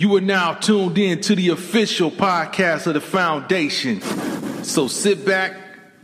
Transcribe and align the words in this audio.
You 0.00 0.14
are 0.14 0.20
now 0.20 0.54
tuned 0.54 0.96
in 0.96 1.20
to 1.22 1.34
the 1.34 1.48
official 1.48 2.12
podcast 2.12 2.86
of 2.86 2.94
the 2.94 3.00
foundation. 3.00 4.00
So 4.62 4.86
sit 4.86 5.26
back, 5.26 5.56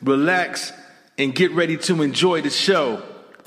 relax, 0.02 0.72
and 1.16 1.32
get 1.32 1.52
ready 1.52 1.76
to 1.76 2.02
enjoy 2.02 2.42
the 2.42 2.50
show. 2.50 3.04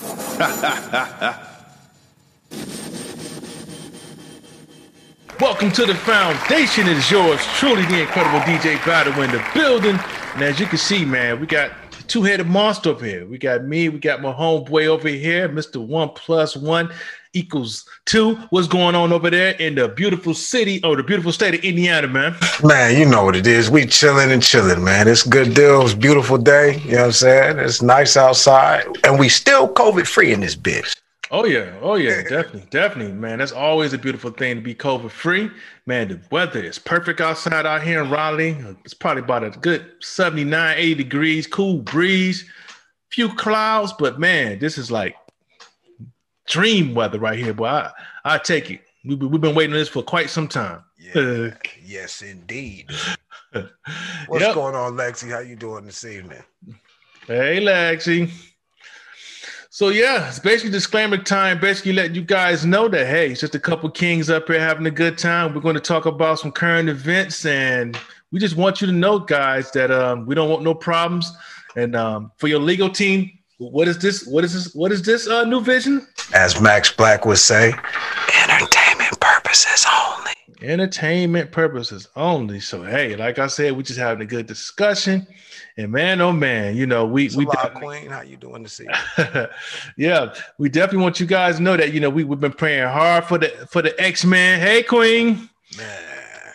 Welcome 5.38 5.70
to 5.72 5.84
the 5.84 5.94
foundation. 5.94 6.88
It 6.88 6.96
is 6.96 7.10
yours 7.10 7.44
truly, 7.58 7.84
the 7.84 8.00
incredible 8.00 8.40
DJ 8.40 8.82
Battle 8.86 9.22
in 9.22 9.30
the 9.30 9.46
building. 9.52 10.00
And 10.32 10.42
as 10.42 10.58
you 10.58 10.64
can 10.64 10.78
see, 10.78 11.04
man, 11.04 11.40
we 11.40 11.46
got 11.46 11.72
two-headed 12.08 12.46
monster 12.46 12.92
up 12.92 13.02
here. 13.02 13.26
We 13.26 13.36
got 13.36 13.64
me, 13.64 13.90
we 13.90 13.98
got 13.98 14.22
my 14.22 14.32
homeboy 14.32 14.86
over 14.86 15.08
here, 15.08 15.46
Mr. 15.46 15.76
One 15.76 16.08
Plus 16.08 16.56
One 16.56 16.90
equals 17.32 17.88
two. 18.06 18.34
What's 18.50 18.68
going 18.68 18.94
on 18.94 19.12
over 19.12 19.30
there 19.30 19.52
in 19.52 19.74
the 19.74 19.88
beautiful 19.88 20.34
city 20.34 20.82
or 20.84 20.96
the 20.96 21.02
beautiful 21.02 21.32
state 21.32 21.54
of 21.54 21.64
Indiana, 21.64 22.08
man? 22.08 22.36
Man, 22.62 22.98
you 22.98 23.06
know 23.06 23.24
what 23.24 23.36
it 23.36 23.46
is. 23.46 23.70
We 23.70 23.86
chilling 23.86 24.30
and 24.30 24.42
chilling, 24.42 24.82
man. 24.82 25.08
It's 25.08 25.22
good 25.22 25.54
deal. 25.54 25.82
It's 25.82 25.94
beautiful 25.94 26.38
day. 26.38 26.78
You 26.80 26.92
know 26.92 26.98
what 26.98 27.04
I'm 27.06 27.12
saying? 27.12 27.58
It's 27.58 27.82
nice 27.82 28.16
outside. 28.16 28.86
And 29.04 29.18
we 29.18 29.28
still 29.28 29.72
COVID 29.72 30.06
free 30.06 30.32
in 30.32 30.40
this 30.40 30.56
bitch. 30.56 30.94
Oh 31.30 31.44
yeah, 31.44 31.74
oh 31.82 31.96
yeah, 31.96 32.22
definitely, 32.22 32.66
definitely, 32.70 33.12
man. 33.12 33.38
That's 33.38 33.52
always 33.52 33.92
a 33.92 33.98
beautiful 33.98 34.30
thing 34.30 34.56
to 34.56 34.62
be 34.62 34.74
COVID 34.74 35.10
free, 35.10 35.50
man. 35.84 36.08
The 36.08 36.20
weather 36.30 36.62
is 36.62 36.78
perfect 36.78 37.20
outside 37.20 37.66
out 37.66 37.82
here 37.82 38.02
in 38.02 38.10
Raleigh. 38.10 38.56
It's 38.82 38.94
probably 38.94 39.24
about 39.24 39.44
a 39.44 39.50
good 39.50 39.92
79, 40.00 40.78
80 40.78 40.94
degrees, 40.94 41.46
cool 41.46 41.80
breeze, 41.80 42.48
few 43.10 43.28
clouds, 43.34 43.92
but 43.98 44.18
man, 44.18 44.58
this 44.58 44.78
is 44.78 44.90
like 44.90 45.16
dream 46.48 46.94
weather 46.94 47.18
right 47.18 47.38
here, 47.38 47.54
boy. 47.54 47.66
I, 47.66 47.92
I 48.24 48.38
take 48.38 48.70
it. 48.70 48.80
We, 49.04 49.14
we've 49.14 49.40
been 49.40 49.54
waiting 49.54 49.72
on 49.72 49.78
this 49.78 49.88
for 49.88 50.02
quite 50.02 50.30
some 50.30 50.48
time. 50.48 50.82
Yeah. 50.98 51.54
yes, 51.84 52.22
indeed. 52.22 52.90
What's 53.52 54.44
yep. 54.44 54.54
going 54.54 54.74
on, 54.74 54.94
Lexi? 54.94 55.30
How 55.30 55.38
you 55.38 55.56
doing 55.56 55.84
this 55.84 56.04
evening? 56.04 56.42
Hey, 57.26 57.60
Lexi. 57.60 58.30
So 59.70 59.90
yeah, 59.90 60.26
it's 60.26 60.40
basically 60.40 60.72
disclaimer 60.72 61.18
time. 61.18 61.60
Basically, 61.60 61.92
letting 61.92 62.16
you 62.16 62.22
guys 62.22 62.66
know 62.66 62.88
that 62.88 63.06
hey, 63.06 63.30
it's 63.30 63.40
just 63.40 63.54
a 63.54 63.60
couple 63.60 63.88
kings 63.90 64.28
up 64.28 64.48
here 64.48 64.58
having 64.58 64.86
a 64.86 64.90
good 64.90 65.16
time. 65.16 65.54
We're 65.54 65.60
going 65.60 65.76
to 65.76 65.80
talk 65.80 66.06
about 66.06 66.40
some 66.40 66.50
current 66.50 66.88
events, 66.88 67.46
and 67.46 67.96
we 68.32 68.40
just 68.40 68.56
want 68.56 68.80
you 68.80 68.88
to 68.88 68.92
know, 68.92 69.20
guys, 69.20 69.70
that 69.72 69.92
um, 69.92 70.26
we 70.26 70.34
don't 70.34 70.50
want 70.50 70.64
no 70.64 70.74
problems. 70.74 71.30
And 71.76 71.94
um, 71.94 72.32
for 72.38 72.48
your 72.48 72.58
legal 72.58 72.90
team, 72.90 73.37
what 73.58 73.88
is 73.88 73.98
this? 73.98 74.24
What 74.26 74.44
is 74.44 74.54
this? 74.54 74.74
What 74.74 74.92
is 74.92 75.02
this 75.02 75.26
uh, 75.26 75.44
new 75.44 75.60
vision? 75.60 76.06
As 76.32 76.60
Max 76.60 76.92
Black 76.92 77.24
would 77.24 77.38
say, 77.38 77.74
entertainment 78.44 79.20
purposes 79.20 79.84
only. 79.92 80.32
Entertainment 80.62 81.50
purposes 81.50 82.08
only. 82.14 82.60
So 82.60 82.82
hey, 82.84 83.16
like 83.16 83.38
I 83.40 83.48
said, 83.48 83.76
we 83.76 83.82
just 83.82 83.98
having 83.98 84.22
a 84.22 84.26
good 84.26 84.46
discussion. 84.46 85.26
And 85.76 85.90
man, 85.90 86.20
oh 86.20 86.32
man, 86.32 86.76
you 86.76 86.86
know, 86.86 87.04
we 87.04 87.30
we 87.36 87.46
Queen, 87.46 88.10
how 88.10 88.22
you 88.22 88.36
doing 88.36 88.62
this 88.62 88.80
evening? 88.80 89.46
yeah, 89.96 90.34
we 90.58 90.68
definitely 90.68 91.02
want 91.02 91.18
you 91.18 91.26
guys 91.26 91.56
to 91.56 91.62
know 91.62 91.76
that 91.76 91.92
you 91.92 91.98
know 91.98 92.10
we 92.10 92.22
we've 92.22 92.40
been 92.40 92.52
praying 92.52 92.88
hard 92.88 93.24
for 93.24 93.38
the 93.38 93.48
for 93.70 93.82
the 93.82 94.00
X 94.00 94.24
Man. 94.24 94.60
Hey, 94.60 94.84
Queen. 94.84 95.48
Man. 95.76 96.02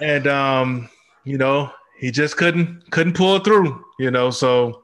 And 0.02 0.28
um, 0.28 0.90
you 1.26 1.38
know, 1.38 1.70
he 2.00 2.12
just 2.12 2.38
couldn't 2.38 2.92
couldn't 2.92 3.14
pull 3.14 3.40
through. 3.40 3.84
You 4.00 4.12
know, 4.12 4.30
so 4.30 4.83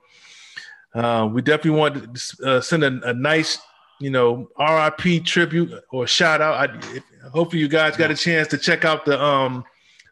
uh, 0.94 1.30
we 1.32 1.42
definitely 1.42 1.80
want 1.80 2.18
to 2.18 2.46
uh, 2.46 2.62
send 2.62 2.84
a, 2.84 3.10
a, 3.10 3.14
nice, 3.14 3.60
you 4.00 4.10
know, 4.10 4.50
RIP 4.60 5.24
tribute 5.26 5.72
or 5.92 6.08
shout 6.08 6.42
out. 6.42 6.70
I, 6.70 6.96
if, 6.96 7.04
hopefully, 7.32 7.62
you 7.62 7.68
guys 7.68 7.96
got 7.96 8.12
a 8.12 8.16
chance 8.16 8.48
to 8.50 8.58
check 8.58 8.86
out 8.86 9.06
the 9.06 9.22
um 9.22 9.64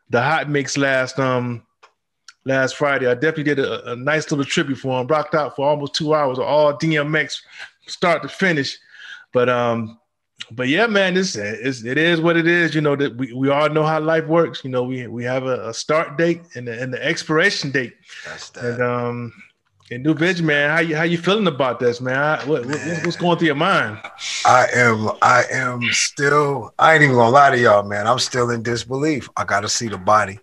the 0.10 0.22
hot 0.22 0.50
mix 0.50 0.78
last 0.78 1.20
um 1.20 1.64
last 2.46 2.76
Friday. 2.76 3.08
I 3.08 3.14
definitely 3.14 3.44
did 3.44 3.60
a, 3.60 3.92
a 3.92 3.96
nice 3.96 4.30
little 4.32 4.46
tribute 4.46 4.78
for 4.78 5.02
him. 5.02 5.08
Rocked 5.08 5.36
out 5.36 5.56
for 5.56 5.68
almost 5.68 5.96
two 5.96 6.14
hours, 6.14 6.40
all 6.40 6.74
DMX, 6.74 7.42
start 7.88 8.22
to 8.22 8.30
finish. 8.30 8.78
But 9.34 9.50
um, 9.50 10.00
but 10.52 10.68
yeah, 10.68 10.88
man, 10.88 11.16
this 11.16 11.36
is 11.36 11.86
it 11.86 11.98
is 11.98 12.22
what 12.22 12.38
it 12.38 12.48
is. 12.48 12.76
You 12.76 12.82
know 12.82 12.96
that 12.96 13.16
we, 13.18 13.34
we 13.34 13.50
all 13.50 13.70
know 13.70 13.84
how 13.84 14.00
life 14.00 14.26
works. 14.26 14.64
You 14.64 14.70
know, 14.70 14.84
we 14.84 15.08
we 15.08 15.24
have 15.24 15.46
a, 15.46 15.70
a 15.70 15.74
start 15.74 16.18
date 16.18 16.42
and 16.56 16.68
the, 16.68 16.82
and 16.82 16.94
the 16.94 17.04
expiration 17.04 17.72
date. 17.72 17.94
That's 18.26 18.50
that. 18.52 18.66
And 18.66 18.82
um, 18.82 19.34
and 19.90 20.04
new 20.04 20.14
bitch, 20.14 20.42
man, 20.42 20.70
how 20.70 20.80
you 20.80 20.96
how 20.96 21.04
you 21.04 21.18
feeling 21.18 21.48
about 21.48 21.80
this, 21.80 22.02
man? 22.02 22.40
What, 22.48 22.66
man? 22.66 23.06
what's 23.06 23.16
going 23.16 23.38
through 23.38 23.48
your 23.48 23.56
mind? 23.56 24.00
I 24.46 24.68
am 24.74 25.10
I 25.22 25.44
am 25.50 25.82
still 25.92 26.74
I 26.78 26.94
ain't 26.94 27.04
even 27.04 27.16
gonna 27.16 27.30
lie 27.30 27.52
to 27.52 27.58
y'all, 27.58 27.84
man. 27.84 28.06
I'm 28.08 28.20
still 28.20 28.50
in 28.50 28.64
disbelief. 28.64 29.30
I 29.38 29.46
gotta 29.46 29.70
see 29.70 29.88
the 29.88 29.98
body. 29.98 30.40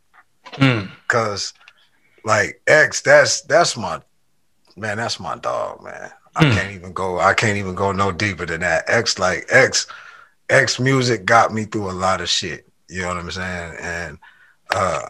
Mm. 0.52 0.90
Cause 1.08 1.52
like 2.24 2.60
X, 2.66 3.02
that's 3.02 3.42
that's 3.42 3.76
my 3.76 4.00
man, 4.76 4.96
that's 4.96 5.20
my 5.20 5.36
dog, 5.36 5.82
man. 5.84 6.10
I 6.36 6.44
mm. 6.44 6.52
can't 6.52 6.72
even 6.72 6.92
go, 6.92 7.20
I 7.20 7.34
can't 7.34 7.58
even 7.58 7.74
go 7.74 7.92
no 7.92 8.12
deeper 8.12 8.46
than 8.46 8.60
that. 8.60 8.84
X 8.88 9.18
like 9.18 9.44
X, 9.50 9.86
X 10.48 10.80
music 10.80 11.26
got 11.26 11.52
me 11.52 11.64
through 11.64 11.90
a 11.90 11.92
lot 11.92 12.20
of 12.20 12.28
shit. 12.28 12.66
You 12.88 13.02
know 13.02 13.08
what 13.08 13.18
I'm 13.18 13.30
saying? 13.30 13.76
And 13.80 14.18
uh 14.74 15.02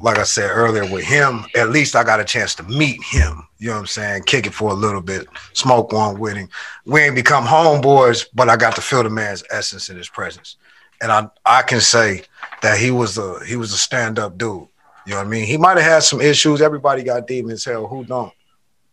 like 0.00 0.18
I 0.18 0.24
said 0.24 0.50
earlier, 0.50 0.90
with 0.90 1.04
him, 1.04 1.44
at 1.54 1.70
least 1.70 1.94
I 1.94 2.04
got 2.04 2.20
a 2.20 2.24
chance 2.24 2.54
to 2.56 2.62
meet 2.64 3.02
him. 3.02 3.46
You 3.58 3.68
know 3.68 3.74
what 3.74 3.80
I'm 3.80 3.86
saying? 3.86 4.22
Kick 4.24 4.46
it 4.46 4.54
for 4.54 4.70
a 4.70 4.74
little 4.74 5.00
bit, 5.02 5.26
smoke 5.52 5.92
one 5.92 6.18
with 6.18 6.36
him. 6.36 6.48
We 6.86 7.02
ain't 7.02 7.14
become 7.14 7.44
homeboys, 7.44 8.26
but 8.34 8.48
I 8.48 8.56
got 8.56 8.74
to 8.76 8.80
feel 8.80 9.02
the 9.02 9.10
man's 9.10 9.44
essence 9.50 9.88
in 9.88 9.96
his 9.96 10.08
presence. 10.08 10.56
And 11.02 11.12
I 11.12 11.28
I 11.44 11.62
can 11.62 11.80
say 11.80 12.22
that 12.62 12.78
he 12.78 12.90
was 12.90 13.18
a 13.18 13.44
he 13.44 13.56
was 13.56 13.72
a 13.72 13.78
stand-up 13.78 14.38
dude. 14.38 14.68
You 15.06 15.12
know 15.12 15.18
what 15.18 15.26
I 15.26 15.30
mean? 15.30 15.46
He 15.46 15.56
might 15.56 15.76
have 15.78 15.86
had 15.86 16.02
some 16.02 16.20
issues. 16.20 16.60
Everybody 16.60 17.02
got 17.02 17.26
demons. 17.26 17.64
Hell, 17.64 17.86
who 17.86 18.04
don't? 18.04 18.32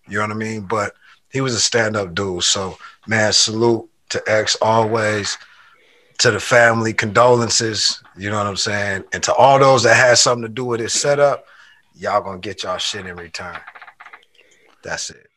You 0.07 0.17
know 0.17 0.23
what 0.23 0.31
I 0.31 0.35
mean? 0.35 0.61
But 0.61 0.93
he 1.31 1.41
was 1.41 1.53
a 1.53 1.59
stand-up 1.59 2.13
dude. 2.13 2.43
So 2.43 2.77
man, 3.07 3.33
salute 3.33 3.89
to 4.09 4.23
X 4.25 4.57
always 4.61 5.37
to 6.19 6.31
the 6.31 6.39
family, 6.39 6.93
condolences, 6.93 8.01
you 8.17 8.29
know 8.29 8.37
what 8.37 8.47
I'm 8.47 8.57
saying? 8.57 9.03
And 9.13 9.21
to 9.23 9.33
all 9.33 9.59
those 9.59 9.83
that 9.83 9.95
had 9.95 10.17
something 10.17 10.43
to 10.43 10.49
do 10.49 10.65
with 10.65 10.79
this 10.79 10.93
setup, 10.93 11.45
y'all 11.95 12.21
gonna 12.21 12.39
get 12.39 12.63
y'all 12.63 12.77
shit 12.77 13.05
in 13.05 13.15
return. 13.15 13.59
That's 14.83 15.09
it. 15.09 15.27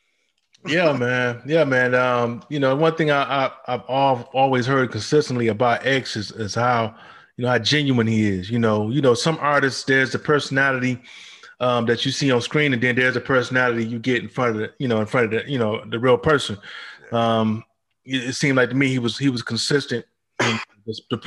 yeah, 0.66 0.92
man. 0.92 1.42
Yeah, 1.46 1.64
man. 1.64 1.94
Um, 1.94 2.42
you 2.48 2.60
know, 2.60 2.76
one 2.76 2.94
thing 2.94 3.10
I, 3.10 3.50
I 3.66 3.72
have 3.72 3.82
always 3.88 4.66
heard 4.66 4.90
consistently 4.90 5.48
about 5.48 5.86
X 5.86 6.16
is, 6.16 6.30
is 6.32 6.54
how 6.54 6.94
you 7.36 7.44
know 7.44 7.50
how 7.50 7.58
genuine 7.58 8.06
he 8.06 8.28
is. 8.28 8.50
You 8.50 8.58
know, 8.58 8.90
you 8.90 9.02
know, 9.02 9.14
some 9.14 9.38
artists 9.40 9.84
there's 9.84 10.12
the 10.12 10.18
personality 10.18 11.00
um, 11.60 11.84
that 11.86 12.06
you 12.06 12.12
see 12.12 12.30
on 12.32 12.40
screen, 12.40 12.72
and 12.72 12.82
then 12.82 12.96
there's 12.96 13.16
a 13.16 13.20
personality 13.20 13.84
you 13.84 13.98
get 13.98 14.22
in 14.22 14.28
front 14.28 14.56
of 14.56 14.56
the, 14.62 14.72
you 14.78 14.88
know, 14.88 15.00
in 15.00 15.06
front 15.06 15.26
of 15.26 15.32
the, 15.32 15.50
you 15.50 15.58
know, 15.58 15.84
the 15.84 15.98
real 15.98 16.18
person. 16.18 16.56
Um, 17.12 17.64
it, 18.04 18.28
it 18.28 18.32
seemed 18.34 18.56
like 18.56 18.70
to 18.70 18.74
me 18.74 18.88
he 18.88 18.98
was 18.98 19.18
he 19.18 19.28
was 19.28 19.42
consistent 19.42 20.06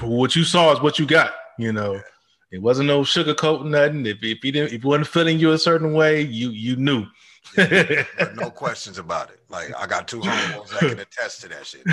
what 0.02 0.36
you 0.36 0.44
saw 0.44 0.72
is 0.72 0.82
what 0.82 1.00
you 1.00 1.06
got. 1.06 1.34
You 1.58 1.72
know, 1.72 2.02
it 2.52 2.62
wasn't 2.62 2.88
no 2.88 3.02
sugarcoat 3.02 3.66
nothing. 3.66 4.06
If 4.06 4.18
if 4.24 4.40
he 4.42 4.52
didn't, 4.52 4.74
if 4.74 4.82
he 4.82 4.88
wasn't 4.88 5.08
feeling 5.08 5.40
you 5.40 5.52
a 5.52 5.58
certain 5.58 5.94
way, 5.94 6.22
you 6.22 6.50
you 6.50 6.76
knew. 6.76 7.06
yeah, 7.58 8.06
no 8.36 8.50
questions 8.52 8.98
about 8.98 9.30
it. 9.30 9.40
Like 9.50 9.74
I 9.78 9.86
got 9.86 10.08
two 10.08 10.20
homeboys 10.20 10.70
that 10.70 10.80
can 10.80 11.00
attest 11.00 11.42
to 11.42 11.50
that 11.50 11.66
shit. 11.66 11.86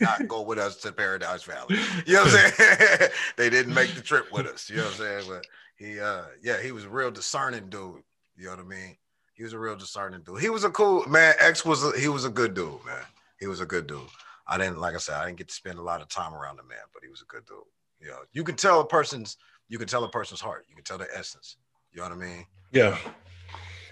not 0.00 0.26
go 0.26 0.42
with 0.42 0.58
us 0.58 0.76
to 0.76 0.92
Paradise 0.92 1.44
Valley. 1.44 1.76
You 2.06 2.14
know 2.14 2.24
what 2.24 2.34
I'm 2.34 2.52
saying? 2.52 3.10
they 3.36 3.48
didn't 3.48 3.74
make 3.74 3.94
the 3.94 4.00
trip 4.00 4.32
with 4.32 4.46
us. 4.46 4.68
You 4.68 4.76
know 4.76 4.84
what 4.84 4.92
I'm 4.92 4.98
saying? 4.98 5.24
But 5.28 5.46
he, 5.76 6.00
uh, 6.00 6.22
yeah, 6.42 6.60
he 6.60 6.72
was 6.72 6.84
a 6.84 6.88
real 6.88 7.10
discerning 7.10 7.68
dude. 7.68 8.02
You 8.36 8.46
know 8.46 8.50
what 8.50 8.60
I 8.60 8.64
mean? 8.64 8.96
He 9.34 9.44
was 9.44 9.52
a 9.52 9.58
real 9.58 9.76
discerning 9.76 10.22
dude. 10.26 10.40
He 10.40 10.50
was 10.50 10.64
a 10.64 10.70
cool 10.70 11.06
man. 11.06 11.34
X 11.38 11.64
was 11.64 11.84
a, 11.84 11.98
he 11.98 12.08
was 12.08 12.24
a 12.24 12.30
good 12.30 12.54
dude, 12.54 12.84
man. 12.84 13.04
He 13.38 13.46
was 13.46 13.60
a 13.60 13.66
good 13.66 13.86
dude. 13.86 14.00
I 14.48 14.56
didn't, 14.58 14.78
like 14.78 14.94
I 14.94 14.98
said, 14.98 15.16
I 15.16 15.26
didn't 15.26 15.38
get 15.38 15.48
to 15.48 15.54
spend 15.54 15.78
a 15.78 15.82
lot 15.82 16.00
of 16.00 16.08
time 16.08 16.34
around 16.34 16.56
the 16.56 16.62
man, 16.64 16.78
but 16.94 17.02
he 17.02 17.10
was 17.10 17.22
a 17.22 17.26
good 17.26 17.44
dude. 17.46 17.58
You 18.00 18.08
know, 18.08 18.18
you 18.32 18.44
can 18.44 18.56
tell 18.56 18.80
a 18.80 18.86
person's, 18.86 19.36
you 19.68 19.78
can 19.78 19.86
tell 19.86 20.04
a 20.04 20.08
person's 20.08 20.40
heart. 20.40 20.64
You 20.68 20.74
can 20.74 20.84
tell 20.84 20.98
their 20.98 21.14
essence. 21.14 21.56
You 21.92 21.98
know 21.98 22.04
what 22.04 22.12
I 22.12 22.16
mean? 22.16 22.46
Yeah. 22.72 22.96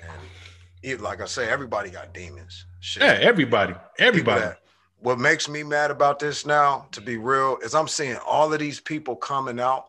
And 0.03 0.21
it, 0.83 1.01
like 1.01 1.21
I 1.21 1.27
say, 1.27 1.49
everybody 1.49 1.91
got 1.91 2.15
demons. 2.15 2.65
Shit. 2.81 3.03
Yeah, 3.03 3.19
everybody, 3.21 3.75
everybody. 3.99 4.41
That, 4.41 4.61
what 5.01 5.19
makes 5.19 5.49
me 5.49 5.63
mad 5.63 5.91
about 5.91 6.19
this 6.19 6.47
now, 6.47 6.87
to 6.93 7.01
be 7.01 7.19
real, 7.19 7.59
is 7.63 7.75
I'm 7.75 7.89
seeing 7.89 8.17
all 8.27 8.53
of 8.53 8.59
these 8.59 8.81
people 8.81 9.15
coming 9.17 9.61
out 9.61 9.89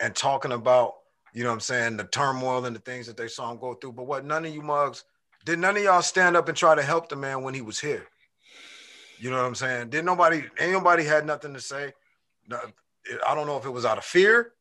and 0.00 0.14
talking 0.16 0.52
about, 0.52 0.94
you 1.32 1.44
know 1.44 1.50
what 1.50 1.54
I'm 1.54 1.60
saying, 1.60 1.96
the 1.96 2.04
turmoil 2.04 2.64
and 2.64 2.74
the 2.74 2.80
things 2.80 3.06
that 3.06 3.16
they 3.16 3.28
saw 3.28 3.50
him 3.50 3.58
go 3.58 3.74
through. 3.74 3.92
But 3.92 4.06
what 4.06 4.24
none 4.24 4.44
of 4.44 4.52
you 4.52 4.62
mugs, 4.62 5.04
did 5.44 5.58
none 5.58 5.76
of 5.76 5.82
y'all 5.82 6.02
stand 6.02 6.36
up 6.36 6.48
and 6.48 6.56
try 6.56 6.74
to 6.74 6.82
help 6.82 7.08
the 7.08 7.16
man 7.16 7.42
when 7.42 7.54
he 7.54 7.60
was 7.60 7.78
here? 7.78 8.06
You 9.22 9.30
know 9.30 9.36
what 9.36 9.46
I'm 9.46 9.54
saying? 9.54 9.90
Didn't 9.90 10.06
nobody, 10.06 10.42
anybody 10.58 11.04
had 11.04 11.24
nothing 11.24 11.54
to 11.54 11.60
say. 11.60 11.92
I 12.50 13.34
don't 13.36 13.46
know 13.46 13.56
if 13.56 13.64
it 13.64 13.70
was 13.70 13.84
out 13.84 13.96
of 13.96 14.02
fear 14.02 14.54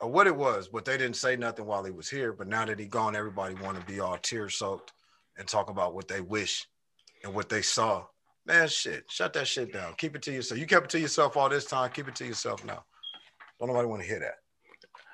or 0.00 0.10
what 0.10 0.26
it 0.26 0.34
was, 0.34 0.66
but 0.66 0.84
they 0.84 0.98
didn't 0.98 1.14
say 1.14 1.36
nothing 1.36 1.64
while 1.64 1.84
he 1.84 1.92
was 1.92 2.10
here. 2.10 2.32
But 2.32 2.48
now 2.48 2.64
that 2.64 2.80
he 2.80 2.86
gone, 2.86 3.14
everybody 3.14 3.54
want 3.54 3.78
to 3.78 3.86
be 3.86 4.00
all 4.00 4.16
tear 4.16 4.48
soaked 4.48 4.92
and 5.38 5.46
talk 5.46 5.70
about 5.70 5.94
what 5.94 6.08
they 6.08 6.20
wish 6.20 6.66
and 7.22 7.32
what 7.32 7.48
they 7.48 7.62
saw. 7.62 8.04
Man, 8.46 8.66
shit, 8.66 9.04
shut 9.08 9.32
that 9.34 9.46
shit 9.46 9.72
down. 9.72 9.94
Keep 9.96 10.16
it 10.16 10.22
to 10.22 10.32
yourself. 10.32 10.58
You 10.58 10.66
kept 10.66 10.86
it 10.86 10.90
to 10.90 10.98
yourself 10.98 11.36
all 11.36 11.48
this 11.48 11.66
time. 11.66 11.88
Keep 11.94 12.08
it 12.08 12.16
to 12.16 12.26
yourself 12.26 12.64
now. 12.64 12.82
Don't 13.60 13.68
nobody 13.68 13.86
want 13.86 14.02
to 14.02 14.08
hear 14.08 14.18
that. 14.18 14.38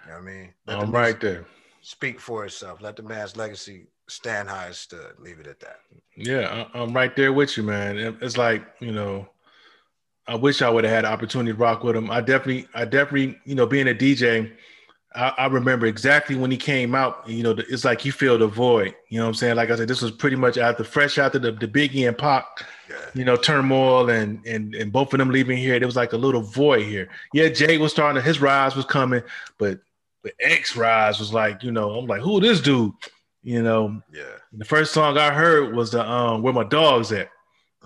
You 0.06 0.12
know 0.12 0.20
what 0.20 0.22
I 0.22 0.34
mean? 0.34 0.54
Let 0.66 0.78
I'm 0.78 0.90
right 0.90 1.20
there. 1.20 1.44
Speak 1.82 2.18
for 2.18 2.46
itself. 2.46 2.80
Let 2.80 2.96
the 2.96 3.02
man's 3.02 3.36
legacy 3.36 3.88
stand 4.08 4.48
high 4.48 4.68
as 4.68 4.78
stood. 4.78 5.18
Leave 5.18 5.40
it 5.40 5.46
at 5.46 5.60
that. 5.60 5.80
Yeah, 6.16 6.66
I'm 6.74 6.92
right 6.92 7.14
there 7.14 7.32
with 7.32 7.56
you, 7.56 7.62
man. 7.62 7.98
It's 8.20 8.36
like 8.36 8.64
you 8.80 8.92
know, 8.92 9.28
I 10.26 10.34
wish 10.34 10.62
I 10.62 10.70
would 10.70 10.84
have 10.84 10.92
had 10.92 11.04
an 11.04 11.12
opportunity 11.12 11.52
to 11.52 11.58
rock 11.58 11.84
with 11.84 11.96
him. 11.96 12.10
I 12.10 12.20
definitely, 12.20 12.68
I 12.74 12.84
definitely, 12.84 13.38
you 13.44 13.54
know, 13.54 13.66
being 13.66 13.88
a 13.88 13.94
DJ, 13.94 14.52
I, 15.14 15.32
I, 15.38 15.46
remember 15.46 15.86
exactly 15.86 16.36
when 16.36 16.50
he 16.50 16.56
came 16.56 16.94
out. 16.94 17.28
You 17.28 17.42
know, 17.42 17.50
it's 17.50 17.84
like 17.84 18.04
you 18.04 18.12
feel 18.12 18.36
the 18.36 18.48
void. 18.48 18.94
You 19.08 19.18
know 19.18 19.24
what 19.24 19.28
I'm 19.28 19.34
saying? 19.34 19.56
Like 19.56 19.70
I 19.70 19.76
said, 19.76 19.88
this 19.88 20.02
was 20.02 20.10
pretty 20.10 20.36
much 20.36 20.58
after 20.58 20.84
fresh 20.84 21.18
after 21.18 21.38
the, 21.38 21.52
the 21.52 21.68
Biggie 21.68 22.08
and 22.08 22.18
Pac, 22.18 22.44
yeah. 22.90 22.96
you 23.14 23.24
know, 23.24 23.36
turmoil 23.36 24.10
and 24.10 24.44
and 24.46 24.74
and 24.74 24.92
both 24.92 25.12
of 25.12 25.18
them 25.18 25.30
leaving 25.30 25.58
here. 25.58 25.78
There 25.78 25.88
was 25.88 25.96
like 25.96 26.12
a 26.12 26.18
little 26.18 26.42
void 26.42 26.84
here. 26.84 27.08
Yeah, 27.32 27.48
Jay 27.48 27.78
was 27.78 27.92
starting. 27.92 28.22
His 28.22 28.40
rise 28.40 28.74
was 28.74 28.84
coming, 28.84 29.22
but 29.58 29.78
the 30.24 30.32
X 30.40 30.76
rise 30.76 31.20
was 31.20 31.32
like, 31.32 31.62
you 31.62 31.70
know, 31.70 31.92
I'm 31.92 32.06
like, 32.06 32.20
who 32.20 32.40
this 32.40 32.60
dude? 32.60 32.92
You 33.46 33.62
know. 33.62 34.02
Yeah. 34.12 34.24
The 34.52 34.64
first 34.64 34.92
song 34.92 35.16
I 35.18 35.30
heard 35.30 35.72
was 35.72 35.92
the 35.92 36.04
um 36.04 36.42
where 36.42 36.52
my 36.52 36.64
dogs 36.64 37.12
at. 37.12 37.30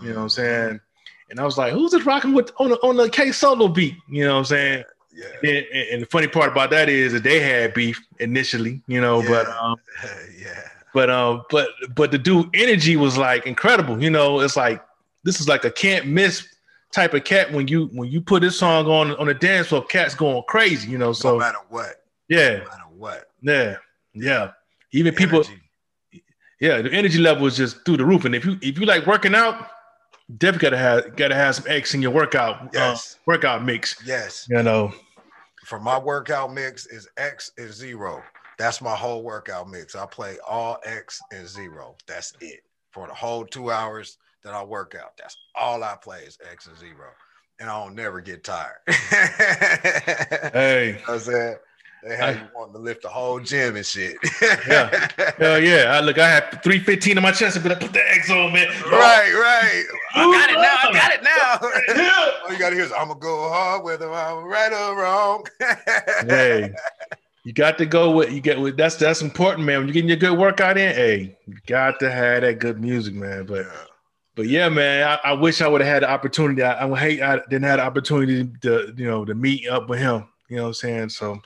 You 0.00 0.08
know 0.08 0.14
what 0.14 0.20
I'm 0.22 0.26
mm-hmm. 0.28 0.28
saying? 0.28 0.80
And 1.28 1.38
I 1.38 1.44
was 1.44 1.58
like, 1.58 1.74
who's 1.74 1.90
this 1.90 2.06
rocking 2.06 2.32
with 2.32 2.50
on 2.56 2.70
the 2.70 2.76
on 2.76 2.96
the 2.96 3.10
K 3.10 3.30
solo 3.30 3.68
beat? 3.68 3.94
You 4.08 4.24
know 4.24 4.32
what 4.32 4.38
I'm 4.38 4.44
saying? 4.46 4.84
Yeah. 5.12 5.50
And, 5.50 5.66
and, 5.92 6.02
the 6.02 6.06
funny 6.06 6.28
part 6.28 6.50
about 6.50 6.70
that 6.70 6.88
is 6.88 7.12
that 7.12 7.24
they 7.24 7.40
had 7.40 7.74
beef 7.74 8.00
initially, 8.20 8.80
you 8.86 9.02
know, 9.02 9.20
yeah. 9.20 9.28
but 9.28 9.48
um, 9.48 9.76
yeah. 10.38 10.62
But 10.94 11.10
um, 11.10 11.42
but 11.50 11.68
but 11.94 12.10
the 12.10 12.16
dude 12.16 12.48
energy 12.54 12.96
was 12.96 13.18
like 13.18 13.44
incredible. 13.44 14.02
You 14.02 14.08
know, 14.08 14.40
it's 14.40 14.56
like 14.56 14.82
this 15.24 15.40
is 15.40 15.48
like 15.48 15.66
a 15.66 15.70
can't 15.70 16.06
miss 16.06 16.48
type 16.90 17.12
of 17.12 17.24
cat 17.24 17.52
when 17.52 17.68
you 17.68 17.90
when 17.92 18.10
you 18.10 18.22
put 18.22 18.40
this 18.40 18.58
song 18.58 18.86
on 18.86 19.14
on 19.16 19.26
the 19.26 19.34
dance 19.34 19.66
floor, 19.66 19.84
cats 19.84 20.14
going 20.14 20.42
crazy. 20.48 20.90
You 20.90 20.96
know, 20.96 21.12
so 21.12 21.32
no 21.32 21.38
matter 21.38 21.58
what. 21.68 22.02
Yeah. 22.28 22.50
No 22.50 22.64
matter 22.64 22.84
what. 22.96 23.24
Yeah. 23.42 23.76
Yeah. 24.14 24.52
Even 24.92 25.14
people. 25.14 25.44
Yeah, 26.60 26.82
the 26.82 26.92
energy 26.92 27.18
level 27.18 27.46
is 27.46 27.56
just 27.56 27.84
through 27.84 27.96
the 27.96 28.04
roof. 28.04 28.24
And 28.24 28.34
if 28.34 28.44
you 28.44 28.58
if 28.60 28.78
you 28.78 28.86
like 28.86 29.06
working 29.06 29.34
out, 29.34 29.68
definitely 30.38 30.70
gotta 30.70 30.78
have 30.78 31.16
gotta 31.16 31.34
have 31.34 31.56
some 31.56 31.64
X 31.68 31.94
in 31.94 32.02
your 32.02 32.10
workout 32.10 32.62
uh, 32.62 32.68
yes. 32.72 33.14
Uh, 33.14 33.18
workout 33.26 33.64
mix. 33.64 33.96
Yes. 34.04 34.46
You 34.50 34.62
know. 34.62 34.92
For 35.64 35.78
my 35.78 35.98
workout 35.98 36.52
mix 36.52 36.86
is 36.86 37.08
X 37.16 37.52
is 37.56 37.76
zero. 37.76 38.22
That's 38.58 38.82
my 38.82 38.94
whole 38.94 39.22
workout 39.22 39.70
mix. 39.70 39.94
I 39.94 40.04
play 40.06 40.36
all 40.46 40.78
X 40.84 41.20
and 41.32 41.46
zero. 41.48 41.96
That's 42.06 42.34
it 42.40 42.60
for 42.90 43.06
the 43.06 43.14
whole 43.14 43.44
two 43.46 43.70
hours 43.70 44.18
that 44.44 44.52
I 44.52 44.62
work 44.62 44.94
out. 45.00 45.16
That's 45.16 45.36
all 45.54 45.82
I 45.82 45.96
play 46.02 46.22
is 46.22 46.38
X 46.50 46.66
and 46.66 46.76
zero, 46.76 47.08
and 47.58 47.70
I 47.70 47.82
don't 47.82 47.94
never 47.94 48.20
get 48.20 48.44
tired. 48.44 48.78
hey, 50.52 50.86
you 51.00 51.06
know 51.06 51.14
I'm 51.14 51.20
saying 51.20 51.56
they 52.02 52.16
had 52.16 52.36
you 52.36 52.48
wanting 52.54 52.72
to 52.72 52.78
lift 52.78 53.02
the 53.02 53.08
whole 53.08 53.40
gym 53.40 53.76
and 53.76 53.84
shit. 53.84 54.16
yeah, 54.66 55.08
hell 55.38 55.60
yeah. 55.60 55.92
I 55.92 56.00
look, 56.00 56.18
I 56.18 56.28
have 56.28 56.60
three 56.64 56.78
fifteen 56.78 57.18
in 57.18 57.22
my 57.22 57.32
chest, 57.32 57.56
and 57.56 57.62
be 57.62 57.68
like, 57.68 57.80
put 57.80 57.92
the 57.92 58.10
X 58.10 58.30
on, 58.30 58.52
man. 58.52 58.68
Right, 58.90 59.32
right. 59.32 59.84
I 60.14 60.24
got 60.24 60.50
it 60.50 60.56
now. 60.56 60.88
I 60.88 60.92
got 60.92 61.12
it 61.12 61.22
now. 61.22 62.32
All 62.44 62.52
you 62.52 62.58
gotta 62.58 62.74
hear 62.74 62.84
is, 62.84 62.92
"I'm 62.92 63.08
gonna 63.08 63.20
go 63.20 63.48
hard 63.50 63.84
whether 63.84 64.12
I'm 64.12 64.44
right 64.44 64.72
or 64.72 64.96
wrong." 64.96 65.46
hey, 66.26 66.72
you 67.44 67.52
got 67.52 67.78
to 67.78 67.86
go 67.86 68.10
with 68.10 68.32
you 68.32 68.40
get 68.40 68.58
with 68.58 68.76
that's 68.76 68.96
that's 68.96 69.20
important, 69.20 69.66
man. 69.66 69.78
When 69.78 69.88
you're 69.88 69.94
getting 69.94 70.08
your 70.08 70.16
good 70.16 70.38
workout 70.38 70.78
in, 70.78 70.94
hey, 70.94 71.36
you 71.46 71.54
got 71.66 72.00
to 72.00 72.10
have 72.10 72.42
that 72.42 72.58
good 72.58 72.80
music, 72.80 73.14
man. 73.14 73.46
But 73.46 73.66
yeah. 73.66 73.84
but 74.36 74.46
yeah, 74.46 74.68
man, 74.68 75.06
I, 75.06 75.30
I 75.30 75.32
wish 75.34 75.60
I 75.60 75.68
would 75.68 75.82
have 75.82 75.90
had 75.90 76.02
the 76.02 76.10
opportunity. 76.10 76.62
I, 76.62 76.86
I 76.86 76.98
hate 76.98 77.22
I 77.22 77.36
didn't 77.50 77.64
have 77.64 77.78
the 77.78 77.84
opportunity 77.84 78.50
to 78.62 78.94
you 78.96 79.06
know 79.06 79.24
to 79.24 79.34
meet 79.34 79.68
up 79.68 79.88
with 79.88 79.98
him. 79.98 80.26
You 80.48 80.56
know 80.56 80.62
what 80.62 80.68
I'm 80.68 80.74
saying? 80.74 81.08
So 81.10 81.40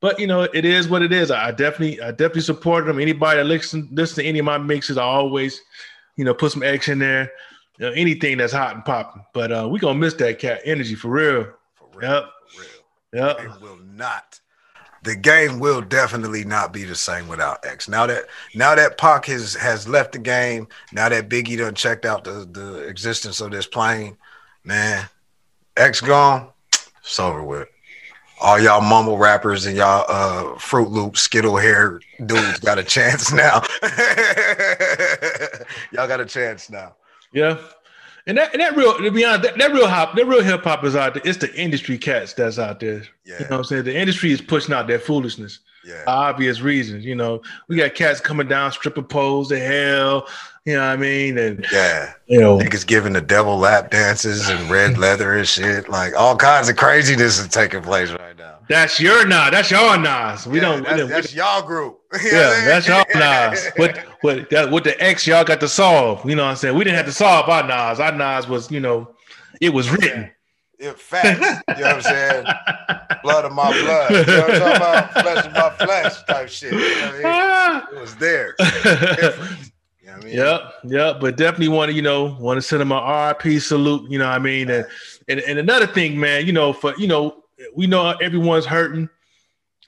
but 0.00 0.18
you 0.18 0.26
know, 0.26 0.42
it 0.42 0.64
is 0.64 0.88
what 0.88 1.02
it 1.02 1.12
is. 1.12 1.30
I 1.30 1.50
definitely, 1.50 2.00
I 2.00 2.10
definitely 2.10 2.42
support 2.42 2.86
them. 2.86 3.00
Anybody 3.00 3.38
that 3.38 3.44
listen, 3.44 3.88
listen 3.92 4.22
to 4.22 4.28
any 4.28 4.38
of 4.38 4.44
my 4.44 4.58
mixes, 4.58 4.96
I 4.96 5.02
always, 5.02 5.60
you 6.16 6.24
know, 6.24 6.34
put 6.34 6.52
some 6.52 6.62
X 6.62 6.88
in 6.88 6.98
there. 6.98 7.32
You 7.78 7.86
know, 7.86 7.92
anything 7.92 8.38
that's 8.38 8.52
hot 8.52 8.74
and 8.74 8.84
popping. 8.84 9.24
But 9.32 9.52
uh, 9.52 9.68
we 9.70 9.78
gonna 9.78 9.98
miss 9.98 10.14
that 10.14 10.38
cat 10.38 10.60
energy 10.64 10.94
for 10.94 11.08
real. 11.08 11.48
For 11.74 11.88
real. 11.94 12.10
Yep. 12.10 12.24
For 12.48 12.60
real. 13.16 13.26
Yep. 13.26 13.40
It 13.40 13.60
will 13.60 13.78
not. 13.78 14.40
The 15.04 15.14
game 15.14 15.60
will 15.60 15.80
definitely 15.80 16.44
not 16.44 16.72
be 16.72 16.84
the 16.84 16.96
same 16.96 17.28
without 17.28 17.64
X. 17.64 17.88
Now 17.88 18.06
that 18.06 18.24
now 18.54 18.74
that 18.74 18.98
Pac 18.98 19.26
has 19.26 19.54
has 19.54 19.88
left 19.88 20.12
the 20.12 20.18
game, 20.18 20.68
now 20.92 21.08
that 21.08 21.28
Biggie 21.28 21.58
done 21.58 21.74
checked 21.74 22.04
out 22.04 22.24
the 22.24 22.48
the 22.50 22.78
existence 22.80 23.40
of 23.40 23.52
this 23.52 23.66
plane, 23.66 24.16
man, 24.64 25.08
X 25.76 26.00
gone, 26.00 26.48
it's 26.72 27.18
over 27.18 27.42
with 27.42 27.68
all 28.40 28.60
y'all 28.60 28.80
mumble 28.80 29.18
rappers 29.18 29.66
and 29.66 29.76
y'all 29.76 30.04
uh, 30.08 30.58
Fruit 30.58 30.90
Loop 30.90 31.16
Skittle 31.16 31.56
hair 31.56 32.00
dudes 32.24 32.60
got 32.60 32.78
a 32.78 32.84
chance 32.84 33.32
now. 33.34 33.62
y'all 35.92 36.08
got 36.08 36.20
a 36.20 36.26
chance 36.26 36.70
now. 36.70 36.94
Yeah. 37.32 37.58
And 38.26 38.36
that, 38.36 38.52
and 38.52 38.60
that 38.60 38.76
real 38.76 38.96
to 38.98 39.10
be 39.10 39.24
honest, 39.24 39.42
that, 39.42 39.58
that 39.58 39.72
real 39.72 39.88
hop, 39.88 40.14
that 40.16 40.26
real 40.26 40.42
hip 40.42 40.62
hop 40.62 40.84
is 40.84 40.94
out 40.94 41.14
there. 41.14 41.22
It's 41.24 41.38
the 41.38 41.54
industry 41.54 41.96
cats 41.98 42.34
that's 42.34 42.58
out 42.58 42.80
there. 42.80 43.04
Yeah. 43.24 43.34
You 43.34 43.44
know 43.44 43.50
what 43.50 43.58
I'm 43.58 43.64
saying? 43.64 43.84
The 43.84 43.96
industry 43.96 44.32
is 44.32 44.40
pushing 44.40 44.74
out 44.74 44.86
their 44.86 44.98
foolishness. 44.98 45.60
Yeah. 45.84 46.04
Obvious 46.06 46.60
reasons. 46.60 47.04
You 47.04 47.14
know, 47.14 47.40
we 47.68 47.76
got 47.76 47.94
cats 47.94 48.20
coming 48.20 48.46
down, 48.46 48.72
stripper 48.72 49.02
poles 49.02 49.48
to 49.48 49.58
hell, 49.58 50.28
you 50.68 50.74
know 50.74 50.80
what 50.80 50.88
I 50.88 50.96
mean? 50.96 51.38
And 51.38 51.64
yeah, 51.72 52.12
you 52.26 52.38
know, 52.38 52.58
niggas 52.58 52.86
giving 52.86 53.14
the 53.14 53.22
devil 53.22 53.56
lap 53.56 53.90
dances 53.90 54.50
and 54.50 54.70
red 54.70 54.98
leather 54.98 55.34
and 55.34 55.48
shit. 55.48 55.88
Like 55.88 56.14
all 56.14 56.36
kinds 56.36 56.68
of 56.68 56.76
craziness 56.76 57.38
is 57.38 57.48
taking 57.48 57.80
place 57.80 58.10
right 58.10 58.36
now. 58.36 58.58
That's 58.68 59.00
your 59.00 59.26
Nas. 59.26 59.50
That's 59.50 59.70
your 59.70 59.96
Nas. 59.96 60.46
We 60.46 60.58
yeah, 60.58 60.64
don't. 60.64 60.82
That's, 60.82 60.92
we 60.92 60.98
don't, 60.98 61.08
that's 61.08 61.34
y'all 61.34 61.62
group. 61.62 62.00
yeah, 62.22 62.66
that's 62.66 62.86
y'all 62.86 63.06
Nas. 63.14 63.70
What 63.76 63.96
what 64.20 64.50
that 64.50 64.70
what 64.70 64.84
the 64.84 65.02
X 65.02 65.26
y'all 65.26 65.42
got 65.42 65.60
to 65.60 65.68
solve? 65.68 66.28
You 66.28 66.36
know 66.36 66.44
what 66.44 66.50
I'm 66.50 66.56
saying? 66.56 66.76
We 66.76 66.84
didn't 66.84 66.98
have 66.98 67.06
to 67.06 67.12
solve 67.12 67.48
our 67.48 67.62
Nas. 67.62 67.98
Our 67.98 68.12
Nas 68.12 68.46
was 68.46 68.70
you 68.70 68.80
know, 68.80 69.14
it 69.62 69.72
was 69.72 69.88
written. 69.88 70.30
It 70.78 71.00
facts. 71.00 71.40
you 71.78 71.82
know 71.82 71.94
what 71.94 71.96
I'm 71.96 72.02
saying? 72.02 72.44
Blood 73.22 73.46
of 73.46 73.52
my 73.52 73.72
blood. 73.72 74.10
You 74.10 74.24
know 74.26 74.40
what 74.42 74.50
I'm 74.50 74.58
talking 74.60 74.76
about? 74.76 75.12
Flesh 75.12 75.46
of 75.46 75.52
my 75.52 75.70
flesh 75.70 76.22
type 76.24 76.48
shit. 76.50 76.72
You 76.74 76.78
know 76.78 77.28
I 77.30 77.80
mean? 77.80 77.82
It 77.96 78.00
was 78.00 78.16
there. 78.16 78.54
I 80.22 80.24
mean? 80.24 80.36
Yep, 80.36 80.74
yep. 80.84 81.20
But 81.20 81.36
definitely 81.36 81.68
want 81.68 81.90
to, 81.90 81.94
you 81.94 82.02
know, 82.02 82.36
want 82.40 82.56
to 82.58 82.62
send 82.62 82.82
him 82.82 82.92
a 82.92 83.36
RIP 83.44 83.60
salute. 83.60 84.10
You 84.10 84.18
know, 84.18 84.26
what 84.26 84.34
I 84.34 84.38
mean, 84.38 84.70
and, 84.70 84.86
and 85.28 85.40
and 85.40 85.58
another 85.58 85.86
thing, 85.86 86.18
man, 86.18 86.46
you 86.46 86.52
know, 86.52 86.72
for 86.72 86.94
you 86.98 87.06
know, 87.06 87.44
we 87.74 87.86
know 87.86 88.10
everyone's 88.22 88.66
hurting, 88.66 89.08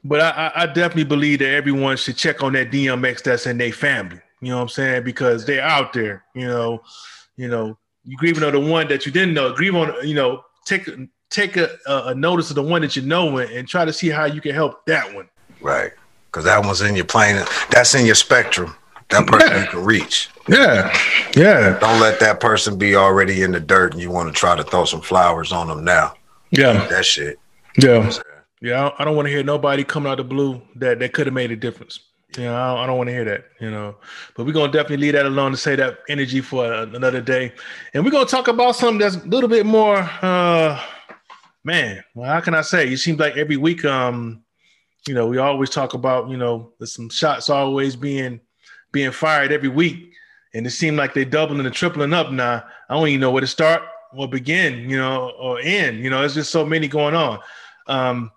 but 0.05 0.21
I, 0.21 0.53
I 0.55 0.67
definitely 0.67 1.05
believe 1.05 1.41
that 1.41 1.53
everyone 1.53 1.97
should 1.97 2.17
check 2.17 2.43
on 2.43 2.53
that 2.55 2.71
DMX 2.71 3.23
that's 3.23 3.47
in 3.47 3.59
their 3.59 3.73
family. 3.73 4.21
You 4.41 4.51
know 4.51 4.57
what 4.57 4.63
I'm 4.63 4.69
saying? 4.69 5.05
Because 5.05 5.45
they're 5.45 5.63
out 5.63 5.93
there. 5.93 6.25
You 6.35 6.47
know, 6.47 6.83
you 7.37 7.49
know, 7.49 7.77
you 8.05 8.17
grieving 8.17 8.45
on 8.45 8.53
the 8.53 8.61
one 8.61 8.89
that 8.89 9.07
you 9.07 9.13
didn't 9.13 9.35
know. 9.35 9.53
Grieve 9.53 9.75
on, 9.75 9.95
you 10.07 10.15
know, 10.15 10.43
take 10.65 10.89
take 11.31 11.57
a, 11.57 11.71
a 11.87 12.15
notice 12.15 12.51
of 12.51 12.57
the 12.57 12.63
one 12.63 12.83
that 12.83 12.97
you 12.97 13.03
know 13.03 13.39
and, 13.39 13.51
and 13.51 13.69
try 13.69 13.85
to 13.85 13.93
see 13.93 14.09
how 14.09 14.25
you 14.25 14.41
can 14.41 14.55
help 14.55 14.85
that 14.87 15.15
one. 15.15 15.29
Right, 15.61 15.93
because 16.27 16.45
that 16.45 16.65
one's 16.65 16.81
in 16.81 16.97
your 16.97 17.05
plane. 17.05 17.45
That's 17.71 17.95
in 17.95 18.07
your 18.07 18.15
spectrum 18.15 18.75
that 19.11 19.27
person 19.27 19.51
yeah. 19.51 19.63
you 19.63 19.69
can 19.69 19.85
reach. 19.85 20.31
Yeah, 20.49 20.97
yeah. 21.37 21.79
Don't 21.79 22.01
let 22.01 22.21
that 22.21 22.41
person 22.41 22.79
be 22.79 22.97
already 22.97 23.43
in 23.43 23.53
the 23.53 23.61
dirt 23.61 23.93
and 23.93 24.03
you 24.03 24.11
want 24.11 24.29
to 24.29 24.39
try 24.39 24.57
to 24.57 24.65
throw 24.65 24.85
some 24.85 25.01
flowers 25.01 25.53
on 25.53 25.69
them 25.69 25.85
now. 25.85 26.15
Yeah, 26.51 26.87
that 26.89 27.05
shit. 27.05 27.39
Yeah, 27.81 28.11
yeah. 28.61 28.91
I 28.99 29.05
don't 29.05 29.17
want 29.17 29.27
to 29.27 29.33
hear 29.33 29.43
nobody 29.43 29.85
coming 29.85 30.11
out 30.11 30.19
the 30.19 30.25
blue 30.25 30.61
that 30.77 30.99
that 30.99 31.13
could 31.13 31.27
have 31.27 31.35
made 31.35 31.51
a 31.51 31.57
difference. 31.57 32.01
You 32.37 32.45
know, 32.45 32.55
I 32.55 32.77
don't, 32.77 32.87
don't 32.89 32.97
want 32.97 33.09
to 33.09 33.13
hear 33.13 33.25
that. 33.25 33.45
You 33.61 33.71
know, 33.71 33.97
but 34.37 34.47
we're 34.47 34.53
gonna 34.53 34.73
definitely 34.73 34.99
leave 34.99 35.13
that 35.15 35.27
alone 35.27 35.51
to 35.53 35.57
say 35.57 35.77
that 35.77 35.99
energy 36.09 36.41
for 36.41 36.73
another 36.73 37.21
day, 37.21 37.53
and 37.95 38.05
we're 38.05 38.11
gonna 38.11 38.27
talk 38.27 38.49
about 38.49 38.77
something 38.77 38.99
that's 38.99 39.17
a 39.17 39.29
little 39.29 39.49
bit 39.49 39.67
more. 39.67 39.99
uh 40.23 40.81
Man, 41.63 42.03
well, 42.15 42.31
how 42.31 42.41
can 42.41 42.55
I 42.55 42.63
say? 42.63 42.91
It 42.91 42.99
seems 42.99 43.19
like 43.19 43.37
every 43.37 43.59
week, 43.59 43.85
um, 43.85 44.43
you 45.07 45.13
know, 45.13 45.27
we 45.27 45.37
always 45.37 45.69
talk 45.69 45.93
about, 45.93 46.31
you 46.31 46.39
know, 46.39 46.73
there's 46.79 46.95
some 46.95 47.11
shots 47.11 47.51
always 47.51 47.97
being 47.97 48.41
being 48.93 49.11
fired 49.11 49.53
every 49.53 49.69
week, 49.69 50.13
and 50.55 50.67
it 50.67 50.71
seemed 50.71 50.97
like 50.97 51.15
they're 51.15 51.25
doubling 51.25 51.65
and 51.67 51.75
tripling 51.75 52.13
up 52.13 52.31
now. 52.33 52.65
I 52.89 52.95
don't 52.95 53.09
even 53.09 53.21
know 53.21 53.31
where 53.31 53.41
to 53.41 53.47
start 53.47 53.83
or 54.13 54.29
begin, 54.29 54.91
you 54.91 54.97
know, 54.97 55.31
or 55.39 55.61
end. 55.61 56.03
You 56.03 56.11
know, 56.11 56.21
there's 56.21 56.35
just 56.35 56.51
so 56.51 56.65
many 56.65 56.89
going 56.89 57.15
on. 57.15 57.41
Um, 57.87 58.33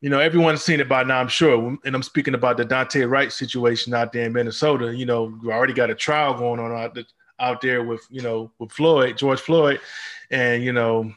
you 0.00 0.08
know, 0.08 0.18
everyone's 0.18 0.62
seen 0.62 0.80
it 0.80 0.88
by 0.88 1.02
now, 1.02 1.20
I'm 1.20 1.28
sure. 1.28 1.76
And 1.84 1.94
I'm 1.94 2.02
speaking 2.02 2.34
about 2.34 2.56
the 2.56 2.64
Daunte 2.64 3.08
Wright 3.08 3.30
situation 3.30 3.92
out 3.92 4.12
there 4.12 4.24
in 4.24 4.32
Minnesota. 4.32 4.94
You 4.94 5.04
know, 5.04 5.38
we 5.42 5.52
already 5.52 5.74
got 5.74 5.90
a 5.90 5.94
trial 5.94 6.32
going 6.34 6.58
on 6.58 6.72
out, 6.72 6.98
out 7.38 7.60
there 7.60 7.82
with, 7.84 8.06
you 8.10 8.22
know, 8.22 8.50
with 8.58 8.72
Floyd, 8.72 9.18
George 9.18 9.40
Floyd. 9.40 9.80
And, 10.30 10.64
you 10.64 10.72
know, 10.72 11.12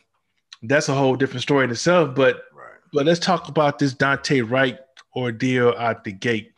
that's 0.63 0.89
a 0.89 0.93
whole 0.93 1.15
different 1.15 1.43
story 1.43 1.63
in 1.63 1.71
itself. 1.71 2.13
But 2.13 2.43
right. 2.53 2.79
but 2.91 3.05
let's 3.05 3.19
talk 3.19 3.47
about 3.47 3.79
this 3.79 3.93
Daunte 3.93 4.49
Wright 4.49 4.79
ordeal 5.15 5.73
out 5.77 6.03
the 6.03 6.11
gate. 6.11 6.51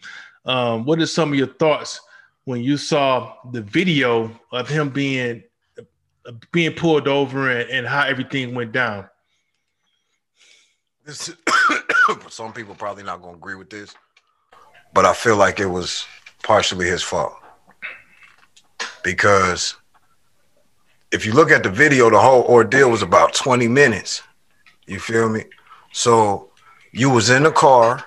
Um, 0.45 0.85
what 0.85 0.99
are 0.99 1.05
some 1.05 1.31
of 1.31 1.37
your 1.37 1.47
thoughts 1.47 1.99
when 2.45 2.63
you 2.63 2.77
saw 2.77 3.35
the 3.51 3.61
video 3.61 4.31
of 4.51 4.69
him 4.69 4.89
being 4.89 5.43
being 6.51 6.73
pulled 6.73 7.07
over 7.07 7.51
and, 7.51 7.69
and 7.69 7.87
how 7.87 8.03
everything 8.03 8.55
went 8.55 8.71
down? 8.71 9.07
This, 11.05 11.35
some 12.29 12.51
people 12.53 12.73
probably 12.73 13.03
not 13.03 13.21
gonna 13.21 13.37
agree 13.37 13.55
with 13.55 13.69
this, 13.69 13.93
but 14.93 15.05
I 15.05 15.13
feel 15.13 15.35
like 15.35 15.59
it 15.59 15.67
was 15.67 16.05
partially 16.41 16.87
his 16.87 17.03
fault 17.03 17.35
because 19.03 19.75
if 21.11 21.25
you 21.25 21.33
look 21.33 21.51
at 21.51 21.63
the 21.63 21.69
video, 21.69 22.09
the 22.09 22.19
whole 22.19 22.43
ordeal 22.43 22.89
was 22.89 23.03
about 23.03 23.33
20 23.33 23.67
minutes. 23.67 24.23
You 24.87 24.99
feel 24.99 25.29
me? 25.29 25.45
So 25.93 26.49
you 26.91 27.09
was 27.09 27.29
in 27.29 27.43
the 27.43 27.51
car, 27.51 28.03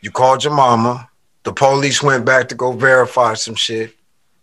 you 0.00 0.10
called 0.10 0.44
your 0.44 0.54
mama, 0.54 1.09
the 1.42 1.52
police 1.52 2.02
went 2.02 2.24
back 2.24 2.48
to 2.48 2.54
go 2.54 2.72
verify 2.72 3.34
some 3.34 3.54
shit. 3.54 3.94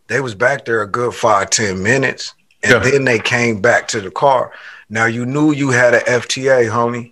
They 0.08 0.20
was 0.22 0.36
back 0.36 0.66
there 0.66 0.82
a 0.82 0.88
good 0.88 1.14
five, 1.14 1.50
ten 1.50 1.84
minutes. 1.84 2.34
And 2.64 2.84
yeah. 2.84 2.92
then 2.92 3.06
they 3.06 3.20
came 3.20 3.62
back 3.62 3.88
to 3.90 4.02
the 4.02 4.10
car. 4.10 4.52
Now 4.90 5.06
you 5.06 5.26
knew 5.26 5.52
you 5.52 5.70
had 5.70 5.94
an 5.94 6.02
FTA, 6.02 6.70
homie. 6.70 7.12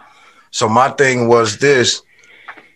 So 0.51 0.67
my 0.67 0.89
thing 0.89 1.27
was 1.27 1.57
this, 1.57 2.01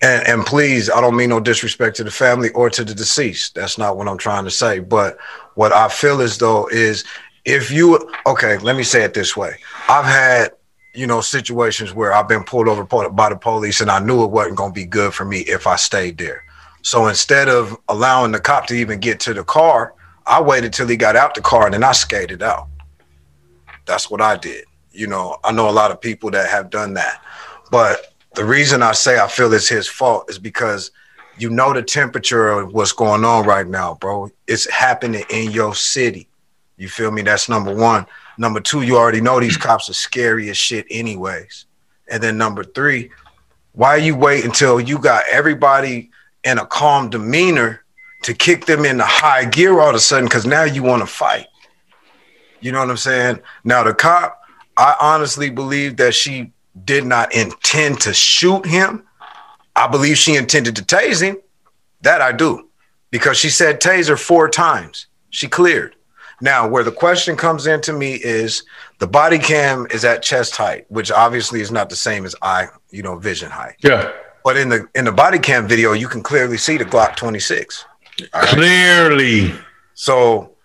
and, 0.01 0.27
and 0.27 0.45
please, 0.45 0.89
I 0.89 1.01
don't 1.01 1.15
mean 1.15 1.29
no 1.29 1.39
disrespect 1.39 1.95
to 1.97 2.03
the 2.03 2.11
family 2.11 2.49
or 2.51 2.69
to 2.69 2.83
the 2.83 2.93
deceased. 2.93 3.55
That's 3.55 3.77
not 3.77 3.97
what 3.97 4.07
I'm 4.07 4.17
trying 4.17 4.43
to 4.43 4.51
say. 4.51 4.79
But 4.79 5.17
what 5.55 5.71
I 5.73 5.89
feel 5.89 6.21
as 6.21 6.37
though 6.37 6.67
is 6.67 7.05
if 7.45 7.71
you 7.71 8.11
okay, 8.25 8.57
let 8.59 8.75
me 8.75 8.83
say 8.83 9.03
it 9.03 9.13
this 9.13 9.35
way. 9.35 9.55
I've 9.87 10.05
had 10.05 10.51
you 10.93 11.07
know 11.07 11.21
situations 11.21 11.93
where 11.93 12.13
I've 12.13 12.27
been 12.27 12.43
pulled 12.43 12.67
over 12.67 12.83
by 13.09 13.29
the 13.29 13.35
police 13.35 13.81
and 13.81 13.89
I 13.89 13.99
knew 13.99 14.23
it 14.23 14.31
wasn't 14.31 14.57
going 14.57 14.71
to 14.71 14.75
be 14.75 14.85
good 14.85 15.13
for 15.13 15.25
me 15.25 15.39
if 15.39 15.65
I 15.65 15.75
stayed 15.75 16.17
there. 16.17 16.43
So 16.81 17.07
instead 17.07 17.49
of 17.49 17.77
allowing 17.87 18.31
the 18.31 18.39
cop 18.39 18.67
to 18.67 18.73
even 18.73 18.99
get 18.99 19.19
to 19.21 19.33
the 19.33 19.43
car, 19.43 19.93
I 20.25 20.41
waited 20.41 20.73
till 20.73 20.87
he 20.87 20.95
got 20.95 21.15
out 21.15 21.35
the 21.35 21.41
car 21.41 21.65
and 21.65 21.73
then 21.73 21.83
I 21.83 21.91
skated 21.91 22.43
out. 22.43 22.67
That's 23.85 24.09
what 24.09 24.21
I 24.21 24.37
did. 24.37 24.65
You 24.91 25.07
know, 25.07 25.37
I 25.43 25.51
know 25.51 25.69
a 25.69 25.71
lot 25.71 25.91
of 25.91 25.99
people 25.99 26.31
that 26.31 26.49
have 26.49 26.69
done 26.69 26.93
that. 26.93 27.21
But 27.71 28.13
the 28.35 28.45
reason 28.45 28.81
I 28.83 28.91
say 28.91 29.19
I 29.19 29.27
feel 29.27 29.53
it's 29.53 29.67
his 29.67 29.87
fault 29.87 30.29
is 30.29 30.39
because 30.39 30.91
you 31.37 31.49
know 31.49 31.73
the 31.73 31.81
temperature 31.81 32.49
of 32.49 32.73
what's 32.73 32.91
going 32.91 33.23
on 33.23 33.45
right 33.45 33.67
now, 33.67 33.95
bro. 33.95 34.29
It's 34.47 34.69
happening 34.69 35.23
in 35.29 35.51
your 35.51 35.73
city. 35.73 36.27
You 36.77 36.89
feel 36.89 37.11
me? 37.11 37.21
That's 37.21 37.49
number 37.49 37.73
one. 37.73 38.05
Number 38.37 38.59
two, 38.59 38.81
you 38.81 38.97
already 38.97 39.21
know 39.21 39.39
these 39.39 39.57
cops 39.57 39.89
are 39.89 39.93
scary 39.93 40.49
as 40.49 40.57
shit, 40.57 40.85
anyways. 40.89 41.65
And 42.09 42.21
then 42.21 42.37
number 42.37 42.63
three, 42.63 43.11
why 43.73 43.97
you 43.97 44.15
wait 44.15 44.45
until 44.45 44.79
you 44.79 44.97
got 44.97 45.23
everybody 45.29 46.08
in 46.43 46.57
a 46.57 46.65
calm 46.65 47.09
demeanor 47.09 47.83
to 48.23 48.33
kick 48.33 48.65
them 48.65 48.85
into 48.85 49.03
high 49.03 49.45
gear 49.45 49.79
all 49.79 49.89
of 49.89 49.95
a 49.95 49.99
sudden? 49.99 50.25
Because 50.25 50.45
now 50.45 50.63
you 50.63 50.83
want 50.83 51.01
to 51.01 51.07
fight. 51.07 51.47
You 52.61 52.71
know 52.71 52.79
what 52.79 52.89
I'm 52.89 52.97
saying? 52.97 53.39
Now 53.63 53.83
the 53.83 53.93
cop, 53.93 54.41
I 54.77 54.95
honestly 54.99 55.49
believe 55.49 55.97
that 55.97 56.13
she 56.13 56.51
did 56.85 57.05
not 57.05 57.33
intend 57.33 58.01
to 58.01 58.13
shoot 58.13 58.65
him. 58.65 59.03
I 59.75 59.87
believe 59.87 60.17
she 60.17 60.35
intended 60.35 60.75
to 60.77 60.83
tase 60.83 61.21
him. 61.21 61.37
That 62.01 62.21
I 62.21 62.31
do. 62.31 62.69
Because 63.11 63.37
she 63.37 63.49
said 63.49 63.81
taser 63.81 64.19
four 64.19 64.49
times. 64.49 65.07
She 65.29 65.47
cleared. 65.47 65.95
Now, 66.41 66.67
where 66.67 66.83
the 66.83 66.91
question 66.91 67.35
comes 67.35 67.67
in 67.67 67.81
to 67.81 67.93
me 67.93 68.13
is 68.13 68.63
the 68.99 69.07
body 69.07 69.39
cam 69.39 69.87
is 69.91 70.05
at 70.05 70.21
chest 70.21 70.55
height, 70.55 70.85
which 70.89 71.11
obviously 71.11 71.59
is 71.59 71.71
not 71.71 71.89
the 71.89 71.95
same 71.95 72.25
as 72.25 72.35
eye, 72.41 72.67
you 72.91 73.03
know, 73.03 73.17
vision 73.17 73.51
height. 73.51 73.75
Yeah. 73.81 74.11
But 74.43 74.57
in 74.57 74.69
the 74.69 74.87
in 74.95 75.05
the 75.05 75.11
body 75.11 75.39
cam 75.39 75.67
video, 75.67 75.93
you 75.93 76.07
can 76.07 76.23
clearly 76.23 76.57
see 76.57 76.77
the 76.77 76.85
Glock 76.85 77.15
26. 77.15 77.85
Right? 78.33 78.43
Clearly. 78.43 79.53
So 79.93 80.55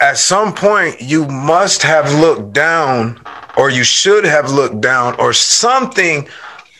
at 0.00 0.18
some 0.18 0.54
point 0.54 1.00
you 1.00 1.26
must 1.26 1.82
have 1.82 2.12
looked 2.20 2.52
down 2.52 3.20
or 3.56 3.70
you 3.70 3.84
should 3.84 4.24
have 4.24 4.50
looked 4.50 4.80
down 4.80 5.14
or 5.18 5.32
something 5.32 6.28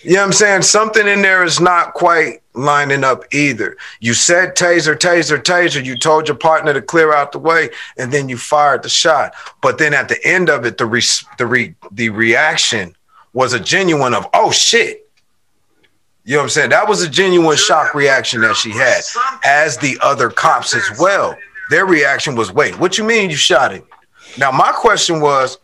you 0.02 0.14
know 0.14 0.20
what 0.20 0.26
i'm 0.26 0.32
saying 0.32 0.62
something 0.62 1.06
in 1.06 1.22
there 1.22 1.44
is 1.44 1.60
not 1.60 1.94
quite 1.94 2.40
lining 2.54 3.02
up 3.02 3.24
either 3.32 3.76
you 4.00 4.14
said 4.14 4.56
taser 4.56 4.96
taser 4.96 5.40
taser 5.40 5.84
you 5.84 5.96
told 5.96 6.28
your 6.28 6.36
partner 6.36 6.72
to 6.72 6.82
clear 6.82 7.12
out 7.12 7.32
the 7.32 7.38
way 7.38 7.70
and 7.96 8.12
then 8.12 8.28
you 8.28 8.36
fired 8.36 8.82
the 8.82 8.88
shot 8.88 9.32
but 9.60 9.78
then 9.78 9.94
at 9.94 10.08
the 10.08 10.24
end 10.24 10.48
of 10.48 10.64
it 10.64 10.78
the 10.78 10.86
re- 10.86 11.02
the 11.38 11.46
re- 11.46 11.74
the 11.90 12.08
reaction 12.08 12.94
was 13.32 13.52
a 13.52 13.60
genuine 13.60 14.14
of 14.14 14.26
oh 14.34 14.50
shit 14.50 15.01
you 16.24 16.34
know 16.34 16.38
what 16.38 16.44
I'm 16.44 16.48
saying? 16.50 16.70
That 16.70 16.88
was 16.88 17.02
a 17.02 17.10
genuine 17.10 17.56
shock 17.56 17.94
reaction 17.94 18.40
that 18.42 18.56
she 18.56 18.70
had, 18.70 19.02
as 19.44 19.76
the 19.78 19.98
other 20.02 20.30
cops 20.30 20.74
as 20.74 20.98
well. 20.98 21.36
Their 21.70 21.86
reaction 21.86 22.36
was, 22.36 22.52
wait, 22.52 22.78
what 22.78 22.96
you 22.98 23.04
mean 23.04 23.30
you 23.30 23.36
shot 23.36 23.72
him? 23.72 23.82
Now, 24.38 24.50
my 24.52 24.72
question 24.72 25.20
was, 25.20 25.58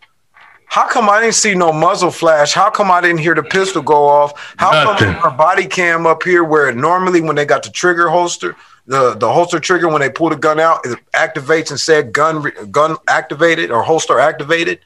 how 0.66 0.86
come 0.86 1.08
I 1.08 1.20
didn't 1.20 1.34
see 1.34 1.54
no 1.54 1.72
muzzle 1.72 2.10
flash? 2.10 2.52
How 2.52 2.70
come 2.70 2.90
I 2.90 3.00
didn't 3.00 3.20
hear 3.20 3.34
the 3.34 3.42
pistol 3.42 3.82
go 3.82 4.06
off? 4.06 4.54
How 4.58 4.84
Nothing. 4.84 5.14
come 5.14 5.30
her 5.30 5.36
body 5.36 5.66
cam 5.66 6.06
up 6.06 6.22
here 6.22 6.44
where 6.44 6.72
normally 6.72 7.20
when 7.20 7.36
they 7.36 7.46
got 7.46 7.62
the 7.62 7.70
trigger 7.70 8.08
holster, 8.08 8.54
the, 8.86 9.14
the 9.14 9.32
holster 9.32 9.60
trigger, 9.60 9.88
when 9.88 10.00
they 10.00 10.10
pull 10.10 10.28
the 10.28 10.36
gun 10.36 10.60
out, 10.60 10.84
it 10.84 10.98
activates 11.14 11.70
and 11.70 11.80
said 11.80 12.12
gun 12.12 12.50
gun 12.70 12.96
activated 13.06 13.70
or 13.70 13.82
holster 13.82 14.18
activated. 14.18 14.80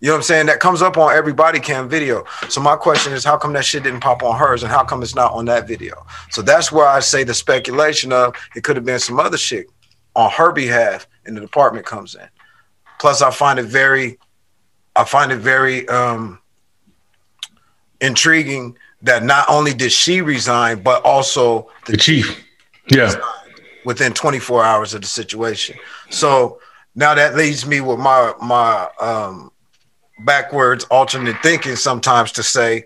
You 0.00 0.08
know 0.08 0.14
what 0.14 0.18
I'm 0.18 0.22
saying? 0.24 0.46
That 0.46 0.60
comes 0.60 0.82
up 0.82 0.98
on 0.98 1.14
every 1.14 1.32
body 1.32 1.58
cam 1.58 1.88
video. 1.88 2.24
So 2.50 2.60
my 2.60 2.76
question 2.76 3.14
is, 3.14 3.24
how 3.24 3.38
come 3.38 3.54
that 3.54 3.64
shit 3.64 3.82
didn't 3.82 4.00
pop 4.00 4.22
on 4.22 4.38
hers, 4.38 4.62
and 4.62 4.70
how 4.70 4.84
come 4.84 5.02
it's 5.02 5.14
not 5.14 5.32
on 5.32 5.46
that 5.46 5.66
video? 5.66 6.06
So 6.30 6.42
that's 6.42 6.70
where 6.70 6.86
I 6.86 7.00
say 7.00 7.24
the 7.24 7.32
speculation 7.32 8.12
of 8.12 8.36
it 8.54 8.62
could 8.62 8.76
have 8.76 8.84
been 8.84 8.98
some 8.98 9.18
other 9.18 9.38
shit 9.38 9.66
on 10.14 10.30
her 10.32 10.52
behalf 10.52 11.06
and 11.24 11.36
the 11.36 11.40
department 11.40 11.86
comes 11.86 12.14
in. 12.14 12.28
Plus, 12.98 13.22
I 13.22 13.30
find 13.30 13.58
it 13.58 13.64
very, 13.64 14.18
I 14.94 15.04
find 15.04 15.32
it 15.32 15.38
very 15.38 15.88
um, 15.88 16.40
intriguing 18.00 18.76
that 19.02 19.22
not 19.22 19.48
only 19.48 19.74
did 19.74 19.92
she 19.92 20.20
resign, 20.20 20.82
but 20.82 21.04
also 21.04 21.70
the, 21.86 21.92
the 21.92 21.98
chief, 21.98 22.44
yeah, 22.90 23.14
within 23.84 24.12
24 24.12 24.64
hours 24.64 24.94
of 24.94 25.02
the 25.02 25.06
situation. 25.06 25.76
So 26.10 26.60
now 26.94 27.14
that 27.14 27.34
leads 27.34 27.66
me 27.66 27.80
with 27.80 27.98
my 27.98 28.32
my 28.40 28.88
um, 29.00 29.52
backwards 30.20 30.84
alternate 30.84 31.36
thinking 31.42 31.76
sometimes 31.76 32.32
to 32.32 32.42
say, 32.42 32.84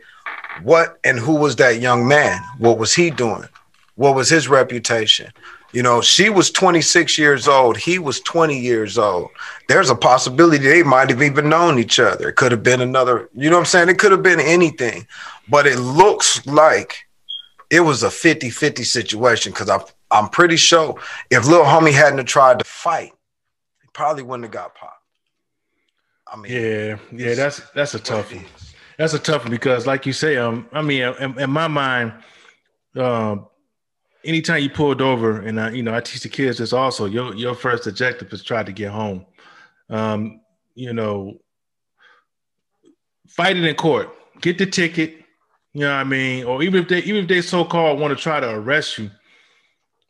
what 0.63 0.99
and 1.05 1.19
who 1.19 1.37
was 1.37 1.57
that 1.57 1.81
young 1.81 2.07
man? 2.07 2.41
What 2.59 2.79
was 2.79 2.95
he 2.95 3.11
doing? 3.11 3.49
What 3.95 4.15
was 4.15 4.29
his 4.29 4.49
reputation? 4.49 5.33
You 5.73 5.83
know, 5.85 6.01
she 6.01 6.31
was 6.31 6.51
26 6.51 7.17
years 7.17 7.47
old. 7.47 7.77
He 7.77 7.99
was 7.99 8.21
20 8.21 8.59
years 8.59 8.99
old. 8.99 9.31
There's 9.69 9.91
a 9.91 9.95
possibility 9.95 10.59
they 10.59 10.83
might 10.83 11.11
have 11.11 11.23
even 11.23 11.49
known 11.49 11.79
each 11.79 12.01
other. 12.01 12.31
It 12.31 12.37
could 12.37 12.51
have 12.51 12.65
been 12.65 12.81
another, 12.81 13.31
you 13.35 13.49
know 13.49 13.57
what 13.57 13.61
I'm 13.61 13.67
saying? 13.67 13.89
It 13.89 13.99
could 13.99 14.11
have 14.11 14.23
been 14.23 14.41
anything. 14.41 15.07
But 15.49 15.69
it 15.69 15.79
looks 15.79 16.45
like 16.47 16.97
it 17.71 17.81
was 17.81 18.03
a 18.03 18.11
50 18.11 18.51
50 18.51 18.83
situation 18.83 19.53
because 19.53 19.71
I'm 20.11 20.29
pretty 20.31 20.57
sure 20.57 20.99
if 21.31 21.47
little 21.47 21.65
homie 21.65 21.93
hadn't 21.93 22.25
tried 22.27 22.59
to 22.59 22.65
fight, 22.65 23.13
he 23.81 23.89
probably 23.93 24.25
wouldn't 24.25 24.45
have 24.45 24.53
got 24.53 24.75
popped. 24.75 25.00
I 26.33 26.37
mean, 26.37 26.53
yeah, 26.53 26.99
yeah, 27.13 27.35
that's 27.35 27.61
that's 27.75 27.95
a 27.95 27.99
tough 27.99 28.33
one. 28.35 28.45
That's 28.99 29.15
a 29.15 29.19
tough 29.19 29.43
one 29.43 29.51
because, 29.51 29.87
like 29.87 30.07
you 30.07 30.13
say, 30.13 30.37
um, 30.37 30.69
I 30.73 30.83
mean, 30.83 31.03
in, 31.03 31.39
in 31.41 31.51
my 31.51 31.67
mind, 31.69 32.13
um, 32.97 33.47
anytime 34.25 34.63
you 34.63 34.71
pulled 34.71 35.01
over, 35.01 35.41
and 35.41 35.61
I, 35.61 35.71
you 35.71 35.83
know, 35.83 35.95
I 35.95 36.01
teach 36.01 36.23
the 36.23 36.29
kids 36.29 36.59
this 36.59 36.73
also. 36.73 37.07
Your 37.07 37.35
your 37.35 37.55
first 37.55 37.87
objective 37.87 38.33
is 38.33 38.43
try 38.43 38.63
to 38.63 38.73
get 38.73 38.91
home. 38.91 39.27
Um, 39.89 40.41
you 40.75 40.93
know, 40.93 41.41
fight 43.27 43.57
it 43.57 43.65
in 43.65 43.75
court, 43.75 44.11
get 44.41 44.59
the 44.59 44.67
ticket. 44.67 45.17
You 45.73 45.83
know 45.83 45.89
what 45.89 46.01
I 46.01 46.05
mean? 46.05 46.45
Or 46.45 46.63
even 46.63 46.83
if 46.83 46.89
they 46.89 46.99
even 47.01 47.23
if 47.23 47.29
they 47.29 47.41
so 47.41 47.65
called 47.65 48.01
want 48.01 48.17
to 48.17 48.23
try 48.23 48.41
to 48.41 48.51
arrest 48.51 48.99
you, 48.99 49.11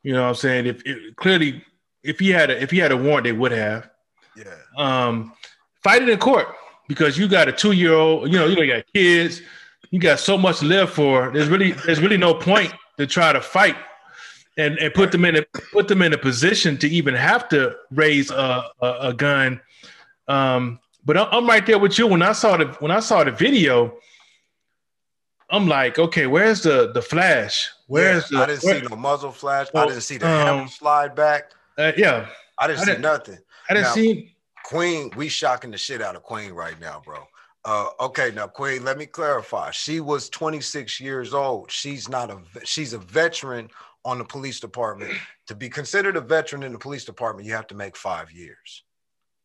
you 0.03 0.13
know 0.13 0.23
what 0.23 0.29
I'm 0.29 0.35
saying? 0.35 0.67
If, 0.67 0.83
if 0.85 1.17
clearly 1.17 1.65
if 2.03 2.19
he 2.19 2.31
had 2.31 2.51
a 2.51 2.63
if 2.63 2.71
he 2.71 2.79
had 2.79 2.93
a 2.93 2.97
warrant, 2.97 3.25
they 3.25 3.33
would 3.33 3.53
have. 3.53 3.91
Yeah. 4.37 4.55
Um, 4.77 5.33
fight 5.83 6.03
it 6.03 6.09
in 6.09 6.19
court 6.19 6.49
because 6.89 7.17
you 7.17 7.29
got 7.29 7.49
a 7.49 7.53
two 7.53 7.73
year 7.73 7.95
old. 7.95 8.33
You 8.33 8.39
know, 8.39 8.47
you 8.47 8.67
got 8.67 8.85
kids. 8.93 9.43
You 9.91 9.99
got 9.99 10.21
so 10.21 10.39
much 10.39 10.61
to 10.61 10.67
live 10.67 10.91
for. 10.91 11.31
There's 11.33 11.49
really 11.49 11.73
there's 11.73 12.01
really 12.01 12.17
no 12.17 12.35
point 12.35 12.73
to 12.97 13.07
try 13.07 13.33
to 13.33 13.41
fight 13.41 13.77
and, 14.57 14.79
and 14.79 14.93
put 14.95 15.13
them 15.13 15.25
in 15.25 15.37
a 15.37 15.43
put 15.73 15.89
them 15.89 16.03
in 16.03 16.13
a 16.13 16.19
position 16.19 16.77
to 16.79 16.89
even 16.89 17.15
have 17.15 17.49
to 17.49 17.77
raise 17.91 18.31
a, 18.31 18.65
a, 18.81 18.97
a 19.01 19.15
gun. 19.15 19.61
Um, 20.29 20.79
but 21.05 21.17
I'm 21.17 21.47
right 21.47 21.65
there 21.65 21.79
with 21.79 21.99
you. 21.99 22.07
When 22.07 22.23
I 22.23 22.33
saw 22.33 22.57
the 22.57 22.67
when 22.81 22.91
I 22.91 23.01
saw 23.01 23.25
the 23.25 23.33
video, 23.33 23.97
I'm 25.49 25.67
like, 25.67 25.99
okay, 25.99 26.27
where's 26.27 26.63
the 26.63 26.93
the 26.93 27.03
flash? 27.03 27.69
Where's 27.87 28.31
yeah, 28.31 28.39
the? 28.39 28.45
I 28.45 28.47
didn't 28.47 28.65
where, 28.65 28.81
see 28.81 28.87
no 28.87 28.97
muzzle 28.97 29.33
flash. 29.33 29.69
Well, 29.73 29.85
I 29.85 29.87
didn't 29.89 30.03
see 30.03 30.19
the 30.19 30.29
um, 30.29 30.47
hammer 30.47 30.69
slide 30.69 31.15
back. 31.15 31.53
Uh, 31.79 31.93
yeah, 31.97 32.29
I 32.59 32.67
didn't 32.67 32.81
I 32.81 32.85
see 32.85 32.91
didn't, 32.91 33.03
nothing. 33.03 33.39
I 33.69 33.75
didn't 33.75 33.87
now, 33.87 33.95
see 33.95 34.35
Queen. 34.71 35.11
We 35.17 35.29
shocking 35.29 35.73
the 35.73 35.79
shit 35.79 36.01
out 36.01 36.15
of 36.15 36.23
Queen 36.23 36.53
right 36.53 36.79
now, 36.81 37.03
bro. 37.05 37.27
Uh, 37.65 37.89
okay, 37.99 38.31
now 38.33 38.47
Queen, 38.47 38.85
let 38.85 38.99
me 38.99 39.05
clarify. 39.05 39.73
She 39.73 39.99
was 39.99 40.29
26 40.29 41.01
years 41.01 41.35
old. 41.35 41.73
She's 41.73 42.09
not 42.09 42.31
a 42.31 42.39
she's 42.65 42.93
a 42.93 42.99
veteran 42.99 43.69
on 44.05 44.19
the 44.19 44.25
police 44.25 44.61
department. 44.61 45.13
To 45.49 45.57
be 45.57 45.69
considered 45.69 46.15
a 46.15 46.21
veteran 46.21 46.63
in 46.63 46.71
the 46.71 46.79
police 46.79 47.05
department, 47.05 47.49
you 47.49 47.53
have 47.53 47.67
to 47.67 47.75
make 47.75 47.97
five 47.97 48.31
years. 48.31 48.85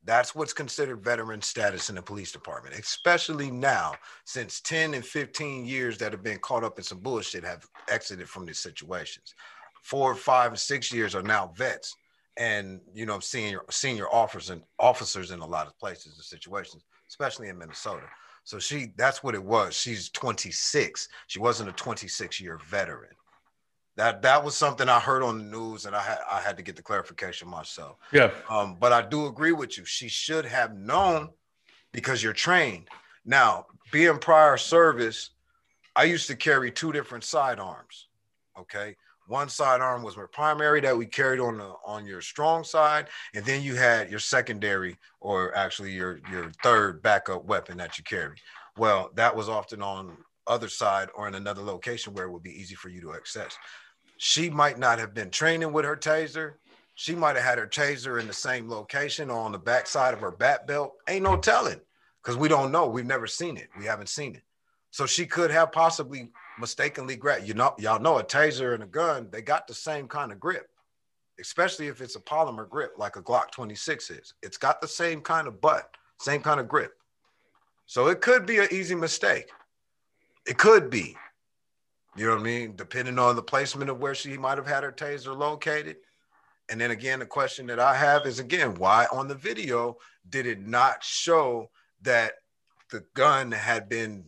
That's 0.03 0.36
what's 0.36 0.53
considered 0.53 1.03
veteran 1.03 1.41
status 1.41 1.89
in 1.89 1.96
the 1.96 2.03
police 2.03 2.32
department, 2.32 2.77
especially 2.77 3.50
now, 3.50 3.96
since 4.25 4.62
10 4.62 4.94
and 4.94 5.03
15 5.03 5.65
years 5.65 5.98
that 5.98 6.12
have 6.12 6.22
been 6.22 6.38
caught 6.38 6.63
up 6.63 6.77
in 6.77 6.84
some 6.84 7.00
bullshit 7.00 7.44
have 7.44 7.65
exited 7.89 8.29
from 8.29 8.46
these 8.46 8.60
situations. 8.60 9.34
Four, 9.82 10.13
five, 10.13 10.51
and 10.51 10.60
six 10.60 10.94
years 10.94 11.15
are 11.15 11.24
now 11.24 11.51
vets 11.58 11.96
and 12.38 12.82
you 12.94 13.06
know 13.06 13.20
senior 13.20 13.62
senior 13.70 14.08
officers 14.12 14.50
and 14.50 14.63
officers 14.80 15.32
in 15.32 15.39
a 15.39 15.46
lot 15.46 15.68
of 15.68 15.77
places 15.80 16.15
and 16.15 16.24
situations, 16.24 16.84
especially 17.08 17.50
in 17.50 17.58
Minnesota. 17.58 18.06
So 18.44 18.60
she 18.60 18.94
that's 18.96 19.24
what 19.24 19.36
it 19.36 19.44
was. 19.44 19.75
She's 19.75 20.10
26. 20.10 21.08
She 21.27 21.39
wasn't 21.39 21.70
a 21.70 21.74
26 21.74 22.39
year 22.39 22.60
veteran. 22.68 23.12
That 23.98 24.22
that 24.22 24.44
was 24.44 24.56
something 24.56 24.89
I 24.89 25.00
heard 25.00 25.24
on 25.24 25.38
the 25.38 25.44
news, 25.46 25.86
and 25.86 25.96
I 25.96 26.01
had 26.01 26.18
I 26.30 26.42
had 26.42 26.58
to 26.58 26.63
get 26.63 26.75
the 26.75 26.82
clarification 26.82 27.48
myself. 27.48 27.98
Yeah. 28.12 28.32
Um, 28.50 28.77
but 28.80 28.92
I 28.92 29.01
do 29.01 29.27
agree 29.27 29.54
with 29.54 29.77
you. 29.77 29.86
She 29.86 30.10
should 30.10 30.46
have 30.46 30.75
known 30.75 31.30
because 31.92 32.22
you're 32.22 32.34
trained. 32.34 32.89
Now, 33.25 33.65
being 33.92 34.20
prior 34.20 34.58
service, 34.58 35.32
I 35.96 36.04
used 36.04 36.27
to 36.27 36.36
carry 36.36 36.72
two 36.72 36.92
different 36.92 37.24
sidearms. 37.24 38.10
Okay. 38.60 38.96
One 39.27 39.50
sidearm 39.50 40.03
was 40.03 40.17
my 40.17 40.25
primary 40.32 40.82
that 40.82 40.98
we 40.98 41.08
carried 41.08 41.39
on 41.39 41.58
the 41.58 41.74
on 41.86 42.05
your 42.05 42.22
strong 42.22 42.63
side, 42.63 43.08
and 43.34 43.44
then 43.44 43.63
you 43.63 43.75
had 43.75 44.10
your 44.10 44.20
secondary, 44.20 44.98
or 45.20 45.55
actually 45.55 45.94
your 45.94 46.20
your 46.32 46.51
third 46.63 47.01
backup 47.01 47.46
weapon 47.46 47.77
that 47.77 47.98
you 47.98 48.03
carry. 48.03 48.38
Well, 48.77 49.12
that 49.15 49.36
was 49.36 49.50
often 49.50 49.82
on 49.82 50.17
other 50.48 50.70
side 50.70 51.10
or 51.15 51.27
in 51.27 51.36
another 51.36 51.62
location 51.62 52.13
where 52.13 52.25
it 52.25 52.32
would 52.32 52.44
be 52.44 52.60
easy 52.60 52.75
for 52.75 52.89
you 52.89 53.01
to 53.01 53.13
access. 53.13 53.58
She 54.17 54.50
might 54.50 54.77
not 54.77 55.00
have 55.00 55.13
been 55.13 55.32
training 55.32 55.74
with 55.74 55.86
her 55.86 55.96
taser. 55.96 56.53
She 56.94 57.15
might 57.15 57.36
have 57.36 57.46
had 57.46 57.58
her 57.58 57.67
taser 57.67 58.22
in 58.22 58.27
the 58.27 58.34
same 58.34 58.70
location 58.70 59.29
or 59.29 59.39
on 59.39 59.51
the 59.51 59.58
backside 59.60 60.13
of 60.13 60.22
her 60.22 60.32
bat 60.32 60.67
belt. 60.67 60.94
Ain't 61.10 61.24
no 61.24 61.38
telling 61.38 61.82
because 62.24 62.38
we 62.38 62.48
don't 62.48 62.72
know. 62.72 62.88
We've 62.88 63.05
never 63.05 63.27
seen 63.27 63.58
it. 63.58 63.70
We 63.77 63.86
haven't 63.86 64.10
seen 64.10 64.36
it. 64.36 64.44
So 64.91 65.05
she 65.05 65.25
could 65.25 65.51
have 65.51 65.72
possibly 65.74 66.29
mistakenly 66.60 67.16
grabbed. 67.16 67.48
You 67.48 67.54
know, 67.54 67.76
y'all 67.78 68.00
know 68.00 68.18
a 68.18 68.24
taser 68.24 68.74
and 68.74 68.84
a 68.84 68.88
gun, 68.88 69.30
they 69.32 69.42
got 69.42 69.68
the 69.68 69.74
same 69.74 70.08
kind 70.08 70.32
of 70.32 70.40
grip, 70.40 70.68
especially 71.40 71.88
if 71.88 72.02
it's 72.02 72.16
a 72.16 72.22
polymer 72.22 72.70
grip 72.70 72.94
like 72.98 73.16
a 73.16 73.22
Glock 73.22 73.52
26 73.52 74.10
is. 74.10 74.34
It's 74.42 74.58
got 74.58 74.82
the 74.82 74.88
same 74.88 75.22
kind 75.22 75.48
of 75.48 75.62
butt, 75.62 75.90
same 76.20 76.42
kind 76.42 76.60
of 76.60 76.68
grip. 76.68 76.94
So 77.86 78.08
it 78.08 78.22
could 78.22 78.46
be 78.46 78.60
an 78.60 78.68
easy 78.72 78.96
mistake. 78.96 79.50
It 80.48 80.58
could 80.58 80.90
be. 80.90 81.16
You 82.16 82.26
know 82.28 82.32
what 82.32 82.42
I 82.42 82.44
mean? 82.44 82.76
Depending 82.76 83.20
on 83.20 83.36
the 83.36 83.44
placement 83.44 83.90
of 83.90 84.00
where 84.00 84.16
she 84.16 84.38
might 84.38 84.58
have 84.58 84.68
had 84.68 84.84
her 84.84 84.92
taser 84.92 85.36
located. 85.36 85.98
And 86.70 86.80
then 86.80 86.92
again, 86.92 87.20
the 87.20 87.26
question 87.26 87.68
that 87.68 87.80
I 87.80 87.96
have 87.96 88.26
is 88.26 88.40
again, 88.40 88.76
why 88.76 89.06
on 89.12 89.28
the 89.28 89.36
video 89.36 89.98
did 90.30 90.46
it 90.46 90.66
not 90.66 91.04
show 91.04 91.70
that 92.02 92.34
the 92.92 93.04
gun 93.14 93.52
had 93.52 93.90
been 93.90 94.26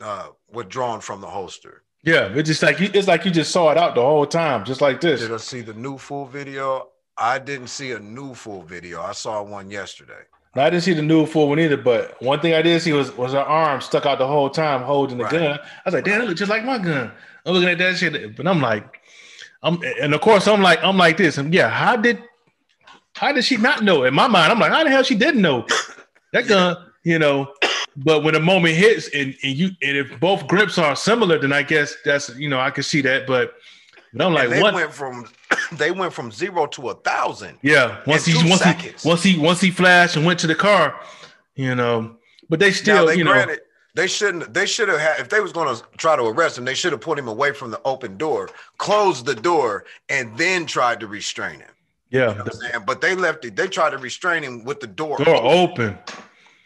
uh, 0.00 0.28
withdrawn 0.52 1.00
from 1.00 1.20
the 1.20 1.26
holster? 1.26 1.82
Yeah, 2.02 2.28
it's 2.32 2.48
just 2.48 2.62
like 2.62 2.80
you, 2.80 2.90
it's 2.94 3.08
like 3.08 3.24
you 3.24 3.30
just 3.30 3.50
saw 3.50 3.70
it 3.70 3.78
out 3.78 3.94
the 3.94 4.02
whole 4.02 4.26
time, 4.26 4.64
just 4.64 4.80
like 4.80 5.00
this. 5.00 5.20
Did 5.20 5.32
I 5.32 5.38
see 5.38 5.60
the 5.62 5.74
new 5.74 5.98
full 5.98 6.26
video? 6.26 6.90
I 7.16 7.38
didn't 7.38 7.68
see 7.68 7.92
a 7.92 7.98
new 7.98 8.34
full 8.34 8.62
video. 8.62 9.02
I 9.02 9.12
saw 9.12 9.42
one 9.42 9.70
yesterday. 9.70 10.22
I 10.54 10.70
didn't 10.70 10.82
see 10.82 10.94
the 10.94 11.02
new 11.02 11.26
full 11.26 11.48
one 11.48 11.60
either, 11.60 11.76
but 11.76 12.20
one 12.22 12.40
thing 12.40 12.54
I 12.54 12.62
did 12.62 12.80
see 12.82 12.92
was 12.92 13.16
was 13.16 13.32
her 13.32 13.40
arm 13.40 13.80
stuck 13.80 14.06
out 14.06 14.18
the 14.18 14.26
whole 14.26 14.50
time 14.50 14.82
holding 14.82 15.18
the 15.18 15.24
right. 15.24 15.32
gun. 15.32 15.58
I 15.58 15.82
was 15.84 15.94
like, 15.94 16.04
damn, 16.04 16.22
it 16.22 16.24
looks 16.26 16.38
just 16.38 16.50
like 16.50 16.64
my 16.64 16.78
gun. 16.78 17.12
I'm 17.44 17.52
looking 17.52 17.68
at 17.68 17.78
that 17.78 17.96
shit, 17.96 18.36
but 18.36 18.46
I'm 18.46 18.60
like, 18.60 19.00
I'm 19.62 19.80
and 20.00 20.14
of 20.14 20.20
course 20.20 20.48
I'm 20.48 20.62
like, 20.62 20.82
I'm 20.82 20.96
like 20.96 21.16
this. 21.16 21.38
And 21.38 21.52
yeah, 21.52 21.68
how 21.68 21.96
did 21.96 22.22
how 23.14 23.32
did 23.32 23.44
she 23.44 23.56
not 23.56 23.82
know? 23.82 24.04
In 24.04 24.14
my 24.14 24.26
mind, 24.26 24.52
I'm 24.52 24.58
like, 24.58 24.72
how 24.72 24.84
the 24.84 24.90
hell 24.90 25.02
she 25.02 25.16
didn't 25.16 25.42
know 25.42 25.66
that 26.32 26.46
gun, 26.48 26.76
you 27.04 27.18
know? 27.18 27.52
But 28.04 28.22
when 28.22 28.34
the 28.34 28.40
moment 28.40 28.76
hits 28.76 29.08
and, 29.08 29.34
and 29.42 29.56
you 29.56 29.70
and 29.82 29.96
if 29.96 30.20
both 30.20 30.46
grips 30.46 30.78
are 30.78 30.94
similar, 30.94 31.38
then 31.38 31.52
I 31.52 31.62
guess 31.62 31.96
that's 32.04 32.28
you 32.36 32.48
know, 32.48 32.60
I 32.60 32.70
can 32.70 32.84
see 32.84 33.00
that. 33.02 33.26
But, 33.26 33.54
but 34.12 34.24
I'm 34.24 34.34
like, 34.34 34.44
and 34.44 34.52
they 34.52 34.62
what? 34.62 34.74
went 34.74 34.92
from 34.92 35.26
they 35.72 35.90
went 35.90 36.12
from 36.12 36.30
zero 36.30 36.66
to 36.66 36.90
a 36.90 36.94
thousand. 36.94 37.58
Yeah, 37.62 38.00
once 38.06 38.24
he 38.24 38.34
once 38.48 38.60
seconds. 38.60 39.02
he 39.02 39.08
once 39.08 39.22
he 39.22 39.38
once 39.38 39.60
he 39.60 39.70
flashed 39.70 40.16
and 40.16 40.24
went 40.24 40.38
to 40.40 40.46
the 40.46 40.54
car, 40.54 41.00
you 41.56 41.74
know. 41.74 42.16
But 42.48 42.60
they 42.60 42.70
still, 42.70 43.06
they 43.06 43.16
you 43.16 43.24
granted, 43.24 43.56
know, 43.56 43.62
they 43.94 44.06
shouldn't. 44.06 44.54
They 44.54 44.66
should 44.66 44.88
have 44.88 45.00
had. 45.00 45.18
If 45.18 45.28
they 45.28 45.40
was 45.40 45.52
going 45.52 45.74
to 45.74 45.82
try 45.96 46.14
to 46.14 46.22
arrest 46.22 46.56
him, 46.56 46.64
they 46.64 46.74
should 46.74 46.92
have 46.92 47.00
put 47.00 47.18
him 47.18 47.26
away 47.26 47.52
from 47.52 47.72
the 47.72 47.80
open 47.84 48.16
door, 48.16 48.48
closed 48.78 49.26
the 49.26 49.34
door, 49.34 49.84
and 50.08 50.38
then 50.38 50.66
tried 50.66 51.00
to 51.00 51.08
restrain 51.08 51.58
him. 51.58 51.70
Yeah, 52.10 52.30
you 52.30 52.38
know 52.38 52.44
the, 52.44 52.82
but 52.86 53.00
they 53.00 53.16
left 53.16 53.44
it. 53.44 53.56
They 53.56 53.66
tried 53.66 53.90
to 53.90 53.98
restrain 53.98 54.44
him 54.44 54.64
with 54.64 54.78
the 54.78 54.86
door, 54.86 55.18
door 55.18 55.42
open, 55.42 55.98
open. 55.98 55.98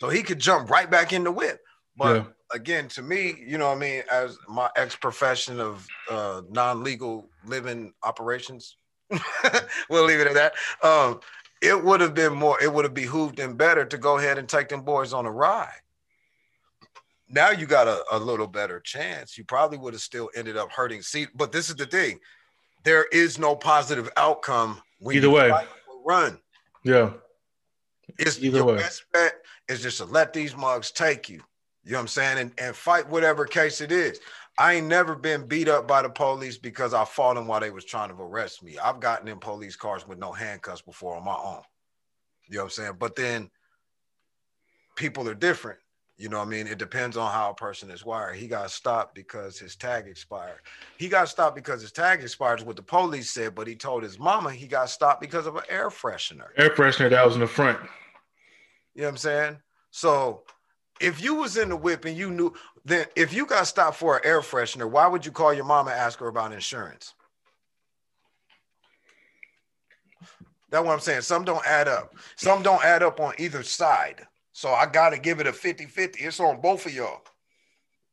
So 0.03 0.09
he 0.09 0.25
could 0.25 0.41
jump 0.41 0.69
right 0.69 0.91
back 0.91 1.13
in 1.13 1.23
the 1.23 1.31
whip. 1.31 1.61
But 1.97 2.17
yeah. 2.17 2.25
again, 2.53 2.89
to 2.89 3.03
me, 3.03 3.37
you 3.47 3.57
know, 3.57 3.69
what 3.69 3.77
I 3.77 3.81
mean, 3.81 4.03
as 4.11 4.37
my 4.49 4.69
ex 4.75 4.97
profession 4.97 5.61
of 5.61 5.87
uh, 6.11 6.43
non 6.51 6.83
legal 6.83 7.31
living 7.47 7.93
operations, 8.03 8.79
we'll 9.89 10.05
leave 10.05 10.19
it 10.19 10.27
at 10.27 10.35
that. 10.35 10.55
Um, 10.83 11.21
it 11.63 11.81
would 11.85 12.01
have 12.01 12.15
been 12.15 12.35
more, 12.35 12.61
it 12.61 12.73
would 12.73 12.85
have 12.85 12.95
behooved 12.95 13.39
him 13.39 13.57
better 13.57 13.85
to 13.85 13.97
go 13.97 14.19
ahead 14.19 14.39
and 14.39 14.49
take 14.49 14.69
them 14.69 14.83
boys 14.83 15.13
on 15.13 15.25
a 15.25 15.31
ride. 15.31 15.69
Now 17.29 17.51
you 17.51 17.67
got 17.67 17.87
a, 17.87 18.03
a 18.11 18.19
little 18.19 18.49
better 18.49 18.81
chance. 18.81 19.39
You 19.39 19.45
probably 19.45 19.79
would 19.79 19.95
have 19.95 20.03
still 20.03 20.31
ended 20.35 20.57
up 20.57 20.73
hurting. 20.73 21.03
See, 21.03 21.29
but 21.33 21.53
this 21.53 21.71
is 21.71 21.77
the 21.77 21.87
thing. 21.87 22.19
There 22.83 23.07
is 23.13 23.39
no 23.39 23.55
positive 23.55 24.11
outcome 24.17 24.83
when 24.99 25.15
either 25.15 25.31
way 25.31 25.53
run. 26.05 26.41
Yeah. 26.83 27.13
It's 28.19 28.43
either 28.43 28.59
your 28.59 28.67
way. 28.67 28.77
best 28.79 29.05
bet 29.13 29.42
is 29.73 29.83
just 29.83 29.99
to 29.99 30.05
let 30.05 30.33
these 30.33 30.57
mugs 30.57 30.91
take 30.91 31.29
you. 31.29 31.43
You 31.85 31.93
know 31.93 31.99
what 31.99 32.03
I'm 32.03 32.09
saying? 32.09 32.39
And, 32.39 32.53
and 32.59 32.77
fight 32.77 33.09
whatever 33.09 33.45
case 33.45 33.81
it 33.81 33.91
is. 33.91 34.21
I 34.59 34.75
ain't 34.75 34.87
never 34.87 35.17
been 35.17 35.47
beat 35.47 35.69
up 35.69 35.89
by 35.89 36.03
the 36.03 36.11
police 36.11 36.59
because 36.59 36.95
I 36.95 37.05
fought 37.05 37.35
them 37.35 37.47
while 37.47 37.61
they 37.61 37.71
was 37.71 37.85
trying 37.85 38.11
to 38.11 38.23
arrest 38.23 38.63
me. 38.63 38.79
I've 38.79 39.01
gotten 39.01 39.27
in 39.29 39.39
police 39.39 39.77
cars 39.77 40.07
with 40.07 40.19
no 40.19 40.31
handcuffs 40.33 40.83
before 40.83 41.17
on 41.17 41.25
my 41.25 41.35
own. 41.35 41.63
You 42.49 42.59
know 42.59 42.65
what 42.65 42.65
I'm 42.65 42.71
saying? 42.71 42.93
But 42.99 43.17
then 43.17 43.51
people 44.95 45.29
are 45.29 45.35
different. 45.35 45.79
You 46.19 46.29
know 46.29 46.39
what 46.39 46.47
I 46.47 46.51
mean? 46.51 46.67
It 46.67 46.79
depends 46.79 47.17
on 47.17 47.33
how 47.33 47.51
a 47.51 47.55
person 47.55 47.91
is 47.91 48.05
wired. 48.05 48.37
He 48.37 48.47
got 48.47 48.71
stopped 48.71 49.15
because 49.15 49.59
his 49.59 49.75
tag 49.75 50.07
expired. 50.07 50.61
He 50.99 51.09
got 51.09 51.29
stopped 51.29 51.57
because 51.57 51.81
his 51.81 51.91
tag 51.91 52.21
expired, 52.21 52.61
is 52.61 52.67
what 52.67 52.77
the 52.77 52.83
police 52.83 53.31
said, 53.31 53.55
but 53.55 53.67
he 53.67 53.75
told 53.75 54.03
his 54.03 54.19
mama 54.19 54.53
he 54.53 54.67
got 54.67 54.91
stopped 54.91 55.21
because 55.21 55.47
of 55.47 55.57
an 55.57 55.65
air 55.69 55.89
freshener. 55.89 56.49
Air 56.59 56.71
freshener 56.71 57.11
that 57.11 57.25
was 57.25 57.35
in 57.35 57.41
the 57.41 57.47
front. 57.47 57.79
You 58.95 59.03
know 59.03 59.09
what 59.09 59.13
I'm 59.13 59.17
saying? 59.19 59.59
So 59.91 60.43
if 61.01 61.23
you 61.23 61.35
was 61.35 61.57
in 61.57 61.69
the 61.69 61.77
whip 61.77 62.05
and 62.05 62.17
you 62.17 62.31
knew 62.31 62.55
then 62.85 63.07
if 63.15 63.33
you 63.33 63.47
got 63.47 63.67
stopped 63.67 63.97
for 63.97 64.17
an 64.17 64.23
air 64.25 64.41
freshener, 64.41 64.91
why 64.91 65.07
would 65.07 65.25
you 65.25 65.33
call 65.33 65.55
your 65.55 65.65
mom 65.65 65.87
and 65.87 65.97
ask 65.97 66.19
her 66.19 66.29
about 66.29 66.53
insurance? 66.53 67.15
That's 70.71 70.85
what 70.85 70.93
I'm 70.93 71.01
saying. 71.01 71.21
Some 71.21 71.45
don't 71.45 71.65
add 71.67 71.87
up. 71.87 72.15
Some 72.37 72.63
don't 72.63 72.83
add 72.85 73.03
up 73.03 73.21
on 73.21 73.35
either 73.39 73.63
side. 73.63 74.27
So 74.53 74.71
I 74.71 74.87
gotta 74.87 75.19
give 75.19 75.39
it 75.39 75.47
a 75.47 75.53
50-50. 75.53 76.17
It's 76.19 76.41
on 76.41 76.61
both 76.61 76.87
of 76.87 76.95
y'all, 76.95 77.23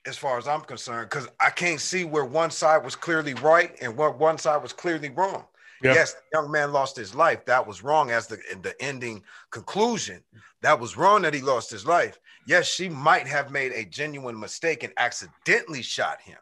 as 0.05 0.17
far 0.17 0.37
as 0.37 0.47
I'm 0.47 0.61
concerned, 0.61 1.09
because 1.09 1.27
I 1.39 1.49
can't 1.49 1.79
see 1.79 2.03
where 2.03 2.25
one 2.25 2.51
side 2.51 2.83
was 2.83 2.95
clearly 2.95 3.33
right 3.35 3.75
and 3.81 3.95
where 3.95 4.11
one 4.11 4.37
side 4.37 4.61
was 4.61 4.73
clearly 4.73 5.09
wrong. 5.09 5.45
Yep. 5.81 5.95
Yes, 5.95 6.13
the 6.13 6.21
young 6.33 6.51
man 6.51 6.73
lost 6.73 6.97
his 6.97 7.15
life. 7.15 7.45
That 7.45 7.65
was 7.65 7.83
wrong 7.83 8.11
as 8.11 8.27
the 8.27 8.37
the 8.61 8.75
ending 8.81 9.23
conclusion. 9.49 10.21
That 10.61 10.79
was 10.79 10.97
wrong 10.97 11.21
that 11.21 11.33
he 11.33 11.41
lost 11.41 11.71
his 11.71 11.85
life. 11.85 12.19
Yes, 12.45 12.67
she 12.67 12.89
might 12.89 13.27
have 13.27 13.51
made 13.51 13.71
a 13.71 13.85
genuine 13.85 14.39
mistake 14.39 14.83
and 14.83 14.91
accidentally 14.97 15.81
shot 15.81 16.19
him. 16.21 16.37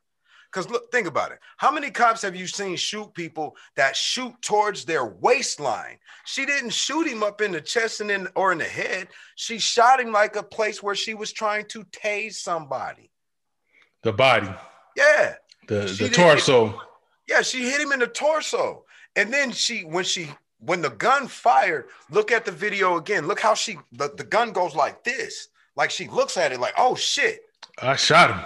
Because 0.52 0.70
look, 0.72 0.92
think 0.92 1.08
about 1.08 1.32
it. 1.32 1.40
How 1.58 1.72
many 1.72 1.92
cops 1.92 2.22
have 2.22 2.36
you 2.36 2.48
seen 2.48 2.78
shoot 2.78 3.14
people 3.14 3.56
that 3.76 3.96
shoot 3.96 4.34
towards 4.42 4.86
their 4.86 5.06
waistline? 5.06 5.98
She 6.26 6.46
didn't 6.46 6.72
shoot 6.72 7.06
him 7.06 7.22
up 7.22 7.42
in 7.42 7.52
the 7.52 7.62
chest 7.62 8.02
and 8.02 8.10
in 8.10 8.28
or 8.36 8.54
in 8.54 8.58
the 8.58 8.64
head. 8.64 9.10
She 9.36 9.60
shot 9.60 10.00
him 10.00 10.12
like 10.12 10.36
a 10.36 10.44
place 10.44 10.82
where 10.82 10.96
she 10.96 11.14
was 11.14 11.32
trying 11.32 11.66
to 11.68 11.84
tase 11.86 12.36
somebody. 12.36 13.12
The 14.04 14.14
body. 14.14 14.50
Yeah. 14.96 15.36
The, 15.68 15.82
the 16.00 16.10
torso. 16.10 16.82
Yeah, 17.28 17.42
she 17.42 17.70
hit 17.70 17.82
him 17.82 17.92
in 17.92 18.00
the 18.00 18.08
torso. 18.08 18.86
And 19.18 19.34
then 19.34 19.52
she, 19.52 19.82
when 19.82 20.06
she, 20.06 20.30
when 20.60 20.82
the 20.82 20.92
gun 20.92 21.28
fired, 21.28 21.88
look 22.10 22.32
at 22.32 22.46
the 22.46 22.52
video 22.52 22.98
again. 22.98 23.28
Look 23.28 23.42
how 23.42 23.56
she, 23.56 23.78
the, 23.92 24.14
the 24.16 24.24
gun 24.24 24.52
goes 24.54 24.76
like 24.76 25.04
this. 25.04 25.50
Like 25.76 25.92
she 25.92 26.08
looks 26.08 26.38
at 26.38 26.52
it 26.52 26.60
like, 26.60 26.76
oh 26.78 26.96
shit. 26.96 27.42
I 27.82 27.96
shot 27.96 28.32
him. 28.32 28.46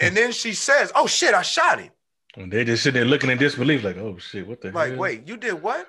And 0.00 0.16
then 0.16 0.30
she 0.30 0.52
says, 0.52 0.92
oh 0.94 1.06
shit, 1.06 1.34
I 1.34 1.42
shot 1.42 1.80
him. 1.80 1.90
And 2.36 2.52
they 2.52 2.64
just 2.64 2.82
sitting 2.82 3.00
there 3.00 3.08
looking 3.08 3.28
in 3.30 3.38
disbelief, 3.38 3.82
like, 3.82 3.96
oh 3.96 4.16
shit, 4.18 4.46
what 4.46 4.60
the 4.60 4.70
like, 4.70 4.90
hell? 4.90 4.98
wait, 4.98 5.26
you 5.26 5.36
did 5.36 5.60
what? 5.60 5.88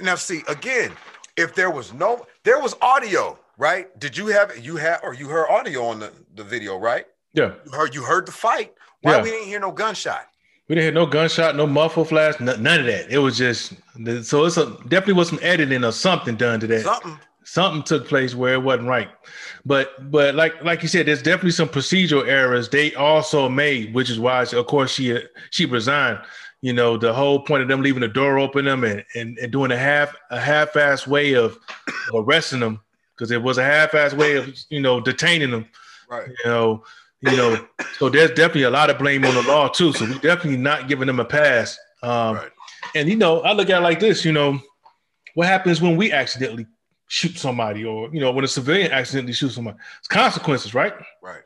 Now, 0.00 0.14
see, 0.14 0.42
again, 0.48 0.92
if 1.36 1.54
there 1.54 1.70
was 1.70 1.92
no, 1.92 2.26
there 2.42 2.58
was 2.58 2.74
audio, 2.80 3.38
right? 3.58 3.98
Did 4.00 4.16
you 4.16 4.28
have 4.28 4.56
you 4.64 4.76
had 4.76 5.00
or 5.02 5.14
you 5.14 5.28
heard 5.28 5.48
audio 5.48 5.84
on 5.84 5.98
the, 5.98 6.12
the 6.34 6.44
video, 6.44 6.78
right? 6.78 7.06
Yeah. 7.34 7.52
You 7.66 7.72
heard 7.72 7.94
you 7.94 8.02
heard 8.02 8.26
the 8.26 8.32
fight. 8.32 8.72
Why 9.02 9.16
yeah. 9.16 9.22
we 9.22 9.30
didn't 9.30 9.48
hear 9.48 9.60
no 9.60 9.72
gunshot? 9.72 10.26
We 10.68 10.74
didn't 10.74 10.84
hear 10.84 10.92
no 10.92 11.06
gunshot, 11.06 11.54
no 11.54 11.66
muzzle 11.66 12.04
flash, 12.04 12.40
none 12.40 12.80
of 12.80 12.86
that. 12.86 13.08
It 13.08 13.18
was 13.18 13.38
just 13.38 13.74
so 14.22 14.44
it's 14.44 14.56
a 14.56 14.76
definitely 14.88 15.14
was 15.14 15.28
some 15.28 15.38
editing 15.40 15.84
or 15.84 15.92
something 15.92 16.36
done 16.36 16.58
to 16.60 16.66
that. 16.66 16.82
Something. 16.82 17.18
something 17.44 17.82
took 17.84 18.08
place 18.08 18.34
where 18.34 18.54
it 18.54 18.62
wasn't 18.62 18.88
right. 18.88 19.08
But 19.64 20.10
but 20.10 20.34
like 20.34 20.62
like 20.64 20.82
you 20.82 20.88
said, 20.88 21.06
there's 21.06 21.22
definitely 21.22 21.52
some 21.52 21.68
procedural 21.68 22.26
errors 22.26 22.68
they 22.68 22.94
also 22.94 23.48
made, 23.48 23.94
which 23.94 24.10
is 24.10 24.18
why 24.18 24.42
of 24.42 24.66
course 24.66 24.92
she 24.92 25.18
she 25.50 25.66
resigned. 25.66 26.18
You 26.62 26.72
know, 26.72 26.96
the 26.96 27.12
whole 27.12 27.40
point 27.44 27.62
of 27.62 27.68
them 27.68 27.82
leaving 27.82 28.00
the 28.00 28.08
door 28.08 28.38
open 28.38 28.64
them 28.64 28.82
and, 28.82 29.04
and, 29.14 29.38
and 29.38 29.52
doing 29.52 29.70
a 29.70 29.76
half 29.76 30.16
a 30.30 30.40
half-ass 30.40 31.06
way 31.06 31.34
of 31.34 31.58
arresting 32.12 32.60
them 32.60 32.80
because 33.14 33.30
it 33.30 33.42
was 33.42 33.58
a 33.58 33.62
half-ass 33.64 34.14
way 34.14 34.36
of 34.36 34.52
you 34.70 34.80
know 34.80 35.00
detaining 35.00 35.50
them. 35.52 35.66
Right. 36.10 36.28
You 36.28 36.50
know, 36.50 36.84
you 37.20 37.36
know, 37.36 37.66
so 37.98 38.08
there's 38.08 38.30
definitely 38.30 38.64
a 38.64 38.70
lot 38.70 38.90
of 38.90 38.98
blame 38.98 39.24
on 39.24 39.34
the 39.34 39.42
law 39.42 39.68
too. 39.68 39.92
So 39.92 40.04
we're 40.04 40.14
definitely 40.14 40.58
not 40.58 40.88
giving 40.88 41.06
them 41.06 41.20
a 41.20 41.24
pass. 41.24 41.78
Um, 42.02 42.36
right. 42.36 42.50
And 42.94 43.08
you 43.08 43.16
know, 43.16 43.40
I 43.40 43.52
look 43.52 43.70
at 43.70 43.78
it 43.78 43.84
like 43.84 44.00
this. 44.00 44.24
You 44.24 44.32
know, 44.32 44.60
what 45.34 45.46
happens 45.46 45.80
when 45.80 45.96
we 45.96 46.12
accidentally 46.12 46.66
shoot 47.08 47.38
somebody, 47.38 47.84
or 47.84 48.10
you 48.12 48.20
know, 48.20 48.32
when 48.32 48.44
a 48.44 48.48
civilian 48.48 48.92
accidentally 48.92 49.32
shoots 49.32 49.54
somebody? 49.54 49.78
It's 49.98 50.08
consequences, 50.08 50.74
right? 50.74 50.94
Right. 51.22 51.42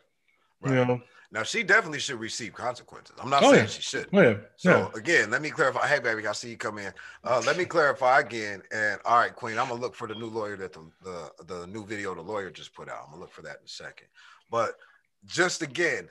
right. 0.60 0.70
You 0.70 0.84
know. 0.84 1.00
Now 1.32 1.44
she 1.44 1.62
definitely 1.62 2.00
should 2.00 2.18
receive 2.18 2.52
consequences. 2.54 3.14
I'm 3.22 3.30
not 3.30 3.44
oh, 3.44 3.52
saying 3.52 3.64
yeah. 3.64 3.70
she 3.70 3.82
should. 3.82 4.08
Oh, 4.12 4.20
yeah. 4.20 4.34
So 4.56 4.70
yeah. 4.70 4.98
again, 4.98 5.30
let 5.30 5.40
me 5.42 5.50
clarify. 5.50 5.86
Hey, 5.86 6.00
baby, 6.00 6.26
I 6.26 6.32
see 6.32 6.50
you 6.50 6.56
come 6.56 6.78
in. 6.78 6.92
Uh, 7.22 7.40
let 7.46 7.56
me 7.56 7.64
clarify 7.64 8.18
again. 8.18 8.62
And 8.72 9.00
all 9.04 9.18
right, 9.18 9.34
Queen, 9.34 9.56
I'm 9.56 9.68
gonna 9.68 9.80
look 9.80 9.94
for 9.94 10.08
the 10.08 10.14
new 10.16 10.26
lawyer 10.26 10.56
that 10.56 10.72
the, 10.72 10.90
the 11.02 11.30
the 11.44 11.66
new 11.68 11.86
video 11.86 12.16
the 12.16 12.22
lawyer 12.22 12.50
just 12.50 12.74
put 12.74 12.88
out. 12.88 13.02
I'm 13.04 13.10
gonna 13.10 13.20
look 13.20 13.32
for 13.32 13.42
that 13.42 13.58
in 13.58 13.64
a 13.64 13.68
second. 13.68 14.08
But 14.50 14.72
just 15.26 15.62
again, 15.62 16.08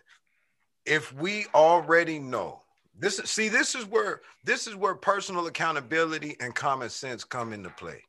if 0.85 1.13
we 1.13 1.45
already 1.53 2.19
know 2.19 2.61
this, 2.97 3.17
see, 3.17 3.47
this 3.47 3.75
is 3.75 3.85
where 3.85 4.21
this 4.43 4.67
is 4.67 4.75
where 4.75 4.95
personal 4.95 5.47
accountability 5.47 6.35
and 6.41 6.53
common 6.53 6.89
sense 6.89 7.23
come 7.23 7.53
into 7.53 7.69
play. 7.69 8.03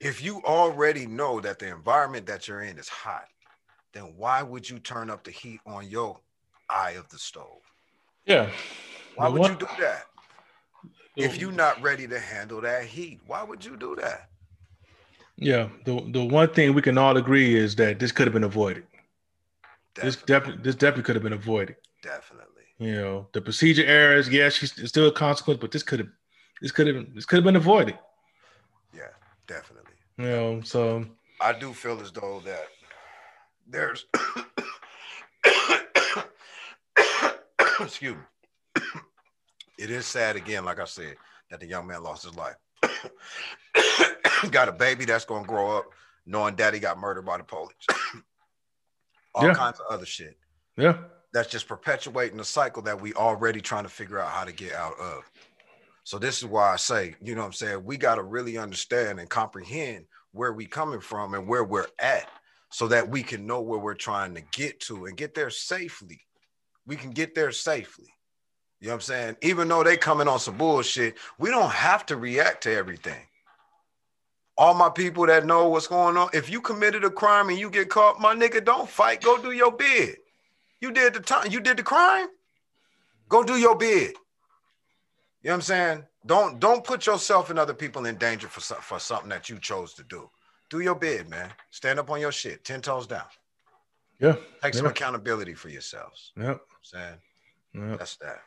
If 0.00 0.22
you 0.22 0.42
already 0.44 1.06
know 1.06 1.40
that 1.40 1.58
the 1.58 1.68
environment 1.68 2.26
that 2.26 2.46
you're 2.46 2.62
in 2.62 2.78
is 2.78 2.88
hot, 2.88 3.26
then 3.92 4.14
why 4.16 4.42
would 4.42 4.68
you 4.68 4.78
turn 4.78 5.10
up 5.10 5.24
the 5.24 5.30
heat 5.30 5.60
on 5.66 5.88
your 5.88 6.20
eye 6.68 6.92
of 6.92 7.08
the 7.08 7.18
stove? 7.18 7.62
Yeah. 8.26 8.50
Why 9.16 9.28
would 9.28 9.50
you 9.50 9.56
do 9.56 9.66
that? 9.80 10.04
If 11.16 11.40
you're 11.40 11.52
not 11.52 11.80
ready 11.80 12.08
to 12.08 12.18
handle 12.18 12.60
that 12.60 12.84
heat, 12.84 13.20
why 13.26 13.42
would 13.44 13.64
you 13.64 13.76
do 13.76 13.96
that? 13.96 14.28
Yeah, 15.36 15.68
the 15.84 16.00
the 16.10 16.24
one 16.24 16.48
thing 16.48 16.74
we 16.74 16.82
can 16.82 16.96
all 16.96 17.16
agree 17.16 17.56
is 17.56 17.74
that 17.76 17.98
this 17.98 18.12
could 18.12 18.26
have 18.26 18.34
been 18.34 18.44
avoided. 18.44 18.84
Definitely. 19.94 20.10
This 20.10 20.22
definitely 20.24 20.62
this 20.62 20.74
definitely 20.74 21.02
could 21.04 21.16
have 21.16 21.22
been 21.22 21.32
avoided. 21.32 21.76
Definitely. 22.02 22.64
You 22.78 22.96
know, 22.96 23.28
the 23.32 23.40
procedure 23.40 23.84
errors, 23.84 24.28
yeah, 24.28 24.48
she's 24.48 24.72
still 24.88 25.06
a 25.06 25.12
consequence, 25.12 25.60
but 25.60 25.70
this 25.70 25.84
could 25.84 26.00
have 26.00 26.08
this 26.60 26.72
could 26.72 26.88
have 26.88 27.14
this 27.14 27.24
could 27.24 27.36
have 27.36 27.44
been 27.44 27.56
avoided. 27.56 27.96
Yeah, 28.92 29.10
definitely. 29.46 29.92
You 30.18 30.24
know, 30.24 30.60
so 30.62 31.06
I 31.40 31.52
do 31.52 31.72
feel 31.72 32.00
as 32.00 32.10
though 32.10 32.42
that 32.44 32.66
there's 33.68 34.06
excuse 37.80 38.16
me. 38.16 38.82
it 39.78 39.90
is 39.90 40.06
sad 40.06 40.36
again, 40.36 40.64
like 40.64 40.80
I 40.80 40.84
said, 40.84 41.16
that 41.50 41.60
the 41.60 41.66
young 41.66 41.86
man 41.86 42.02
lost 42.02 42.24
his 42.24 42.34
life. 42.34 42.56
got 44.50 44.68
a 44.68 44.72
baby 44.72 45.04
that's 45.04 45.24
gonna 45.24 45.46
grow 45.46 45.78
up 45.78 45.86
knowing 46.26 46.54
daddy 46.54 46.78
got 46.78 46.98
murdered 46.98 47.24
by 47.24 47.38
the 47.38 47.44
police 47.44 47.74
all 49.34 49.46
yeah. 49.46 49.54
kinds 49.54 49.80
of 49.80 49.86
other 49.90 50.06
shit. 50.06 50.36
Yeah. 50.76 50.98
That's 51.32 51.50
just 51.50 51.66
perpetuating 51.66 52.38
the 52.38 52.44
cycle 52.44 52.82
that 52.82 53.00
we 53.00 53.12
already 53.14 53.60
trying 53.60 53.82
to 53.84 53.88
figure 53.88 54.20
out 54.20 54.30
how 54.30 54.44
to 54.44 54.52
get 54.52 54.72
out 54.72 54.98
of. 55.00 55.30
So 56.04 56.18
this 56.18 56.38
is 56.38 56.46
why 56.46 56.72
I 56.72 56.76
say, 56.76 57.16
you 57.20 57.34
know 57.34 57.40
what 57.40 57.48
I'm 57.48 57.52
saying, 57.54 57.84
we 57.84 57.96
got 57.96 58.16
to 58.16 58.22
really 58.22 58.58
understand 58.58 59.18
and 59.18 59.28
comprehend 59.28 60.04
where 60.32 60.52
we 60.52 60.66
coming 60.66 61.00
from 61.00 61.34
and 61.34 61.48
where 61.48 61.64
we're 61.64 61.88
at 61.98 62.28
so 62.70 62.88
that 62.88 63.08
we 63.08 63.22
can 63.22 63.46
know 63.46 63.60
where 63.62 63.78
we're 63.78 63.94
trying 63.94 64.34
to 64.34 64.42
get 64.52 64.80
to 64.80 65.06
and 65.06 65.16
get 65.16 65.34
there 65.34 65.50
safely. 65.50 66.20
We 66.86 66.96
can 66.96 67.10
get 67.10 67.34
there 67.34 67.52
safely. 67.52 68.12
You 68.80 68.88
know 68.88 68.94
what 68.94 68.96
I'm 68.96 69.00
saying? 69.00 69.36
Even 69.42 69.68
though 69.68 69.82
they 69.82 69.96
coming 69.96 70.28
on 70.28 70.38
some 70.38 70.58
bullshit, 70.58 71.16
we 71.38 71.50
don't 71.50 71.70
have 71.70 72.04
to 72.06 72.16
react 72.16 72.64
to 72.64 72.74
everything 72.74 73.26
all 74.56 74.74
my 74.74 74.88
people 74.88 75.26
that 75.26 75.46
know 75.46 75.68
what's 75.68 75.86
going 75.86 76.16
on. 76.16 76.28
If 76.32 76.48
you 76.50 76.60
committed 76.60 77.04
a 77.04 77.10
crime 77.10 77.48
and 77.48 77.58
you 77.58 77.70
get 77.70 77.88
caught, 77.88 78.20
my 78.20 78.34
nigga, 78.34 78.64
don't 78.64 78.88
fight. 78.88 79.22
Go 79.22 79.40
do 79.40 79.52
your 79.52 79.72
bid. 79.72 80.16
You 80.80 80.92
did 80.92 81.14
the 81.14 81.20
time. 81.20 81.50
You 81.50 81.60
did 81.60 81.76
the 81.76 81.82
crime. 81.82 82.28
Go 83.28 83.42
do 83.42 83.56
your 83.56 83.76
bid. 83.76 84.14
You 85.42 85.48
know 85.48 85.50
what 85.50 85.54
I'm 85.54 85.62
saying? 85.62 86.04
Don't 86.26 86.60
don't 86.60 86.84
put 86.84 87.06
yourself 87.06 87.50
and 87.50 87.58
other 87.58 87.74
people 87.74 88.06
in 88.06 88.16
danger 88.16 88.48
for 88.48 88.60
for 88.60 88.98
something 88.98 89.28
that 89.30 89.48
you 89.48 89.58
chose 89.58 89.94
to 89.94 90.04
do. 90.04 90.30
Do 90.70 90.80
your 90.80 90.94
bid, 90.94 91.28
man. 91.28 91.50
Stand 91.70 91.98
up 91.98 92.10
on 92.10 92.20
your 92.20 92.32
shit, 92.32 92.64
ten 92.64 92.80
toes 92.80 93.06
down. 93.06 93.24
Yeah. 94.20 94.36
Take 94.62 94.74
some 94.74 94.86
accountability 94.86 95.54
for 95.54 95.68
yourselves. 95.68 96.32
Yep. 96.36 96.44
You 96.44 96.48
know 96.48 96.52
I'm 96.52 96.58
saying 96.82 97.90
yep. 97.90 97.98
that's 97.98 98.16
that. 98.16 98.42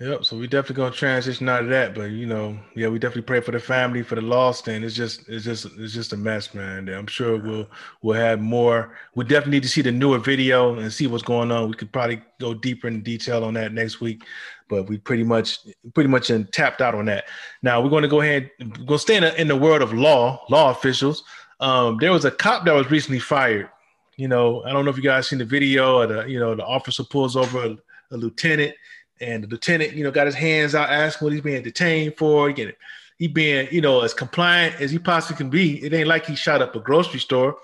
Yep. 0.00 0.24
So 0.24 0.36
we 0.36 0.46
definitely 0.46 0.76
gonna 0.76 0.94
transition 0.94 1.48
out 1.48 1.64
of 1.64 1.70
that, 1.70 1.92
but 1.92 2.10
you 2.12 2.24
know, 2.24 2.56
yeah, 2.76 2.86
we 2.86 3.00
definitely 3.00 3.22
pray 3.22 3.40
for 3.40 3.50
the 3.50 3.58
family, 3.58 4.04
for 4.04 4.14
the 4.14 4.20
lost, 4.20 4.68
and 4.68 4.84
it's 4.84 4.94
just, 4.94 5.28
it's 5.28 5.44
just, 5.44 5.66
it's 5.76 5.92
just 5.92 6.12
a 6.12 6.16
mess, 6.16 6.54
man. 6.54 6.88
I'm 6.88 7.08
sure 7.08 7.36
we'll, 7.36 7.68
we'll 8.02 8.14
have 8.14 8.38
more. 8.40 8.96
We 9.16 9.24
definitely 9.24 9.56
need 9.56 9.64
to 9.64 9.68
see 9.68 9.82
the 9.82 9.90
newer 9.90 10.18
video 10.18 10.78
and 10.78 10.92
see 10.92 11.08
what's 11.08 11.24
going 11.24 11.50
on. 11.50 11.68
We 11.68 11.74
could 11.74 11.92
probably 11.92 12.22
go 12.38 12.54
deeper 12.54 12.86
in 12.86 13.02
detail 13.02 13.42
on 13.42 13.54
that 13.54 13.72
next 13.72 14.00
week, 14.00 14.22
but 14.68 14.88
we 14.88 14.98
pretty 14.98 15.24
much, 15.24 15.58
pretty 15.94 16.08
much 16.08 16.30
tapped 16.52 16.80
out 16.80 16.94
on 16.94 17.06
that. 17.06 17.24
Now 17.62 17.80
we're 17.80 17.90
going 17.90 18.02
to 18.02 18.08
go 18.08 18.20
ahead, 18.20 18.52
we're 18.60 18.86
to 18.86 18.98
stay 19.00 19.16
in 19.16 19.24
the, 19.24 19.40
in 19.40 19.48
the 19.48 19.56
world 19.56 19.82
of 19.82 19.92
law, 19.92 20.44
law 20.48 20.70
officials. 20.70 21.24
Um, 21.58 21.98
there 21.98 22.12
was 22.12 22.24
a 22.24 22.30
cop 22.30 22.64
that 22.66 22.72
was 22.72 22.88
recently 22.88 23.18
fired. 23.18 23.68
You 24.16 24.28
know, 24.28 24.62
I 24.62 24.72
don't 24.72 24.84
know 24.84 24.92
if 24.92 24.96
you 24.96 25.02
guys 25.02 25.28
seen 25.28 25.40
the 25.40 25.44
video, 25.44 25.96
or 25.96 26.06
the, 26.06 26.26
you 26.26 26.38
know, 26.38 26.54
the 26.54 26.64
officer 26.64 27.02
pulls 27.02 27.34
over 27.34 27.64
a, 27.64 27.76
a 28.12 28.16
lieutenant 28.16 28.76
and 29.20 29.44
the 29.44 29.48
lieutenant, 29.48 29.92
you 29.94 30.04
know, 30.04 30.10
got 30.10 30.26
his 30.26 30.34
hands 30.34 30.74
out 30.74 30.90
asking 30.90 31.26
what 31.26 31.32
he's 31.32 31.42
being 31.42 31.62
detained 31.62 32.16
for. 32.16 32.50
It. 32.50 32.76
He 33.18 33.26
being, 33.26 33.68
you 33.72 33.80
know, 33.80 34.02
as 34.02 34.14
compliant 34.14 34.80
as 34.80 34.90
he 34.90 34.98
possibly 34.98 35.36
can 35.36 35.50
be. 35.50 35.84
It 35.84 35.92
ain't 35.92 36.08
like 36.08 36.26
he 36.26 36.36
shot 36.36 36.62
up 36.62 36.76
a 36.76 36.80
grocery 36.80 37.20
store. 37.20 37.56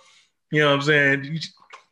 You 0.50 0.60
know 0.60 0.70
what 0.70 0.76
I'm 0.76 0.82
saying? 0.82 1.40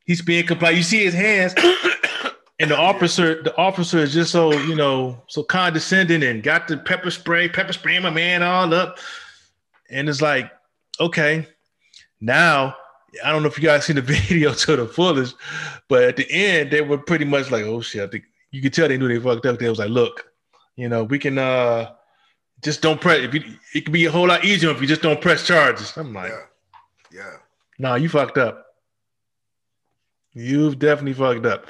He's 0.05 0.22
being 0.22 0.46
compliant. 0.46 0.79
You 0.79 0.83
see 0.83 1.05
his 1.05 1.14
hands, 1.14 1.55
and 2.59 2.70
the 2.70 2.77
officer, 2.77 3.42
the 3.42 3.57
officer 3.57 3.98
is 3.98 4.12
just 4.12 4.33
so, 4.33 4.53
you 4.53 4.75
know, 4.75 5.22
so 5.29 5.42
condescending 5.42 6.22
and 6.22 6.42
got 6.42 6.68
the 6.68 6.77
pepper 6.77 7.11
spray, 7.11 7.48
pepper 7.48 7.72
spray 7.72 7.98
my 7.98 8.11
man 8.11 8.42
all 8.42 8.72
up. 8.75 8.98
And 9.90 10.09
it's 10.09 10.22
like, 10.22 10.51
okay, 11.01 11.46
now 12.20 12.77
I 13.25 13.31
don't 13.31 13.42
know 13.42 13.48
if 13.48 13.59
you 13.59 13.64
guys 13.64 13.85
seen 13.85 13.96
the 13.96 14.03
video 14.03 14.55
to 14.55 14.77
the 14.77 14.87
fullest, 14.87 15.37
but 15.88 16.05
at 16.05 16.16
the 16.16 16.31
end 16.31 16.70
they 16.70 16.81
were 16.81 16.98
pretty 16.98 17.25
much 17.25 17.51
like, 17.51 17.64
oh 17.64 17.81
shit, 17.81 18.03
I 18.03 18.07
think 18.07 18.25
you 18.52 18.60
could 18.62 18.72
tell 18.72 18.86
they 18.86 18.98
knew 18.98 19.08
they 19.08 19.18
fucked 19.18 19.46
up. 19.46 19.58
They 19.58 19.68
was 19.68 19.80
like, 19.80 19.90
look, 19.90 20.26
you 20.76 20.88
know, 20.88 21.02
we 21.02 21.18
can 21.18 21.38
uh 21.38 21.90
just 22.62 22.80
don't 22.80 23.00
press. 23.00 23.20
If 23.20 23.34
you, 23.34 23.42
it 23.74 23.80
could 23.84 23.92
be 23.92 24.04
a 24.04 24.10
whole 24.10 24.28
lot 24.28 24.44
easier 24.44 24.70
if 24.70 24.80
you 24.80 24.86
just 24.86 25.02
don't 25.02 25.20
press 25.20 25.44
charges. 25.44 25.96
I'm 25.96 26.12
like, 26.12 26.30
yeah, 26.30 27.20
yeah. 27.20 27.36
Nah, 27.78 27.96
you 27.96 28.08
fucked 28.08 28.38
up. 28.38 28.66
You've 30.34 30.78
definitely 30.78 31.14
fucked 31.14 31.46
up. 31.46 31.66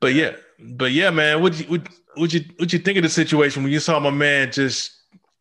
But 0.00 0.14
yeah, 0.14 0.36
but 0.58 0.92
yeah, 0.92 1.10
man. 1.10 1.42
What 1.42 1.58
you 1.58 1.64
what, 1.66 1.88
what 2.14 2.32
you 2.32 2.44
what 2.58 2.72
you 2.72 2.78
think 2.78 2.98
of 2.98 3.02
the 3.02 3.08
situation 3.08 3.64
when 3.64 3.72
you 3.72 3.80
saw 3.80 3.98
my 3.98 4.10
man 4.10 4.52
just? 4.52 4.92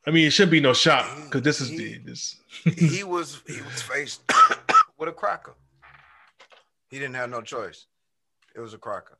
I 0.07 0.11
mean, 0.11 0.25
it 0.25 0.31
should 0.31 0.49
be 0.49 0.61
no 0.61 0.73
shock 0.73 1.05
because 1.25 1.41
this 1.41 1.59
is 1.59 1.67
he, 1.67 1.97
this. 1.97 2.37
he 2.63 3.03
was 3.03 3.41
he 3.45 3.61
was 3.61 3.81
faced 3.81 4.21
with 4.97 5.09
a 5.09 5.11
cracker. 5.11 5.53
He 6.89 6.97
didn't 6.97 7.15
have 7.15 7.29
no 7.29 7.41
choice. 7.41 7.87
It 8.55 8.61
was 8.61 8.73
a 8.73 8.77
cracker 8.77 9.17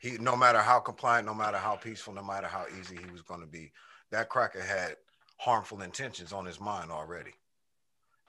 he 0.00 0.16
no 0.18 0.34
matter 0.34 0.58
how 0.58 0.80
compliant, 0.80 1.26
no 1.26 1.34
matter 1.34 1.58
how 1.58 1.76
peaceful, 1.76 2.14
no 2.14 2.24
matter 2.24 2.46
how 2.46 2.64
easy 2.80 2.96
he 2.96 3.10
was 3.12 3.22
going 3.22 3.40
to 3.40 3.46
be, 3.46 3.70
that 4.10 4.30
cracker 4.30 4.62
had 4.62 4.96
harmful 5.36 5.82
intentions 5.82 6.32
on 6.32 6.44
his 6.44 6.58
mind 6.58 6.90
already. 6.90 7.32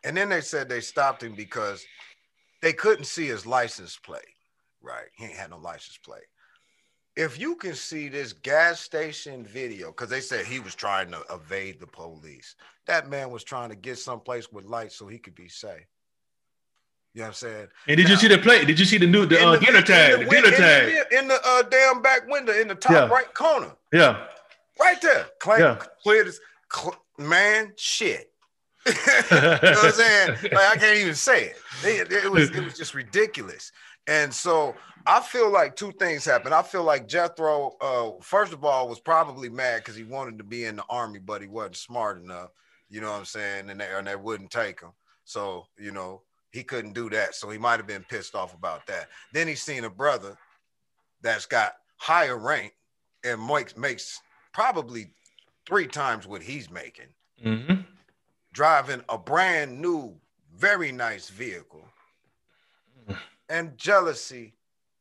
And 0.03 0.15
then 0.15 0.29
they 0.29 0.41
said 0.41 0.67
they 0.67 0.81
stopped 0.81 1.23
him 1.23 1.33
because 1.33 1.83
they 2.61 2.73
couldn't 2.73 3.05
see 3.05 3.27
his 3.27 3.45
license 3.45 3.97
plate. 3.97 4.21
Right. 4.81 5.07
He 5.17 5.25
ain't 5.25 5.35
had 5.35 5.51
no 5.51 5.57
license 5.57 5.97
plate. 5.97 6.25
If 7.15 7.39
you 7.39 7.55
can 7.55 7.75
see 7.75 8.09
this 8.09 8.33
gas 8.33 8.79
station 8.79 9.45
video, 9.45 9.87
because 9.87 10.09
they 10.09 10.21
said 10.21 10.45
he 10.45 10.59
was 10.59 10.75
trying 10.75 11.11
to 11.11 11.23
evade 11.29 11.79
the 11.79 11.87
police, 11.87 12.55
that 12.85 13.09
man 13.09 13.31
was 13.31 13.43
trying 13.43 13.69
to 13.69 13.75
get 13.75 13.97
someplace 13.97 14.51
with 14.51 14.65
lights 14.65 14.95
so 14.95 15.07
he 15.07 15.19
could 15.19 15.35
be 15.35 15.49
safe. 15.49 15.85
You 17.13 17.19
know 17.19 17.25
what 17.25 17.27
I'm 17.27 17.33
saying? 17.33 17.67
And 17.87 17.97
did 17.97 18.05
now, 18.05 18.11
you 18.11 18.17
see 18.17 18.27
the 18.29 18.37
play? 18.37 18.63
Did 18.63 18.79
you 18.79 18.85
see 18.85 18.97
the 18.97 19.07
new 19.07 19.25
the, 19.25 19.45
uh, 19.45 19.51
the 19.51 19.65
dealer 19.65 19.81
tag? 19.81 20.19
The, 20.19 20.25
the 20.25 20.31
dealer 20.31 20.51
tag 20.51 21.05
in 21.11 21.27
the 21.27 21.39
uh, 21.45 21.63
damn 21.63 22.01
back 22.01 22.27
window 22.27 22.53
in 22.53 22.69
the 22.69 22.75
top 22.75 22.91
yeah. 22.91 23.07
right 23.07 23.33
corner. 23.33 23.75
Yeah, 23.91 24.25
right 24.79 25.01
there. 25.01 25.25
Claim, 25.39 25.59
yeah. 25.59 25.75
clear 26.03 26.23
this 26.23 26.39
cl- 26.73 27.03
man 27.17 27.73
shit. 27.75 28.31
you 28.87 28.93
know 28.93 28.99
what 29.29 29.85
I'm 29.85 29.91
saying? 29.91 30.37
Like 30.43 30.55
I 30.55 30.75
can't 30.77 30.97
even 30.97 31.15
say 31.15 31.47
it. 31.47 31.57
It, 31.83 32.11
it 32.11 32.31
was 32.31 32.49
it 32.49 32.63
was 32.63 32.77
just 32.77 32.93
ridiculous. 32.93 33.71
And 34.07 34.33
so 34.33 34.75
I 35.05 35.19
feel 35.19 35.51
like 35.51 35.75
two 35.75 35.91
things 35.93 36.25
happened. 36.25 36.53
I 36.53 36.61
feel 36.61 36.83
like 36.83 37.07
Jethro, 37.07 37.75
uh, 37.81 38.11
first 38.21 38.53
of 38.53 38.63
all, 38.63 38.87
was 38.87 38.99
probably 38.99 39.49
mad 39.49 39.79
because 39.79 39.95
he 39.95 40.03
wanted 40.03 40.37
to 40.37 40.43
be 40.43 40.65
in 40.65 40.77
the 40.77 40.83
army, 40.89 41.19
but 41.19 41.41
he 41.41 41.47
wasn't 41.47 41.75
smart 41.75 42.21
enough. 42.21 42.49
You 42.89 43.01
know 43.01 43.11
what 43.11 43.19
I'm 43.19 43.25
saying? 43.25 43.69
And 43.69 43.79
they, 43.79 43.87
and 43.87 44.07
they 44.07 44.15
wouldn't 44.15 44.51
take 44.51 44.81
him. 44.81 44.91
So, 45.23 45.67
you 45.77 45.91
know, 45.91 46.23
he 46.51 46.63
couldn't 46.63 46.93
do 46.93 47.09
that. 47.09 47.35
So 47.35 47.49
he 47.49 47.57
might 47.57 47.77
have 47.77 47.87
been 47.87 48.05
pissed 48.09 48.35
off 48.35 48.53
about 48.53 48.85
that. 48.87 49.07
Then 49.33 49.47
he's 49.47 49.61
seen 49.61 49.85
a 49.85 49.89
brother 49.89 50.37
that's 51.21 51.45
got 51.45 51.73
higher 51.97 52.37
rank 52.37 52.73
and 53.23 53.45
makes 53.45 53.77
makes 53.77 54.21
probably 54.53 55.11
three 55.67 55.87
times 55.87 56.27
what 56.27 56.41
he's 56.41 56.69
making. 56.69 57.07
Mm-hmm. 57.43 57.81
Driving 58.53 59.01
a 59.09 59.17
brand 59.17 59.79
new, 59.79 60.15
very 60.55 60.91
nice 60.91 61.29
vehicle. 61.29 61.85
And 63.49 63.77
jealousy, 63.77 64.53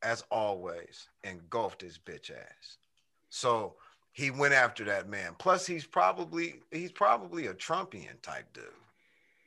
as 0.02 0.24
always, 0.28 1.06
engulfed 1.22 1.82
his 1.82 1.98
bitch 1.98 2.32
ass. 2.32 2.78
So 3.28 3.76
he 4.10 4.32
went 4.32 4.54
after 4.54 4.82
that 4.86 5.08
man. 5.08 5.36
Plus, 5.38 5.66
he's 5.66 5.86
probably 5.86 6.56
he's 6.72 6.90
probably 6.90 7.46
a 7.46 7.54
Trumpian 7.54 8.20
type 8.22 8.52
dude. 8.52 8.64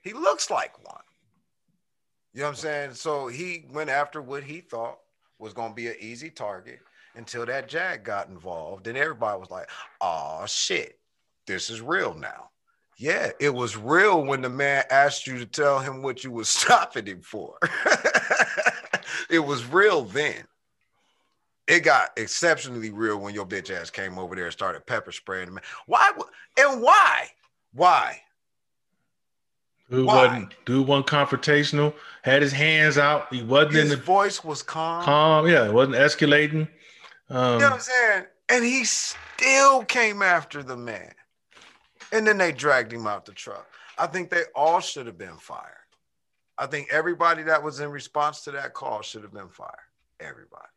He 0.03 0.13
looks 0.13 0.49
like 0.49 0.87
one. 0.87 1.03
You 2.33 2.41
know 2.41 2.45
what 2.45 2.49
I'm 2.51 2.55
saying? 2.55 2.93
So 2.95 3.27
he 3.27 3.65
went 3.71 3.89
after 3.89 4.21
what 4.21 4.43
he 4.43 4.61
thought 4.61 4.97
was 5.39 5.53
gonna 5.53 5.73
be 5.73 5.87
an 5.87 5.95
easy 5.99 6.29
target 6.29 6.79
until 7.15 7.45
that 7.45 7.67
Jag 7.67 8.03
got 8.03 8.29
involved. 8.29 8.87
And 8.87 8.97
everybody 8.97 9.39
was 9.39 9.51
like, 9.51 9.69
oh 10.01 10.45
shit, 10.47 10.99
this 11.45 11.69
is 11.69 11.81
real 11.81 12.13
now. 12.13 12.49
Yeah, 12.97 13.31
it 13.39 13.53
was 13.53 13.75
real 13.75 14.23
when 14.23 14.41
the 14.41 14.49
man 14.49 14.83
asked 14.89 15.27
you 15.27 15.37
to 15.39 15.45
tell 15.45 15.79
him 15.79 16.01
what 16.01 16.23
you 16.23 16.31
was 16.31 16.49
stopping 16.49 17.05
him 17.05 17.21
for. 17.21 17.57
it 19.29 19.39
was 19.39 19.65
real 19.65 20.03
then 20.03 20.43
it 21.67 21.81
got 21.81 22.11
exceptionally 22.17 22.91
real 22.91 23.17
when 23.19 23.33
your 23.33 23.45
bitch 23.45 23.71
ass 23.71 23.89
came 23.89 24.17
over 24.19 24.35
there 24.35 24.45
and 24.45 24.53
started 24.53 24.85
pepper 24.85 25.11
spraying 25.11 25.45
the 25.45 25.51
man. 25.53 25.63
Why 25.85 26.11
and 26.57 26.81
why? 26.81 27.29
Why? 27.73 28.21
Dude 29.93 30.07
why? 30.07 30.25
wasn't 30.25 30.53
dude 30.65 30.87
wasn't 30.87 31.05
confrontational. 31.05 31.93
Had 32.23 32.41
his 32.41 32.51
hands 32.51 32.97
out. 32.97 33.31
He 33.31 33.43
wasn't 33.43 33.75
his 33.75 33.83
in 33.83 33.89
the 33.89 34.03
voice 34.03 34.43
was 34.43 34.63
calm. 34.63 35.03
Calm, 35.03 35.47
yeah. 35.47 35.67
It 35.67 35.73
wasn't 35.73 35.97
escalating. 35.97 36.67
Um, 37.29 37.53
you 37.53 37.59
know 37.59 37.65
what 37.65 37.73
I'm 37.73 37.79
saying? 37.79 38.25
And 38.49 38.65
he 38.65 38.85
still 38.85 39.85
came 39.85 40.23
after 40.23 40.63
the 40.63 40.75
man. 40.75 41.13
And 42.11 42.25
then 42.25 42.39
they 42.39 42.51
dragged 42.51 42.91
him 42.91 43.05
out 43.05 43.25
the 43.25 43.33
truck. 43.33 43.67
I 43.99 44.07
think 44.07 44.31
they 44.31 44.43
all 44.55 44.79
should 44.79 45.05
have 45.05 45.17
been 45.19 45.37
fired. 45.37 45.69
I 46.57 46.65
think 46.65 46.87
everybody 46.91 47.43
that 47.43 47.61
was 47.61 47.79
in 47.79 47.89
response 47.91 48.41
to 48.45 48.51
that 48.51 48.73
call 48.73 49.03
should 49.03 49.21
have 49.21 49.33
been 49.33 49.49
fired. 49.49 49.69
Everybody 50.19 50.67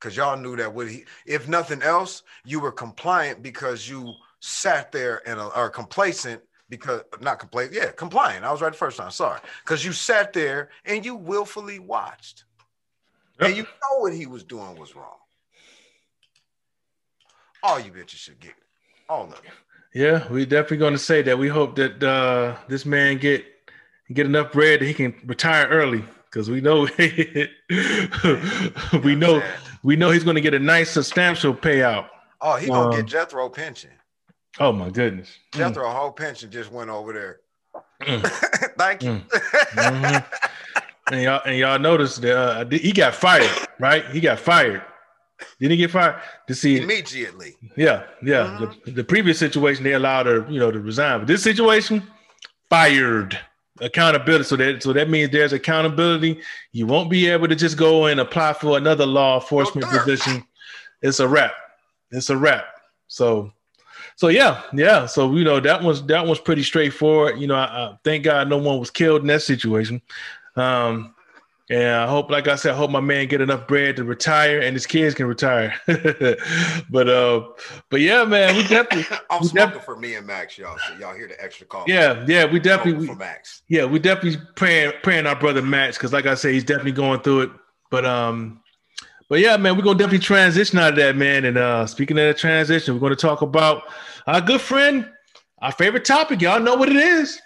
because 0.00 0.16
y'all 0.16 0.36
knew 0.36 0.56
that 0.56 0.72
would 0.72 0.88
he, 0.88 1.04
if 1.24 1.48
nothing 1.48 1.82
else, 1.82 2.22
you 2.44 2.60
were 2.60 2.72
compliant 2.72 3.42
because 3.42 3.88
you 3.88 4.12
sat 4.40 4.92
there 4.92 5.26
and 5.26 5.40
are 5.40 5.70
complacent 5.70 6.42
because 6.68 7.02
not 7.20 7.38
complacent, 7.38 7.74
yeah, 7.74 7.90
compliant. 7.92 8.44
I 8.44 8.52
was 8.52 8.60
right 8.60 8.72
the 8.72 8.78
first 8.78 8.96
time. 8.96 9.10
Sorry, 9.10 9.40
because 9.64 9.84
you 9.84 9.92
sat 9.92 10.32
there 10.32 10.70
and 10.84 11.04
you 11.04 11.14
willfully 11.14 11.78
watched, 11.78 12.44
yep. 13.40 13.48
and 13.48 13.56
you 13.56 13.62
know 13.62 13.98
what 14.00 14.12
he 14.12 14.26
was 14.26 14.44
doing 14.44 14.76
was 14.76 14.94
wrong. 14.94 15.18
All 17.62 17.80
you 17.80 17.90
bitches 17.90 18.16
should 18.16 18.40
get 18.40 18.54
all 19.08 19.24
of 19.24 19.32
it. 19.32 19.40
Yeah, 19.94 20.30
we 20.30 20.44
definitely 20.44 20.76
going 20.78 20.92
to 20.92 20.98
say 20.98 21.22
that. 21.22 21.38
We 21.38 21.48
hope 21.48 21.76
that 21.76 22.02
uh, 22.02 22.56
this 22.68 22.84
man 22.84 23.18
get 23.18 23.44
get 24.12 24.26
enough 24.26 24.52
bread 24.52 24.80
that 24.80 24.86
he 24.86 24.94
can 24.94 25.14
retire 25.24 25.66
early 25.68 26.04
because 26.26 26.50
we 26.50 26.60
know 26.60 26.86
we 29.02 29.14
know 29.14 29.42
we 29.82 29.96
know 29.96 30.10
he's 30.10 30.24
going 30.24 30.34
to 30.36 30.42
get 30.42 30.54
a 30.54 30.58
nice 30.58 30.90
substantial 30.90 31.54
payout. 31.54 32.08
Oh, 32.40 32.56
he 32.56 32.66
gonna 32.66 32.90
um, 32.90 32.96
get 32.96 33.06
Jethro 33.06 33.48
pension. 33.48 33.90
Oh 34.58 34.72
my 34.72 34.90
goodness, 34.90 35.30
Jethro 35.52 35.86
mm. 35.86 35.94
whole 35.94 36.12
pension 36.12 36.50
just 36.50 36.72
went 36.72 36.90
over 36.90 37.12
there. 37.12 37.40
Mm. 38.02 38.26
Thank 38.78 39.02
you. 39.02 39.10
Mm. 39.10 39.22
Mm-hmm. 39.74 41.12
and 41.12 41.22
y'all 41.22 41.42
and 41.44 41.58
y'all 41.58 41.78
noticed 41.78 42.22
that 42.22 42.36
uh, 42.36 42.64
he 42.70 42.92
got 42.92 43.14
fired, 43.14 43.50
right? 43.78 44.04
He 44.06 44.20
got 44.20 44.38
fired. 44.38 44.82
Didn't 45.60 45.72
he 45.72 45.76
get 45.76 45.90
fired? 45.90 46.20
To 46.48 46.54
see 46.54 46.80
immediately. 46.80 47.54
Yeah, 47.76 48.04
yeah. 48.22 48.58
Mm-hmm. 48.58 48.80
The, 48.86 48.90
the, 48.92 49.04
previous 49.04 49.38
situation 49.38 49.84
they 49.84 49.92
allowed 49.92 50.26
her, 50.26 50.46
you 50.50 50.58
know, 50.58 50.70
to 50.70 50.80
resign, 50.80 51.20
but 51.20 51.28
this 51.28 51.42
situation, 51.42 52.02
fired 52.68 53.38
accountability. 53.80 54.44
So 54.44 54.56
that 54.56 54.82
so 54.82 54.92
that 54.92 55.10
means 55.10 55.30
there's 55.30 55.52
accountability. 55.52 56.40
You 56.72 56.86
won't 56.86 57.10
be 57.10 57.28
able 57.28 57.48
to 57.48 57.54
just 57.54 57.76
go 57.76 58.06
and 58.06 58.20
apply 58.20 58.54
for 58.54 58.76
another 58.76 59.06
law 59.06 59.40
enforcement 59.40 59.88
position. 59.88 60.44
It's 61.02 61.20
a 61.20 61.28
wrap. 61.28 61.52
It's 62.10 62.30
a 62.30 62.36
wrap. 62.36 62.64
So 63.08 63.52
so 64.16 64.28
yeah, 64.28 64.62
yeah. 64.72 65.06
So 65.06 65.34
you 65.34 65.44
know 65.44 65.60
that 65.60 65.82
was 65.82 66.04
that 66.06 66.26
was 66.26 66.40
pretty 66.40 66.62
straightforward. 66.62 67.38
You 67.38 67.46
know, 67.46 67.54
I, 67.54 67.64
I, 67.64 67.98
thank 68.02 68.24
God 68.24 68.48
no 68.48 68.56
one 68.58 68.78
was 68.78 68.90
killed 68.90 69.20
in 69.20 69.28
that 69.28 69.42
situation. 69.42 70.00
Um, 70.56 71.14
and 71.68 71.88
I 71.88 72.06
hope, 72.06 72.30
like 72.30 72.46
I 72.46 72.54
said, 72.54 72.74
I 72.74 72.76
hope 72.76 72.90
my 72.90 73.00
man 73.00 73.26
get 73.26 73.40
enough 73.40 73.66
bread 73.66 73.96
to 73.96 74.04
retire 74.04 74.60
and 74.60 74.72
his 74.72 74.86
kids 74.86 75.16
can 75.16 75.26
retire. 75.26 75.74
but 75.86 77.08
uh, 77.08 77.42
but 77.90 78.00
yeah, 78.00 78.24
man, 78.24 78.56
we 78.56 78.62
definitely. 78.62 79.04
I'm 79.30 79.42
we 79.42 79.48
smoking 79.48 79.74
def- 79.74 79.84
for 79.84 79.96
me 79.96 80.14
and 80.14 80.26
Max, 80.26 80.56
y'all. 80.56 80.78
So 80.88 80.94
y'all 80.98 81.14
hear 81.14 81.28
the 81.28 81.42
extra 81.42 81.66
call. 81.66 81.84
Yeah, 81.86 82.24
yeah, 82.26 82.50
we 82.50 82.60
definitely 82.60 83.06
for 83.06 83.16
Max. 83.16 83.62
Yeah, 83.68 83.84
we 83.84 83.98
definitely 83.98 84.40
praying 84.54 84.92
praying 85.02 85.26
our 85.26 85.36
brother 85.36 85.60
Max 85.60 85.98
because, 85.98 86.12
like 86.12 86.26
I 86.26 86.36
said, 86.36 86.54
he's 86.54 86.64
definitely 86.64 86.92
going 86.92 87.20
through 87.20 87.40
it. 87.42 87.50
But 87.90 88.06
um, 88.06 88.62
but 89.28 89.40
yeah, 89.40 89.56
man, 89.56 89.76
we're 89.76 89.82
gonna 89.82 89.98
definitely 89.98 90.20
transition 90.20 90.78
out 90.78 90.90
of 90.90 90.96
that, 90.96 91.16
man. 91.16 91.44
And 91.44 91.58
uh, 91.58 91.86
speaking 91.86 92.18
of 92.18 92.26
the 92.26 92.34
transition, 92.34 92.94
we're 92.94 93.00
gonna 93.00 93.16
talk 93.16 93.42
about 93.42 93.82
our 94.26 94.40
good 94.40 94.60
friend, 94.60 95.08
our 95.58 95.72
favorite 95.72 96.04
topic. 96.04 96.40
Y'all 96.40 96.60
know 96.60 96.74
what 96.74 96.88
it 96.88 96.96
is, 96.96 97.40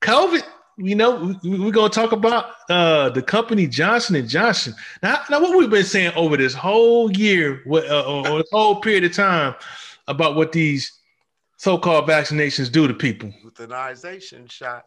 COVID 0.00 0.42
you 0.78 0.94
know, 0.94 1.38
we're 1.44 1.70
gonna 1.70 1.88
talk 1.88 2.12
about 2.12 2.46
uh, 2.68 3.10
the 3.10 3.22
company 3.22 3.66
Johnson 3.66 4.16
and 4.16 4.28
Johnson. 4.28 4.74
Now, 5.02 5.20
now, 5.30 5.40
what 5.40 5.56
we've 5.56 5.70
been 5.70 5.84
saying 5.84 6.12
over 6.16 6.36
this 6.36 6.54
whole 6.54 7.12
year, 7.12 7.62
uh, 7.70 8.02
or 8.02 8.38
this 8.38 8.48
whole 8.50 8.80
period 8.80 9.04
of 9.04 9.12
time, 9.12 9.54
about 10.08 10.34
what 10.34 10.52
these 10.52 10.92
so-called 11.58 12.08
vaccinations 12.08 12.72
do 12.72 12.88
to 12.88 12.94
people. 12.94 13.32
Euthanization 13.44 14.50
shot. 14.50 14.86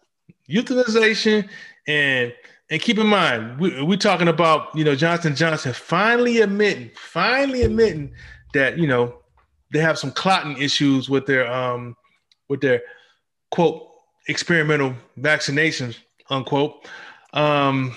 Euthanization, 0.49 1.47
and 1.87 2.33
and 2.71 2.81
keep 2.81 2.97
in 2.97 3.07
mind, 3.07 3.59
we, 3.59 3.81
we're 3.83 3.97
talking 3.97 4.27
about 4.27 4.75
you 4.75 4.83
know 4.83 4.95
Johnson 4.95 5.35
Johnson 5.35 5.73
finally 5.73 6.41
admitting, 6.41 6.91
finally 6.95 7.61
admitting 7.61 8.11
that 8.53 8.77
you 8.77 8.87
know 8.87 9.19
they 9.71 9.79
have 9.79 9.99
some 9.99 10.11
clotting 10.11 10.57
issues 10.57 11.09
with 11.09 11.25
their 11.25 11.51
um 11.51 11.95
with 12.49 12.61
their 12.61 12.81
quote 13.51 13.87
experimental 14.27 14.95
vaccinations, 15.19 15.97
unquote. 16.29 16.87
Um, 17.33 17.95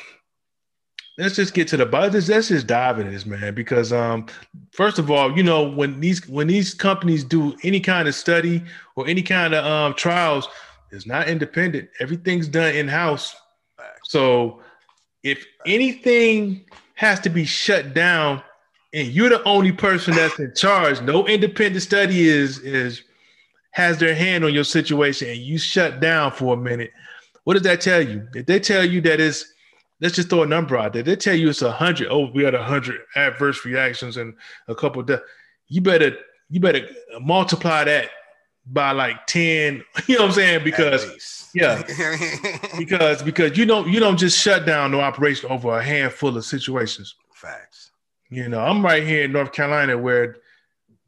let's 1.16 1.36
just 1.36 1.54
get 1.54 1.68
to 1.68 1.76
the 1.76 1.86
budget. 1.86 2.28
Let's 2.28 2.48
just 2.48 2.66
dive 2.66 2.98
into 2.98 3.12
this, 3.12 3.24
man. 3.24 3.54
Because 3.54 3.92
um, 3.92 4.26
first 4.72 4.98
of 4.98 5.10
all, 5.10 5.36
you 5.36 5.42
know 5.42 5.62
when 5.68 6.00
these 6.00 6.26
when 6.28 6.46
these 6.46 6.74
companies 6.74 7.24
do 7.24 7.56
any 7.62 7.80
kind 7.80 8.06
of 8.06 8.14
study 8.14 8.62
or 8.96 9.06
any 9.06 9.22
kind 9.22 9.54
of 9.54 9.64
um, 9.64 9.94
trials, 9.94 10.48
it's 10.90 11.06
not 11.06 11.28
independent. 11.28 11.88
Everything's 12.00 12.48
done 12.48 12.74
in 12.74 12.88
house. 12.88 13.34
So 14.08 14.60
if 15.22 15.44
anything 15.66 16.64
has 16.94 17.20
to 17.20 17.28
be 17.28 17.44
shut 17.44 17.92
down, 17.92 18.42
and 18.94 19.08
you're 19.08 19.28
the 19.28 19.44
only 19.44 19.70
person 19.70 20.14
that's 20.14 20.38
in 20.38 20.54
charge, 20.54 21.02
no 21.02 21.26
independent 21.26 21.82
study 21.82 22.26
is 22.26 22.58
is 22.60 23.02
has 23.72 23.98
their 23.98 24.14
hand 24.14 24.44
on 24.44 24.54
your 24.54 24.64
situation 24.64 25.28
and 25.28 25.36
you 25.36 25.58
shut 25.58 26.00
down 26.00 26.32
for 26.32 26.54
a 26.54 26.56
minute, 26.56 26.90
what 27.44 27.52
does 27.52 27.64
that 27.64 27.82
tell 27.82 28.00
you? 28.00 28.26
If 28.34 28.46
they 28.46 28.58
tell 28.58 28.82
you 28.82 29.02
that 29.02 29.20
it's 29.20 29.44
let's 30.00 30.16
just 30.16 30.30
throw 30.30 30.42
a 30.42 30.46
number 30.46 30.78
out 30.78 30.94
there. 30.94 31.02
They 31.02 31.14
tell 31.14 31.34
you 31.34 31.50
it's 31.50 31.60
a 31.60 31.70
hundred. 31.70 32.08
Oh, 32.10 32.30
we 32.32 32.44
had 32.44 32.54
a 32.54 32.64
hundred 32.64 33.02
adverse 33.14 33.66
reactions 33.66 34.16
and 34.16 34.32
a 34.68 34.74
couple 34.74 35.02
of 35.02 35.06
deaths. 35.06 35.22
You 35.66 35.82
better 35.82 36.16
you 36.48 36.60
better 36.60 36.88
multiply 37.20 37.84
that 37.84 38.08
by 38.70 38.92
like 38.92 39.26
10. 39.26 39.84
You 40.06 40.16
know 40.16 40.22
what 40.22 40.28
I'm 40.28 40.34
saying? 40.34 40.64
Because 40.64 41.50
yeah, 41.54 41.82
because 42.78 43.22
because 43.22 43.56
you 43.56 43.66
don't 43.66 43.88
you 43.88 44.00
don't 44.00 44.16
just 44.16 44.38
shut 44.38 44.66
down 44.66 44.92
the 44.92 45.00
operation 45.00 45.50
over 45.50 45.76
a 45.76 45.82
handful 45.82 46.36
of 46.36 46.44
situations. 46.44 47.14
Facts. 47.34 47.90
You 48.30 48.48
know, 48.48 48.60
I'm 48.60 48.84
right 48.84 49.02
here 49.02 49.24
in 49.24 49.32
North 49.32 49.52
Carolina 49.52 49.96
where 49.96 50.36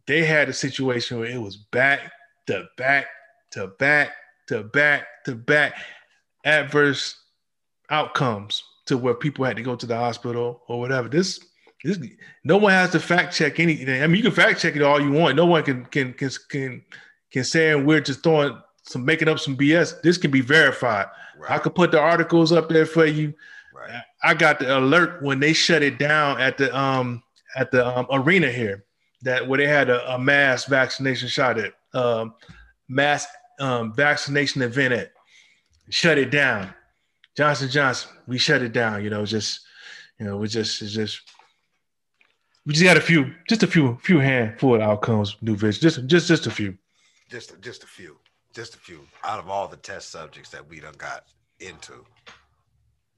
they 0.06 0.24
had 0.24 0.48
a 0.48 0.52
situation 0.52 1.18
where 1.18 1.28
it 1.28 1.40
was 1.40 1.56
back 1.56 2.12
to 2.46 2.66
back 2.76 3.06
to 3.52 3.68
back 3.78 4.12
to 4.48 4.62
back 4.62 5.06
to 5.24 5.34
back 5.34 5.74
adverse 6.44 7.16
outcomes 7.90 8.62
to 8.86 8.96
where 8.96 9.14
people 9.14 9.44
had 9.44 9.56
to 9.56 9.62
go 9.62 9.76
to 9.76 9.86
the 9.86 9.96
hospital 9.96 10.62
or 10.68 10.80
whatever. 10.80 11.08
This 11.08 11.40
this 11.84 11.98
no 12.44 12.56
one 12.56 12.72
has 12.72 12.90
to 12.90 13.00
fact 13.00 13.34
check 13.34 13.60
anything. 13.60 14.02
I 14.02 14.06
mean, 14.06 14.16
you 14.16 14.22
can 14.22 14.32
fact 14.32 14.60
check 14.60 14.76
it 14.76 14.82
all 14.82 15.00
you 15.00 15.12
want. 15.12 15.36
No 15.36 15.46
one 15.46 15.62
can 15.62 15.84
can 15.86 16.12
can 16.14 16.30
can 16.48 16.84
can 17.30 17.44
saying 17.44 17.86
we're 17.86 18.00
just 18.00 18.22
throwing 18.22 18.56
some 18.82 19.04
making 19.04 19.28
up 19.28 19.38
some 19.38 19.56
BS. 19.56 20.00
This 20.02 20.18
can 20.18 20.30
be 20.30 20.40
verified. 20.40 21.06
Right. 21.38 21.50
I 21.52 21.58
could 21.58 21.74
put 21.74 21.90
the 21.90 22.00
articles 22.00 22.52
up 22.52 22.68
there 22.68 22.86
for 22.86 23.06
you. 23.06 23.34
Right. 23.74 24.02
I 24.22 24.34
got 24.34 24.58
the 24.58 24.78
alert 24.78 25.22
when 25.22 25.40
they 25.40 25.52
shut 25.52 25.82
it 25.82 25.98
down 25.98 26.40
at 26.40 26.58
the 26.58 26.76
um 26.76 27.22
at 27.56 27.70
the 27.70 27.86
um, 27.86 28.06
arena 28.10 28.50
here 28.50 28.84
that 29.22 29.46
where 29.46 29.58
they 29.58 29.66
had 29.66 29.90
a, 29.90 30.14
a 30.14 30.18
mass 30.18 30.64
vaccination 30.64 31.28
shot 31.28 31.58
at 31.58 31.74
um, 31.94 32.34
mass 32.88 33.26
um, 33.58 33.92
vaccination 33.94 34.62
event 34.62 34.94
at 34.94 35.12
shut 35.90 36.18
it 36.18 36.30
down. 36.30 36.72
Johnson 37.36 37.68
Johnson, 37.68 38.10
we 38.26 38.38
shut 38.38 38.62
it 38.62 38.72
down. 38.72 39.02
You 39.04 39.10
know, 39.10 39.24
just 39.24 39.60
you 40.18 40.26
know, 40.26 40.36
we 40.36 40.48
just 40.48 40.82
it's 40.82 40.92
just 40.92 41.20
we 42.66 42.74
just 42.74 42.84
got 42.84 42.96
a 42.96 43.00
few, 43.00 43.32
just 43.48 43.62
a 43.62 43.66
few, 43.66 43.96
few 44.02 44.18
handful 44.18 44.74
of 44.76 44.82
outcomes, 44.82 45.36
new 45.40 45.56
vision, 45.56 45.80
just 45.80 46.06
just 46.06 46.28
just 46.28 46.46
a 46.46 46.50
few. 46.50 46.76
Just 47.30 47.60
just 47.60 47.84
a 47.84 47.86
few, 47.86 48.18
just 48.54 48.74
a 48.74 48.78
few 48.78 49.00
out 49.24 49.38
of 49.38 49.48
all 49.48 49.68
the 49.68 49.76
test 49.76 50.10
subjects 50.10 50.50
that 50.50 50.68
we 50.68 50.80
done 50.80 50.94
got 50.98 51.24
into. 51.60 52.04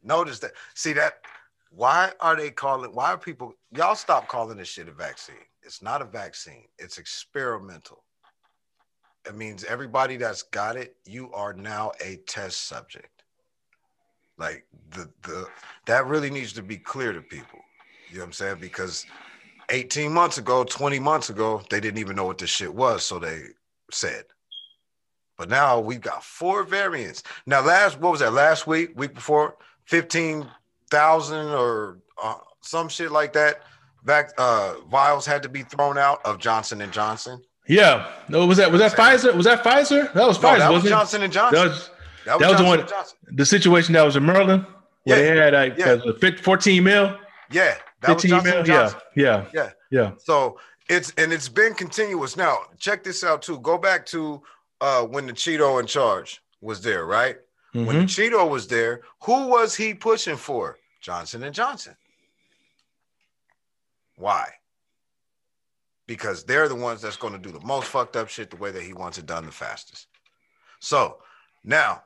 Notice 0.03 0.39
that. 0.41 0.53
See 0.75 0.93
that. 0.95 1.15
Why 1.71 2.13
are 2.21 2.37
they 2.37 2.51
calling? 2.51 2.93
Why 2.93 3.13
are 3.13 3.19
people? 3.19 3.55
Y'all 3.71 3.95
stop 3.95 4.29
calling 4.29 4.59
this 4.59 4.69
shit 4.69 4.89
a 4.89 4.93
vaccine. 4.93 5.37
It's 5.63 5.81
not 5.81 6.03
a 6.03 6.05
vaccine. 6.05 6.67
It's 6.79 6.99
experimental. 6.99 8.05
It 9.27 9.37
means 9.37 9.65
everybody 9.65 10.17
that's 10.17 10.43
got 10.43 10.77
it, 10.77 10.97
you 11.07 11.33
are 11.33 11.55
now 11.55 11.93
a 12.05 12.17
test 12.27 12.67
subject. 12.67 13.23
Like 14.37 14.67
the 14.91 15.09
the 15.23 15.47
that 15.87 16.07
really 16.07 16.31
needs 16.31 16.53
to 16.55 16.63
be 16.63 16.77
clear 16.77 17.13
to 17.13 17.23
people. 17.23 17.61
You 18.11 18.17
know 18.17 18.23
what 18.23 18.27
I'm 18.27 18.33
saying? 18.33 18.57
Because 18.61 19.07
18 19.71 20.13
months 20.13 20.37
ago, 20.37 20.65
20 20.65 20.99
months 20.99 21.31
ago, 21.31 21.63
they 21.71 21.81
didn't 21.81 21.99
even 21.99 22.17
know 22.17 22.27
what 22.27 22.39
this 22.39 22.51
shit 22.51 22.75
was, 22.75 23.05
so 23.05 23.19
they 23.19 23.45
said. 23.95 24.25
But 25.39 25.49
now 25.49 25.81
we've 25.81 26.01
got 26.01 26.23
four 26.23 26.63
variants. 26.63 27.23
Now, 27.47 27.65
last 27.65 27.99
what 27.99 28.13
was 28.13 28.21
that? 28.21 28.33
Last 28.33 28.67
week, 28.67 28.93
week 28.97 29.15
before, 29.15 29.57
15,000 29.87 31.49
or 31.49 31.99
uh, 32.23 32.35
some 32.61 32.89
shit 32.89 33.11
like 33.11 33.33
that. 33.33 33.63
Back 34.05 34.33
uh, 34.37 34.75
vials 34.91 35.27
had 35.27 35.43
to 35.45 35.49
be 35.49 35.63
thrown 35.63 35.97
out 35.97 36.25
of 36.25 36.39
Johnson 36.39 36.81
and 36.81 36.93
Johnson. 36.93 37.41
Yeah. 37.69 38.09
No, 38.29 38.47
was 38.47 38.59
that 38.59 38.71
was 38.73 38.81
that 38.81 38.93
Pfizer? 38.93 39.35
Was 39.35 39.47
that 39.47 39.63
Pfizer? 39.63 40.13
That 40.13 40.27
was 40.27 40.39
Pfizer. 40.39 40.59
No, 40.59 40.59
that 40.59 40.73
was 40.73 40.83
Johnson 40.85 41.23
and 41.23 41.33
Johnson. 41.33 41.63
That 41.63 41.69
was, 41.69 41.91
that 42.25 42.39
was, 42.39 42.41
that 42.41 42.51
was 42.51 42.61
the 42.61 42.65
one. 42.95 43.37
The 43.37 43.47
situation 43.47 43.95
that 43.95 44.03
was 44.03 44.17
in 44.17 44.27
Maryland. 44.27 44.67
Yeah. 45.05 45.17
They 45.17 45.27
had 45.27 45.53
like 45.55 45.79
yeah. 45.79 45.99
14 46.43 46.85
mil. 46.85 47.19
Yeah. 47.51 47.77
That 48.01 48.21
15 48.21 48.35
was 48.35 48.45
mil. 48.45 48.67
Yeah. 48.67 48.93
Yeah. 49.15 49.47
Yeah. 49.55 49.71
Yeah. 49.91 50.13
So 50.19 50.59
it's 50.93 51.13
and 51.17 51.33
it's 51.33 51.49
been 51.49 51.75
continuous. 51.75 52.37
Now 52.37 52.59
check 52.79 53.03
this 53.03 53.25
out 53.25 53.43
too. 53.43 53.59
Go 53.61 53.79
back 53.79 54.05
to 54.07 54.43
uh 54.81 55.05
when 55.05 55.27
the 55.27 55.33
Cheeto 55.33 55.81
in 55.81 55.87
charge 55.87 56.43
was 56.61 56.83
there, 56.83 57.07
right? 57.07 57.37
Mm-hmm. 57.75 57.87
When 57.87 57.99
the 58.01 58.05
Cheeto 58.05 58.49
was 58.49 58.67
there, 58.69 59.01
who 59.23 59.49
was 59.49 59.75
he 59.75 59.95
pushing 59.95 60.37
for? 60.37 60.79
Johnson 61.01 61.43
and 61.43 61.55
Johnson. 61.55 61.97
Why? 64.17 64.49
Because 66.07 66.45
they're 66.45 66.69
the 66.69 66.75
ones 66.75 67.01
that's 67.01 67.17
going 67.17 67.33
to 67.33 67.39
do 67.39 67.51
the 67.51 67.65
most 67.65 67.89
fucked 67.89 68.17
up 68.17 68.29
shit 68.29 68.51
the 68.51 68.57
way 68.57 68.71
that 68.71 68.83
he 68.83 68.93
wants 68.93 69.19
it 69.19 69.27
done 69.27 69.47
the 69.47 69.53
fastest. 69.53 70.07
So 70.81 71.19
now 71.65 72.03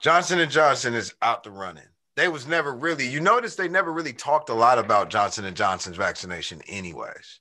Johnson 0.00 0.40
and 0.40 0.50
Johnson 0.50 0.94
is 0.94 1.14
out 1.22 1.44
the 1.44 1.50
running. 1.50 1.84
They 2.16 2.28
was 2.28 2.48
never 2.48 2.74
really, 2.74 3.06
you 3.06 3.20
notice 3.20 3.54
they 3.54 3.68
never 3.68 3.92
really 3.92 4.12
talked 4.12 4.48
a 4.48 4.54
lot 4.54 4.78
about 4.78 5.10
Johnson 5.10 5.44
and 5.44 5.56
Johnson's 5.56 5.96
vaccination, 5.96 6.60
anyways. 6.66 7.40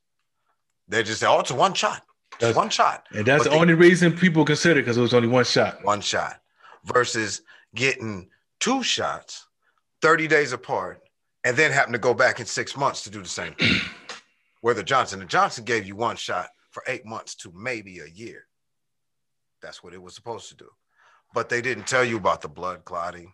They 0.87 1.03
just 1.03 1.19
say, 1.19 1.27
oh, 1.27 1.39
it's 1.39 1.51
one 1.51 1.73
shot. 1.73 2.03
It's 2.39 2.55
one 2.55 2.69
shot. 2.69 3.07
And 3.11 3.25
that's 3.25 3.43
but 3.43 3.51
the 3.51 3.55
they, 3.55 3.61
only 3.61 3.73
reason 3.73 4.15
people 4.15 4.45
consider 4.45 4.81
because 4.81 4.97
it 4.97 5.01
was 5.01 5.13
only 5.13 5.27
one 5.27 5.45
shot. 5.45 5.83
One 5.83 6.01
shot 6.01 6.39
versus 6.85 7.41
getting 7.75 8.29
two 8.59 8.83
shots 8.83 9.47
30 10.01 10.27
days 10.27 10.53
apart 10.53 11.01
and 11.43 11.57
then 11.57 11.71
having 11.71 11.93
to 11.93 11.99
go 11.99 12.13
back 12.13 12.39
in 12.39 12.45
six 12.45 12.77
months 12.77 13.03
to 13.03 13.09
do 13.09 13.21
the 13.21 13.27
same 13.27 13.53
thing. 13.53 13.75
Whether 14.61 14.83
Johnson 14.83 15.21
and 15.21 15.29
Johnson 15.29 15.65
gave 15.65 15.85
you 15.85 15.95
one 15.95 16.15
shot 16.15 16.49
for 16.71 16.83
eight 16.87 17.05
months 17.05 17.35
to 17.35 17.51
maybe 17.55 17.99
a 17.99 18.07
year. 18.07 18.45
That's 19.61 19.83
what 19.83 19.93
it 19.93 20.01
was 20.01 20.15
supposed 20.15 20.49
to 20.49 20.55
do. 20.55 20.69
But 21.33 21.49
they 21.49 21.61
didn't 21.61 21.87
tell 21.87 22.03
you 22.03 22.17
about 22.17 22.41
the 22.41 22.49
blood 22.49 22.85
clotting, 22.85 23.33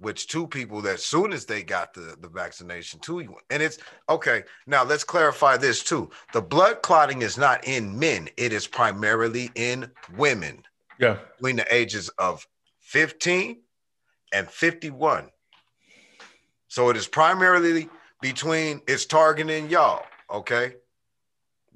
which 0.00 0.26
two 0.26 0.46
people 0.46 0.80
that 0.80 0.98
soon 0.98 1.32
as 1.32 1.44
they 1.44 1.62
got 1.62 1.94
the, 1.94 2.16
the 2.20 2.28
vaccination 2.28 2.98
too, 3.00 3.36
and 3.50 3.62
it's 3.62 3.78
okay. 4.08 4.42
Now 4.66 4.82
let's 4.82 5.04
clarify 5.04 5.56
this 5.56 5.82
too. 5.82 6.10
The 6.32 6.42
blood 6.42 6.82
clotting 6.82 7.22
is 7.22 7.38
not 7.38 7.66
in 7.66 7.98
men, 7.98 8.28
it 8.36 8.52
is 8.52 8.66
primarily 8.66 9.50
in 9.54 9.90
women. 10.16 10.62
Yeah. 10.98 11.18
Between 11.36 11.56
the 11.56 11.74
ages 11.74 12.10
of 12.18 12.46
15 12.80 13.58
and 14.32 14.48
51. 14.48 15.28
So 16.68 16.88
it 16.90 16.96
is 16.96 17.06
primarily 17.06 17.88
between 18.20 18.80
it's 18.86 19.06
targeting 19.06 19.68
y'all. 19.70 20.04
Okay. 20.30 20.74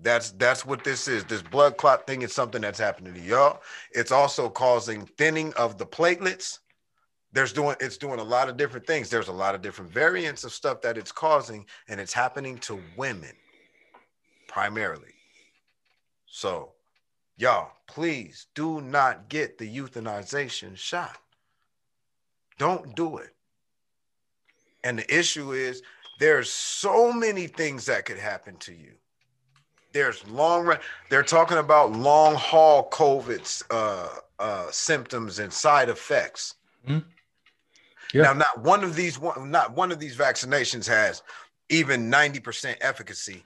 That's 0.00 0.32
that's 0.32 0.66
what 0.66 0.84
this 0.84 1.08
is. 1.08 1.24
This 1.24 1.42
blood 1.42 1.76
clot 1.76 2.06
thing 2.06 2.22
is 2.22 2.32
something 2.32 2.60
that's 2.60 2.78
happening 2.78 3.14
to 3.14 3.20
y'all. 3.20 3.60
It's 3.92 4.12
also 4.12 4.48
causing 4.48 5.06
thinning 5.18 5.52
of 5.54 5.78
the 5.78 5.86
platelets. 5.86 6.58
There's 7.34 7.52
doing 7.52 7.74
it's 7.80 7.98
doing 7.98 8.20
a 8.20 8.24
lot 8.24 8.48
of 8.48 8.56
different 8.56 8.86
things. 8.86 9.10
There's 9.10 9.26
a 9.26 9.32
lot 9.32 9.56
of 9.56 9.60
different 9.60 9.92
variants 9.92 10.44
of 10.44 10.52
stuff 10.52 10.80
that 10.82 10.96
it's 10.96 11.10
causing, 11.10 11.66
and 11.88 12.00
it's 12.00 12.12
happening 12.12 12.58
to 12.58 12.80
women 12.96 13.32
primarily. 14.46 15.14
So, 16.26 16.72
y'all, 17.36 17.72
please 17.88 18.46
do 18.54 18.80
not 18.80 19.28
get 19.28 19.58
the 19.58 19.68
euthanization 19.68 20.76
shot. 20.76 21.18
Don't 22.56 22.94
do 22.94 23.18
it. 23.18 23.34
And 24.84 25.00
the 25.00 25.18
issue 25.18 25.52
is 25.52 25.82
there's 26.20 26.48
so 26.48 27.12
many 27.12 27.48
things 27.48 27.84
that 27.86 28.04
could 28.04 28.18
happen 28.18 28.56
to 28.58 28.72
you. 28.72 28.92
There's 29.92 30.24
long 30.28 30.66
run. 30.66 30.78
They're 31.10 31.24
talking 31.24 31.58
about 31.58 31.90
long 31.92 32.36
haul 32.36 32.88
COVID 32.90 33.64
uh, 33.70 34.08
uh, 34.38 34.70
symptoms 34.70 35.40
and 35.40 35.52
side 35.52 35.88
effects. 35.88 36.54
Mm-hmm. 36.88 37.08
Yeah. 38.14 38.22
Now, 38.22 38.32
not 38.34 38.62
one 38.62 38.84
of 38.84 38.94
these 38.94 39.18
one, 39.18 39.50
not 39.50 39.74
one 39.74 39.90
of 39.90 39.98
these 39.98 40.16
vaccinations 40.16 40.86
has 40.86 41.22
even 41.68 42.10
90% 42.10 42.76
efficacy 42.80 43.42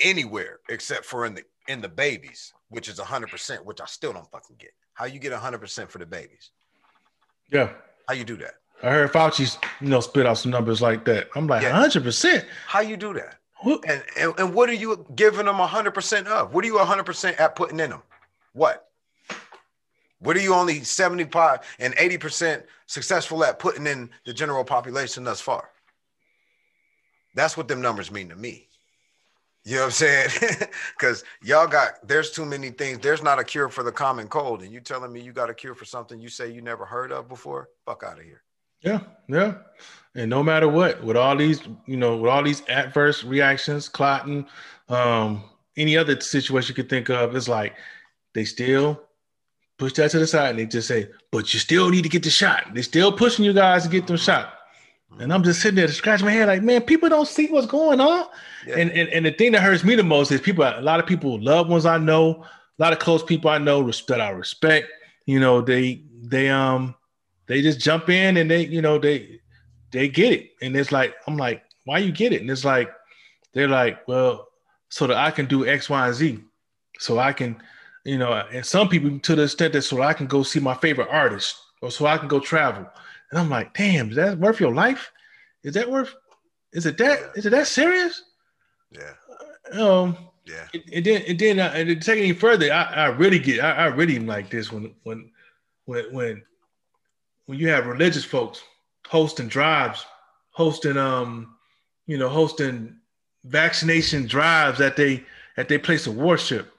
anywhere 0.00 0.60
except 0.70 1.04
for 1.04 1.26
in 1.26 1.34
the 1.34 1.42
in 1.68 1.80
the 1.82 1.88
babies, 1.88 2.52
which 2.70 2.88
is 2.88 2.98
100%, 2.98 3.64
which 3.64 3.80
I 3.80 3.86
still 3.86 4.12
don't 4.12 4.30
fucking 4.30 4.56
get. 4.58 4.70
How 4.94 5.04
you 5.04 5.18
get 5.18 5.32
100% 5.32 5.90
for 5.90 5.98
the 5.98 6.06
babies? 6.06 6.50
Yeah. 7.50 7.70
How 8.08 8.14
you 8.14 8.24
do 8.24 8.36
that? 8.36 8.54
I 8.82 8.90
heard 8.90 9.12
Fauci's, 9.12 9.58
you 9.80 9.88
know, 9.88 10.00
spit 10.00 10.26
out 10.26 10.38
some 10.38 10.52
numbers 10.52 10.80
like 10.80 11.04
that. 11.06 11.28
I'm 11.34 11.46
like, 11.46 11.64
hundred 11.64 11.96
yeah. 11.96 12.02
percent. 12.02 12.44
How 12.66 12.80
you 12.80 12.96
do 12.96 13.14
that? 13.14 13.36
And, 13.64 14.02
and 14.18 14.34
and 14.38 14.54
what 14.54 14.68
are 14.68 14.74
you 14.74 15.06
giving 15.14 15.46
them 15.46 15.56
hundred 15.56 15.92
percent 15.92 16.28
of? 16.28 16.54
What 16.54 16.62
are 16.64 16.68
you 16.68 16.78
hundred 16.78 17.04
percent 17.04 17.40
at 17.40 17.56
putting 17.56 17.80
in 17.80 17.90
them? 17.90 18.02
What? 18.52 18.85
What 20.26 20.36
are 20.36 20.40
you 20.40 20.54
only 20.54 20.82
75 20.82 21.60
and 21.78 21.94
80 21.96 22.18
percent 22.18 22.66
successful 22.86 23.44
at 23.44 23.60
putting 23.60 23.86
in 23.86 24.10
the 24.24 24.34
general 24.34 24.64
population 24.64 25.22
thus 25.22 25.40
far? 25.40 25.70
That's 27.36 27.56
what 27.56 27.68
them 27.68 27.80
numbers 27.80 28.10
mean 28.10 28.30
to 28.30 28.34
me. 28.34 28.66
You 29.64 29.76
know 29.76 29.82
what 29.82 29.86
I'm 29.86 29.90
saying? 29.92 30.30
Because 30.98 31.22
y'all 31.44 31.68
got 31.68 32.08
there's 32.08 32.32
too 32.32 32.44
many 32.44 32.70
things. 32.70 32.98
There's 32.98 33.22
not 33.22 33.38
a 33.38 33.44
cure 33.44 33.68
for 33.68 33.84
the 33.84 33.92
common 33.92 34.26
cold, 34.26 34.62
and 34.62 34.72
you 34.72 34.80
telling 34.80 35.12
me 35.12 35.20
you 35.20 35.32
got 35.32 35.48
a 35.48 35.54
cure 35.54 35.76
for 35.76 35.84
something 35.84 36.18
you 36.18 36.28
say 36.28 36.50
you 36.50 36.60
never 36.60 36.84
heard 36.84 37.12
of 37.12 37.28
before? 37.28 37.68
Fuck 37.84 38.02
out 38.04 38.18
of 38.18 38.24
here. 38.24 38.42
Yeah, 38.80 39.02
yeah. 39.28 39.54
And 40.16 40.28
no 40.28 40.42
matter 40.42 40.66
what, 40.66 41.04
with 41.04 41.16
all 41.16 41.36
these, 41.36 41.60
you 41.86 41.96
know, 41.96 42.16
with 42.16 42.32
all 42.32 42.42
these 42.42 42.64
adverse 42.68 43.22
reactions, 43.22 43.88
clotting, 43.88 44.46
um, 44.88 45.44
any 45.76 45.96
other 45.96 46.20
situation 46.20 46.70
you 46.70 46.82
could 46.82 46.90
think 46.90 47.10
of, 47.10 47.36
it's 47.36 47.46
like 47.46 47.76
they 48.34 48.44
still 48.44 49.05
push 49.78 49.92
that 49.94 50.10
to 50.10 50.18
the 50.18 50.26
side 50.26 50.50
and 50.50 50.58
they 50.58 50.66
just 50.66 50.88
say, 50.88 51.08
but 51.30 51.52
you 51.52 51.60
still 51.60 51.88
need 51.90 52.02
to 52.02 52.08
get 52.08 52.22
the 52.22 52.30
shot. 52.30 52.66
They're 52.72 52.82
still 52.82 53.12
pushing 53.12 53.44
you 53.44 53.52
guys 53.52 53.84
to 53.84 53.88
get 53.88 54.06
them 54.06 54.16
shot. 54.16 54.52
And 55.18 55.32
I'm 55.32 55.42
just 55.42 55.62
sitting 55.62 55.76
there 55.76 55.86
to 55.86 55.92
scratch 55.92 56.22
my 56.22 56.30
head, 56.30 56.48
like, 56.48 56.62
man, 56.62 56.82
people 56.82 57.08
don't 57.08 57.28
see 57.28 57.46
what's 57.46 57.66
going 57.66 58.00
on. 58.00 58.26
Yeah. 58.66 58.78
And, 58.78 58.90
and 58.90 59.08
and 59.10 59.24
the 59.24 59.30
thing 59.30 59.52
that 59.52 59.62
hurts 59.62 59.84
me 59.84 59.94
the 59.94 60.02
most 60.02 60.30
is 60.30 60.40
people, 60.40 60.64
a 60.64 60.80
lot 60.80 61.00
of 61.00 61.06
people, 61.06 61.40
loved 61.42 61.70
ones 61.70 61.86
I 61.86 61.96
know, 61.96 62.44
a 62.78 62.82
lot 62.82 62.92
of 62.92 62.98
close 62.98 63.22
people 63.22 63.50
I 63.50 63.58
know 63.58 63.82
that 63.90 64.20
I 64.20 64.30
respect, 64.30 64.88
you 65.24 65.40
know, 65.40 65.62
they 65.62 66.02
they 66.22 66.50
um 66.50 66.94
they 67.46 67.62
just 67.62 67.80
jump 67.80 68.10
in 68.10 68.36
and 68.36 68.50
they, 68.50 68.66
you 68.66 68.82
know, 68.82 68.98
they 68.98 69.40
they 69.90 70.08
get 70.08 70.32
it. 70.32 70.50
And 70.60 70.76
it's 70.76 70.92
like, 70.92 71.14
I'm 71.26 71.36
like, 71.36 71.62
why 71.84 71.98
you 71.98 72.12
get 72.12 72.32
it? 72.32 72.42
And 72.42 72.50
it's 72.50 72.64
like, 72.64 72.90
they're 73.54 73.68
like, 73.68 74.06
well, 74.06 74.48
so 74.90 75.06
that 75.06 75.16
I 75.16 75.30
can 75.30 75.46
do 75.46 75.66
X, 75.66 75.88
Y, 75.88 76.06
and 76.06 76.14
Z. 76.14 76.38
So 76.98 77.18
I 77.18 77.32
can, 77.32 77.62
you 78.06 78.18
know, 78.18 78.32
and 78.32 78.64
some 78.64 78.88
people 78.88 79.18
to 79.18 79.34
the 79.34 79.42
extent 79.42 79.72
that 79.72 79.82
so 79.82 80.00
I 80.00 80.12
can 80.12 80.26
go 80.26 80.42
see 80.42 80.60
my 80.60 80.74
favorite 80.74 81.08
artist 81.10 81.56
or 81.82 81.90
so 81.90 82.06
I 82.06 82.18
can 82.18 82.28
go 82.28 82.40
travel. 82.40 82.86
And 83.30 83.40
I'm 83.40 83.50
like, 83.50 83.74
damn, 83.74 84.10
is 84.10 84.16
that 84.16 84.38
worth 84.38 84.60
your 84.60 84.72
life? 84.72 85.10
Is 85.64 85.74
that 85.74 85.90
worth? 85.90 86.14
Is 86.72 86.86
it 86.86 86.96
that? 86.98 87.32
Is 87.34 87.46
it 87.46 87.50
that 87.50 87.66
serious? 87.66 88.22
Yeah. 88.90 89.12
Um. 89.72 90.16
Yeah. 90.46 90.68
And 90.92 91.04
then, 91.04 91.22
and 91.26 91.38
then, 91.38 91.58
uh, 91.58 91.72
and 91.74 92.00
take 92.00 92.20
it 92.20 92.22
any 92.22 92.32
further, 92.32 92.72
I, 92.72 92.84
I 92.84 93.06
really 93.06 93.40
get, 93.40 93.64
I, 93.64 93.72
I 93.72 93.86
really 93.86 94.20
like 94.20 94.48
this 94.48 94.70
when, 94.70 94.94
when, 95.02 95.28
when, 95.86 96.04
when 96.12 96.42
when 97.46 97.58
you 97.58 97.68
have 97.68 97.86
religious 97.86 98.24
folks 98.24 98.62
hosting 99.08 99.48
drives, 99.48 100.06
hosting 100.50 100.96
um, 100.96 101.56
you 102.06 102.18
know, 102.18 102.28
hosting 102.28 102.96
vaccination 103.44 104.26
drives 104.26 104.80
at 104.80 104.96
they 104.96 105.24
at 105.56 105.68
their 105.68 105.78
place 105.78 106.06
of 106.06 106.16
worship, 106.16 106.72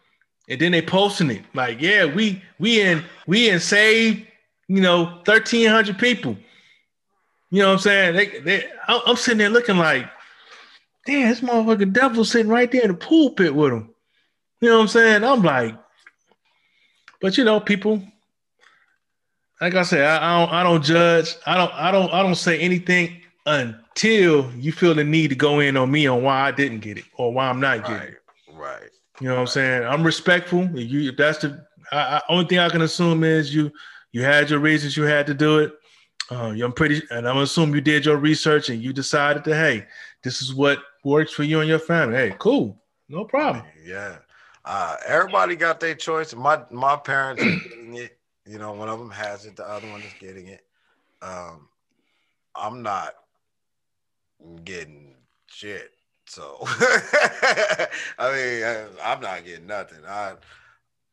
and 0.48 0.62
then 0.62 0.72
they 0.72 0.82
posting 0.82 1.30
it 1.30 1.44
like, 1.54 1.82
yeah, 1.82 2.06
we 2.06 2.42
we 2.60 2.82
in 2.82 3.04
we 3.28 3.50
in 3.50 3.60
saved, 3.60 4.26
you 4.68 4.82
know, 4.82 5.22
thirteen 5.26 5.70
hundred 5.70 5.98
people, 6.00 6.38
You 7.50 7.62
know 7.62 7.70
what 7.70 7.74
I'm 7.74 7.80
saying? 7.80 8.16
They, 8.16 8.40
they, 8.40 8.70
I'm 8.88 9.16
sitting 9.16 9.38
there 9.38 9.50
looking 9.50 9.78
like, 9.78 10.10
damn, 11.06 11.30
this 11.30 11.42
motherfucking 11.42 11.94
devil 11.94 12.26
sitting 12.26 12.52
right 12.52 12.70
there 12.72 12.82
in 12.82 12.90
the 12.90 12.94
pulpit 12.94 13.56
with 13.56 13.72
him. 13.74 13.90
You 14.60 14.70
know 14.70 14.76
what 14.78 14.82
I'm 14.84 14.88
saying? 14.90 15.24
I'm 15.24 15.42
like, 15.44 15.76
but 17.22 17.38
you 17.38 17.46
know, 17.46 17.60
people, 17.60 18.02
like 19.62 19.76
I 19.76 19.84
said, 19.84 20.02
I, 20.02 20.18
I, 20.18 20.40
don't, 20.40 20.54
I 20.54 20.64
don't 20.64 20.84
judge. 20.84 21.36
I 21.46 21.56
don't, 21.56 21.74
I 21.74 21.92
don't, 21.92 22.14
I 22.14 22.22
don't 22.22 22.36
say 22.36 22.60
anything 22.60 23.22
until 23.46 24.52
you 24.56 24.72
feel 24.74 24.94
the 24.94 25.04
need 25.04 25.30
to 25.30 25.36
go 25.36 25.60
in 25.60 25.78
on 25.78 25.90
me 25.90 26.06
on 26.08 26.24
why 26.24 26.48
I 26.48 26.52
didn't 26.52 26.80
get 26.80 26.98
it 26.98 27.06
or 27.18 27.32
why 27.32 27.48
I'm 27.50 27.62
not 27.62 27.86
getting 27.86 28.10
it. 28.10 28.22
Right. 28.54 28.90
You 29.20 29.28
know 29.30 29.36
what 29.36 29.42
I'm 29.42 29.48
saying? 29.48 29.84
I'm 29.84 30.04
respectful. 30.04 30.64
If 30.78 30.90
you, 30.92 31.10
if 31.10 31.18
that's 31.18 31.40
the 31.40 31.66
I, 31.92 31.98
I, 31.98 32.22
only 32.30 32.46
thing 32.46 32.60
I 32.60 32.70
can 32.70 32.82
assume 32.82 33.24
is 33.24 33.54
you, 33.54 33.72
you 34.12 34.24
had 34.24 34.50
your 34.50 34.60
reasons 34.60 34.96
you 34.96 35.04
had 35.04 35.28
to 35.28 35.34
do 35.34 35.60
it. 35.60 35.74
Uh, 36.30 36.54
I'm 36.62 36.74
pretty, 36.74 37.02
and 37.10 37.28
I'm 37.28 37.38
assuming 37.38 37.76
you 37.76 37.82
did 37.82 38.06
your 38.06 38.18
research 38.18 38.70
and 38.70 38.82
you 38.82 38.92
decided 38.92 39.44
to, 39.46 39.56
hey, 39.56 39.86
this 40.24 40.42
is 40.42 40.54
what 40.54 40.80
works 41.04 41.32
for 41.32 41.44
you 41.44 41.62
and 41.62 41.70
your 41.70 41.80
family. 41.80 42.18
Hey, 42.18 42.36
cool, 42.38 42.82
no 43.08 43.24
problem. 43.24 43.64
Yeah, 43.84 44.18
uh, 44.66 44.98
everybody 45.06 45.56
got 45.56 45.80
their 45.80 45.96
choice. 45.96 46.36
My 46.36 46.62
my 46.70 46.98
parents 46.98 47.42
are 47.42 47.70
getting 47.70 47.96
it. 47.96 48.18
You 48.46 48.58
know, 48.60 48.74
one 48.74 48.90
of 48.90 49.00
them 49.00 49.10
has 49.12 49.46
it, 49.46 49.56
the 49.56 49.68
other 49.68 49.90
one 49.90 50.02
is 50.02 50.14
getting 50.20 50.48
it. 50.48 50.66
Um, 51.22 51.70
I'm 52.56 52.82
not 52.82 53.16
getting 54.64 55.16
shit. 55.48 55.92
So, 56.28 56.58
I 56.62 57.88
mean, 58.20 58.98
I'm 59.04 59.22
not 59.22 59.46
getting 59.46 59.68
nothing. 59.68 60.00
I 60.06 60.36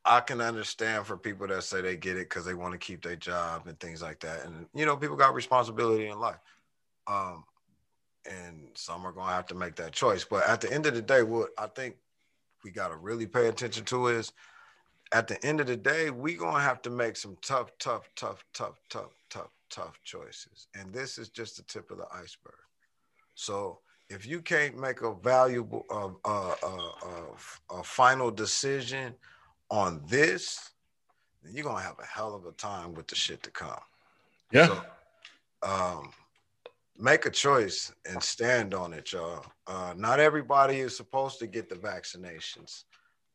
I 0.04 0.20
can 0.20 0.40
understand 0.40 1.06
for 1.06 1.16
people 1.16 1.46
that 1.46 1.62
say 1.64 1.80
they 1.80 1.96
get 1.96 2.16
it 2.16 2.28
because 2.28 2.44
they 2.44 2.54
want 2.54 2.72
to 2.72 2.78
keep 2.78 3.02
their 3.02 3.16
job 3.16 3.66
and 3.66 3.78
things 3.80 4.02
like 4.02 4.20
that. 4.20 4.44
And 4.44 4.66
you 4.74 4.84
know, 4.84 4.96
people 4.96 5.16
got 5.16 5.34
responsibility 5.34 6.08
in 6.08 6.18
life. 6.18 6.40
Um, 7.06 7.44
and 8.30 8.68
some 8.74 9.06
are 9.06 9.12
gonna 9.12 9.32
have 9.32 9.46
to 9.46 9.54
make 9.54 9.76
that 9.76 9.92
choice. 9.92 10.24
But 10.24 10.46
at 10.48 10.60
the 10.60 10.72
end 10.72 10.86
of 10.86 10.94
the 10.94 11.02
day, 11.02 11.22
what 11.22 11.50
I 11.58 11.68
think 11.68 11.96
we 12.64 12.70
gotta 12.70 12.96
really 12.96 13.26
pay 13.26 13.48
attention 13.48 13.84
to 13.86 14.08
is 14.08 14.32
at 15.12 15.28
the 15.28 15.42
end 15.46 15.60
of 15.60 15.66
the 15.66 15.76
day, 15.76 16.10
we're 16.10 16.38
gonna 16.38 16.60
have 16.60 16.82
to 16.82 16.90
make 16.90 17.16
some 17.16 17.36
tough, 17.40 17.70
tough, 17.78 18.10
tough, 18.16 18.44
tough, 18.52 18.80
tough, 18.90 19.14
tough, 19.30 19.50
tough 19.70 20.00
choices. 20.02 20.66
And 20.74 20.92
this 20.92 21.18
is 21.18 21.28
just 21.28 21.56
the 21.56 21.62
tip 21.62 21.90
of 21.90 21.98
the 21.98 22.06
iceberg. 22.12 22.54
So 23.34 23.80
if 24.08 24.26
you 24.26 24.40
can't 24.40 24.78
make 24.78 25.02
a 25.02 25.14
valuable, 25.14 25.84
uh, 25.90 26.10
uh, 26.24 26.54
uh, 26.62 27.78
a 27.78 27.82
final 27.82 28.30
decision 28.30 29.14
on 29.70 30.02
this, 30.06 30.70
then 31.42 31.54
you're 31.54 31.64
gonna 31.64 31.82
have 31.82 31.98
a 31.98 32.06
hell 32.06 32.34
of 32.34 32.46
a 32.46 32.52
time 32.52 32.94
with 32.94 33.06
the 33.06 33.14
shit 33.14 33.42
to 33.42 33.50
come. 33.50 33.80
Yeah. 34.52 34.66
So, 34.66 34.82
um, 35.62 36.10
make 36.96 37.26
a 37.26 37.30
choice 37.30 37.92
and 38.08 38.22
stand 38.22 38.74
on 38.74 38.92
it, 38.92 39.12
y'all. 39.12 39.44
Uh, 39.66 39.94
not 39.96 40.20
everybody 40.20 40.80
is 40.80 40.96
supposed 40.96 41.38
to 41.40 41.46
get 41.46 41.68
the 41.68 41.74
vaccinations 41.74 42.84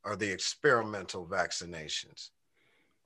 or 0.03 0.15
the 0.15 0.30
experimental 0.30 1.26
vaccinations 1.26 2.30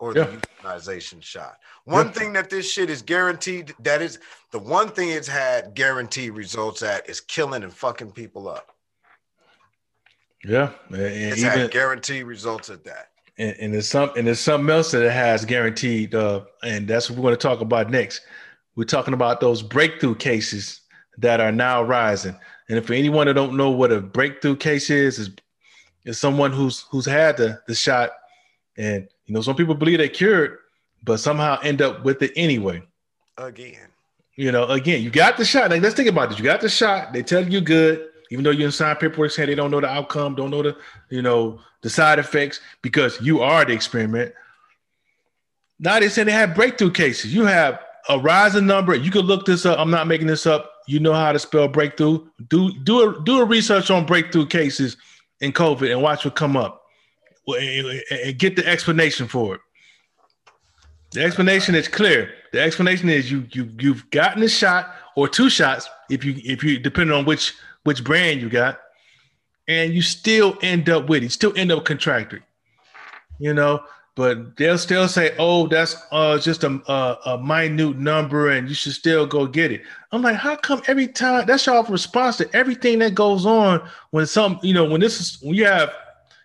or 0.04 0.14
the 0.14 0.42
yeah. 0.64 1.20
shot. 1.22 1.60
One 1.86 2.08
yeah. 2.08 2.12
thing 2.12 2.34
that 2.34 2.50
this 2.50 2.70
shit 2.70 2.90
is 2.90 3.02
guaranteed 3.02 3.74
that 3.80 4.02
is 4.02 4.20
the 4.52 4.60
one 4.60 4.90
thing 4.90 5.10
it's 5.10 5.30
had 5.30 5.76
guaranteed 5.76 6.32
results 6.32 6.84
at 6.84 7.10
is 7.10 7.22
killing 7.22 7.64
and 7.64 7.74
fucking 7.74 8.12
people 8.12 8.50
up. 8.50 8.76
Yeah, 10.44 10.72
and 10.90 11.00
it's 11.00 11.40
even, 11.40 11.58
had 11.58 11.72
guaranteed 11.72 12.26
results 12.26 12.70
at 12.70 12.84
that. 12.84 13.12
And, 13.38 13.56
and 13.62 13.74
there's 13.74 13.88
some 13.88 14.12
and 14.18 14.28
there's 14.28 14.42
something 14.42 14.70
else 14.70 14.92
that 14.92 15.06
it 15.06 15.12
has 15.14 15.46
guaranteed, 15.46 16.14
uh, 16.14 16.42
and 16.64 16.86
that's 16.86 17.10
what 17.10 17.18
we're 17.18 17.24
going 17.24 17.36
to 17.36 17.48
talk 17.48 17.62
about 17.62 17.90
next. 17.90 18.24
We're 18.76 18.84
talking 18.84 19.14
about 19.14 19.40
those 19.40 19.62
breakthrough 19.62 20.16
cases 20.16 20.82
that 21.20 21.40
are 21.40 21.54
now 21.54 21.82
rising. 21.82 22.38
And 22.68 22.78
if 22.78 22.88
for 22.88 22.94
anyone 22.94 23.28
that 23.28 23.36
don't 23.36 23.56
know 23.56 23.70
what 23.70 23.94
a 23.94 24.02
breakthrough 24.02 24.58
case 24.58 24.90
is, 24.90 25.18
is 25.18 25.30
is 26.04 26.20
someone 26.20 26.52
who's 26.52 26.82
who's 26.90 27.06
had 27.06 27.38
the, 27.38 27.62
the 27.68 27.76
shot 27.76 28.12
and 28.78 29.08
you 29.34 29.40
know 29.40 29.42
some 29.42 29.56
people 29.56 29.74
believe 29.74 29.98
they 29.98 30.10
cured, 30.10 30.60
but 31.04 31.18
somehow 31.18 31.60
end 31.64 31.82
up 31.82 32.04
with 32.04 32.22
it 32.22 32.34
anyway. 32.36 32.84
Again. 33.36 33.88
You 34.36 34.52
know, 34.52 34.66
again, 34.68 35.02
you 35.02 35.10
got 35.10 35.38
the 35.38 35.44
shot. 35.44 35.72
Like, 35.72 35.82
let's 35.82 35.96
think 35.96 36.08
about 36.08 36.30
this. 36.30 36.38
You 36.38 36.46
got 36.46 36.62
the 36.62 36.70
shot. 36.70 37.14
They 37.14 37.24
tell 37.24 37.44
you 37.44 37.60
good, 37.60 38.10
even 38.30 38.44
though 38.44 38.52
you're 38.52 38.68
inside 38.68 39.00
paperwork 39.00 39.32
saying 39.32 39.50
they 39.50 39.56
don't 39.56 39.72
know 39.72 39.82
the 39.82 39.88
outcome, 39.88 40.36
don't 40.36 40.52
know 40.52 40.62
the, 40.62 40.78
you 41.10 41.24
know, 41.24 41.60
the 41.82 41.90
side 41.90 42.20
effects 42.20 42.62
because 42.84 43.20
you 43.22 43.42
are 43.42 43.66
the 43.66 43.74
experiment. 43.74 44.36
Now 45.80 46.00
they 46.00 46.10
say 46.10 46.24
they 46.24 46.32
have 46.32 46.54
breakthrough 46.54 46.92
cases. 46.92 47.34
You 47.34 47.46
have 47.46 47.80
a 48.10 48.20
rising 48.20 48.68
number. 48.68 48.94
You 48.94 49.10
can 49.10 49.22
look 49.22 49.48
this 49.48 49.66
up. 49.66 49.80
I'm 49.80 49.90
not 49.90 50.06
making 50.06 50.28
this 50.28 50.46
up. 50.46 50.74
You 50.86 51.00
know 51.00 51.14
how 51.14 51.32
to 51.32 51.40
spell 51.40 51.68
breakthrough. 51.68 52.28
Do 52.50 52.72
do 52.84 53.10
a 53.10 53.24
do 53.24 53.40
a 53.40 53.46
research 53.46 53.90
on 53.90 54.06
breakthrough 54.06 54.46
cases 54.46 54.96
in 55.42 55.54
COVID 55.54 55.92
and 55.92 56.04
watch 56.04 56.24
what 56.24 56.36
come 56.36 56.56
up, 56.56 56.83
and 57.48 57.88
eh, 57.88 58.00
eh, 58.10 58.18
eh, 58.24 58.32
get 58.32 58.56
the 58.56 58.68
explanation 58.68 59.28
for 59.28 59.56
it. 59.56 59.62
The 61.12 61.24
explanation 61.24 61.76
is 61.76 61.88
clear. 61.88 62.32
The 62.52 62.62
explanation 62.62 63.10
is 63.10 63.32
you 63.32 63.46
you 63.52 63.70
you've 63.80 64.10
gotten 64.10 64.42
a 64.44 64.50
shot 64.50 64.96
or 65.16 65.28
two 65.28 65.50
shots 65.50 65.90
if 66.10 66.26
you 66.26 66.36
if 66.44 66.64
you 66.64 66.80
depending 66.80 67.16
on 67.16 67.26
which 67.26 67.54
which 67.84 68.04
brand 68.04 68.42
you 68.42 68.50
got, 68.50 68.80
and 69.68 69.94
you 69.94 70.02
still 70.02 70.58
end 70.62 70.90
up 70.90 71.10
with 71.10 71.22
it. 71.22 71.26
You 71.26 71.30
still 71.30 71.54
end 71.56 71.72
up 71.72 71.86
contracted. 71.86 72.42
You 73.40 73.54
know, 73.54 73.84
but 74.16 74.58
they'll 74.58 74.78
still 74.78 75.08
say, 75.08 75.36
"Oh, 75.38 75.68
that's 75.68 75.96
uh, 76.12 76.38
just 76.38 76.64
a, 76.64 76.82
a, 76.88 77.18
a 77.34 77.38
minute 77.38 77.98
number, 77.98 78.52
and 78.52 78.70
you 78.70 78.76
should 78.76 78.94
still 78.94 79.26
go 79.26 79.48
get 79.48 79.72
it." 79.72 79.82
I'm 80.12 80.22
like, 80.22 80.36
how 80.36 80.56
come 80.56 80.84
every 80.88 81.08
time 81.08 81.46
that's 81.48 81.66
y'all 81.66 81.84
response 81.84 82.38
to 82.38 82.56
everything 82.56 83.00
that 83.00 83.16
goes 83.16 83.46
on 83.46 83.88
when 84.12 84.28
some, 84.28 84.60
you 84.62 84.74
know, 84.74 84.86
when 84.86 85.02
this 85.02 85.20
is 85.20 85.42
when 85.42 85.56
you 85.56 85.66
have 85.66 85.92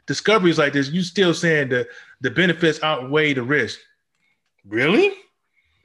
discoveries 0.08 0.58
like 0.58 0.72
this, 0.72 0.90
you 0.90 1.02
still 1.02 1.32
saying 1.32 1.68
the 1.68 1.86
the 2.20 2.30
benefits 2.30 2.82
outweigh 2.82 3.34
the 3.34 3.42
risk. 3.44 3.78
Really? 4.66 5.12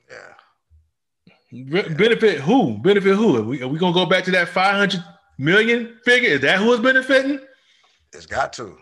Yeah. 0.09 1.83
benefit 1.89 2.39
who? 2.39 2.79
Benefit 2.79 3.15
who? 3.15 3.37
Are 3.37 3.43
we, 3.43 3.61
are 3.61 3.67
we 3.67 3.77
gonna 3.77 3.93
go 3.93 4.07
back 4.07 4.23
to 4.23 4.31
that 4.31 4.49
500 4.49 5.03
million 5.37 5.99
figure? 6.03 6.29
Is 6.29 6.41
that 6.41 6.57
who's 6.57 6.79
benefiting? 6.79 7.39
It's 8.13 8.25
got 8.25 8.51
to. 8.53 8.77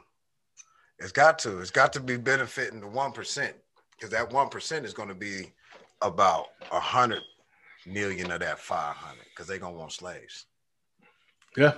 It's 1.00 1.12
got 1.12 1.40
to. 1.40 1.60
It's 1.60 1.72
got 1.72 1.92
to 1.94 2.00
be 2.00 2.16
benefiting 2.16 2.80
the 2.80 2.88
one 2.88 3.12
percent 3.12 3.56
because 3.92 4.12
that 4.12 4.32
one 4.32 4.50
percent 4.50 4.86
is 4.86 4.94
going 4.94 5.10
to 5.10 5.16
be 5.16 5.52
about 6.02 6.46
a 6.72 6.80
hundred 6.80 7.22
million 7.86 8.32
of 8.32 8.40
that 8.40 8.60
five 8.60 8.96
hundred 8.96 9.26
because 9.30 9.48
they're 9.48 9.58
gonna 9.58 9.76
want 9.76 9.92
slaves. 9.92 10.46
Yeah. 11.58 11.74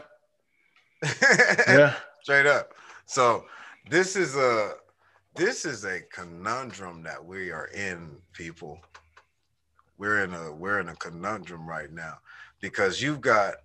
yeah. 1.68 1.96
Straight 2.22 2.46
up. 2.46 2.74
So 3.06 3.46
this 3.90 4.16
is 4.16 4.36
a 4.36 4.74
this 5.36 5.66
is 5.66 5.84
a 5.84 6.02
conundrum 6.12 7.02
that 7.04 7.24
we 7.24 7.52
are 7.52 7.68
in, 7.68 8.18
people. 8.34 8.80
We're 9.98 10.24
in 10.24 10.34
a 10.34 10.52
we're 10.52 10.80
in 10.80 10.90
a 10.90 10.96
conundrum 10.96 11.68
right 11.68 11.92
now 11.92 12.18
because 12.62 13.02
you've 13.02 13.22
got 13.22 13.56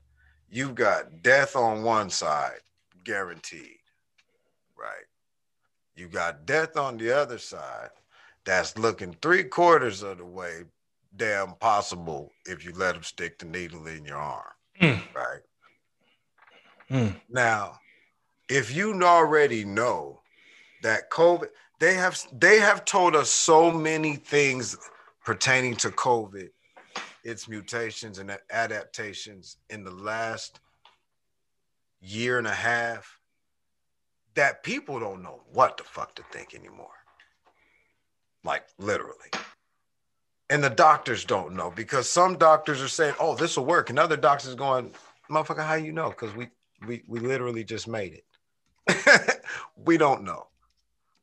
you've 0.50 0.74
got 0.74 1.22
death 1.22 1.56
on 1.56 1.82
one 1.82 2.10
side 2.10 2.60
guaranteed, 3.04 3.78
right? 4.78 5.06
You 5.96 6.08
got 6.08 6.46
death 6.46 6.76
on 6.76 6.96
the 6.96 7.10
other 7.10 7.38
side 7.38 7.90
that's 8.44 8.78
looking 8.78 9.16
three 9.20 9.44
quarters 9.44 10.02
of 10.02 10.18
the 10.18 10.24
way 10.24 10.62
damn 11.16 11.54
possible 11.54 12.32
if 12.46 12.64
you 12.64 12.72
let 12.72 12.94
them 12.94 13.02
stick 13.02 13.38
the 13.38 13.46
needle 13.46 13.86
in 13.86 14.04
your 14.04 14.18
arm. 14.18 14.52
Mm. 14.80 15.02
Right. 15.14 15.40
Mm. 16.90 17.20
Now, 17.28 17.78
if 18.48 18.74
you 18.74 19.00
already 19.02 19.64
know 19.64 20.20
that 20.82 21.10
COVID, 21.10 21.48
they 21.78 21.94
have 21.94 22.18
they 22.32 22.58
have 22.58 22.84
told 22.84 23.14
us 23.14 23.30
so 23.30 23.70
many 23.70 24.16
things 24.16 24.76
pertaining 25.24 25.76
to 25.76 25.90
COVID, 25.90 26.48
its 27.24 27.48
mutations 27.48 28.18
and 28.18 28.36
adaptations 28.50 29.58
in 29.70 29.84
the 29.84 29.90
last 29.90 30.60
year 32.00 32.38
and 32.38 32.46
a 32.46 32.52
half 32.52 33.18
that 34.34 34.62
people 34.62 35.00
don't 35.00 35.22
know 35.22 35.42
what 35.52 35.76
the 35.76 35.84
fuck 35.84 36.14
to 36.14 36.22
think 36.30 36.54
anymore. 36.54 36.86
Like 38.44 38.64
literally. 38.78 39.30
And 40.50 40.64
the 40.64 40.70
doctors 40.70 41.24
don't 41.24 41.54
know 41.54 41.70
because 41.70 42.08
some 42.08 42.38
doctors 42.38 42.80
are 42.80 42.88
saying, 42.88 43.14
"Oh, 43.20 43.34
this 43.34 43.56
will 43.56 43.66
work," 43.66 43.90
and 43.90 43.98
other 43.98 44.16
doctors 44.16 44.54
going, 44.54 44.94
"Motherfucker, 45.30 45.66
how 45.66 45.74
you 45.74 45.92
know?" 45.92 46.08
Because 46.08 46.34
we 46.34 46.48
we 46.86 47.02
we 47.06 47.20
literally 47.20 47.64
just 47.64 47.86
made 47.86 48.14
it. 48.14 48.24
we 49.84 49.98
don't 49.98 50.24
know. 50.24 50.46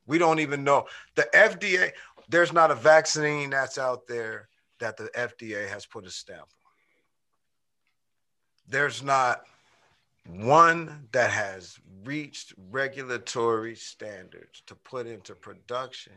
We 0.08 0.18
don't 0.20 0.40
even 0.40 0.64
know 0.64 0.88
the 1.16 1.28
FDA. 1.36 1.92
There's 2.30 2.54
not 2.54 2.72
a 2.72 2.76
vaccine 2.76 3.52
that's 3.52 3.78
out 3.78 4.08
there 4.08 4.50
that 4.80 4.98
the 4.98 5.10
FDA 5.18 5.70
has 5.70 5.86
put 5.86 6.06
a 6.06 6.12
stamp 6.12 6.42
on. 6.42 6.72
There's 8.68 9.04
not 9.04 9.44
one 10.28 11.08
that 11.12 11.32
has 11.32 11.78
reached 12.06 12.54
regulatory 12.72 13.76
standards 13.76 14.64
to 14.68 14.76
put 14.76 15.08
into 15.08 15.36
production. 15.36 16.14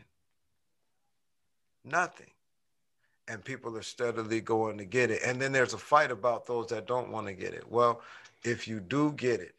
Nothing. 1.83 2.31
and 3.27 3.45
people 3.45 3.77
are 3.77 3.83
steadily 3.83 4.41
going 4.41 4.77
to 4.79 4.85
get 4.85 5.11
it. 5.11 5.21
And 5.25 5.41
then 5.41 5.51
there's 5.51 5.73
a 5.73 5.77
fight 5.77 6.11
about 6.11 6.45
those 6.47 6.67
that 6.69 6.87
don't 6.87 7.11
want 7.11 7.27
to 7.27 7.33
get 7.33 7.53
it. 7.53 7.69
Well, 7.69 8.01
if 8.43 8.67
you 8.67 8.79
do 8.79 9.13
get 9.13 9.39
it, 9.39 9.55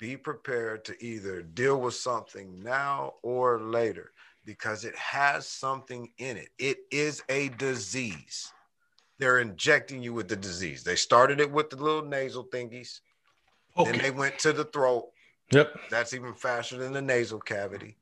be 0.00 0.16
prepared 0.16 0.84
to 0.86 1.04
either 1.04 1.42
deal 1.42 1.80
with 1.80 1.94
something 1.94 2.60
now 2.62 3.12
or 3.22 3.60
later 3.60 4.10
because 4.46 4.84
it 4.84 4.96
has 4.96 5.46
something 5.46 6.10
in 6.18 6.38
it. 6.38 6.48
It 6.58 6.78
is 6.90 7.22
a 7.28 7.50
disease. 7.50 8.50
They're 9.18 9.40
injecting 9.40 10.02
you 10.02 10.14
with 10.14 10.28
the 10.28 10.36
disease. 10.36 10.82
They 10.82 10.96
started 10.96 11.38
it 11.38 11.52
with 11.52 11.68
the 11.68 11.76
little 11.76 12.04
nasal 12.04 12.44
thingies. 12.44 13.00
Okay. 13.76 13.92
Then 13.92 14.00
they 14.00 14.10
went 14.10 14.38
to 14.40 14.54
the 14.54 14.64
throat. 14.64 15.10
Yep. 15.52 15.78
That's 15.90 16.14
even 16.14 16.32
faster 16.32 16.78
than 16.78 16.92
the 16.94 17.02
nasal 17.02 17.38
cavity 17.38 17.96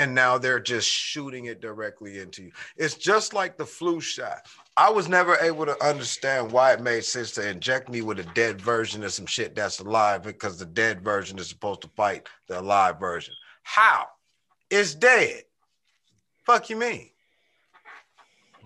and 0.00 0.14
now 0.14 0.38
they're 0.38 0.58
just 0.58 0.88
shooting 0.88 1.44
it 1.44 1.60
directly 1.60 2.20
into 2.20 2.44
you. 2.44 2.52
It's 2.78 2.94
just 2.94 3.34
like 3.34 3.58
the 3.58 3.66
flu 3.66 4.00
shot. 4.00 4.46
I 4.78 4.88
was 4.88 5.10
never 5.10 5.36
able 5.36 5.66
to 5.66 5.84
understand 5.84 6.50
why 6.50 6.72
it 6.72 6.80
made 6.80 7.04
sense 7.04 7.32
to 7.32 7.46
inject 7.46 7.90
me 7.90 8.00
with 8.00 8.18
a 8.18 8.24
dead 8.34 8.62
version 8.62 9.04
of 9.04 9.12
some 9.12 9.26
shit 9.26 9.54
that's 9.54 9.78
alive 9.78 10.22
because 10.22 10.58
the 10.58 10.64
dead 10.64 11.02
version 11.02 11.38
is 11.38 11.48
supposed 11.48 11.82
to 11.82 11.88
fight 11.88 12.26
the 12.48 12.58
alive 12.60 12.98
version. 12.98 13.34
How? 13.62 14.06
It's 14.70 14.94
dead. 14.94 15.42
Fuck 16.46 16.70
you 16.70 16.76
mean? 16.76 17.10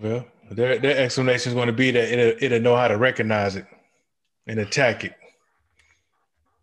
Well, 0.01 0.25
their 0.49 0.77
their 0.77 0.97
explanation 0.97 1.49
is 1.49 1.53
going 1.53 1.67
to 1.67 1.73
be 1.73 1.91
that 1.91 2.13
it'll, 2.17 2.43
it'll 2.43 2.61
know 2.61 2.77
how 2.77 2.87
to 2.87 2.97
recognize 2.97 3.57
it 3.57 3.65
and 4.47 4.59
attack 4.59 5.03
it. 5.03 5.15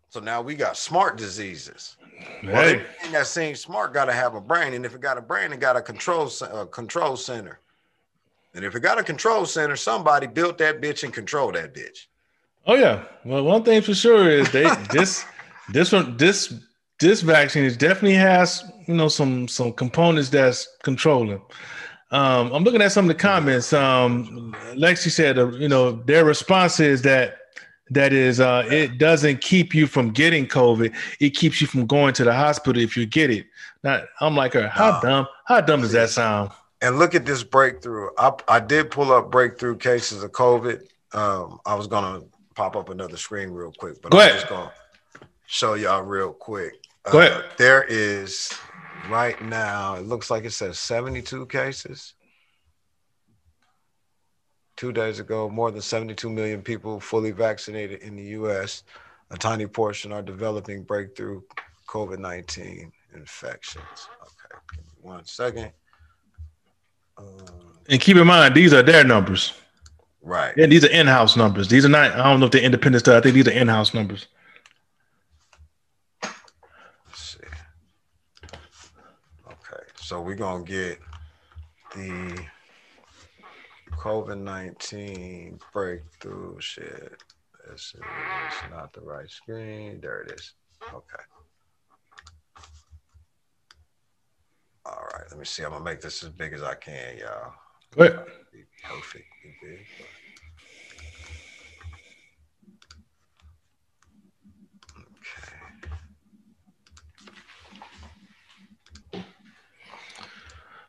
So 0.09 0.19
now 0.19 0.41
we 0.41 0.55
got 0.55 0.77
smart 0.77 1.15
diseases. 1.15 1.95
Well, 2.43 2.79
that 3.11 3.27
seems 3.27 3.61
smart 3.61 3.93
got 3.93 4.05
to 4.05 4.13
have 4.13 4.35
a 4.35 4.41
brain, 4.41 4.73
and 4.73 4.85
if 4.85 4.95
it 4.95 5.01
got 5.01 5.17
a 5.17 5.21
brain, 5.21 5.53
it 5.53 5.59
got 5.59 5.77
a 5.77 5.81
control 5.81 6.29
control 6.71 7.15
center. 7.15 7.59
And 8.53 8.63
if 8.63 8.75
it 8.75 8.81
got 8.81 8.99
a 8.99 9.03
control 9.03 9.45
center, 9.45 9.75
somebody 9.75 10.27
built 10.27 10.57
that 10.59 10.81
bitch 10.81 11.03
and 11.03 11.13
controlled 11.13 11.55
that 11.55 11.73
bitch. 11.73 12.05
Oh 12.65 12.75
yeah. 12.75 13.03
Well, 13.25 13.43
one 13.43 13.63
thing 13.63 13.81
for 13.81 13.93
sure 13.93 14.29
is 14.29 14.51
they 14.51 14.63
this 14.91 15.25
this 15.69 15.91
one 15.91 16.17
this 16.17 16.53
this 16.99 17.21
vaccine 17.21 17.63
is 17.63 17.77
definitely 17.77 18.15
has 18.15 18.63
you 18.87 18.93
know 18.93 19.07
some 19.07 19.47
some 19.47 19.73
components 19.73 20.29
that's 20.29 20.67
controlling. 20.83 21.41
Um, 22.11 22.53
I'm 22.53 22.63
looking 22.63 22.81
at 22.81 22.91
some 22.91 23.05
of 23.05 23.09
the 23.09 23.19
comments. 23.19 23.73
Um, 23.73 24.55
Lexi 24.75 25.09
said, 25.09 25.39
uh, 25.39 25.47
you 25.53 25.67
know, 25.67 25.93
their 25.93 26.23
response 26.23 26.79
is 26.79 27.01
that 27.01 27.37
that 27.89 28.13
is 28.13 28.39
uh, 28.39 28.65
it 28.71 28.97
doesn't 28.97 29.41
keep 29.41 29.75
you 29.75 29.87
from 29.87 30.11
getting 30.11 30.47
covid. 30.47 30.93
It 31.19 31.31
keeps 31.31 31.59
you 31.61 31.67
from 31.67 31.85
going 31.85 32.13
to 32.15 32.23
the 32.23 32.33
hospital 32.33 32.81
if 32.81 32.95
you 32.97 33.05
get 33.05 33.29
it. 33.29 33.45
Now 33.83 34.03
i'm 34.21 34.35
like 34.35 34.53
her 34.53 34.67
how 34.67 34.99
dumb 35.01 35.27
how 35.45 35.61
dumb 35.61 35.81
does 35.81 35.91
that 35.93 36.09
sound? 36.09 36.51
and 36.81 36.99
look 36.99 37.15
at 37.15 37.25
this 37.25 37.43
breakthrough. 37.43 38.09
I, 38.17 38.33
I 38.49 38.59
did 38.59 38.91
pull 38.91 39.13
up 39.13 39.31
breakthrough 39.31 39.77
cases 39.77 40.23
of 40.23 40.31
covid. 40.31 40.81
Um, 41.13 41.59
i 41.65 41.75
was 41.75 41.87
gonna 41.87 42.21
pop 42.55 42.75
up 42.75 42.89
another 42.89 43.17
screen 43.17 43.49
real 43.49 43.71
quick 43.77 44.01
but 44.01 44.11
Go 44.11 44.19
i'm 44.19 44.27
ahead. 44.27 44.39
just 44.39 44.49
gonna 44.49 44.71
show 45.45 45.73
y'all 45.75 46.01
real 46.03 46.31
quick. 46.33 46.73
Go 47.11 47.19
uh, 47.19 47.21
ahead. 47.21 47.45
there 47.57 47.83
is 47.83 48.53
right 49.09 49.39
now 49.43 49.95
it 49.95 50.05
looks 50.05 50.31
like 50.31 50.45
it 50.45 50.51
says 50.51 50.79
72 50.79 51.45
cases 51.47 52.13
two 54.83 54.91
days 54.91 55.21
ago, 55.21 55.49
more 55.49 55.71
than 55.71 55.81
72 55.81 56.29
million 56.29 56.61
people 56.61 56.99
fully 56.99 57.31
vaccinated 57.31 58.01
in 58.01 58.17
the 58.17 58.23
US. 58.39 58.83
A 59.31 59.37
tiny 59.37 59.65
portion 59.65 60.11
are 60.11 60.21
developing 60.21 60.83
breakthrough 60.83 61.41
COVID 61.87 62.19
19 62.19 62.91
infections. 63.15 64.09
Okay, 64.21 64.83
one 65.01 65.23
second. 65.23 65.71
Um, 67.17 67.45
and 67.87 68.01
keep 68.01 68.17
in 68.17 68.27
mind, 68.27 68.55
these 68.55 68.73
are 68.73 68.83
their 68.83 69.05
numbers. 69.05 69.53
Right. 70.21 70.53
Yeah, 70.57 70.65
these 70.65 70.83
are 70.83 70.91
in 70.91 71.07
house 71.07 71.37
numbers. 71.37 71.69
These 71.69 71.85
are 71.85 71.89
not, 71.89 72.11
I 72.11 72.29
don't 72.29 72.41
know 72.41 72.47
if 72.47 72.51
they're 72.51 72.61
independent 72.61 73.05
stuff. 73.05 73.15
I 73.15 73.21
think 73.21 73.35
these 73.35 73.47
are 73.47 73.51
in 73.51 73.69
house 73.69 73.93
numbers. 73.93 74.27
Let's 76.21 76.35
see. 77.13 77.37
Okay, 79.47 79.83
so 79.95 80.19
we're 80.19 80.35
going 80.35 80.65
to 80.65 80.69
get 80.69 80.99
the 81.95 82.45
COVID 84.03 84.37
19 84.37 85.59
breakthrough 85.71 86.59
shit. 86.59 87.23
This 87.71 87.95
is 87.95 88.01
not 88.69 88.91
the 88.91 88.99
right 88.99 89.29
screen. 89.29 90.01
There 90.01 90.23
it 90.23 90.31
is. 90.31 90.55
Okay. 90.93 91.23
All 94.85 95.07
right, 95.13 95.23
let 95.29 95.39
me 95.39 95.45
see. 95.45 95.63
I'm 95.63 95.71
gonna 95.71 95.85
make 95.85 96.01
this 96.01 96.21
as 96.21 96.27
big 96.27 96.51
as 96.51 96.61
I 96.61 96.75
can, 96.75 97.17
y'all. 97.17 97.53
Go 97.95 98.03
ahead. 98.03 98.25
Be 98.51 98.65
perfect. 98.83 99.23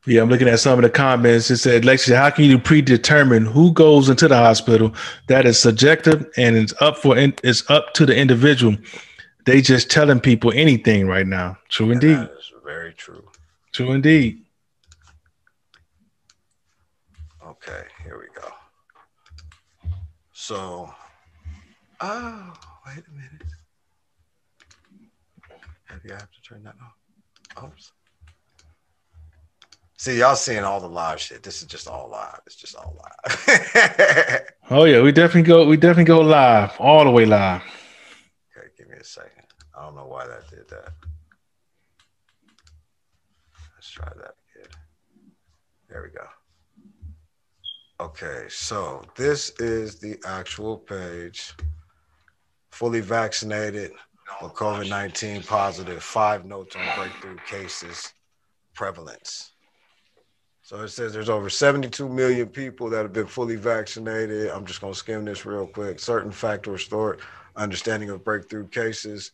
Yeah, 0.06 0.20
I'm 0.20 0.28
looking 0.28 0.48
at 0.48 0.60
some 0.60 0.78
of 0.78 0.82
the 0.82 0.90
comments. 0.90 1.50
It 1.50 1.56
said, 1.58 1.82
Lexi, 1.82 2.14
how 2.14 2.28
can 2.28 2.44
you 2.44 2.58
predetermine 2.58 3.46
who 3.46 3.72
goes 3.72 4.10
into 4.10 4.28
the 4.28 4.36
hospital? 4.36 4.94
That 5.28 5.46
is 5.46 5.58
subjective 5.58 6.30
and 6.36 6.56
it's 6.56 6.74
up 6.82 6.98
for 6.98 7.16
it's 7.16 7.68
up 7.70 7.94
to 7.94 8.04
the 8.04 8.14
individual. 8.14 8.76
They 9.46 9.62
just 9.62 9.90
telling 9.90 10.20
people 10.20 10.52
anything 10.54 11.06
right 11.06 11.26
now. 11.26 11.58
True 11.70 11.90
and 11.90 12.02
indeed. 12.02 12.28
Very 12.64 12.92
true. 12.94 13.24
True 13.72 13.92
indeed. 13.92 14.42
Okay, 17.46 17.82
here 18.02 18.18
we 18.18 18.26
go. 18.40 18.48
So, 20.32 20.92
oh, 22.00 22.52
wait 22.86 23.04
a 23.06 23.12
minute. 23.12 23.42
Maybe 25.90 26.12
I 26.12 26.14
have 26.14 26.30
to 26.30 26.42
turn 26.42 26.62
that 26.64 26.74
off. 26.82 27.64
Oops. 27.64 27.92
See, 30.04 30.18
y'all 30.18 30.36
seeing 30.36 30.64
all 30.64 30.80
the 30.80 30.86
live 30.86 31.18
shit. 31.18 31.42
This 31.42 31.62
is 31.62 31.66
just 31.66 31.88
all 31.88 32.10
live. 32.10 32.38
It's 32.44 32.56
just 32.56 32.76
all 32.76 32.94
live. 33.02 34.50
oh 34.70 34.84
yeah, 34.84 35.00
we 35.00 35.12
definitely 35.12 35.48
go. 35.48 35.66
We 35.66 35.78
definitely 35.78 36.04
go 36.04 36.20
live, 36.20 36.78
all 36.78 37.04
the 37.04 37.10
way 37.10 37.24
live. 37.24 37.62
Okay, 38.54 38.66
give 38.76 38.90
me 38.90 38.98
a 39.00 39.02
second. 39.02 39.46
I 39.74 39.82
don't 39.82 39.94
know 39.94 40.04
why 40.04 40.26
that 40.26 40.46
did 40.50 40.68
that. 40.68 40.92
Let's 43.74 43.88
try 43.88 44.04
that 44.04 44.34
again. 44.54 44.68
There 45.88 46.02
we 46.02 46.10
go. 46.10 46.26
Okay, 48.04 48.44
so 48.50 49.00
this 49.16 49.52
is 49.58 50.00
the 50.00 50.18
actual 50.26 50.76
page. 50.76 51.54
Fully 52.72 53.00
vaccinated 53.00 53.92
with 54.42 54.52
COVID 54.52 54.90
19 54.90 55.44
positive, 55.44 56.02
five 56.02 56.44
notes 56.44 56.76
on 56.76 56.82
breakthrough 56.94 57.38
cases 57.46 58.12
prevalence. 58.74 59.53
So 60.64 60.80
it 60.80 60.88
says 60.88 61.12
there's 61.12 61.28
over 61.28 61.50
72 61.50 62.08
million 62.08 62.48
people 62.48 62.88
that 62.88 63.02
have 63.02 63.12
been 63.12 63.26
fully 63.26 63.56
vaccinated. 63.56 64.48
I'm 64.48 64.64
just 64.64 64.80
going 64.80 64.94
to 64.94 64.98
skim 64.98 65.26
this 65.26 65.44
real 65.44 65.66
quick. 65.66 66.00
Certain 66.00 66.32
factor 66.32 66.70
restored 66.70 67.20
understanding 67.54 68.08
of 68.08 68.24
breakthrough 68.24 68.66
cases. 68.68 69.32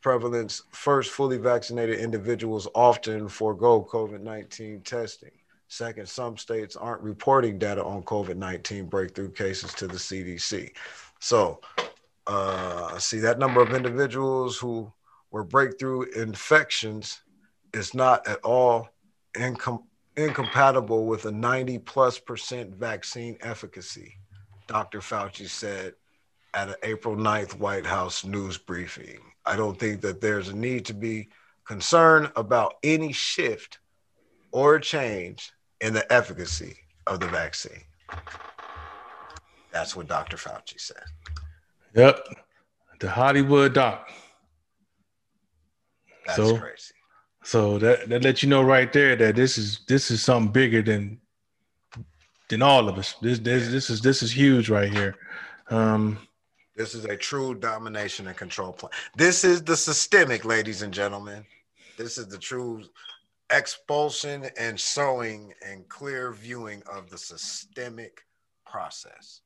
Prevalence 0.00 0.64
first, 0.72 1.12
fully 1.12 1.38
vaccinated 1.38 2.00
individuals 2.00 2.66
often 2.74 3.28
forego 3.28 3.86
COVID 3.88 4.22
19 4.22 4.80
testing. 4.80 5.30
Second, 5.68 6.08
some 6.08 6.36
states 6.36 6.74
aren't 6.74 7.00
reporting 7.00 7.60
data 7.60 7.84
on 7.84 8.02
COVID 8.02 8.34
19 8.34 8.86
breakthrough 8.86 9.30
cases 9.30 9.72
to 9.74 9.86
the 9.86 9.94
CDC. 9.94 10.72
So, 11.20 11.60
uh, 12.26 12.98
see 12.98 13.20
that 13.20 13.38
number 13.38 13.62
of 13.62 13.72
individuals 13.72 14.58
who 14.58 14.92
were 15.30 15.44
breakthrough 15.44 16.10
infections 16.16 17.20
is 17.72 17.94
not 17.94 18.26
at 18.26 18.40
all 18.40 18.88
income 19.38 19.84
incompatible 20.16 21.06
with 21.06 21.24
a 21.24 21.32
90 21.32 21.78
plus 21.78 22.18
percent 22.18 22.74
vaccine 22.74 23.36
efficacy, 23.40 24.16
Dr. 24.66 25.00
Fauci 25.00 25.48
said 25.48 25.94
at 26.54 26.68
an 26.68 26.74
April 26.82 27.16
9th 27.16 27.58
White 27.58 27.86
House 27.86 28.24
news 28.24 28.58
briefing. 28.58 29.20
I 29.46 29.56
don't 29.56 29.78
think 29.78 30.00
that 30.02 30.20
there's 30.20 30.48
a 30.48 30.56
need 30.56 30.84
to 30.86 30.94
be 30.94 31.28
concerned 31.64 32.30
about 32.36 32.74
any 32.82 33.12
shift 33.12 33.78
or 34.52 34.78
change 34.78 35.52
in 35.80 35.94
the 35.94 36.10
efficacy 36.12 36.76
of 37.06 37.20
the 37.20 37.26
vaccine. 37.28 37.82
That's 39.72 39.96
what 39.96 40.06
Dr. 40.06 40.36
Fauci 40.36 40.78
said. 40.78 41.02
Yep. 41.94 42.26
The 43.00 43.10
Hollywood 43.10 43.72
doc. 43.72 44.10
That's 46.26 46.36
so, 46.36 46.56
crazy. 46.56 46.94
So 47.44 47.78
that 47.78 48.08
that 48.08 48.22
lets 48.22 48.42
you 48.42 48.48
know 48.48 48.62
right 48.62 48.92
there 48.92 49.16
that 49.16 49.36
this 49.36 49.58
is 49.58 49.80
this 49.88 50.10
is 50.10 50.22
something 50.22 50.52
bigger 50.52 50.82
than 50.82 51.20
than 52.48 52.62
all 52.62 52.88
of 52.88 52.98
us. 52.98 53.14
This 53.20 53.38
this 53.38 53.68
this 53.68 53.90
is 53.90 54.00
this 54.00 54.22
is 54.22 54.30
huge 54.30 54.68
right 54.68 54.92
here. 54.92 55.16
Um, 55.68 56.18
this 56.76 56.94
is 56.94 57.04
a 57.04 57.16
true 57.16 57.54
domination 57.54 58.28
and 58.28 58.36
control 58.36 58.72
plan. 58.72 58.92
This 59.16 59.44
is 59.44 59.62
the 59.62 59.76
systemic, 59.76 60.44
ladies 60.44 60.82
and 60.82 60.92
gentlemen. 60.92 61.44
This 61.98 62.16
is 62.16 62.28
the 62.28 62.38
true 62.38 62.84
expulsion 63.50 64.46
and 64.58 64.78
sowing 64.78 65.52
and 65.66 65.86
clear 65.88 66.32
viewing 66.32 66.82
of 66.90 67.10
the 67.10 67.18
systemic 67.18 68.24
process. 68.66 69.40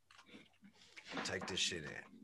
Take 1.24 1.46
this 1.46 1.60
shit 1.60 1.84
in. 1.84 2.15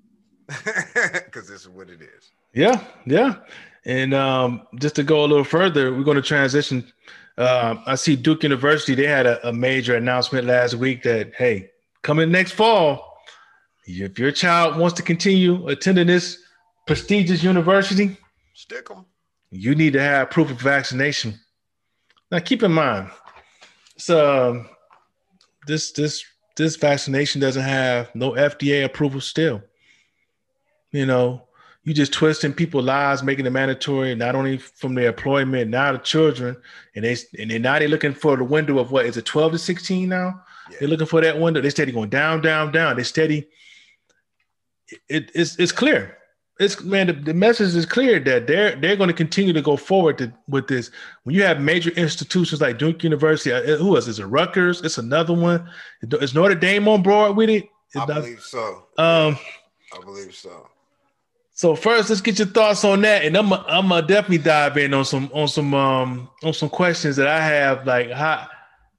Because 1.25 1.49
this 1.49 1.63
is 1.63 1.69
what 1.69 1.89
it 1.89 2.01
is. 2.03 2.31
Yeah, 2.53 2.85
yeah. 3.07 3.37
And 3.85 4.15
um, 4.15 4.67
just 4.77 4.95
to 4.97 5.03
go 5.03 5.25
a 5.25 5.27
little 5.27 5.45
further, 5.45 5.93
we're 5.93 6.05
going 6.05 6.17
to 6.17 6.23
transition. 6.23 6.93
Uh, 7.39 7.77
I 7.87 7.95
see 7.95 8.15
Duke 8.15 8.43
University, 8.43 8.95
they 8.95 9.07
had 9.07 9.27
a, 9.27 9.49
a 9.49 9.53
major 9.53 9.97
announcement 9.97 10.47
last 10.47 10.75
week 10.75 11.03
that, 11.03 11.33
hey, 11.35 11.71
coming 12.03 12.31
next 12.31 12.53
fall, 12.53 13.19
if 13.87 14.19
your 14.19 14.31
child 14.31 14.79
wants 14.79 14.95
to 14.97 15.03
continue 15.03 15.67
attending 15.69 16.07
this 16.07 16.39
prestigious 16.87 17.43
university, 17.43 18.17
stick 18.55 18.89
them. 18.89 19.07
You 19.51 19.75
need 19.75 19.93
to 19.95 20.01
have 20.01 20.31
proof 20.31 20.51
of 20.51 20.61
vaccination. 20.61 21.39
Now, 22.31 22.39
keep 22.39 22.63
in 22.63 22.73
mind, 22.73 23.11
so 23.99 24.51
um, 24.51 24.69
this 25.67 25.93
this 25.93 26.25
this 26.57 26.77
vaccination 26.77 27.41
doesn't 27.41 27.63
have 27.63 28.15
no 28.15 28.33
FDA 28.33 28.85
approval 28.85 29.21
still. 29.21 29.63
You 30.93 31.07
know, 31.07 31.43
you 31.85 31.95
just 31.95 32.13
twisting 32.13 32.53
people's 32.53 32.85
lives, 32.85 33.23
making 33.23 33.47
it 33.47 33.51
mandatory, 33.51 34.15
not 34.15 34.35
only 34.35 34.59
from 34.59 34.95
their 34.95 35.09
employment, 35.09 35.71
now 35.71 35.93
the 35.93 35.99
children, 35.99 36.57
and 36.95 37.05
they 37.05 37.17
and 37.39 37.51
they 37.51 37.59
now 37.59 37.79
they're 37.79 37.89
looking 37.89 38.15
for 38.15 38.37
the 38.37 38.45
window 38.45 38.79
of 38.79 38.93
what 38.93 39.07
is 39.07 39.17
it, 39.17 39.25
12 39.25 39.53
to 39.53 39.59
16 39.59 40.09
now? 40.09 40.43
Yeah. 40.71 40.77
They're 40.81 40.89
looking 40.89 41.07
for 41.07 41.21
that 41.21 41.41
window. 41.41 41.61
They're 41.61 41.71
steady 41.71 41.93
going 41.93 42.11
down, 42.11 42.41
down, 42.41 42.73
down. 42.73 42.97
They're 42.97 43.05
steady. 43.05 43.49
It, 45.09 45.31
it's 45.35 45.59
it's 45.59 45.73
clear 45.73 46.19
it's 46.63 46.81
man, 46.83 47.07
the, 47.09 47.13
the, 47.13 47.35
message 47.35 47.75
is 47.75 47.87
clear 47.87 48.21
that 48.21 48.47
they're 48.47 48.77
they're 48.77 48.97
going 48.97 49.09
to 49.09 49.15
continue 49.15 49.53
to 49.53 49.63
go 49.63 49.77
forward 49.77 50.19
to, 50.19 50.33
with 50.49 50.69
this. 50.69 50.91
When 51.25 51.35
you 51.35 51.43
have 51.43 51.61
major 51.61 51.91
institutions 51.91 52.61
like 52.61 52.79
Duke 52.79 53.03
University, 53.03 53.53
uh, 53.53 53.77
who 53.77 53.97
else 53.97 54.07
is 54.07 54.19
it? 54.19 54.25
Rutgers. 54.25 54.83
It's 54.83 54.99
another 54.99 55.33
one. 55.33 55.69
Is 56.03 56.35
Notre 56.35 56.55
Dame 56.55 56.89
on 56.89 57.03
board 57.03 57.37
with 57.37 57.51
it? 57.51 57.69
I 57.97 58.07
believe 58.07 58.41
so. 58.41 58.87
Um, 58.99 59.39
I 59.93 60.01
believe 60.05 60.35
so. 60.35 60.69
So 61.55 61.77
first, 61.77 62.09
let's 62.09 62.23
get 62.23 62.39
your 62.39 62.49
thoughts 62.49 62.85
on 62.85 63.03
that, 63.03 63.25
and 63.25 63.37
I'm 63.37 63.53
I'm 63.53 63.89
gonna 63.89 64.07
definitely 64.07 64.39
dive 64.39 64.77
in 64.79 64.95
on 64.95 65.05
some 65.05 65.31
on 65.35 65.49
some 65.49 65.75
um 65.75 66.31
on 66.43 66.55
some 66.55 66.71
questions 66.71 67.17
that 67.17 67.29
I 67.29 67.41
have. 67.41 67.87
Like 67.87 68.11
how 68.11 68.49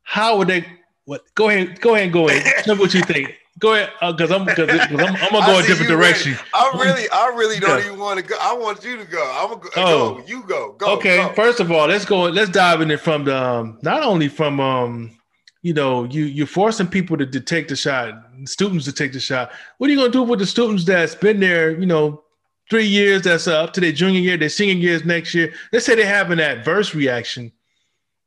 how 0.03 0.37
would 0.37 0.47
they? 0.47 0.65
What? 1.05 1.23
Go 1.35 1.49
ahead, 1.49 1.81
go 1.81 1.95
ahead, 1.95 2.13
go 2.13 2.29
ahead. 2.29 2.63
Tell 2.63 2.75
me 2.75 2.81
what 2.81 2.93
you 2.93 3.01
think. 3.01 3.35
Go 3.59 3.73
ahead, 3.73 3.89
because 4.01 4.31
uh, 4.31 4.35
I'm 4.35 4.45
because 4.45 4.69
I'm, 4.69 4.99
I'm, 4.99 5.31
gonna 5.31 5.45
go 5.45 5.59
a 5.59 5.63
different 5.63 5.89
direction. 5.89 6.35
I 6.53 6.71
really, 6.75 7.09
I 7.09 7.27
really 7.35 7.59
don't 7.59 7.79
yeah. 7.79 7.85
even 7.85 7.99
want 7.99 8.19
to 8.19 8.25
go. 8.25 8.35
I 8.39 8.53
want 8.53 8.83
you 8.83 8.97
to 8.97 9.05
go. 9.05 9.31
I'm 9.35 9.47
gonna 9.47 9.61
go. 9.61 9.69
Oh. 9.75 10.15
go. 10.15 10.23
You 10.25 10.43
go. 10.43 10.73
Go. 10.73 10.93
Okay. 10.97 11.17
Go. 11.17 11.33
First 11.33 11.59
of 11.59 11.71
all, 11.71 11.87
let's 11.87 12.05
go. 12.05 12.23
Let's 12.23 12.49
dive 12.49 12.81
in 12.81 12.91
it 12.91 12.99
from 12.99 13.25
the 13.25 13.35
um, 13.35 13.79
not 13.81 14.03
only 14.03 14.27
from 14.27 14.59
um, 14.59 15.17
you 15.61 15.73
know, 15.73 16.03
you 16.03 16.25
you're 16.25 16.47
forcing 16.47 16.87
people 16.87 17.17
to, 17.17 17.25
to 17.25 17.39
take 17.39 17.67
the 17.67 17.75
shot, 17.75 18.13
students 18.45 18.85
to 18.85 18.91
take 18.91 19.13
the 19.13 19.19
shot. 19.19 19.51
What 19.77 19.89
are 19.89 19.93
you 19.93 19.99
gonna 19.99 20.11
do 20.11 20.23
with 20.23 20.39
the 20.39 20.45
students 20.45 20.83
that's 20.83 21.15
been 21.15 21.39
there? 21.39 21.71
You 21.71 21.85
know, 21.85 22.22
three 22.73 22.87
years. 22.87 23.21
That's 23.21 23.47
up 23.47 23.73
to 23.73 23.81
their 23.81 23.91
junior 23.91 24.19
year. 24.19 24.37
Their 24.37 24.49
senior 24.49 24.73
years 24.73 25.05
next 25.05 25.35
year. 25.35 25.53
Let's 25.71 25.85
say 25.85 25.95
they 25.95 26.05
have 26.05 26.31
an 26.31 26.39
adverse 26.39 26.95
reaction. 26.95 27.51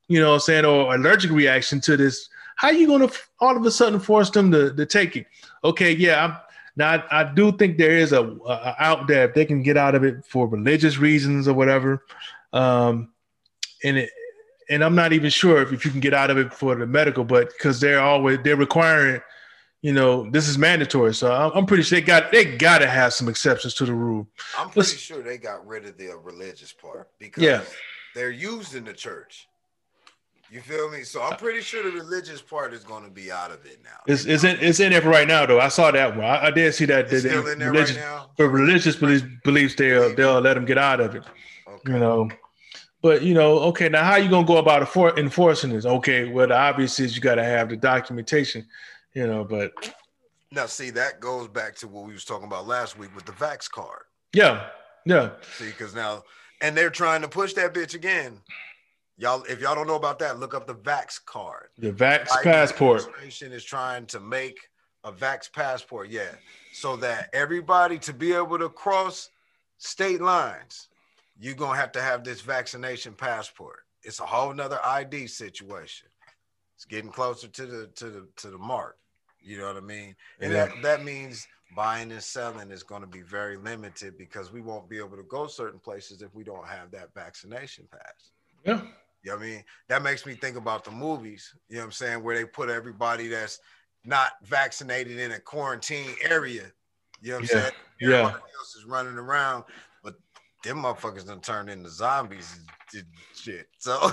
You 0.09 0.21
know, 0.21 0.29
what 0.29 0.35
I'm 0.35 0.41
saying 0.41 0.65
or 0.65 0.95
allergic 0.95 1.33
reaction 1.33 1.81
to 1.81 1.97
this 1.97 2.29
how 2.57 2.69
are 2.69 2.75
you 2.75 2.87
going 2.87 3.07
to 3.07 3.15
all 3.41 3.57
of 3.57 3.65
a 3.65 3.71
sudden 3.71 4.01
force 4.01 4.31
them 4.31 4.51
to, 4.51 4.75
to 4.75 4.87
take 4.87 5.15
it? 5.15 5.27
Okay, 5.63 5.93
yeah, 5.93 6.25
I'm, 6.25 6.37
now 6.75 6.93
I, 7.11 7.21
I, 7.21 7.25
do 7.25 7.53
think 7.53 7.77
there 7.77 7.97
is 7.97 8.13
a, 8.13 8.23
a, 8.25 8.75
out 8.79 9.07
there 9.07 9.29
if 9.29 9.35
they 9.35 9.45
can 9.45 9.63
get 9.63 9.77
out 9.77 9.95
of 9.95 10.05
it 10.05 10.25
for 10.25 10.47
religious 10.47 10.97
reasons 10.99 11.49
or 11.49 11.55
whatever, 11.55 12.05
um, 12.53 13.13
and 13.85 13.99
it 13.99 14.11
and 14.69 14.83
I'm 14.83 14.95
not 14.95 15.13
even 15.13 15.31
sure 15.31 15.63
if, 15.63 15.73
if 15.73 15.85
you 15.85 15.91
can 15.91 16.01
get 16.01 16.15
out 16.15 16.31
of 16.31 16.39
it 16.39 16.53
for 16.53 16.75
the 16.75 16.87
medical, 16.87 17.25
but 17.25 17.53
because 17.53 17.79
they're 17.79 18.01
always 18.01 18.39
they're 18.43 18.57
requiring, 18.57 19.21
you 19.83 19.93
know, 19.93 20.29
this 20.31 20.49
is 20.49 20.59
mandatory. 20.59 21.15
So 21.15 21.33
I'm, 21.33 21.67
pretty 21.67 21.83
sure 21.83 22.01
they 22.01 22.07
got 22.07 22.33
they 22.33 22.57
got 22.57 22.79
to 22.79 22.89
have 22.89 23.13
some 23.13 23.29
exceptions 23.29 23.75
to 23.75 23.85
the 23.85 23.95
rule. 23.95 24.27
I'm 24.59 24.67
pretty 24.71 24.81
Let's, 24.81 24.93
sure 24.95 25.23
they 25.23 25.39
got 25.39 25.67
rid 25.67 25.85
of 25.85 25.97
the 25.97 26.17
religious 26.17 26.73
part 26.73 27.09
because 27.19 27.43
yeah. 27.43 27.63
they're 28.15 28.31
used 28.31 28.75
in 28.75 28.85
the 28.85 28.93
church. 28.93 29.49
You 30.51 30.61
feel 30.61 30.89
me? 30.91 31.03
So 31.03 31.23
I'm 31.23 31.37
pretty 31.37 31.61
sure 31.61 31.83
the 31.83 31.91
religious 31.91 32.41
part 32.41 32.73
is 32.73 32.85
going 32.85 33.03
to 33.03 33.11
be 33.11 33.33
out 33.33 33.51
of 33.51 33.67
it 33.67 33.81
now. 33.83 33.99
It's, 34.07 34.27
it's 34.27 34.45
in 34.45 34.57
it's 34.61 34.79
in 34.79 34.93
there 34.93 35.03
right 35.03 35.27
now 35.27 35.45
though. 35.45 35.61
I 35.61 35.69
saw 35.69 35.91
that 35.91 36.17
one. 36.17 36.25
I, 36.25 36.47
I 36.47 36.51
did 36.53 36.73
see 36.73 36.85
that. 36.87 37.13
It's 37.13 37.25
still 37.25 37.49
in 37.49 37.59
there 37.59 37.73
religious, 37.73 37.97
right 37.97 38.05
now. 38.05 38.31
For 38.37 38.49
religious 38.49 38.97
beliefs, 38.97 39.25
beliefs 39.45 39.75
they'll 39.75 40.15
they'll 40.15 40.41
let 40.41 40.55
them 40.55 40.65
get 40.65 40.79
out 40.79 41.01
of 41.01 41.17
it. 41.17 41.25
Okay. 41.69 41.93
You 41.93 41.99
know, 41.99 42.29
but 43.03 43.23
you 43.23 43.35
know, 43.35 43.59
okay. 43.59 43.89
Now, 43.89 44.05
how 44.05 44.17
you 44.17 44.31
gonna 44.31 44.47
go 44.47 44.59
about 44.59 44.83
enforcing 45.19 45.71
this? 45.71 45.85
Okay, 45.85 46.29
well, 46.29 46.47
the 46.47 46.57
obvious 46.57 46.99
is 47.01 47.17
you 47.17 47.23
got 47.23 47.37
to 47.37 47.45
have 47.45 47.69
the 47.69 47.77
documentation. 47.77 48.67
You 49.17 49.27
know, 49.27 49.45
but 49.45 49.73
now 50.53 50.67
see 50.67 50.91
that 50.91 51.21
goes 51.21 51.49
back 51.49 51.75
to 51.77 51.89
what 51.89 52.05
we 52.05 52.13
was 52.13 52.27
talking 52.27 52.47
about 52.47 52.67
last 52.67 52.99
week 52.99 53.17
with 53.17 53.25
the 53.25 53.33
Vax 53.33 53.69
card. 53.71 54.03
Yeah, 54.35 54.67
yeah. 55.07 55.31
See, 55.57 55.69
because 55.69 55.95
now, 55.95 56.23
and 56.61 56.77
they're 56.77 56.91
trying 56.91 57.23
to 57.23 57.29
push 57.29 57.55
that 57.55 57.73
bitch 57.73 57.95
again. 57.95 58.43
Y'all, 59.17 59.43
if 59.45 59.63
y'all 59.63 59.75
don't 59.75 59.87
know 59.87 59.97
about 59.97 60.19
that, 60.19 60.39
look 60.39 60.53
up 60.53 60.67
the 60.67 60.75
Vax 60.75 61.19
card. 61.25 61.69
The 61.79 61.93
Vax 61.93 62.29
Biden 62.29 62.43
passport. 62.43 63.01
Administration 63.01 63.53
is 63.53 63.65
trying 63.65 64.05
to 64.05 64.21
make 64.21 64.59
a 65.03 65.11
Vax 65.11 65.51
passport, 65.51 66.11
yeah, 66.11 66.35
so 66.75 66.95
that 66.97 67.31
everybody 67.33 67.99
to 68.01 68.13
be 68.13 68.35
able 68.35 68.59
to 68.59 68.69
cross 68.69 69.31
state 69.79 70.21
lines, 70.21 70.89
you're 71.41 71.55
gonna 71.55 71.79
have 71.79 71.93
to 71.93 72.03
have 72.03 72.23
this 72.23 72.43
vaccination 72.43 73.15
passport. 73.15 73.79
It's 74.03 74.21
a 74.21 74.27
whole 74.27 74.53
nother 74.53 74.79
ID 74.85 75.27
situation. 75.29 76.09
It's 76.75 76.85
getting 76.85 77.11
closer 77.11 77.49
to 77.49 77.65
the 77.65 77.87
to 77.95 78.11
the 78.11 78.29
to 78.37 78.51
the 78.51 78.59
mark. 78.59 78.99
You 79.47 79.59
know 79.59 79.67
what 79.67 79.77
I 79.77 79.81
mean? 79.81 80.17
And 80.41 80.53
yeah. 80.53 80.67
that, 80.67 80.83
that 80.83 81.05
means 81.05 81.47
buying 81.75 82.11
and 82.11 82.23
selling 82.23 82.71
is 82.71 82.83
going 82.83 83.01
to 83.01 83.07
be 83.07 83.23
very 83.23 83.57
limited 83.57 84.19
because 84.19 84.53
we 84.53 84.61
won't 84.61 84.89
be 84.89 84.99
able 84.99 85.17
to 85.17 85.23
go 85.25 85.47
certain 85.47 85.79
places 85.79 86.21
if 86.23 86.35
we 86.35 86.45
don't 86.45 86.67
have 86.67 86.91
that 86.91 87.15
vaccination 87.15 87.87
pass. 87.91 88.31
Yeah. 88.65 88.83
You 89.23 89.33
know 89.33 89.39
what 89.39 89.45
I 89.45 89.49
mean? 89.49 89.65
That 89.89 90.03
makes 90.03 90.27
me 90.27 90.35
think 90.35 90.57
about 90.57 90.85
the 90.85 90.91
movies, 90.91 91.53
you 91.69 91.77
know 91.77 91.83
what 91.83 91.87
I'm 91.87 91.93
saying, 91.93 92.23
where 92.23 92.37
they 92.37 92.45
put 92.45 92.69
everybody 92.69 93.29
that's 93.29 93.61
not 94.05 94.33
vaccinated 94.45 95.19
in 95.19 95.33
a 95.33 95.41
quarantine 95.41 96.11
area. 96.23 96.71
You 97.21 97.31
know 97.31 97.37
what 97.37 97.51
I'm 97.51 97.57
yeah. 97.57 97.63
saying? 97.63 97.75
Everybody 98.03 98.35
yeah. 98.35 98.59
else 98.59 98.77
is 98.77 98.85
running 98.85 99.17
around, 99.17 99.65
them 100.67 100.83
motherfuckers 100.83 101.27
done 101.27 101.41
turned 101.41 101.71
into 101.71 101.89
zombies 101.91 102.59
shit. 103.35 103.69
So 103.79 104.11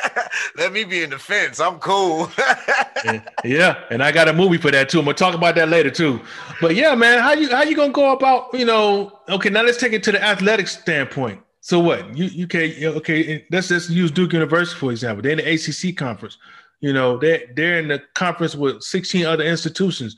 let 0.56 0.72
me 0.72 0.84
be 0.84 1.02
in 1.02 1.10
defense. 1.10 1.60
I'm 1.60 1.78
cool. 1.78 2.30
yeah, 3.44 3.84
and 3.90 4.02
I 4.02 4.12
got 4.12 4.28
a 4.28 4.32
movie 4.32 4.58
for 4.58 4.70
that 4.70 4.88
too. 4.88 4.98
I'm 4.98 5.04
gonna 5.04 5.16
talk 5.16 5.34
about 5.34 5.54
that 5.56 5.68
later 5.68 5.90
too. 5.90 6.20
But 6.60 6.74
yeah, 6.74 6.94
man, 6.94 7.20
how 7.20 7.32
you 7.32 7.48
how 7.48 7.62
you 7.62 7.76
gonna 7.76 7.92
go 7.92 8.12
about, 8.12 8.52
you 8.54 8.64
know, 8.64 9.18
okay, 9.28 9.50
now 9.50 9.62
let's 9.62 9.78
take 9.78 9.92
it 9.92 10.02
to 10.04 10.12
the 10.12 10.22
athletic 10.22 10.68
standpoint. 10.68 11.40
So 11.60 11.78
what? 11.78 12.16
You 12.16 12.26
you 12.26 12.46
can 12.46 12.72
okay? 12.84 13.46
Let's 13.50 13.68
just 13.68 13.90
use 13.90 14.10
Duke 14.10 14.32
University 14.32 14.78
for 14.78 14.90
example. 14.90 15.22
They're 15.22 15.38
in 15.38 15.38
the 15.38 15.88
ACC 15.88 15.96
conference. 15.96 16.38
You 16.80 16.92
know, 16.92 17.18
they 17.18 17.48
they're 17.54 17.78
in 17.78 17.88
the 17.88 18.02
conference 18.14 18.56
with 18.56 18.82
16 18.82 19.26
other 19.26 19.44
institutions. 19.44 20.16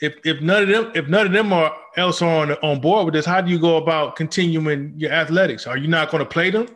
If 0.00 0.14
if 0.24 0.40
none 0.40 0.62
of 0.64 0.68
them 0.68 0.92
if 0.94 1.08
none 1.08 1.26
of 1.26 1.32
them 1.32 1.52
are 1.52 1.74
else 1.96 2.22
on 2.22 2.52
on 2.62 2.80
board 2.80 3.06
with 3.06 3.14
this, 3.14 3.26
how 3.26 3.40
do 3.40 3.50
you 3.50 3.58
go 3.58 3.76
about 3.76 4.16
continuing 4.16 4.94
your 4.96 5.12
athletics? 5.12 5.66
Are 5.66 5.76
you 5.76 5.88
not 5.88 6.10
going 6.10 6.22
to 6.22 6.28
play 6.28 6.50
them? 6.50 6.68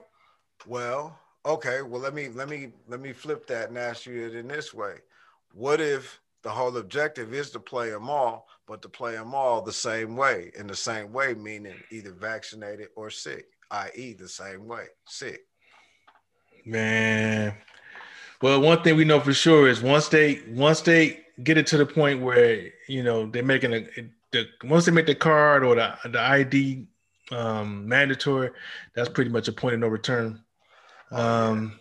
Well, 0.67 1.19
okay. 1.45 1.83
Well, 1.83 2.01
let 2.01 2.15
me 2.15 2.29
let 2.29 2.49
me 2.49 2.73
let 2.89 3.01
me 3.01 3.13
flip 3.13 3.47
that 3.49 3.69
and 3.69 3.79
ask 3.79 4.07
you 4.07 4.27
it 4.27 4.35
in 4.35 4.49
this 4.49 4.75
way. 4.75 4.97
What 5.53 5.81
if 5.81 6.21
the 6.43 6.51
whole 6.51 6.77
objective 6.77 7.33
is 7.33 7.51
to 7.51 7.61
play 7.61 7.91
them 7.91 8.11
all, 8.11 8.49
but 8.67 8.83
to 8.83 8.89
play 8.89 9.13
them 9.13 9.35
all 9.35 9.63
the 9.63 9.73
same 9.73 10.17
way, 10.17 10.51
in 10.59 10.67
the 10.67 10.77
same 10.77 11.13
way, 11.13 11.35
meaning 11.35 11.77
either 11.91 12.13
vaccinated 12.13 12.89
or 12.97 13.11
sick? 13.11 13.47
i.e., 13.71 14.13
the 14.13 14.29
same 14.29 14.67
way, 14.67 14.87
sick. 15.07 15.41
Man, 16.65 17.55
well, 18.41 18.61
one 18.61 18.83
thing 18.83 18.97
we 18.97 19.05
know 19.05 19.21
for 19.21 19.35
sure 19.35 19.69
is 19.69 19.83
once 19.83 20.09
they 20.09 20.43
once 20.49 20.81
they 20.81 21.21
get 21.43 21.59
it 21.59 21.67
to 21.69 21.77
the 21.77 21.87
point 21.87 22.23
where 22.23 22.71
you 22.89 23.03
know 23.03 23.27
they're 23.27 23.43
making 23.43 23.75
a 23.75 23.87
the, 24.35 24.67
once 24.67 24.85
they 24.85 24.93
make 24.93 25.07
the 25.07 25.15
card 25.15 25.65
or 25.65 25.75
the 25.75 25.97
the 26.11 26.21
ID 26.21 26.87
um, 27.33 27.89
mandatory, 27.89 28.51
that's 28.95 29.09
pretty 29.09 29.31
much 29.31 29.49
a 29.49 29.53
point 29.53 29.75
of 29.75 29.81
no 29.81 29.89
return. 29.89 30.43
Um, 31.11 31.81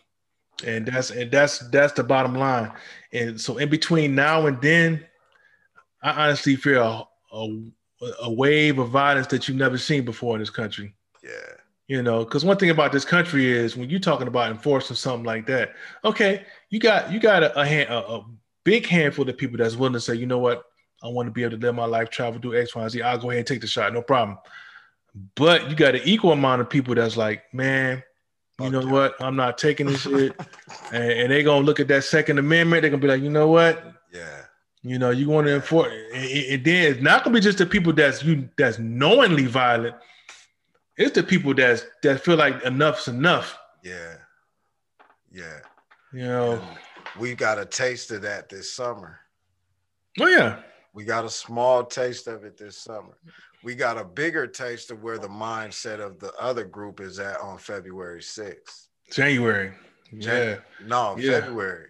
and 0.65 0.85
that's 0.85 1.09
and 1.09 1.31
that's 1.31 1.59
that's 1.69 1.93
the 1.93 2.03
bottom 2.03 2.35
line. 2.35 2.71
And 3.11 3.39
so 3.39 3.57
in 3.57 3.69
between 3.69 4.15
now 4.15 4.47
and 4.47 4.61
then, 4.61 5.05
I 6.01 6.25
honestly 6.25 6.55
feel 6.55 7.09
a, 7.31 7.37
a, 7.37 8.11
a 8.23 8.31
wave 8.31 8.79
of 8.79 8.89
violence 8.89 9.27
that 9.27 9.47
you've 9.47 9.57
never 9.57 9.77
seen 9.77 10.05
before 10.05 10.35
in 10.35 10.39
this 10.39 10.49
country. 10.49 10.93
Yeah. 11.23 11.29
You 11.87 12.01
know, 12.01 12.23
because 12.23 12.45
one 12.45 12.57
thing 12.57 12.69
about 12.69 12.91
this 12.91 13.03
country 13.03 13.51
is 13.51 13.75
when 13.75 13.89
you're 13.89 13.99
talking 13.99 14.27
about 14.27 14.51
enforcing 14.51 14.95
something 14.95 15.25
like 15.25 15.45
that, 15.47 15.73
okay, 16.05 16.45
you 16.69 16.79
got 16.79 17.11
you 17.11 17.19
got 17.19 17.43
a, 17.43 17.59
a, 17.59 17.65
hand, 17.65 17.89
a, 17.89 17.97
a 17.97 18.25
big 18.63 18.87
handful 18.87 19.27
of 19.27 19.37
people 19.37 19.57
that's 19.57 19.75
willing 19.75 19.93
to 19.93 19.99
say, 19.99 20.15
you 20.15 20.25
know 20.25 20.39
what, 20.39 20.63
I 21.03 21.07
want 21.09 21.27
to 21.27 21.31
be 21.31 21.43
able 21.43 21.57
to 21.57 21.65
live 21.65 21.75
my 21.75 21.85
life, 21.85 22.09
travel, 22.09 22.39
do 22.39 22.55
X, 22.55 22.75
Y, 22.75 22.81
and 22.81 22.91
Z. 22.91 23.01
I'll 23.01 23.17
go 23.17 23.29
ahead 23.29 23.39
and 23.39 23.47
take 23.47 23.61
the 23.61 23.67
shot, 23.67 23.93
no 23.93 24.01
problem. 24.01 24.37
But 25.35 25.69
you 25.69 25.75
got 25.75 25.95
an 25.95 26.01
equal 26.05 26.31
amount 26.31 26.61
of 26.61 26.69
people 26.69 26.95
that's 26.95 27.17
like, 27.17 27.53
man, 27.53 28.01
you 28.61 28.69
know 28.69 28.85
what? 28.85 29.21
I'm 29.21 29.35
not 29.35 29.57
taking 29.57 29.87
this 29.87 30.01
shit. 30.01 30.33
and, 30.91 31.11
and 31.11 31.31
they're 31.31 31.43
gonna 31.43 31.65
look 31.65 31.79
at 31.79 31.87
that 31.89 32.05
Second 32.05 32.39
Amendment. 32.39 32.81
They're 32.81 32.89
gonna 32.89 33.01
be 33.01 33.07
like, 33.07 33.21
you 33.21 33.29
know 33.29 33.49
what? 33.49 33.83
Yeah. 34.11 34.43
You 34.81 34.99
know, 34.99 35.11
you 35.11 35.29
want 35.29 35.47
to 35.47 35.55
enforce, 35.55 35.93
and 36.13 36.63
then 36.65 36.91
it's 36.91 37.01
not 37.01 37.23
gonna 37.23 37.33
be 37.33 37.39
just 37.39 37.57
the 37.57 37.65
people 37.65 37.93
that's 37.93 38.21
you 38.21 38.49
that's 38.57 38.79
knowingly 38.79 39.45
violent. 39.45 39.95
It's 40.97 41.15
the 41.15 41.23
people 41.23 41.53
that's 41.53 41.85
that 42.01 42.19
feel 42.19 42.35
like 42.35 42.61
enough's 42.63 43.07
enough. 43.07 43.57
Yeah, 43.81 44.15
yeah. 45.31 45.59
You 46.11 46.27
know, 46.27 46.51
and 46.53 46.61
we 47.17 47.33
got 47.33 47.59
a 47.59 47.65
taste 47.65 48.11
of 48.11 48.23
that 48.23 48.49
this 48.49 48.73
summer. 48.73 49.19
Oh 50.19 50.27
yeah, 50.27 50.59
we 50.93 51.03
got 51.03 51.25
a 51.25 51.29
small 51.29 51.83
taste 51.83 52.27
of 52.27 52.43
it 52.43 52.57
this 52.57 52.77
summer. 52.77 53.17
We 53.63 53.75
got 53.75 53.97
a 53.97 54.03
bigger 54.03 54.45
taste 54.45 54.91
of 54.91 55.01
where 55.01 55.17
the 55.17 55.27
mindset 55.27 55.99
of 55.99 56.19
the 56.19 56.33
other 56.39 56.65
group 56.65 56.99
is 56.99 57.19
at 57.19 57.39
on 57.39 57.57
February 57.57 58.21
6th. 58.21 58.87
January. 59.11 59.71
Yeah. 60.11 60.57
no, 60.85 61.15
yeah. 61.17 61.39
February. 61.41 61.87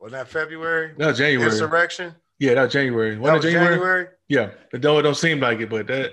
Wasn't 0.00 0.18
that 0.18 0.28
February? 0.28 0.92
No, 0.98 1.12
January. 1.12 1.50
Insurrection? 1.50 2.14
Yeah, 2.38 2.54
that 2.54 2.62
was 2.64 2.72
January. 2.72 3.14
That 3.16 3.20
was 3.34 3.42
January? 3.42 3.74
January? 3.74 4.06
Yeah. 4.28 4.50
It 4.72 4.80
don't, 4.80 4.98
it 4.98 5.02
don't 5.02 5.16
seem 5.16 5.40
like 5.40 5.60
it, 5.60 5.68
but 5.68 5.86
that 5.86 6.12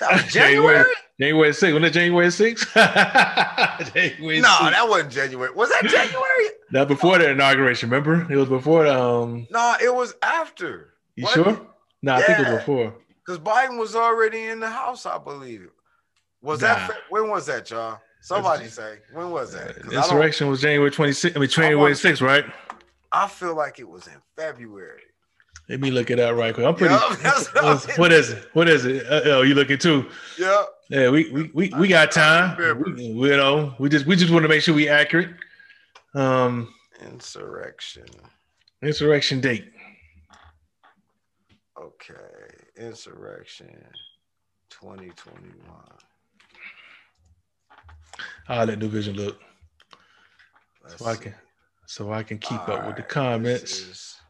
that 0.00 0.12
was 0.12 0.24
January. 0.32 0.84
January 1.20 1.50
6th. 1.50 1.62
Wasn't 1.72 1.84
it 1.84 1.92
January 1.92 2.26
6th? 2.26 2.74
January 3.94 4.40
no, 4.40 4.48
6th. 4.48 4.70
that 4.72 4.88
wasn't 4.88 5.12
January. 5.12 5.52
Was 5.54 5.68
that 5.70 5.84
January? 5.84 6.48
that 6.72 6.88
before 6.88 7.18
the 7.18 7.30
inauguration, 7.30 7.88
remember? 7.90 8.30
It 8.30 8.36
was 8.36 8.48
before 8.48 8.84
the 8.84 9.00
um 9.00 9.46
No, 9.50 9.76
it 9.82 9.94
was 9.94 10.14
after. 10.22 10.94
You 11.14 11.24
what? 11.24 11.34
sure? 11.34 11.66
No, 12.02 12.16
yeah. 12.16 12.18
I 12.18 12.22
think 12.22 12.38
it 12.38 12.50
was 12.50 12.60
before. 12.60 12.94
Because 13.24 13.38
Biden 13.38 13.78
was 13.78 13.94
already 13.94 14.44
in 14.44 14.60
the 14.60 14.70
house, 14.70 15.04
I 15.06 15.18
believe. 15.18 15.68
Was 16.40 16.60
nah. 16.60 16.74
that 16.74 16.92
when 17.10 17.28
was 17.28 17.46
that, 17.46 17.70
y'all? 17.70 17.98
Somebody 18.20 18.68
say 18.68 18.98
when 19.12 19.30
was 19.30 19.52
that? 19.52 19.76
Insurrection 19.92 20.48
was 20.48 20.60
January 20.60 20.90
26th. 20.90 21.36
I 21.36 21.40
mean 21.40 21.48
January 21.48 21.92
6th, 21.92 22.20
right? 22.20 22.44
I 23.10 23.26
feel 23.26 23.56
like 23.56 23.78
it 23.78 23.88
was 23.88 24.06
in 24.06 24.14
February. 24.36 25.02
Let 25.68 25.80
me 25.80 25.90
look 25.90 26.10
it 26.10 26.18
up 26.18 26.34
right 26.36 26.54
quick. 26.54 26.66
I'm 26.66 26.74
pretty. 26.74 26.94
Yep, 26.94 27.98
what 27.98 28.12
is 28.12 28.30
it? 28.30 28.48
What 28.54 28.68
is 28.68 28.86
it? 28.86 29.06
Uh, 29.06 29.20
oh, 29.24 29.42
you 29.42 29.54
looking 29.54 29.78
too? 29.78 30.08
Yeah. 30.38 30.64
Yeah, 30.88 31.10
we 31.10 31.30
we 31.30 31.50
we, 31.52 31.72
we 31.78 31.88
got 31.88 32.10
time. 32.10 32.56
We, 32.56 33.12
we, 33.12 33.30
you 33.30 33.36
know, 33.36 33.74
we 33.78 33.90
just 33.90 34.06
we 34.06 34.16
just 34.16 34.32
want 34.32 34.44
to 34.44 34.48
make 34.48 34.62
sure 34.62 34.74
we 34.74 34.88
accurate. 34.88 35.28
Um, 36.14 36.72
insurrection. 37.02 38.06
Insurrection 38.82 39.40
date. 39.40 39.70
Okay, 41.80 42.48
insurrection, 42.76 43.68
2021. 44.70 45.52
I'll 48.48 48.66
let 48.66 48.78
New 48.78 48.88
Vision 48.88 49.14
look. 49.14 49.40
Let's 50.82 50.98
so 50.98 51.06
I 51.06 51.14
can 51.14 51.34
so 51.86 52.12
I 52.12 52.22
can 52.24 52.38
keep 52.38 52.68
All 52.68 52.74
up 52.74 52.80
right. 52.80 52.86
with 52.88 52.96
the 52.96 53.02
comments. 53.02 54.20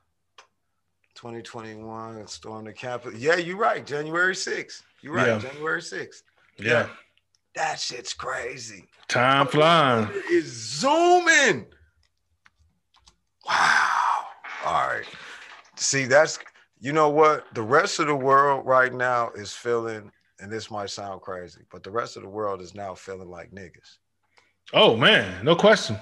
2021 1.14 2.26
storm 2.26 2.66
the 2.66 2.72
Capitol. 2.72 3.18
Yeah, 3.18 3.36
you're 3.36 3.56
right. 3.56 3.84
January 3.84 4.34
6th. 4.34 4.82
You're 5.00 5.14
right. 5.14 5.26
Yeah. 5.28 5.38
January 5.38 5.80
6th. 5.80 6.22
Yeah. 6.58 6.66
yeah. 6.66 6.88
That 7.54 7.80
shit's 7.80 8.12
crazy. 8.12 8.84
Time 9.08 9.46
flying. 9.46 10.08
Is 10.30 10.46
zooming. 10.80 11.66
Wow. 13.48 13.88
All 14.66 14.86
right. 14.88 15.04
See, 15.76 16.04
that's 16.04 16.38
you 16.80 16.92
know 16.92 17.08
what? 17.08 17.44
The 17.54 17.62
rest 17.62 17.98
of 17.98 18.06
the 18.06 18.14
world 18.14 18.66
right 18.66 18.92
now 18.92 19.30
is 19.30 19.52
feeling, 19.52 20.10
and 20.40 20.50
this 20.50 20.70
might 20.70 20.90
sound 20.90 21.20
crazy, 21.20 21.62
but 21.70 21.82
the 21.82 21.90
rest 21.90 22.16
of 22.16 22.22
the 22.22 22.28
world 22.28 22.60
is 22.60 22.74
now 22.74 22.94
feeling 22.94 23.30
like 23.30 23.50
niggas. 23.50 23.98
Oh 24.72 24.96
man, 24.96 25.44
no 25.44 25.56
question. 25.56 25.96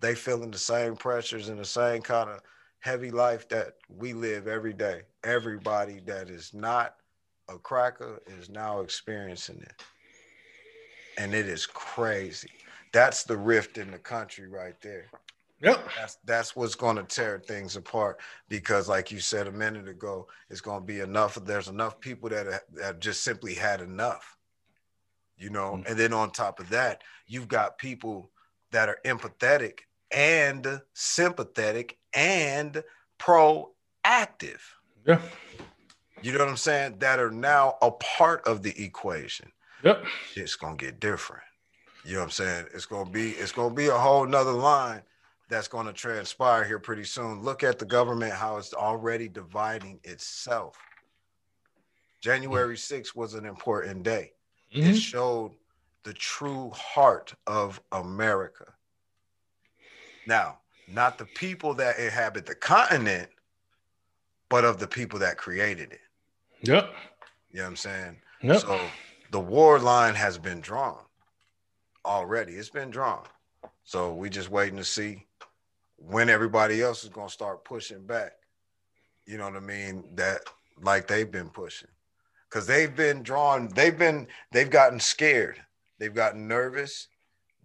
They 0.00 0.14
feeling 0.14 0.50
the 0.50 0.58
same 0.58 0.96
pressures 0.96 1.48
and 1.48 1.58
the 1.58 1.64
same 1.64 2.02
kind 2.02 2.30
of 2.30 2.40
heavy 2.80 3.10
life 3.10 3.48
that 3.48 3.74
we 3.88 4.12
live 4.12 4.46
every 4.46 4.72
day. 4.72 5.02
Everybody 5.24 6.00
that 6.06 6.30
is 6.30 6.52
not 6.54 6.96
a 7.48 7.58
cracker 7.58 8.20
is 8.26 8.48
now 8.48 8.80
experiencing 8.80 9.60
it. 9.62 9.82
And 11.16 11.34
it 11.34 11.48
is 11.48 11.66
crazy. 11.66 12.50
That's 12.92 13.24
the 13.24 13.36
rift 13.36 13.78
in 13.78 13.90
the 13.90 13.98
country 13.98 14.48
right 14.48 14.80
there. 14.80 15.06
Yep. 15.60 15.88
That's 15.96 16.18
that's 16.24 16.56
what's 16.56 16.76
going 16.76 16.96
to 16.96 17.02
tear 17.02 17.40
things 17.40 17.76
apart 17.76 18.20
because, 18.48 18.88
like 18.88 19.10
you 19.10 19.18
said 19.18 19.48
a 19.48 19.52
minute 19.52 19.88
ago, 19.88 20.28
it's 20.50 20.60
going 20.60 20.80
to 20.80 20.86
be 20.86 21.00
enough. 21.00 21.34
There's 21.34 21.68
enough 21.68 21.98
people 22.00 22.28
that 22.28 22.62
have, 22.80 23.00
just 23.00 23.24
simply 23.24 23.54
had 23.54 23.80
enough, 23.80 24.36
you 25.36 25.50
know. 25.50 25.72
Mm-hmm. 25.72 25.90
And 25.90 25.98
then 25.98 26.12
on 26.12 26.30
top 26.30 26.60
of 26.60 26.68
that, 26.68 27.02
you've 27.26 27.48
got 27.48 27.78
people 27.78 28.30
that 28.70 28.88
are 28.88 28.98
empathetic 29.04 29.80
and 30.12 30.80
sympathetic 30.94 31.98
and 32.14 32.82
proactive. 33.18 34.60
Yeah. 35.06 35.20
You 36.22 36.32
know 36.32 36.38
what 36.38 36.48
I'm 36.48 36.56
saying? 36.56 36.96
That 37.00 37.18
are 37.18 37.30
now 37.30 37.76
a 37.82 37.90
part 37.90 38.46
of 38.46 38.62
the 38.62 38.80
equation. 38.82 39.50
Yep. 39.82 40.04
It's 40.36 40.54
gonna 40.54 40.76
get 40.76 41.00
different. 41.00 41.42
You 42.04 42.14
know 42.14 42.20
what 42.20 42.26
I'm 42.26 42.30
saying? 42.30 42.66
It's 42.74 42.86
gonna 42.86 43.10
be 43.10 43.32
it's 43.32 43.52
gonna 43.52 43.74
be 43.74 43.88
a 43.88 43.98
whole 43.98 44.24
nother 44.24 44.52
line 44.52 45.02
that's 45.48 45.68
gonna 45.68 45.92
transpire 45.92 46.64
here 46.64 46.78
pretty 46.78 47.04
soon. 47.04 47.42
Look 47.42 47.62
at 47.62 47.78
the 47.78 47.86
government, 47.86 48.32
how 48.32 48.58
it's 48.58 48.74
already 48.74 49.28
dividing 49.28 50.00
itself. 50.04 50.76
January 52.20 52.76
6th 52.76 53.14
was 53.14 53.34
an 53.34 53.44
important 53.44 54.02
day. 54.02 54.32
Mm-hmm. 54.74 54.90
It 54.90 54.96
showed 54.96 55.52
the 56.02 56.12
true 56.12 56.70
heart 56.70 57.34
of 57.46 57.80
America. 57.92 58.64
Now, 60.26 60.58
not 60.86 61.18
the 61.18 61.26
people 61.26 61.74
that 61.74 61.98
inhabit 61.98 62.46
the 62.46 62.54
continent, 62.54 63.28
but 64.48 64.64
of 64.64 64.78
the 64.78 64.86
people 64.86 65.18
that 65.20 65.36
created 65.36 65.92
it. 65.92 66.00
Yep. 66.62 66.92
You 67.50 67.58
know 67.58 67.62
what 67.62 67.68
I'm 67.68 67.76
saying? 67.76 68.16
Yep. 68.42 68.60
So 68.60 68.80
the 69.30 69.40
war 69.40 69.78
line 69.78 70.14
has 70.14 70.38
been 70.38 70.60
drawn 70.60 71.02
already. 72.04 72.54
It's 72.54 72.70
been 72.70 72.90
drawn. 72.90 73.24
So 73.84 74.14
we 74.14 74.28
just 74.28 74.50
waiting 74.50 74.76
to 74.76 74.84
see 74.84 75.26
when 75.98 76.30
everybody 76.30 76.80
else 76.80 77.02
is 77.02 77.10
gonna 77.10 77.28
start 77.28 77.64
pushing 77.64 78.06
back. 78.06 78.32
You 79.26 79.36
know 79.36 79.44
what 79.44 79.56
I 79.56 79.60
mean? 79.60 80.04
That 80.14 80.40
like 80.82 81.06
they've 81.06 81.30
been 81.30 81.50
pushing. 81.50 81.88
Cause 82.50 82.66
they've 82.66 82.94
been 82.94 83.22
drawn, 83.22 83.68
they've 83.74 83.98
been, 83.98 84.26
they've 84.52 84.70
gotten 84.70 84.98
scared, 84.98 85.60
they've 85.98 86.14
gotten 86.14 86.48
nervous, 86.48 87.08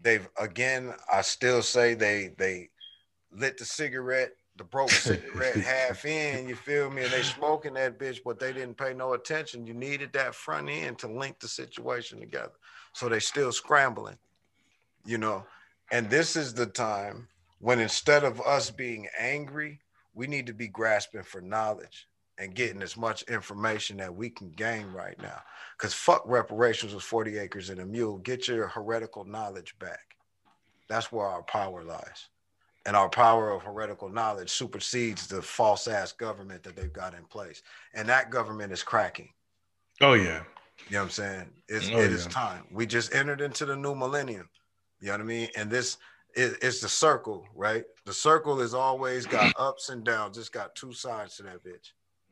they've 0.02 0.28
again, 0.38 0.94
I 1.12 1.22
still 1.22 1.62
say 1.62 1.94
they 1.94 2.34
they 2.38 2.70
lit 3.32 3.58
the 3.58 3.64
cigarette, 3.64 4.34
the 4.58 4.64
broke 4.66 4.92
cigarette 4.92 5.56
half 5.58 6.04
in, 6.04 6.50
you 6.50 6.56
feel 6.56 6.90
me? 6.90 7.04
And 7.04 7.12
they 7.14 7.24
smoking 7.24 7.74
that 7.76 7.98
bitch, 7.98 8.20
but 8.26 8.40
they 8.40 8.52
didn't 8.52 8.78
pay 8.78 8.94
no 8.94 9.14
attention. 9.14 9.66
You 9.66 9.74
needed 9.74 10.12
that 10.14 10.36
front 10.36 10.70
end 10.70 11.00
to 11.00 11.08
link 11.08 11.40
the 11.40 11.48
situation 11.48 12.20
together. 12.20 12.54
So 12.92 13.10
they 13.10 13.20
still 13.20 13.52
scrambling, 13.52 14.18
you 15.06 15.18
know. 15.18 15.46
And 15.92 16.10
this 16.10 16.36
is 16.36 16.54
the 16.54 16.66
time 16.66 17.28
when 17.64 17.80
instead 17.80 18.26
of 18.26 18.42
us 18.42 18.70
being 18.70 19.08
angry, 19.18 19.80
we 20.14 20.28
need 20.28 20.46
to 20.48 20.54
be 20.54 20.68
grasping 20.68 21.24
for 21.24 21.40
knowledge 21.40 22.10
and 22.38 22.56
getting 22.56 22.82
as 22.82 22.98
much 22.98 23.24
information 23.24 23.96
that 23.96 24.14
we 24.14 24.30
can 24.30 24.50
gain 24.50 24.86
right 24.88 25.18
now. 25.22 25.42
Because 25.78 25.94
fuck 25.94 26.24
reparations 26.26 26.94
with 26.94 27.06
40 27.06 27.38
acres 27.38 27.70
and 27.70 27.80
a 27.80 27.86
mule. 27.86 28.18
Get 28.18 28.50
your 28.50 28.68
heretical 28.68 29.24
knowledge 29.24 29.80
back. 29.80 30.18
That's 30.90 31.10
where 31.10 31.26
our 31.26 31.44
power 31.44 31.86
lies. 31.86 32.28
And 32.86 32.98
our 32.98 33.08
power 33.08 33.52
of 33.52 33.64
heretical 33.64 34.10
knowledge 34.10 34.50
supersedes 34.50 35.28
the 35.28 35.42
false 35.42 35.88
ass 35.88 36.12
government 36.12 36.64
that 36.64 36.76
they've 36.76 36.92
got 36.92 37.14
in 37.14 37.24
place. 37.24 37.64
And 37.94 38.10
that 38.10 38.30
government 38.30 38.74
is 38.74 38.84
cracking. 38.84 39.30
Oh, 40.02 40.16
yeah. 40.16 40.44
You 40.90 40.96
know 40.96 40.98
what 40.98 41.04
I'm 41.06 41.10
saying? 41.12 41.50
It's, 41.70 41.88
oh, 41.88 41.98
it 41.98 42.10
yeah. 42.10 42.18
is 42.18 42.28
time. 42.28 42.66
We 42.72 42.86
just 42.86 43.16
entered 43.16 43.40
into 43.40 43.66
the 43.66 43.78
new 43.78 43.96
millennium. 43.96 44.50
You 45.00 45.08
know 45.08 45.14
what 45.14 45.22
I 45.22 45.26
mean? 45.26 45.48
And 45.56 45.72
this 45.72 45.98
it, 46.36 46.58
it's 46.62 46.82
the 46.82 46.90
circle, 46.90 47.46
right? 47.56 47.84
The 48.06 48.14
circle 48.14 48.60
has 48.60 48.74
always 48.74 49.26
got 49.26 49.54
ups 49.60 49.90
and 49.90 50.04
downs. 50.04 50.38
It's 50.38 50.50
got 50.50 50.76
two 50.76 50.94
sides 50.94 51.38
to 51.38 51.44
that 51.44 51.64
bitch. 51.64 51.92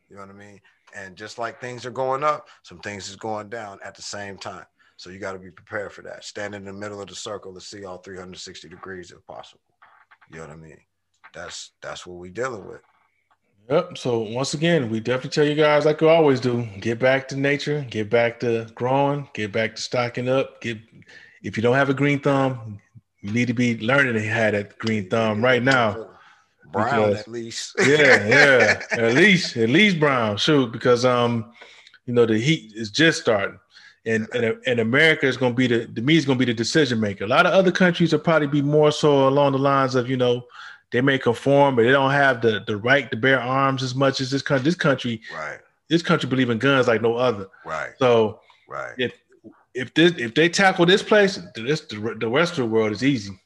You 0.10 0.18
know 0.18 0.24
what 0.24 0.32
I 0.32 0.34
mean? 0.34 0.60
And 0.96 1.16
just 1.16 1.38
like 1.38 1.62
things 1.62 1.86
are 1.86 1.92
going 1.92 2.24
up, 2.24 2.48
some 2.64 2.80
things 2.80 3.10
is 3.10 3.16
going 3.16 3.50
down 3.50 3.80
at 3.84 3.96
the 3.96 4.02
same 4.02 4.38
time. 4.38 4.66
So 4.98 5.10
you 5.10 5.20
got 5.20 5.34
to 5.34 5.40
be 5.40 5.50
prepared 5.50 5.94
for 5.94 6.02
that. 6.04 6.24
Stand 6.24 6.54
in 6.54 6.66
the 6.66 6.74
middle 6.74 7.02
of 7.02 7.08
the 7.08 7.16
circle 7.16 7.54
to 7.54 7.62
see 7.62 7.86
all 7.86 7.98
360 8.00 8.70
degrees 8.70 9.12
if 9.12 9.26
possible. 9.26 9.62
You 10.30 10.38
know 10.38 10.48
what 10.48 10.54
I 10.54 10.58
mean? 10.58 10.78
That's 11.34 11.72
that's 11.82 12.06
what 12.06 12.18
we 12.18 12.30
dealing 12.30 12.68
with. 12.68 12.82
Yep. 13.70 13.98
So 13.98 14.20
once 14.20 14.54
again, 14.54 14.90
we 14.90 15.00
definitely 15.00 15.30
tell 15.32 15.48
you 15.48 15.56
guys 15.56 15.86
like 15.86 16.02
we 16.02 16.08
always 16.08 16.40
do: 16.40 16.68
get 16.80 17.00
back 17.00 17.28
to 17.30 17.38
nature, 17.38 17.86
get 17.90 18.10
back 18.10 18.40
to 18.42 18.68
growing, 18.76 19.30
get 19.34 19.52
back 19.52 19.76
to 19.76 19.82
stocking 19.82 20.28
up. 20.28 20.62
Get 20.62 20.78
if 21.42 21.58
you 21.58 21.64
don't 21.64 21.76
have 21.76 21.90
a 21.90 21.94
green 21.94 22.20
thumb, 22.20 22.80
you 23.22 23.32
need 23.32 23.48
to 23.48 23.54
be 23.54 23.78
learning 23.80 24.14
to 24.14 24.22
have 24.22 24.54
that 24.54 24.78
green 24.78 25.10
thumb 25.10 25.44
right 25.44 25.64
now 25.64 26.08
brown 26.72 27.10
because, 27.10 27.20
at 27.20 27.28
least. 27.28 27.76
yeah, 27.80 28.28
yeah, 28.28 28.82
at 28.92 29.14
least 29.14 29.58
at 29.58 29.70
least 29.70 30.00
brown. 30.00 30.38
Shoot, 30.38 30.72
because 30.72 31.06
um, 31.06 31.52
you 32.06 32.14
know 32.14 32.26
the 32.26 32.38
heat 32.38 32.74
is 32.76 32.90
just 32.90 33.22
starting, 33.22 33.60
and 34.06 34.28
and, 34.34 34.58
and 34.66 34.80
America 34.80 35.28
is 35.28 35.38
going 35.38 35.54
to 35.54 35.58
be 35.58 35.68
the 35.68 35.86
the 35.86 36.02
me 36.02 36.16
is 36.16 36.26
going 36.26 36.38
to 36.38 36.46
be 36.46 36.52
the 36.52 36.56
decision 36.56 37.00
maker. 37.00 37.26
A 37.26 37.28
lot 37.28 37.46
of 37.46 37.54
other 37.54 37.72
countries 37.72 38.12
will 38.14 38.20
probably 38.20 38.48
be 38.48 38.62
more 38.62 38.92
so 38.92 39.28
along 39.28 39.54
the 39.54 39.60
lines 39.60 39.96
of 39.96 40.10
you 40.10 40.18
know 40.18 40.46
they 40.92 41.02
may 41.02 41.18
conform, 41.18 41.76
but 41.76 41.84
they 41.84 41.92
don't 41.92 42.12
have 42.12 42.42
the 42.42 42.64
the 42.66 42.78
right 42.78 43.10
to 43.12 43.18
bear 43.18 43.40
arms 43.40 43.84
as 43.84 43.96
much 43.96 44.22
as 44.22 44.32
this 44.32 44.42
country. 44.42 44.64
This 44.64 44.76
country, 44.76 45.22
right? 45.34 45.60
This 45.90 46.02
country 46.02 46.30
believe 46.30 46.50
in 46.50 46.58
guns 46.58 46.88
like 46.88 47.02
no 47.02 47.16
other, 47.16 47.48
right? 47.66 47.92
So, 48.00 48.40
right. 48.68 48.94
If 48.98 49.14
if 49.74 49.94
this 49.94 50.14
if 50.18 50.34
they 50.36 50.50
tackle 50.50 50.86
this 50.86 51.04
place, 51.04 51.40
this 51.56 51.82
the, 51.82 52.00
rest 52.00 52.54
of 52.54 52.58
the 52.58 52.66
world 52.66 52.92
is 52.92 53.04
easy. 53.04 53.40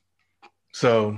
So, 0.73 1.17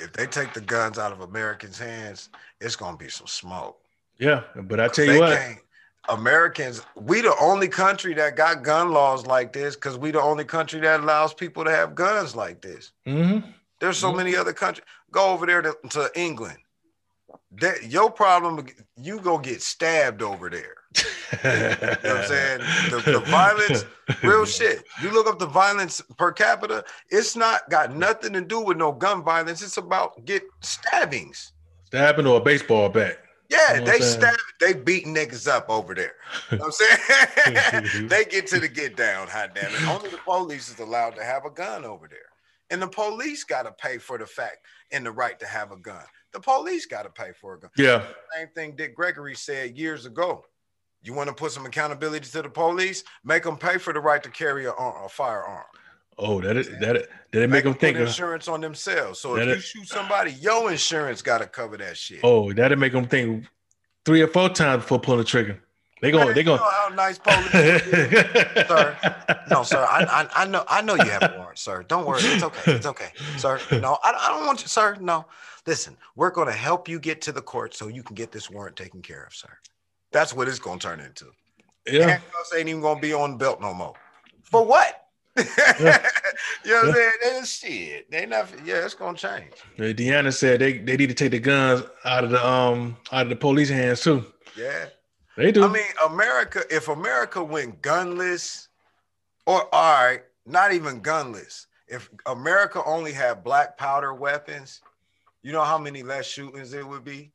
if 0.00 0.12
they 0.12 0.26
take 0.26 0.52
the 0.52 0.60
guns 0.60 0.98
out 0.98 1.12
of 1.12 1.20
Americans' 1.20 1.78
hands, 1.78 2.28
it's 2.60 2.76
gonna 2.76 2.96
be 2.96 3.08
some 3.08 3.26
smoke. 3.26 3.78
Yeah, 4.18 4.42
but 4.54 4.80
I 4.80 4.88
tell 4.88 5.06
you 5.06 5.20
what, 5.20 5.38
Americans, 6.08 6.82
we 6.96 7.20
the 7.20 7.34
only 7.40 7.68
country 7.68 8.14
that 8.14 8.36
got 8.36 8.62
gun 8.62 8.90
laws 8.90 9.26
like 9.26 9.52
this 9.52 9.76
because 9.76 9.96
we 9.96 10.10
the 10.10 10.20
only 10.20 10.44
country 10.44 10.80
that 10.80 11.00
allows 11.00 11.32
people 11.32 11.64
to 11.64 11.70
have 11.70 11.94
guns 11.94 12.34
like 12.34 12.60
this. 12.60 12.92
Mm-hmm. 13.06 13.48
There's 13.80 13.98
so 13.98 14.08
mm-hmm. 14.08 14.16
many 14.18 14.36
other 14.36 14.52
countries. 14.52 14.86
Go 15.10 15.30
over 15.30 15.46
there 15.46 15.62
to, 15.62 15.76
to 15.90 16.10
England. 16.14 16.58
That 17.60 17.84
your 17.90 18.10
problem, 18.10 18.66
you 18.96 19.20
go 19.20 19.38
get 19.38 19.62
stabbed 19.62 20.22
over 20.22 20.50
there. 20.50 20.81
You 20.96 21.50
know 21.50 21.68
what 21.70 22.06
I'm 22.06 22.26
saying? 22.26 22.60
The, 22.90 23.02
the, 23.12 23.20
violence, 23.26 23.84
real 24.22 24.44
shit. 24.44 24.84
You 25.02 25.10
look 25.12 25.26
up 25.26 25.38
the 25.38 25.46
violence 25.46 26.00
per 26.16 26.32
capita, 26.32 26.84
it's 27.10 27.36
not 27.36 27.68
got 27.70 27.94
nothing 27.94 28.32
to 28.34 28.40
do 28.40 28.60
with 28.60 28.76
no 28.76 28.92
gun 28.92 29.22
violence. 29.22 29.62
It's 29.62 29.76
about 29.76 30.24
get 30.24 30.42
stabbings. 30.60 31.52
Stabbing 31.84 32.26
or 32.26 32.38
a 32.38 32.40
baseball 32.40 32.88
bat. 32.88 33.18
Yeah, 33.48 33.74
you 33.74 33.80
know 33.80 33.86
they 33.86 34.00
stab, 34.00 34.36
they 34.60 34.72
beat 34.72 35.04
niggas 35.04 35.46
up 35.46 35.68
over 35.68 35.94
there. 35.94 36.14
You 36.50 36.58
know 36.58 36.66
what 36.66 36.80
I'm 37.44 37.82
saying? 37.82 38.08
they 38.08 38.24
get 38.24 38.46
to 38.48 38.58
the 38.58 38.68
get 38.68 38.96
down, 38.96 39.28
hot 39.28 39.54
damn 39.54 39.74
it. 39.74 39.86
Only 39.86 40.08
the 40.08 40.16
police 40.18 40.70
is 40.70 40.78
allowed 40.78 41.16
to 41.16 41.24
have 41.24 41.44
a 41.44 41.50
gun 41.50 41.84
over 41.84 42.08
there. 42.08 42.18
And 42.70 42.80
the 42.80 42.88
police 42.88 43.44
got 43.44 43.64
to 43.64 43.72
pay 43.72 43.98
for 43.98 44.16
the 44.16 44.24
fact 44.24 44.64
and 44.90 45.04
the 45.04 45.10
right 45.10 45.38
to 45.38 45.46
have 45.46 45.72
a 45.72 45.76
gun. 45.76 46.04
The 46.32 46.40
police 46.40 46.86
got 46.86 47.02
to 47.02 47.10
pay 47.10 47.32
for 47.38 47.54
a 47.54 47.60
gun. 47.60 47.70
Yeah. 47.76 48.06
Same 48.34 48.48
thing 48.54 48.76
Dick 48.76 48.96
Gregory 48.96 49.34
said 49.34 49.76
years 49.76 50.06
ago. 50.06 50.46
You 51.02 51.12
want 51.12 51.28
to 51.28 51.34
put 51.34 51.52
some 51.52 51.66
accountability 51.66 52.28
to 52.30 52.42
the 52.42 52.48
police? 52.48 53.02
Make 53.24 53.42
them 53.42 53.56
pay 53.56 53.78
for 53.78 53.92
the 53.92 54.00
right 54.00 54.22
to 54.22 54.30
carry 54.30 54.66
a, 54.66 54.72
a 54.72 55.08
firearm. 55.08 55.64
Oh, 56.18 56.40
that 56.40 56.56
is, 56.56 56.68
that 56.80 56.96
it, 56.96 57.10
that 57.32 57.42
it 57.42 57.50
make, 57.50 57.50
make 57.50 57.64
them 57.64 57.74
think 57.74 57.98
insurance 57.98 58.46
on 58.46 58.60
themselves. 58.60 59.18
So 59.18 59.36
if 59.36 59.48
you 59.48 59.60
shoot 59.60 59.88
somebody, 59.88 60.32
your 60.32 60.70
insurance 60.70 61.22
got 61.22 61.38
to 61.38 61.46
cover 61.46 61.76
that 61.78 61.96
shit. 61.96 62.20
Oh, 62.22 62.52
that'll 62.52 62.78
make 62.78 62.92
them 62.92 63.08
think 63.08 63.46
three 64.04 64.20
or 64.22 64.28
four 64.28 64.48
times 64.48 64.82
before 64.82 65.00
pulling 65.00 65.18
the 65.18 65.24
trigger. 65.24 65.60
They 66.02 66.10
going. 66.10 66.34
They 66.34 66.42
going. 66.42 66.58
how 66.58 66.90
nice 66.94 67.18
police, 67.18 67.50
sir. 67.52 68.96
No, 69.48 69.62
sir. 69.62 69.86
I, 69.88 70.02
I, 70.02 70.42
I 70.42 70.46
know. 70.46 70.64
I 70.68 70.82
know 70.82 70.96
you 70.96 71.08
have 71.08 71.22
a 71.22 71.34
warrant, 71.38 71.58
sir. 71.58 71.84
Don't 71.84 72.04
worry. 72.04 72.20
It's 72.22 72.42
okay. 72.42 72.72
It's 72.72 72.86
okay, 72.86 73.12
sir. 73.36 73.60
No, 73.70 73.98
I, 74.02 74.12
I 74.20 74.28
don't 74.36 74.44
want 74.44 74.62
you, 74.62 74.68
sir. 74.68 74.96
No, 75.00 75.26
listen. 75.64 75.96
We're 76.16 76.32
going 76.32 76.48
to 76.48 76.54
help 76.54 76.88
you 76.88 76.98
get 76.98 77.20
to 77.22 77.32
the 77.32 77.40
court 77.40 77.74
so 77.74 77.86
you 77.86 78.02
can 78.02 78.16
get 78.16 78.32
this 78.32 78.50
warrant 78.50 78.74
taken 78.74 79.00
care 79.00 79.22
of, 79.22 79.32
sir. 79.32 79.56
That's 80.12 80.34
what 80.34 80.48
it's 80.48 80.58
going 80.58 80.78
to 80.78 80.86
turn 80.86 81.00
into. 81.00 81.26
Yeah. 81.86 82.08
Handcuffs 82.08 82.54
ain't 82.56 82.68
even 82.68 82.80
going 82.80 82.96
to 82.96 83.02
be 83.02 83.12
on 83.12 83.32
the 83.32 83.36
belt 83.38 83.60
no 83.60 83.74
more. 83.74 83.94
For 84.44 84.64
what? 84.64 85.02
Yeah. 85.36 85.44
you 86.64 86.70
know 86.70 86.80
what 86.80 86.88
I'm 86.88 86.94
saying? 86.94 87.42
Is 87.42 87.52
shit. 87.52 88.10
They 88.10 88.26
not. 88.26 88.48
Yeah, 88.64 88.84
it's 88.84 88.94
gonna 88.94 89.16
change. 89.16 89.52
Deanna 89.78 90.32
said 90.32 90.60
they, 90.60 90.78
they 90.78 90.96
need 90.96 91.08
to 91.08 91.14
take 91.14 91.30
the 91.30 91.38
guns 91.38 91.82
out 92.04 92.24
of 92.24 92.30
the 92.30 92.46
um 92.46 92.96
out 93.10 93.22
of 93.22 93.28
the 93.30 93.36
police 93.36 93.70
hands 93.70 94.02
too. 94.02 94.24
Yeah. 94.56 94.86
They 95.36 95.50
do. 95.50 95.64
I 95.64 95.68
mean, 95.68 95.84
America, 96.06 96.62
if 96.70 96.88
America 96.88 97.42
went 97.42 97.80
gunless, 97.80 98.68
or 99.46 99.62
all 99.74 100.04
right, 100.04 100.20
not 100.44 100.74
even 100.74 101.00
gunless, 101.00 101.66
if 101.88 102.10
America 102.26 102.82
only 102.84 103.12
had 103.12 103.42
black 103.42 103.78
powder 103.78 104.12
weapons, 104.12 104.82
you 105.42 105.52
know 105.52 105.64
how 105.64 105.78
many 105.78 106.02
less 106.02 106.26
shootings 106.26 106.74
it 106.74 106.86
would 106.86 107.04
be? 107.04 107.32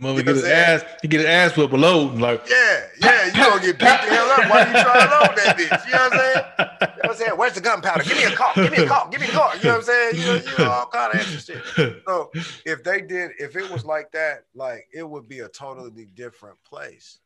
Mother 0.00 0.22
get 0.22 0.34
his 0.34 0.44
ass, 0.44 0.82
he 1.02 1.08
get 1.08 1.20
his 1.20 1.28
ass 1.28 1.56
whipped 1.58 1.70
below, 1.70 2.06
like 2.06 2.48
yeah, 2.48 2.86
yeah, 3.02 3.26
you 3.26 3.32
gonna 3.32 3.60
get 3.60 3.78
beat 3.78 3.84
the 3.84 4.14
hell 4.14 4.30
up 4.30 4.50
while 4.50 4.66
you 4.66 4.72
try 4.72 4.82
to 4.82 5.10
load 5.10 5.36
that 5.36 5.58
bitch. 5.58 5.86
You 5.86 5.92
know 5.92 5.98
what 5.98 6.12
I'm 6.12 6.18
saying? 6.18 6.44
You 6.58 6.86
know 6.86 6.92
what 7.02 7.10
I'm 7.10 7.16
saying? 7.16 7.32
Where's 7.36 7.52
the 7.52 7.60
gunpowder? 7.60 8.04
Give 8.04 8.16
me 8.16 8.24
a 8.24 8.30
call. 8.34 8.54
Give 8.54 8.72
me 8.72 8.78
a 8.78 8.86
call. 8.86 9.08
Give 9.10 9.20
me 9.20 9.26
a 9.26 9.30
call. 9.30 9.54
You 9.56 9.64
know 9.64 9.70
what 9.70 9.76
I'm 9.76 9.82
saying? 9.82 10.16
You 10.16 10.24
know, 10.24 10.34
you 10.36 10.58
know 10.58 10.70
all 10.70 10.86
kind 10.86 11.14
of 11.14 11.20
extra 11.20 11.62
shit. 11.76 12.02
So 12.08 12.30
if 12.64 12.82
they 12.82 13.02
did, 13.02 13.32
if 13.38 13.56
it 13.56 13.70
was 13.70 13.84
like 13.84 14.10
that, 14.12 14.44
like 14.54 14.88
it 14.94 15.06
would 15.06 15.28
be 15.28 15.40
a 15.40 15.48
totally 15.48 16.06
different 16.14 16.56
place. 16.64 17.18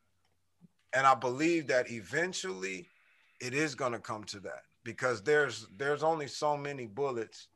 And 0.92 1.06
I 1.06 1.14
believe 1.14 1.68
that 1.68 1.92
eventually 1.92 2.88
it 3.40 3.54
is 3.54 3.76
gonna 3.76 4.00
come 4.00 4.24
to 4.24 4.40
that 4.40 4.62
because 4.82 5.22
there's 5.22 5.68
there's 5.76 6.02
only 6.02 6.26
so 6.26 6.56
many 6.56 6.86
bullets. 6.86 7.46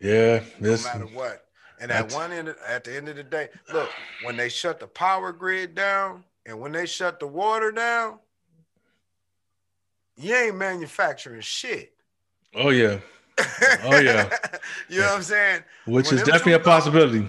Yeah, 0.00 0.40
this 0.58 0.84
no 0.84 0.92
matter 0.92 1.06
what. 1.14 1.45
And 1.80 1.90
at 1.90 2.12
one 2.12 2.32
end, 2.32 2.54
at 2.66 2.84
the 2.84 2.96
end 2.96 3.08
of 3.08 3.16
the 3.16 3.22
day, 3.22 3.48
look, 3.72 3.90
when 4.22 4.36
they 4.36 4.48
shut 4.48 4.80
the 4.80 4.86
power 4.86 5.32
grid 5.32 5.74
down 5.74 6.24
and 6.46 6.60
when 6.60 6.72
they 6.72 6.86
shut 6.86 7.20
the 7.20 7.26
water 7.26 7.70
down, 7.70 8.18
you 10.16 10.34
ain't 10.34 10.56
manufacturing 10.56 11.42
shit. 11.42 11.92
Oh 12.54 12.70
yeah. 12.70 12.98
Oh 13.84 13.98
yeah. 13.98 14.30
you 14.88 15.00
know 15.00 15.06
what 15.06 15.16
I'm 15.16 15.22
saying? 15.22 15.62
Which 15.84 16.06
when 16.06 16.14
is 16.14 16.22
definitely 16.22 16.54
a 16.54 16.60
possibility. 16.60 17.28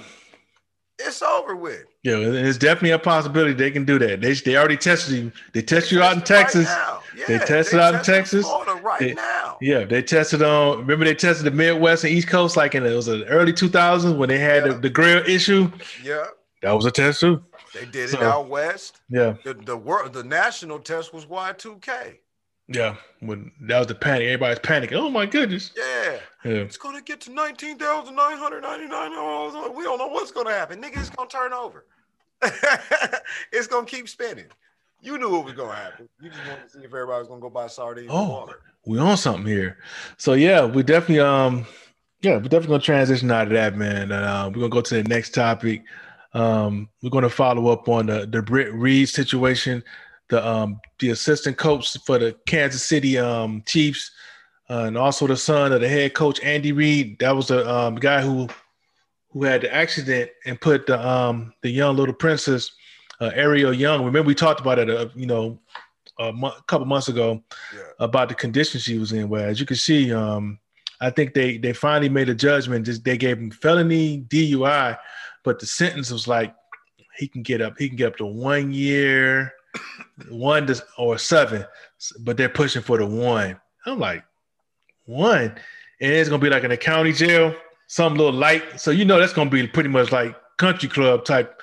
It's 0.99 1.21
over 1.21 1.55
with. 1.55 1.85
Yeah, 2.03 2.17
it's 2.17 2.57
definitely 2.57 2.91
a 2.91 2.99
possibility 2.99 3.53
they 3.53 3.71
can 3.71 3.85
do 3.85 3.99
that. 3.99 4.21
They 4.21 4.33
they 4.33 4.57
already 4.57 4.77
tested 4.77 5.15
you. 5.15 5.31
They 5.53 5.61
tested 5.61 5.91
you 5.93 6.01
out 6.01 6.15
in 6.15 6.23
Texas. 6.23 6.67
Right 6.67 6.99
yeah, 7.17 7.25
they 7.27 7.45
tested 7.45 7.79
they 7.79 7.83
out 7.83 7.95
in 7.95 8.03
Texas. 8.03 8.45
right 8.81 8.99
they, 8.99 9.13
now. 9.13 9.57
Yeah, 9.61 9.83
they 9.83 10.01
tested 10.01 10.41
on. 10.41 10.79
Remember 10.79 11.05
they 11.05 11.15
tested 11.15 11.45
the 11.45 11.51
Midwest 11.51 12.03
and 12.03 12.13
East 12.13 12.27
Coast 12.27 12.55
like 12.55 12.75
in 12.75 12.85
it 12.85 12.93
was 12.93 13.07
the 13.07 13.25
early 13.25 13.53
2000s 13.53 14.17
when 14.17 14.29
they 14.29 14.39
had 14.39 14.65
yeah. 14.65 14.73
the, 14.73 14.79
the 14.79 14.89
grill 14.89 15.23
issue. 15.27 15.71
Yeah, 16.03 16.25
that 16.61 16.71
was 16.71 16.85
a 16.85 16.91
test 16.91 17.19
too. 17.19 17.43
They 17.73 17.85
did 17.85 18.09
so, 18.09 18.17
it 18.17 18.23
out 18.23 18.47
west. 18.47 19.01
Yeah, 19.09 19.35
the 19.43 19.53
the 19.53 19.77
world 19.77 20.13
the 20.13 20.23
national 20.23 20.79
test 20.79 21.13
was 21.13 21.25
Y2K. 21.25 22.17
Yeah, 22.69 22.95
when 23.21 23.51
that 23.61 23.77
was 23.77 23.87
the 23.87 23.95
panic, 23.95 24.23
everybody's 24.23 24.59
panicking. 24.59 24.97
Oh 24.97 25.09
my 25.09 25.25
goodness. 25.25 25.71
Yeah. 25.75 26.17
yeah. 26.43 26.51
It's 26.51 26.77
gonna 26.77 27.01
get 27.01 27.21
to 27.21 27.31
nineteen 27.31 27.77
thousand 27.77 28.15
nine 28.15 28.37
hundred 28.37 28.61
ninety 28.61 28.87
nine. 28.87 29.11
We 29.73 29.83
don't 29.83 29.97
know 29.97 30.07
what's 30.07 30.31
gonna 30.31 30.51
happen. 30.51 30.81
Nigga, 30.81 30.97
it's 30.97 31.09
gonna 31.09 31.29
turn 31.29 31.53
over. 31.53 31.85
it's 33.51 33.67
gonna 33.67 33.85
keep 33.85 34.09
spinning. 34.09 34.47
You 35.01 35.17
knew 35.17 35.29
what 35.29 35.45
was 35.45 35.53
gonna 35.53 35.75
happen. 35.75 36.09
You 36.21 36.29
just 36.29 36.45
wanted 36.45 36.63
to 36.63 36.69
see 36.69 36.79
if 36.79 36.85
everybody 36.85 37.19
was 37.19 37.27
gonna 37.29 37.39
go 37.39 37.49
buy 37.49 37.67
sardines. 37.67 38.09
Oh, 38.11 38.49
we 38.85 38.99
on 38.99 39.15
something 39.15 39.45
here. 39.45 39.77
So 40.17 40.33
yeah, 40.33 40.65
we 40.65 40.83
definitely 40.83 41.21
um 41.21 41.65
yeah, 42.21 42.33
we're 42.33 42.43
definitely 42.43 42.67
gonna 42.67 42.81
transition 42.81 43.31
out 43.31 43.47
of 43.47 43.53
that, 43.53 43.77
man. 43.77 44.11
And 44.11 44.25
uh, 44.25 44.49
we're 44.53 44.61
gonna 44.61 44.69
go 44.69 44.81
to 44.81 45.03
the 45.03 45.07
next 45.07 45.33
topic. 45.33 45.83
Um, 46.33 46.89
we're 47.01 47.11
gonna 47.11 47.29
follow 47.29 47.71
up 47.71 47.87
on 47.87 48.07
the 48.07 48.25
the 48.25 48.41
Britt 48.41 48.73
Reid 48.73 49.07
situation 49.07 49.83
the 50.29 50.45
um 50.45 50.79
the 50.99 51.09
assistant 51.09 51.57
coach 51.57 51.97
for 52.05 52.17
the 52.17 52.35
Kansas 52.45 52.83
City 52.83 53.17
um 53.17 53.63
Chiefs, 53.65 54.11
uh, 54.69 54.83
and 54.87 54.97
also 54.97 55.27
the 55.27 55.37
son 55.37 55.71
of 55.71 55.81
the 55.81 55.89
head 55.89 56.13
coach 56.13 56.41
Andy 56.43 56.71
Reid. 56.71 57.19
That 57.19 57.35
was 57.35 57.47
the 57.47 57.69
um, 57.69 57.95
guy 57.95 58.21
who 58.21 58.47
who 59.29 59.43
had 59.43 59.61
the 59.61 59.73
accident 59.73 60.31
and 60.45 60.59
put 60.59 60.87
the 60.87 61.05
um 61.05 61.53
the 61.61 61.69
young 61.69 61.95
little 61.95 62.13
princess 62.13 62.71
uh, 63.19 63.31
Ariel 63.33 63.73
Young. 63.73 64.03
Remember 64.05 64.27
we 64.27 64.35
talked 64.35 64.59
about 64.59 64.79
it, 64.79 64.89
uh, 64.89 65.07
you 65.15 65.25
know, 65.25 65.59
a 66.19 66.31
mo- 66.31 66.53
couple 66.67 66.85
months 66.85 67.07
ago 67.07 67.43
yeah. 67.73 67.81
about 67.99 68.29
the 68.29 68.35
condition 68.35 68.79
she 68.79 68.97
was 68.97 69.11
in. 69.11 69.29
Where 69.29 69.47
as 69.47 69.59
you 69.59 69.65
can 69.65 69.75
see, 69.75 70.13
um, 70.13 70.59
I 71.01 71.09
think 71.09 71.33
they 71.33 71.57
they 71.57 71.73
finally 71.73 72.09
made 72.09 72.29
a 72.29 72.35
judgment. 72.35 72.85
Just 72.85 73.03
they 73.03 73.17
gave 73.17 73.37
him 73.37 73.51
felony 73.51 74.21
DUI, 74.27 74.97
but 75.43 75.59
the 75.59 75.65
sentence 75.65 76.11
was 76.11 76.27
like 76.27 76.53
he 77.17 77.27
can 77.27 77.43
get 77.43 77.61
up. 77.61 77.77
He 77.77 77.87
can 77.87 77.97
get 77.97 78.07
up 78.07 78.17
to 78.17 78.25
one 78.25 78.71
year 78.71 79.53
one 80.29 80.67
to, 80.67 80.83
or 80.97 81.17
seven, 81.17 81.65
but 82.19 82.37
they're 82.37 82.49
pushing 82.49 82.81
for 82.81 82.97
the 82.97 83.05
one. 83.05 83.59
I'm 83.85 83.99
like, 83.99 84.23
one, 85.05 85.55
and 86.01 86.11
it's 86.11 86.29
gonna 86.29 86.41
be 86.41 86.49
like 86.49 86.63
in 86.63 86.71
a 86.71 86.77
county 86.77 87.13
jail, 87.13 87.55
some 87.87 88.15
little 88.15 88.33
light. 88.33 88.79
So 88.79 88.91
you 88.91 89.05
know 89.05 89.19
that's 89.19 89.33
gonna 89.33 89.49
be 89.49 89.65
pretty 89.67 89.89
much 89.89 90.11
like 90.11 90.35
country 90.57 90.89
club 90.89 91.25
type 91.25 91.61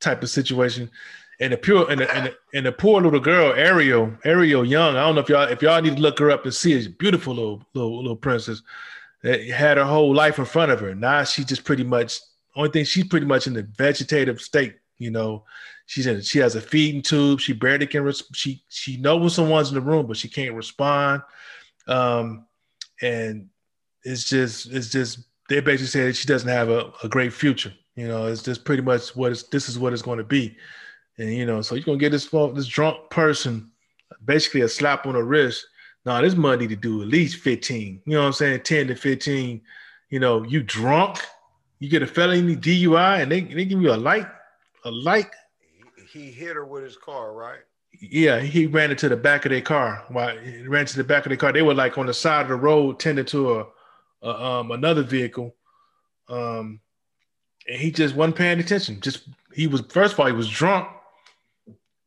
type 0.00 0.22
of 0.22 0.30
situation. 0.30 0.90
And 1.38 1.52
the 1.52 1.58
pure 1.58 1.90
and 1.90 2.00
the, 2.00 2.14
and 2.14 2.32
the, 2.54 2.68
and 2.68 2.78
poor 2.78 3.02
little 3.02 3.20
girl 3.20 3.52
Ariel 3.52 4.16
Ariel 4.24 4.64
Young. 4.64 4.96
I 4.96 5.00
don't 5.00 5.14
know 5.14 5.20
if 5.20 5.28
y'all 5.28 5.48
if 5.48 5.60
y'all 5.60 5.82
need 5.82 5.96
to 5.96 6.02
look 6.02 6.18
her 6.18 6.30
up 6.30 6.44
and 6.44 6.54
see 6.54 6.86
a 6.86 6.88
beautiful 6.88 7.34
little 7.34 7.62
little 7.74 7.98
little 7.98 8.16
princess 8.16 8.62
that 9.22 9.46
had 9.48 9.76
her 9.76 9.84
whole 9.84 10.14
life 10.14 10.38
in 10.38 10.44
front 10.46 10.72
of 10.72 10.80
her. 10.80 10.94
Now 10.94 11.24
she 11.24 11.44
just 11.44 11.64
pretty 11.64 11.84
much 11.84 12.20
only 12.54 12.70
thing 12.70 12.84
she's 12.84 13.06
pretty 13.06 13.26
much 13.26 13.46
in 13.46 13.52
the 13.52 13.62
vegetative 13.62 14.40
state. 14.40 14.76
You 14.98 15.10
know, 15.10 15.44
She's 15.86 16.06
in. 16.06 16.20
She 16.20 16.40
has 16.40 16.56
a 16.56 16.60
feeding 16.60 17.00
tube. 17.00 17.40
She 17.40 17.52
barely 17.52 17.86
can. 17.86 18.02
Res- 18.02 18.24
she 18.34 18.62
she 18.68 18.96
knows 18.96 19.20
when 19.20 19.30
someone's 19.30 19.68
in 19.68 19.76
the 19.76 19.80
room, 19.80 20.06
but 20.06 20.16
she 20.16 20.28
can't 20.28 20.54
respond. 20.54 21.22
Um, 21.86 22.46
and 23.00 23.48
it's 24.02 24.28
just 24.28 24.66
it's 24.72 24.90
just 24.90 25.20
they 25.48 25.60
basically 25.60 26.06
that 26.06 26.16
she 26.16 26.26
doesn't 26.26 26.48
have 26.48 26.68
a, 26.68 26.92
a 27.04 27.08
great 27.08 27.32
future. 27.32 27.72
You 27.94 28.08
know, 28.08 28.26
it's 28.26 28.42
just 28.42 28.64
pretty 28.64 28.82
much 28.82 29.14
what 29.14 29.30
it's 29.30 29.44
this 29.44 29.68
is 29.68 29.78
what 29.78 29.92
it's 29.92 30.02
going 30.02 30.18
to 30.18 30.24
be. 30.24 30.56
And 31.18 31.32
you 31.32 31.46
know, 31.46 31.62
so 31.62 31.76
you're 31.76 31.84
gonna 31.84 31.98
get 31.98 32.10
this 32.10 32.26
this 32.26 32.66
drunk 32.66 33.08
person 33.10 33.70
basically 34.24 34.62
a 34.62 34.68
slap 34.68 35.06
on 35.06 35.14
the 35.14 35.22
wrist. 35.22 35.66
nah, 36.04 36.20
this 36.20 36.34
money 36.34 36.66
to 36.66 36.76
do 36.76 37.02
at 37.02 37.08
least 37.08 37.38
15. 37.38 38.02
You 38.04 38.12
know 38.12 38.20
what 38.20 38.26
I'm 38.26 38.32
saying? 38.32 38.62
10 38.62 38.88
to 38.88 38.94
15. 38.96 39.60
You 40.10 40.20
know, 40.20 40.44
you 40.44 40.62
drunk, 40.62 41.18
you 41.78 41.88
get 41.88 42.02
a 42.02 42.06
felony 42.06 42.56
DUI, 42.56 43.22
and 43.22 43.30
they, 43.30 43.40
they 43.40 43.64
give 43.64 43.82
you 43.82 43.92
a 43.92 43.96
light, 43.96 44.26
a 44.86 44.90
light. 44.90 45.30
He, 46.12 46.30
hit 46.30 46.54
her 46.54 46.64
with 46.64 46.84
his 46.84 46.96
car, 46.96 47.34
right? 47.34 47.58
Yeah, 48.00 48.40
he 48.40 48.66
ran 48.66 48.90
into 48.90 49.08
the 49.08 49.16
back 49.16 49.44
of 49.44 49.50
their 49.50 49.60
car. 49.60 50.04
Why 50.08 50.38
he 50.38 50.66
ran 50.66 50.86
to 50.86 50.96
the 50.96 51.04
back 51.04 51.26
of 51.26 51.30
their 51.30 51.36
car? 51.36 51.52
They 51.52 51.62
were 51.62 51.74
like 51.74 51.98
on 51.98 52.06
the 52.06 52.14
side 52.14 52.42
of 52.42 52.48
the 52.48 52.56
road, 52.56 53.00
tending 53.00 53.24
to 53.26 53.60
a, 53.60 53.66
a 54.22 54.44
um 54.44 54.70
another 54.70 55.02
vehicle. 55.02 55.54
Um, 56.28 56.80
and 57.68 57.80
he 57.80 57.90
just 57.90 58.14
wasn't 58.14 58.36
paying 58.36 58.60
attention. 58.60 59.00
Just 59.00 59.28
he 59.52 59.66
was 59.66 59.80
first 59.88 60.14
of 60.14 60.20
all 60.20 60.26
he 60.26 60.32
was 60.32 60.48
drunk, 60.48 60.88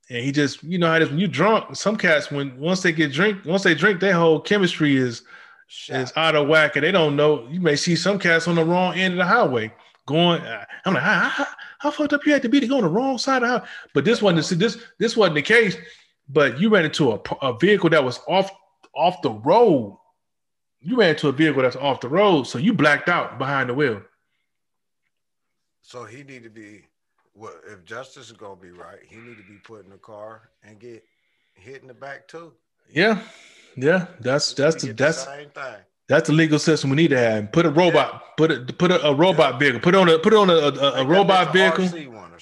and 0.09 0.23
he 0.23 0.31
just 0.31 0.63
you 0.63 0.77
know 0.77 0.87
how 0.87 0.95
it 0.95 1.01
is 1.01 1.09
when 1.09 1.19
you're 1.19 1.27
drunk. 1.27 1.75
Some 1.75 1.97
cats 1.97 2.31
when 2.31 2.57
once 2.59 2.81
they 2.81 2.91
get 2.91 3.11
drink 3.11 3.43
once 3.45 3.63
they 3.63 3.75
drink, 3.75 3.99
their 3.99 4.13
whole 4.13 4.39
chemistry 4.39 4.95
is 4.95 5.23
Shot. 5.67 6.01
is 6.01 6.13
out 6.15 6.35
of 6.35 6.47
whack, 6.47 6.75
and 6.75 6.85
they 6.85 6.91
don't 6.91 7.15
know. 7.15 7.47
You 7.49 7.61
may 7.61 7.75
see 7.75 7.95
some 7.95 8.19
cats 8.19 8.47
on 8.47 8.55
the 8.55 8.63
wrong 8.63 8.95
end 8.95 9.13
of 9.15 9.17
the 9.17 9.25
highway 9.25 9.73
going. 10.05 10.41
I'm 10.85 10.93
like, 10.93 11.03
how, 11.03 11.29
how, 11.29 11.47
how 11.79 11.91
fucked 11.91 12.13
up 12.13 12.25
you 12.25 12.33
had 12.33 12.43
to 12.43 12.49
be 12.49 12.59
to 12.59 12.67
go 12.67 12.77
on 12.77 12.83
the 12.83 12.89
wrong 12.89 13.17
side 13.17 13.41
of 13.41 13.49
the 13.49 13.59
house? 13.59 13.67
But 13.93 14.05
this 14.05 14.21
wasn't 14.21 14.59
this 14.59 14.77
this 14.99 15.17
wasn't 15.17 15.35
the 15.35 15.41
case. 15.41 15.75
But 16.27 16.59
you 16.59 16.69
ran 16.69 16.85
into 16.85 17.11
a, 17.13 17.19
a 17.41 17.57
vehicle 17.57 17.89
that 17.89 18.03
was 18.03 18.19
off 18.27 18.51
off 18.93 19.21
the 19.21 19.31
road. 19.31 19.97
You 20.81 20.97
ran 20.97 21.11
into 21.11 21.29
a 21.29 21.31
vehicle 21.31 21.63
that's 21.63 21.75
off 21.75 22.01
the 22.01 22.09
road, 22.09 22.43
so 22.43 22.57
you 22.59 22.73
blacked 22.73 23.09
out 23.09 23.39
behind 23.39 23.69
the 23.69 23.73
wheel. 23.73 24.01
So 25.81 26.03
he 26.03 26.23
need 26.23 26.43
to 26.43 26.49
be 26.49 26.83
well, 27.33 27.53
if 27.71 27.85
justice 27.85 28.29
is 28.29 28.37
gonna 28.37 28.57
be 28.57 28.71
right, 28.71 28.99
he 29.07 29.15
need 29.15 29.37
to 29.37 29.43
be 29.43 29.57
put 29.63 29.85
in 29.85 29.89
the 29.89 29.97
car 29.97 30.49
and 30.63 30.77
get 30.79 31.03
hit 31.53 31.81
in 31.81 31.87
the 31.87 31.93
back 31.93 32.27
too. 32.27 32.53
Yeah, 32.91 33.21
yeah, 33.75 34.07
that's 34.19 34.53
that's 34.53 34.83
the, 34.83 34.91
that's 34.91 35.23
the 35.23 35.37
same 35.37 35.49
thing. 35.49 35.77
That's 36.09 36.27
the 36.27 36.33
legal 36.33 36.57
system 36.57 36.89
we 36.89 36.95
need 36.95 37.11
to 37.11 37.19
have. 37.19 37.51
Put 37.51 37.67
a 37.67 37.69
robot, 37.69 38.13
yeah. 38.13 38.19
put 38.35 38.51
a 38.51 38.73
put 38.73 38.91
a, 38.91 39.05
a 39.05 39.13
robot 39.13 39.53
yeah. 39.53 39.59
vehicle, 39.59 39.79
put 39.79 39.93
on 39.95 40.09
a 40.09 40.17
put 40.17 40.33
on 40.33 40.49
a, 40.49 40.53
a, 40.53 41.03
a 41.03 41.05
robot 41.05 41.53
vehicle. 41.53 41.85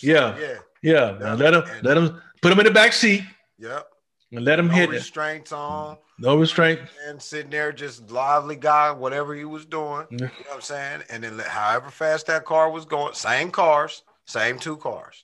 Yeah. 0.01 0.37
yeah, 0.39 0.57
yeah. 0.81 1.17
Now 1.19 1.35
let 1.35 1.53
him 1.53 1.63
let 1.83 1.97
him 1.97 2.21
put 2.41 2.51
him 2.51 2.59
in 2.59 2.65
the 2.65 2.71
back 2.71 2.93
seat. 2.93 3.23
Yep. 3.59 3.87
And 4.31 4.45
let 4.45 4.57
him 4.57 4.67
no 4.67 4.73
hit 4.73 4.89
restraints 4.89 5.51
on. 5.51 5.97
No 6.19 6.37
restraint. 6.37 6.79
And 7.07 7.21
sitting 7.21 7.51
there 7.51 7.71
just 7.71 8.09
lively 8.09 8.55
guy, 8.55 8.91
whatever 8.91 9.35
he 9.35 9.45
was 9.45 9.65
doing. 9.65 10.05
You 10.11 10.17
know 10.17 10.29
what 10.47 10.55
I'm 10.55 10.61
saying? 10.61 11.03
And 11.09 11.23
then 11.23 11.37
however 11.39 11.89
fast 11.89 12.27
that 12.27 12.43
car 12.43 12.71
was 12.71 12.85
going, 12.85 13.13
same 13.13 13.51
cars, 13.51 14.03
same 14.25 14.59
two 14.59 14.77
cars. 14.77 15.23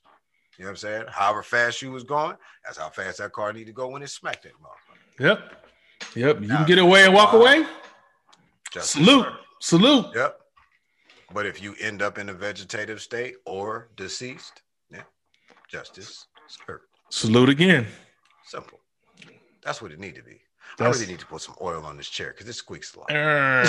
You 0.58 0.66
know 0.66 0.70
what 0.70 0.72
I'm 0.72 0.78
saying? 0.78 1.04
However 1.10 1.44
fast 1.44 1.82
you 1.82 1.92
was 1.92 2.04
going, 2.04 2.38
that's 2.66 2.78
how 2.78 2.90
fast 2.90 3.18
that 3.18 3.32
car 3.32 3.52
need 3.52 3.66
to 3.66 3.74
go 3.74 3.88
when 3.88 4.04
it 4.04 4.10
smacked 4.10 4.44
that 4.44 4.54
motherfucker. 4.54 5.20
Yep. 5.20 5.54
Yep. 6.16 6.42
You 6.42 6.48
now, 6.48 6.58
can 6.58 6.68
get 6.68 6.78
away 6.78 7.06
and 7.06 7.14
walk 7.14 7.34
uh, 7.34 7.38
away. 7.38 7.66
Salute. 8.82 9.28
Salute. 9.60 10.08
Yep. 10.16 10.40
But 11.34 11.46
if 11.46 11.62
you 11.62 11.76
end 11.80 12.02
up 12.02 12.18
in 12.18 12.30
a 12.30 12.34
vegetative 12.34 13.02
state 13.02 13.36
or 13.46 13.90
deceased, 13.96 14.62
yeah, 14.92 15.02
justice 15.70 16.28
served. 16.48 16.84
Salute 17.10 17.50
again. 17.50 17.88
Simple. 18.46 18.80
That's 19.64 19.82
what 19.82 19.92
it 19.92 20.00
need 20.00 20.16
to 20.16 20.24
be. 20.24 20.42
That's... 20.78 20.98
I 20.98 21.00
really 21.00 21.12
need 21.12 21.20
to 21.20 21.26
put 21.26 21.42
some 21.42 21.56
oil 21.62 21.86
on 21.86 21.98
this 21.98 22.10
chair 22.10 22.32
because 22.32 22.48
it 22.48 22.54
squeaks 22.54 22.96
a 22.96 23.00
lot. 23.00 23.12
Uh... 23.12 23.64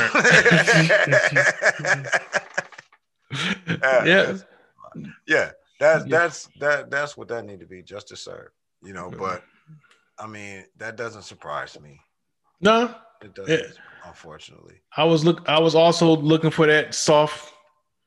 yeah. 4.06 4.36
Yeah. 5.26 5.50
That's 5.80 6.04
that's 6.04 6.48
that 6.60 6.90
that's 6.90 7.16
what 7.16 7.28
that 7.28 7.44
need 7.44 7.60
to 7.60 7.66
be, 7.66 7.82
justice 7.82 8.20
served. 8.20 8.50
You 8.82 8.92
know, 8.92 9.10
but 9.10 9.42
I 10.18 10.26
mean, 10.26 10.64
that 10.78 10.96
doesn't 10.96 11.22
surprise 11.22 11.78
me. 11.80 12.00
No. 12.60 12.94
It 13.24 13.34
doesn't, 13.34 13.58
yeah. 13.58 13.66
unfortunately. 14.06 14.74
I 14.96 15.04
was 15.04 15.24
look 15.24 15.48
I 15.48 15.58
was 15.58 15.74
also 15.74 16.16
looking 16.16 16.50
for 16.50 16.66
that 16.66 16.94
soft 16.94 17.52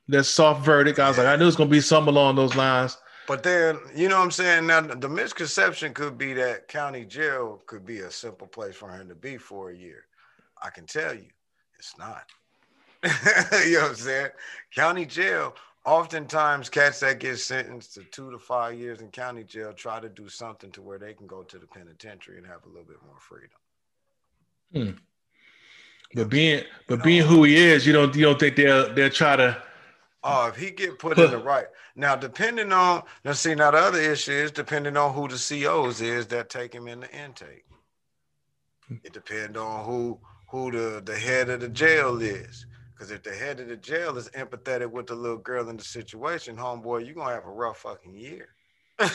that 0.07 0.23
soft 0.23 0.63
verdict. 0.63 0.99
I 0.99 1.07
was 1.09 1.17
yeah. 1.17 1.23
like, 1.23 1.33
I 1.33 1.35
knew 1.35 1.47
it's 1.47 1.57
gonna 1.57 1.69
be 1.69 1.81
something 1.81 2.13
along 2.13 2.35
those 2.35 2.55
lines. 2.55 2.97
But 3.27 3.43
then, 3.43 3.77
you 3.93 4.07
know 4.07 4.17
what 4.17 4.23
I'm 4.23 4.31
saying? 4.31 4.67
Now, 4.67 4.79
the 4.79 5.09
misconception 5.09 5.93
could 5.93 6.17
be 6.17 6.31
that 6.33 6.69
county 6.69 7.03
jail 7.03 7.61
could 7.65 7.85
be 7.85 7.99
a 7.99 8.11
simple 8.11 8.47
place 8.47 8.75
for 8.75 8.89
him 8.89 9.09
to 9.09 9.15
be 9.15 9.37
for 9.37 9.69
a 9.69 9.75
year. 9.75 10.05
I 10.63 10.69
can 10.69 10.85
tell 10.85 11.13
you, 11.13 11.27
it's 11.77 11.97
not. 11.97 12.23
you 13.03 13.73
know 13.73 13.81
what 13.81 13.89
I'm 13.89 13.95
saying? 13.95 14.29
County 14.73 15.05
jail, 15.05 15.55
oftentimes 15.85 16.69
cats 16.69 17.01
that 17.01 17.19
get 17.19 17.37
sentenced 17.37 17.95
to 17.95 18.03
two 18.05 18.31
to 18.31 18.39
five 18.39 18.79
years 18.79 19.01
in 19.01 19.09
county 19.09 19.43
jail 19.43 19.73
try 19.73 19.99
to 19.99 20.09
do 20.09 20.29
something 20.29 20.71
to 20.71 20.81
where 20.81 20.97
they 20.97 21.13
can 21.13 21.27
go 21.27 21.43
to 21.43 21.57
the 21.57 21.67
penitentiary 21.67 22.37
and 22.37 22.47
have 22.47 22.65
a 22.65 22.69
little 22.69 22.85
bit 22.85 22.97
more 23.05 23.19
freedom. 23.19 23.57
Hmm. 24.73 24.91
But 26.13 26.29
being 26.29 26.63
but 26.87 27.03
being 27.03 27.25
who 27.25 27.43
he 27.43 27.55
is, 27.55 27.85
you 27.85 27.93
don't 27.93 28.15
you 28.15 28.25
don't 28.25 28.39
think 28.39 28.55
they'll 28.55 28.93
they'll 28.93 29.09
try 29.09 29.35
to 29.35 29.61
Oh, 30.23 30.47
if 30.47 30.57
he 30.57 30.71
get 30.71 30.99
put 30.99 31.17
in 31.19 31.31
the 31.31 31.37
right 31.37 31.67
now, 31.95 32.15
depending 32.15 32.73
on 32.73 33.03
now, 33.23 33.31
see 33.31 33.55
now 33.55 33.71
the 33.71 33.77
other 33.77 34.01
issue 34.01 34.31
is 34.31 34.51
depending 34.51 34.97
on 34.97 35.13
who 35.13 35.27
the 35.27 35.35
COs 35.35 36.01
is 36.01 36.27
that 36.27 36.49
take 36.49 36.73
him 36.73 36.87
in 36.87 36.99
the 37.01 37.11
intake. 37.11 37.63
It 39.03 39.13
depends 39.13 39.57
on 39.57 39.85
who 39.85 40.19
who 40.49 40.71
the 40.71 41.01
the 41.01 41.17
head 41.17 41.49
of 41.49 41.61
the 41.61 41.69
jail 41.69 42.21
is. 42.21 42.65
Because 42.93 43.11
if 43.11 43.23
the 43.23 43.31
head 43.31 43.59
of 43.59 43.67
the 43.67 43.77
jail 43.77 44.17
is 44.17 44.27
empathetic 44.29 44.89
with 44.89 45.07
the 45.07 45.15
little 45.15 45.37
girl 45.37 45.69
in 45.69 45.77
the 45.77 45.83
situation, 45.83 46.57
homeboy, 46.57 47.05
you're 47.05 47.13
gonna 47.13 47.33
have 47.33 47.45
a 47.45 47.51
rough 47.51 47.77
fucking 47.79 48.15
year. 48.15 48.49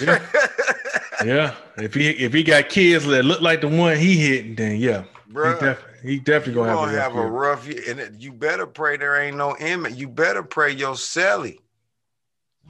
yeah. 0.01 0.27
yeah. 1.25 1.55
If 1.77 1.93
he 1.95 2.11
if 2.11 2.33
he 2.33 2.43
got 2.43 2.69
kids 2.69 3.05
that 3.07 3.25
look 3.25 3.41
like 3.41 3.61
the 3.61 3.69
one 3.69 3.97
he 3.97 4.17
hit, 4.17 4.57
then 4.57 4.77
yeah. 4.77 5.05
Bro, 5.33 5.55
he, 5.55 5.61
def- 5.61 5.85
he 6.03 6.19
definitely 6.19 6.55
gonna, 6.55 6.73
gonna 6.73 6.93
have, 6.93 7.13
a, 7.13 7.17
have 7.17 7.25
a 7.25 7.31
rough 7.31 7.67
year. 7.67 7.83
And 7.89 8.01
it, 8.01 8.15
you 8.19 8.33
better 8.33 8.67
pray 8.67 8.97
there 8.97 9.21
ain't 9.21 9.37
no 9.37 9.57
image. 9.57 9.95
You 9.95 10.09
better 10.09 10.43
pray 10.43 10.73
your 10.73 10.95
celly 10.95 11.59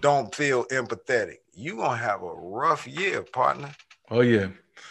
don't 0.01 0.35
feel 0.35 0.65
empathetic. 0.67 1.39
You 1.55 1.77
gonna 1.77 1.97
have 1.97 2.23
a 2.23 2.33
rough 2.33 2.87
year, 2.87 3.23
partner. 3.23 3.75
Oh 4.11 4.21
yeah. 4.21 4.49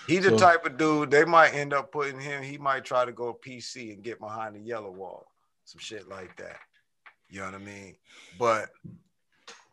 He's 0.07 0.23
the 0.23 0.31
so, 0.31 0.37
type 0.37 0.65
of 0.65 0.77
dude 0.77 1.11
they 1.11 1.25
might 1.25 1.53
end 1.53 1.73
up 1.73 1.91
putting 1.91 2.19
him. 2.19 2.43
He 2.43 2.57
might 2.57 2.83
try 2.83 3.05
to 3.05 3.11
go 3.11 3.37
PC 3.45 3.93
and 3.93 4.03
get 4.03 4.19
behind 4.19 4.55
the 4.55 4.59
yellow 4.59 4.91
wall, 4.91 5.27
some 5.65 5.79
shit 5.79 6.07
like 6.09 6.35
that. 6.37 6.57
You 7.29 7.39
know 7.39 7.45
what 7.45 7.55
I 7.55 7.59
mean? 7.59 7.95
But 8.37 8.69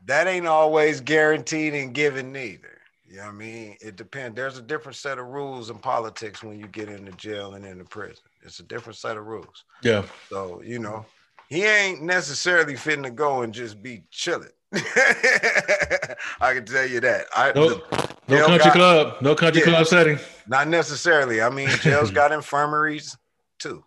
that 0.07 0.27
ain't 0.27 0.47
always 0.47 1.01
guaranteed 1.01 1.75
and 1.75 1.93
given 1.93 2.33
neither. 2.33 2.78
You 3.09 3.17
know 3.17 3.23
what 3.23 3.29
I 3.29 3.33
mean? 3.33 3.77
It 3.81 3.97
depends. 3.97 4.37
There's 4.37 4.59
a 4.59 4.63
different 4.63 4.97
set 4.97 5.19
of 5.19 5.27
rules 5.27 5.71
in 5.71 5.79
politics 5.79 6.43
when 6.43 6.59
you 6.59 6.67
get 6.67 6.91
into 6.91 7.11
jail 7.13 7.55
and 7.55 7.65
into 7.65 7.85
prison. 7.85 8.23
It's 8.43 8.61
a 8.61 8.65
different 8.65 8.99
set 8.99 9.17
of 9.17 9.25
rules. 9.25 9.65
Yeah. 9.83 10.05
So, 10.29 10.61
you 10.63 10.79
know, 10.79 11.07
he 11.49 11.65
ain't 11.65 12.03
necessarily 12.03 12.77
fitting 12.77 13.05
to 13.05 13.11
go 13.11 13.43
and 13.43 13.55
just 13.55 13.83
be 13.83 14.03
chilling. 14.11 14.51
I 14.75 16.53
can 16.53 16.67
tell 16.67 16.87
you 16.87 17.01
that. 17.01 17.27
I 17.35 17.53
no, 17.55 17.81
no 18.29 18.47
country 18.47 18.59
got, 18.59 18.73
club, 18.75 19.17
no 19.23 19.35
country 19.35 19.63
yeah, 19.63 19.69
club 19.69 19.87
setting. 19.87 20.19
Not 20.47 20.69
necessarily. 20.69 21.41
I 21.41 21.49
mean, 21.49 21.71
jails 21.81 22.11
got 22.13 22.33
infirmaries 22.33 23.17
too. 23.59 23.83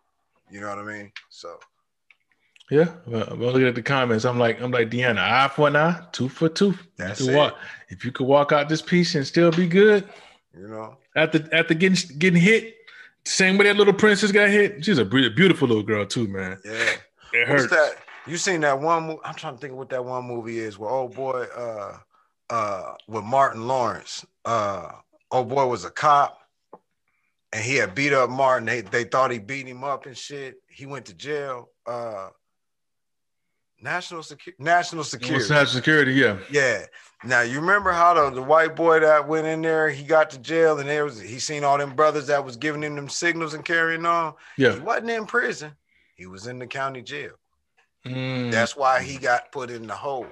You 0.50 0.62
know 0.62 0.70
what 0.70 0.80
I 0.80 0.84
mean? 0.84 1.12
So 1.30 1.60
yeah, 2.72 2.88
well, 3.06 3.28
I'm 3.30 3.42
looking 3.42 3.68
at 3.68 3.76
the 3.76 3.82
comments. 3.82 4.24
I'm 4.24 4.40
like, 4.40 4.62
I'm 4.62 4.72
like 4.72 4.90
Deanna, 4.90 5.20
eye 5.20 5.50
for 5.50 5.68
an 5.68 5.76
eye, 5.76 6.02
two 6.14 6.30
for 6.30 6.48
two. 6.48 6.74
That's 6.96 7.20
you 7.20 7.34
it. 7.34 7.36
Walk, 7.36 7.58
if 7.90 8.06
you 8.06 8.14
could 8.14 8.26
walk 8.26 8.54
out 8.54 8.70
this 8.70 8.82
piece 8.82 9.14
and 9.14 9.28
still 9.28 9.52
be 9.52 9.68
good, 9.68 10.08
you 10.58 10.70
know, 10.70 10.96
after 11.18 11.48
after 11.54 11.74
getting 11.74 12.18
getting 12.18 12.42
hit, 12.42 12.78
same 13.26 13.58
way 13.58 13.66
that 13.66 13.76
little 13.76 13.94
princess 13.94 14.32
got 14.32 14.50
hit. 14.50 14.86
She's 14.86 15.00
a 15.00 15.04
beautiful 15.04 15.68
little 15.68 15.84
girl 15.84 16.06
too, 16.06 16.30
man. 16.30 16.60
Yeah, 16.64 16.94
it 17.34 17.48
hurts. 17.48 17.70
That? 17.70 17.98
You 18.26 18.38
seen 18.38 18.62
that 18.62 18.80
one 18.80 19.04
movie? 19.04 19.20
I'm 19.26 19.36
trying 19.36 19.56
to 19.56 19.60
think 19.60 19.74
what 19.74 19.90
that 19.90 20.06
one 20.06 20.24
movie 20.24 20.60
is. 20.60 20.80
Where 20.80 20.90
old 20.90 21.14
boy, 21.14 21.48
uh, 21.54 21.98
uh, 22.50 22.94
with 23.06 23.26
Martin 23.26 23.68
Lawrence, 23.68 24.26
uh, 24.46 24.92
old 25.30 25.50
boy 25.50 25.66
was 25.68 25.84
a 25.84 25.92
cop, 25.92 26.40
and 27.52 27.62
he 27.62 27.76
had 27.76 27.96
beat 27.96 28.14
up 28.14 28.30
Martin. 28.30 28.66
They 28.66 28.80
they 28.80 29.04
thought 29.04 29.32
he 29.32 29.40
beat 29.40 29.68
him 29.68 29.84
up 29.84 30.06
and 30.06 30.18
shit. 30.18 30.62
He 30.70 30.86
went 30.86 31.06
to 31.08 31.14
jail. 31.14 31.70
Uh, 31.86 32.30
National 33.82 34.22
security. 34.22 34.64
National 34.64 35.04
security. 35.04 35.50
National 35.50 35.66
security. 35.66 36.14
Yeah. 36.14 36.38
Yeah. 36.52 36.86
Now 37.24 37.42
you 37.42 37.60
remember 37.60 37.92
how 37.92 38.14
the, 38.14 38.36
the 38.36 38.42
white 38.42 38.76
boy 38.76 39.00
that 39.00 39.28
went 39.28 39.48
in 39.48 39.62
there, 39.62 39.90
he 39.90 40.04
got 40.04 40.30
to 40.32 40.40
jail, 40.40 40.80
and 40.80 40.88
there 40.88 41.04
was 41.04 41.20
he 41.20 41.40
seen 41.40 41.64
all 41.64 41.78
them 41.78 41.96
brothers 41.96 42.28
that 42.28 42.46
was 42.46 42.58
giving 42.58 42.84
him 42.84 42.96
them 42.96 43.10
signals 43.10 43.56
and 43.56 43.66
carrying 43.66 44.06
on. 44.06 44.36
Yeah. 44.58 44.74
He 44.74 44.80
wasn't 44.80 45.10
in 45.10 45.26
prison. 45.26 45.72
He 46.16 46.28
was 46.28 46.46
in 46.46 46.60
the 46.60 46.68
county 46.68 47.02
jail. 47.02 47.32
Mm. 48.06 48.52
That's 48.52 48.76
why 48.76 49.02
he 49.02 49.18
got 49.18 49.52
put 49.52 49.72
in 49.72 49.88
the 49.88 49.96
hole, 49.96 50.28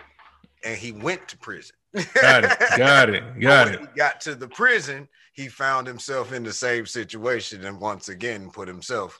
and 0.63 0.77
he 0.77 0.91
went 0.91 1.27
to 1.29 1.37
prison. 1.37 1.75
got 2.13 2.43
it. 2.43 2.77
Got 2.77 3.09
it. 3.09 3.23
Got 3.39 3.67
it. 3.69 3.79
he 3.79 3.87
got 3.95 4.21
to 4.21 4.35
the 4.35 4.47
prison, 4.47 5.07
he 5.33 5.47
found 5.47 5.87
himself 5.87 6.33
in 6.33 6.43
the 6.43 6.53
same 6.53 6.85
situation, 6.85 7.65
and 7.65 7.81
once 7.81 8.09
again 8.09 8.51
put 8.51 8.67
himself 8.67 9.17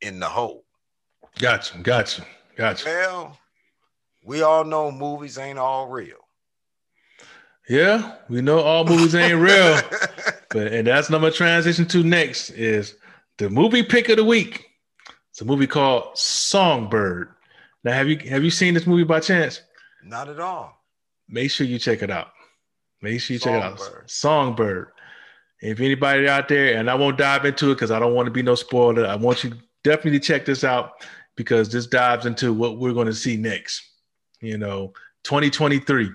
in 0.00 0.20
the 0.20 0.28
hole. 0.28 0.64
Gotcha. 1.40 1.78
Gotcha. 1.78 2.24
Gotcha. 2.56 2.84
Well 2.86 3.38
we 4.24 4.42
all 4.42 4.64
know 4.64 4.90
movies 4.90 5.38
ain't 5.38 5.58
all 5.58 5.88
real. 5.88 6.16
Yeah, 7.68 8.16
we 8.28 8.40
know 8.42 8.60
all 8.60 8.84
movies 8.84 9.14
ain't 9.14 9.40
real. 9.40 9.80
but 10.50 10.72
and 10.72 10.86
that's 10.86 11.10
number 11.10 11.30
transition 11.30 11.86
to 11.88 12.02
next 12.02 12.50
is 12.50 12.96
the 13.38 13.48
movie 13.48 13.82
pick 13.82 14.08
of 14.08 14.16
the 14.16 14.24
week. 14.24 14.66
It's 15.30 15.40
a 15.40 15.44
movie 15.44 15.66
called 15.66 16.16
Songbird. 16.16 17.28
Now, 17.84 17.92
have 17.92 18.08
you 18.08 18.18
have 18.30 18.42
you 18.42 18.50
seen 18.50 18.74
this 18.74 18.86
movie 18.86 19.04
by 19.04 19.20
chance? 19.20 19.60
Not 20.02 20.28
at 20.28 20.40
all. 20.40 20.82
Make 21.28 21.50
sure 21.50 21.66
you 21.66 21.78
check 21.78 22.02
it 22.02 22.10
out. 22.10 22.28
Make 23.00 23.20
sure 23.20 23.34
you 23.34 23.40
check 23.40 23.54
it 23.54 23.62
out. 23.62 23.80
Songbird. 24.06 24.88
If 25.60 25.80
anybody 25.80 26.28
out 26.28 26.48
there, 26.48 26.76
and 26.76 26.90
I 26.90 26.94
won't 26.94 27.16
dive 27.16 27.46
into 27.46 27.70
it 27.70 27.76
because 27.76 27.90
I 27.90 27.98
don't 27.98 28.14
want 28.14 28.26
to 28.26 28.32
be 28.32 28.42
no 28.42 28.54
spoiler. 28.54 29.06
I 29.06 29.14
want 29.16 29.44
you 29.44 29.54
definitely 29.82 30.18
to 30.18 30.26
check 30.26 30.44
this 30.44 30.64
out 30.64 30.92
because 31.36 31.70
this 31.70 31.86
dives 31.86 32.26
into 32.26 32.52
what 32.52 32.78
we're 32.78 32.92
going 32.92 33.06
to 33.06 33.14
see 33.14 33.36
next. 33.36 33.82
You 34.40 34.58
know, 34.58 34.92
2023. 35.24 36.10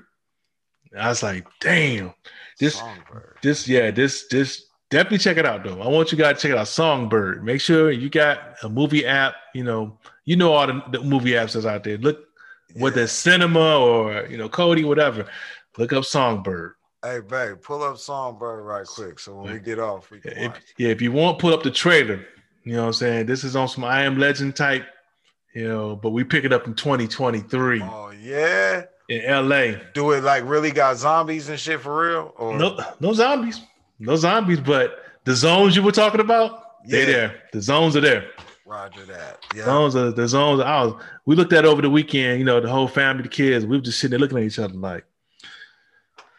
I 0.98 1.10
was 1.10 1.22
like, 1.22 1.46
damn, 1.60 2.14
this, 2.60 2.76
Songbird. 2.76 3.38
this, 3.44 3.68
yeah, 3.68 3.92
this, 3.92 4.28
this, 4.28 4.66
definitely 4.90 5.20
check 5.20 5.38
it 5.38 5.46
out 5.46 5.64
though. 5.64 5.82
I 5.82 5.88
want 5.88 6.12
you 6.12 6.18
guys 6.18 6.36
to 6.38 6.42
check 6.42 6.52
it 6.52 6.58
out. 6.58 6.68
Songbird. 6.68 7.44
Make 7.44 7.62
sure 7.62 7.92
you 7.92 8.10
got 8.10 8.56
a 8.64 8.70
movie 8.70 9.06
app. 9.06 9.36
You 9.54 9.64
know, 9.64 9.98
you 10.26 10.36
know 10.36 10.54
all 10.54 10.68
the, 10.68 10.84
the 10.92 11.02
movie 11.02 11.32
apps 11.32 11.54
that's 11.54 11.66
out 11.66 11.84
there. 11.84 11.98
Look, 11.98 12.26
yeah. 12.74 12.82
whether 12.82 13.04
it's 13.04 13.12
cinema 13.12 13.80
or 13.80 14.26
you 14.28 14.38
know 14.38 14.50
Kodi, 14.50 14.84
whatever. 14.84 15.26
Look 15.78 15.94
up 15.94 16.06
Songbird. 16.06 16.74
Hey, 17.04 17.22
babe, 17.22 17.62
pull 17.62 17.84
up 17.84 17.98
Songbird 17.98 18.66
right 18.66 18.86
quick. 18.86 19.20
So 19.20 19.36
when 19.36 19.54
we 19.54 19.60
get 19.60 19.80
off, 19.80 20.12
we 20.12 20.20
can 20.20 20.34
if, 20.34 20.54
Yeah, 20.78 20.90
if 20.90 21.02
you 21.02 21.12
want, 21.12 21.40
pull 21.40 21.54
up 21.54 21.64
the 21.64 21.72
trailer. 21.72 22.26
You 22.66 22.74
know 22.74 22.82
what 22.82 22.88
I'm 22.88 22.94
saying? 22.94 23.26
This 23.26 23.44
is 23.44 23.56
on 23.56 23.70
some 23.70 23.86
I 23.86 24.04
Am 24.04 24.18
Legend 24.18 24.56
type, 24.56 24.86
you 25.54 25.68
know, 25.68 25.95
but 25.95 26.12
we 26.12 26.24
pick 26.24 26.45
it 26.45 26.54
up 26.54 26.68
in 26.68 26.74
2023. 26.74 27.82
Oh, 27.82 28.12
yeah. 28.12 28.86
In 29.10 29.50
LA. 29.50 29.80
Do 29.93 30.12
it 30.12 30.24
like 30.24 30.47
really 30.47 30.72
got 30.72 30.97
zombies 30.97 31.50
and 31.50 31.60
shit 31.60 31.82
for 31.82 32.08
real? 32.08 32.34
Or 32.38 32.58
no, 32.58 32.80
no 33.00 33.14
zombies. 33.14 33.62
No 33.97 34.16
zombies, 34.16 34.60
but 34.60 35.04
the 35.24 35.36
zones 35.36 35.76
you 35.76 35.82
were 35.82 35.91
talking 35.91 36.22
about, 36.22 36.64
yeah. 36.86 36.91
they 36.91 37.06
there. 37.06 37.41
The 37.52 37.62
zones 37.62 37.95
are 37.95 38.02
there. 38.02 38.30
Roger 38.66 39.04
that. 39.06 39.43
Yeah. 39.56 39.66
Zones 39.66 39.95
are 39.95 40.12
the 40.12 40.28
zones. 40.28 40.62
I 40.62 40.84
was 40.84 41.02
we 41.26 41.36
looked 41.36 41.54
at 41.54 41.66
over 41.66 41.82
the 41.82 41.89
weekend, 41.89 42.38
you 42.38 42.45
know, 42.45 42.62
the 42.62 42.70
whole 42.70 42.88
family, 42.88 43.24
the 43.24 43.30
kids, 43.30 43.66
we 43.66 43.78
were 43.78 43.84
just 43.84 44.00
sitting 44.00 44.12
there 44.12 44.20
looking 44.20 44.38
at 44.38 44.43
each 44.43 44.60
other 44.60 44.76
like, 44.76 45.06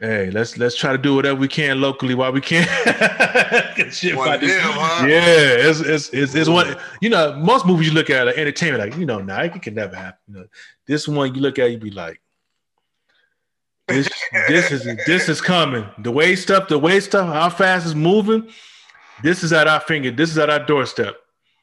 Hey, 0.00 0.30
let's 0.30 0.56
let's 0.56 0.76
try 0.76 0.92
to 0.92 0.98
do 0.98 1.14
whatever 1.14 1.38
we 1.38 1.46
can 1.46 1.78
locally 1.78 2.14
while 2.14 2.32
we 2.32 2.40
can. 2.40 2.66
Shit 3.90 4.16
one 4.16 4.40
them, 4.40 4.48
huh? 4.48 5.06
Yeah, 5.06 5.20
it's 5.20 5.80
it's 5.80 6.08
it's, 6.08 6.34
it's 6.34 6.48
one. 6.48 6.74
You 7.02 7.10
know, 7.10 7.34
most 7.34 7.66
movies 7.66 7.88
you 7.88 7.94
look 7.94 8.08
at 8.08 8.26
are 8.26 8.34
entertainment, 8.34 8.82
like 8.82 8.98
you 8.98 9.04
know, 9.04 9.20
nah, 9.20 9.42
it 9.42 9.60
can 9.60 9.74
never 9.74 9.94
happen. 9.94 10.18
You 10.28 10.34
know, 10.34 10.46
this 10.86 11.06
one 11.06 11.34
you 11.34 11.42
look 11.42 11.58
at, 11.58 11.70
you 11.70 11.76
be 11.76 11.90
like, 11.90 12.18
this 13.88 14.08
this 14.48 14.72
is 14.72 14.84
this 15.06 15.28
is 15.28 15.42
coming. 15.42 15.86
The 15.98 16.10
way 16.10 16.34
stuff, 16.34 16.68
the 16.68 16.78
way 16.78 16.98
stuff, 17.00 17.28
how 17.28 17.50
fast 17.50 17.84
it's 17.84 17.94
moving. 17.94 18.48
This 19.22 19.42
is 19.42 19.52
at 19.52 19.68
our 19.68 19.80
finger. 19.80 20.10
This 20.10 20.30
is 20.30 20.38
at 20.38 20.48
our 20.48 20.64
doorstep. 20.64 21.16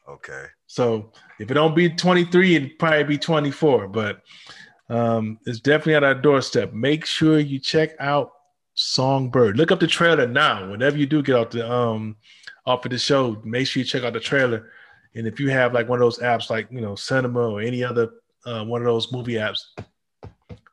Okay. 0.08 0.46
So 0.68 1.12
if 1.40 1.50
it 1.50 1.56
don't 1.56 1.76
be 1.76 1.90
23, 1.90 2.56
it'd 2.56 2.78
probably 2.78 3.04
be 3.04 3.18
24. 3.18 3.88
But 3.88 4.22
um, 4.90 5.40
it's 5.46 5.60
definitely 5.60 5.96
at 5.96 6.04
our 6.04 6.16
doorstep. 6.16 6.74
Make 6.74 7.06
sure 7.06 7.40
you 7.40 7.60
check 7.60 7.92
out 8.00 8.32
Songbird. 8.76 9.58
Look 9.58 9.72
up 9.72 9.80
the 9.80 9.88
trailer 9.88 10.28
now. 10.28 10.70
Whenever 10.70 10.98
you 10.98 11.06
do 11.06 11.22
get 11.22 11.36
off 11.36 11.50
the 11.50 11.70
um 11.70 12.16
off 12.66 12.86
of 12.86 12.92
the 12.92 12.98
show, 12.98 13.42
make 13.44 13.68
sure 13.68 13.82
you 13.82 13.86
check 13.86 14.04
out 14.04 14.14
the 14.14 14.20
trailer. 14.20 14.70
And 15.16 15.28
if 15.28 15.40
you 15.40 15.50
have 15.50 15.74
like 15.74 15.90
one 15.90 16.00
of 16.00 16.06
those 16.06 16.20
apps, 16.20 16.50
like 16.50 16.68
you 16.72 16.82
know, 16.82 16.96
Cinema 16.96 17.50
or 17.50 17.62
any 17.62 17.84
other 17.84 18.12
uh, 18.46 18.64
one 18.64 18.82
of 18.82 18.86
those 18.86 19.12
movie 19.12 19.34
apps, 19.34 19.62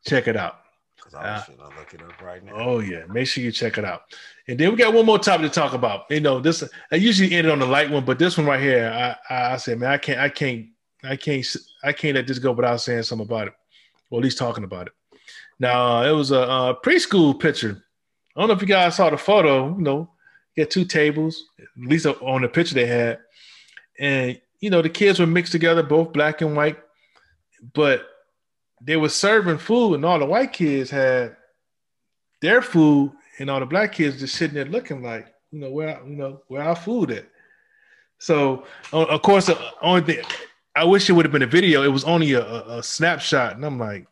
check 0.07 0.29
it 0.29 0.37
out. 0.37 0.61
Because 0.97 1.15
I 1.15 1.33
was 1.33 1.49
uh, 1.49 1.79
look 1.79 1.95
it 1.95 2.03
up 2.03 2.21
right 2.23 2.45
now. 2.45 2.53
Oh 2.55 2.79
yeah, 2.79 3.05
make 3.09 3.27
sure 3.27 3.43
you 3.43 3.51
check 3.51 3.79
it 3.79 3.85
out. 3.85 4.03
And 4.47 4.61
then 4.61 4.71
we 4.71 4.77
got 4.77 4.93
one 4.93 5.07
more 5.07 5.19
topic 5.19 5.51
to 5.51 5.61
talk 5.61 5.73
about. 5.73 6.03
You 6.11 6.21
know, 6.21 6.39
this 6.39 6.63
I 6.93 6.97
usually 6.97 7.33
end 7.33 7.49
it 7.49 7.51
on 7.51 7.59
the 7.59 7.67
light 7.67 7.91
one, 7.91 8.05
but 8.05 8.19
this 8.19 8.37
one 8.37 8.47
right 8.47 8.61
here, 8.61 8.91
I 8.91 9.35
I, 9.35 9.55
I 9.55 9.57
said, 9.57 9.81
man, 9.81 9.91
I 9.91 9.99
can't, 9.99 10.21
I 10.21 10.29
can't, 10.29 10.67
I 11.03 11.17
can't, 11.17 11.45
I 11.83 11.93
can't 11.93 12.15
let 12.15 12.29
this 12.29 12.39
go 12.39 12.53
without 12.53 12.81
saying 12.81 13.03
something 13.05 13.27
about 13.27 13.49
it 13.49 13.55
or 14.15 14.21
at 14.21 14.25
least 14.25 14.39
talking 14.39 14.65
about 14.65 14.87
it. 14.87 14.93
Now 15.59 16.03
it 16.03 16.13
was 16.13 16.31
a, 16.31 16.39
a, 16.39 16.79
preschool 16.83 17.39
picture. 17.39 17.83
I 18.37 18.41
don't 18.41 18.49
know 18.49 18.55
if 18.55 18.61
you 18.61 18.69
guys 18.69 18.97
saw 18.97 19.11
the 19.11 19.19
photo. 19.19 19.75
You 19.77 19.83
know, 19.83 20.11
you 20.55 20.65
two 20.65 20.85
tables, 20.85 21.45
at 21.59 21.89
least 21.89 22.07
on 22.07 22.43
the 22.43 22.49
picture 22.49 22.75
they 22.75 22.87
had, 22.87 23.19
and 23.99 24.41
you 24.61 24.71
know 24.71 24.83
the 24.83 24.89
kids 24.89 25.19
were 25.19 25.27
mixed 25.27 25.53
together, 25.53 25.83
both 25.83 26.13
black 26.13 26.41
and 26.43 26.57
white, 26.57 26.79
but 27.73 28.07
they 28.81 28.97
were 28.97 29.09
serving 29.09 29.59
food, 29.59 29.95
and 29.95 30.05
all 30.05 30.19
the 30.19 30.27
white 30.27 30.53
kids 30.53 30.91
had 30.91 31.37
their 32.41 32.63
food, 32.63 33.13
and 33.39 33.51
all 33.51 33.61
the 33.61 33.67
black 33.67 33.93
kids 33.93 34.21
just 34.21 34.37
sitting 34.37 34.55
there 34.55 34.65
looking 34.65 35.03
like, 35.03 35.27
you 35.51 35.59
know, 35.59 35.71
where 35.71 36.01
you 36.07 36.17
know 36.17 36.43
where 36.49 36.63
our 36.63 36.77
food 36.77 37.11
at. 37.11 37.27
So 38.19 38.65
of 38.93 39.23
course, 39.23 39.47
the 39.47 39.59
only 39.83 40.03
thing 40.03 40.25
I 40.77 40.85
wish 40.85 41.09
it 41.09 41.13
would 41.13 41.25
have 41.25 41.33
been 41.33 41.43
a 41.43 41.47
video. 41.47 41.83
It 41.83 41.89
was 41.89 42.05
only 42.05 42.33
a, 42.33 42.45
a, 42.45 42.79
a, 42.79 42.83
snapshot, 42.83 43.55
and 43.55 43.65
I'm 43.65 43.79
like, 43.79 44.07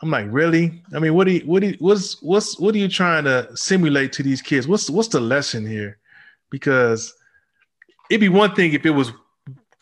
I'm 0.00 0.10
like, 0.10 0.26
really? 0.30 0.82
I 0.94 0.98
mean, 0.98 1.14
what 1.14 1.28
do 1.28 1.34
you, 1.34 1.40
what 1.40 1.60
do 1.60 1.68
you, 1.68 1.76
what's 1.78 2.20
what's 2.20 2.58
what 2.58 2.74
are 2.74 2.78
you 2.78 2.88
trying 2.88 3.24
to 3.24 3.48
simulate 3.56 4.12
to 4.14 4.22
these 4.24 4.42
kids? 4.42 4.66
What's 4.66 4.90
what's 4.90 5.08
the 5.08 5.20
lesson 5.20 5.64
here? 5.64 5.98
Because 6.50 7.14
it'd 8.10 8.20
be 8.20 8.28
one 8.28 8.54
thing 8.54 8.72
if 8.72 8.84
it 8.84 8.90
was 8.90 9.12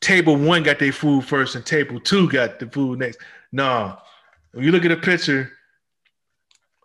table 0.00 0.36
one 0.36 0.62
got 0.62 0.78
their 0.78 0.92
food 0.92 1.24
first 1.24 1.54
and 1.54 1.64
table 1.64 1.98
two 2.00 2.28
got 2.28 2.58
the 2.58 2.66
food 2.66 2.98
next. 2.98 3.18
No, 3.50 3.96
when 4.52 4.64
you 4.64 4.72
look 4.72 4.84
at 4.84 4.92
a 4.92 4.96
picture, 4.96 5.50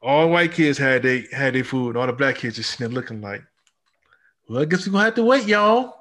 all 0.02 0.30
white 0.30 0.54
kids 0.54 0.78
had 0.78 1.04
they 1.04 1.26
had 1.34 1.56
their 1.56 1.66
food, 1.66 1.90
and 1.90 1.98
all 1.98 2.08
the 2.08 2.14
black 2.14 2.38
kids 2.38 2.56
just 2.56 2.72
sitting 2.72 2.88
there 2.88 2.96
looking 2.96 3.20
like, 3.20 3.44
well, 4.48 4.62
I 4.62 4.66
guess 4.66 4.88
we're 4.88 4.94
gonna 4.94 5.06
have 5.06 5.16
to 5.16 5.26
wait, 5.26 5.46
y'all. 5.46 5.98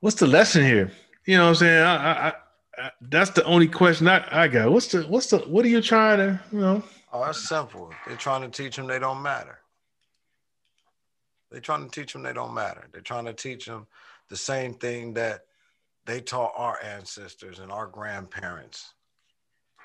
What's 0.00 0.16
the 0.16 0.26
lesson 0.26 0.64
here? 0.64 0.90
You 1.26 1.36
know 1.36 1.44
what 1.44 1.48
I'm 1.50 1.54
saying? 1.56 1.82
I, 1.82 2.28
I, 2.28 2.34
I, 2.78 2.90
that's 3.02 3.30
the 3.30 3.44
only 3.44 3.68
question 3.68 4.08
I, 4.08 4.26
I 4.30 4.48
got. 4.48 4.70
What's 4.70 4.88
the 4.88 5.02
what's 5.02 5.26
the 5.26 5.38
what 5.38 5.64
are 5.64 5.68
you 5.68 5.82
trying 5.82 6.18
to 6.18 6.40
you 6.52 6.60
know? 6.60 6.82
Oh, 7.12 7.24
that's 7.24 7.48
simple. 7.48 7.90
They're 8.06 8.16
trying 8.16 8.42
to 8.42 8.48
teach 8.48 8.76
them 8.76 8.86
they 8.86 8.98
don't 8.98 9.22
matter. 9.22 9.58
They're 11.50 11.60
trying 11.60 11.88
to 11.88 11.90
teach 11.90 12.12
them 12.12 12.22
they 12.22 12.32
don't 12.32 12.54
matter. 12.54 12.88
They're 12.92 13.02
trying 13.02 13.24
to 13.24 13.32
teach 13.32 13.66
them 13.66 13.86
the 14.28 14.36
same 14.36 14.74
thing 14.74 15.14
that 15.14 15.42
they 16.06 16.20
taught 16.20 16.52
our 16.56 16.78
ancestors 16.82 17.58
and 17.58 17.72
our 17.72 17.86
grandparents. 17.86 18.94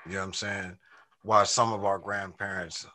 You 0.06 0.12
know 0.12 0.18
what 0.18 0.26
I'm 0.26 0.32
saying? 0.34 0.78
Why 1.22 1.42
some 1.42 1.72
of 1.72 1.84
our 1.84 1.98
grandparents 1.98 2.86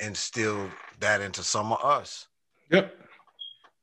instilled 0.00 0.70
that 1.00 1.20
into 1.20 1.42
some 1.42 1.72
of 1.72 1.84
us. 1.84 2.26
Yep. 2.70 2.96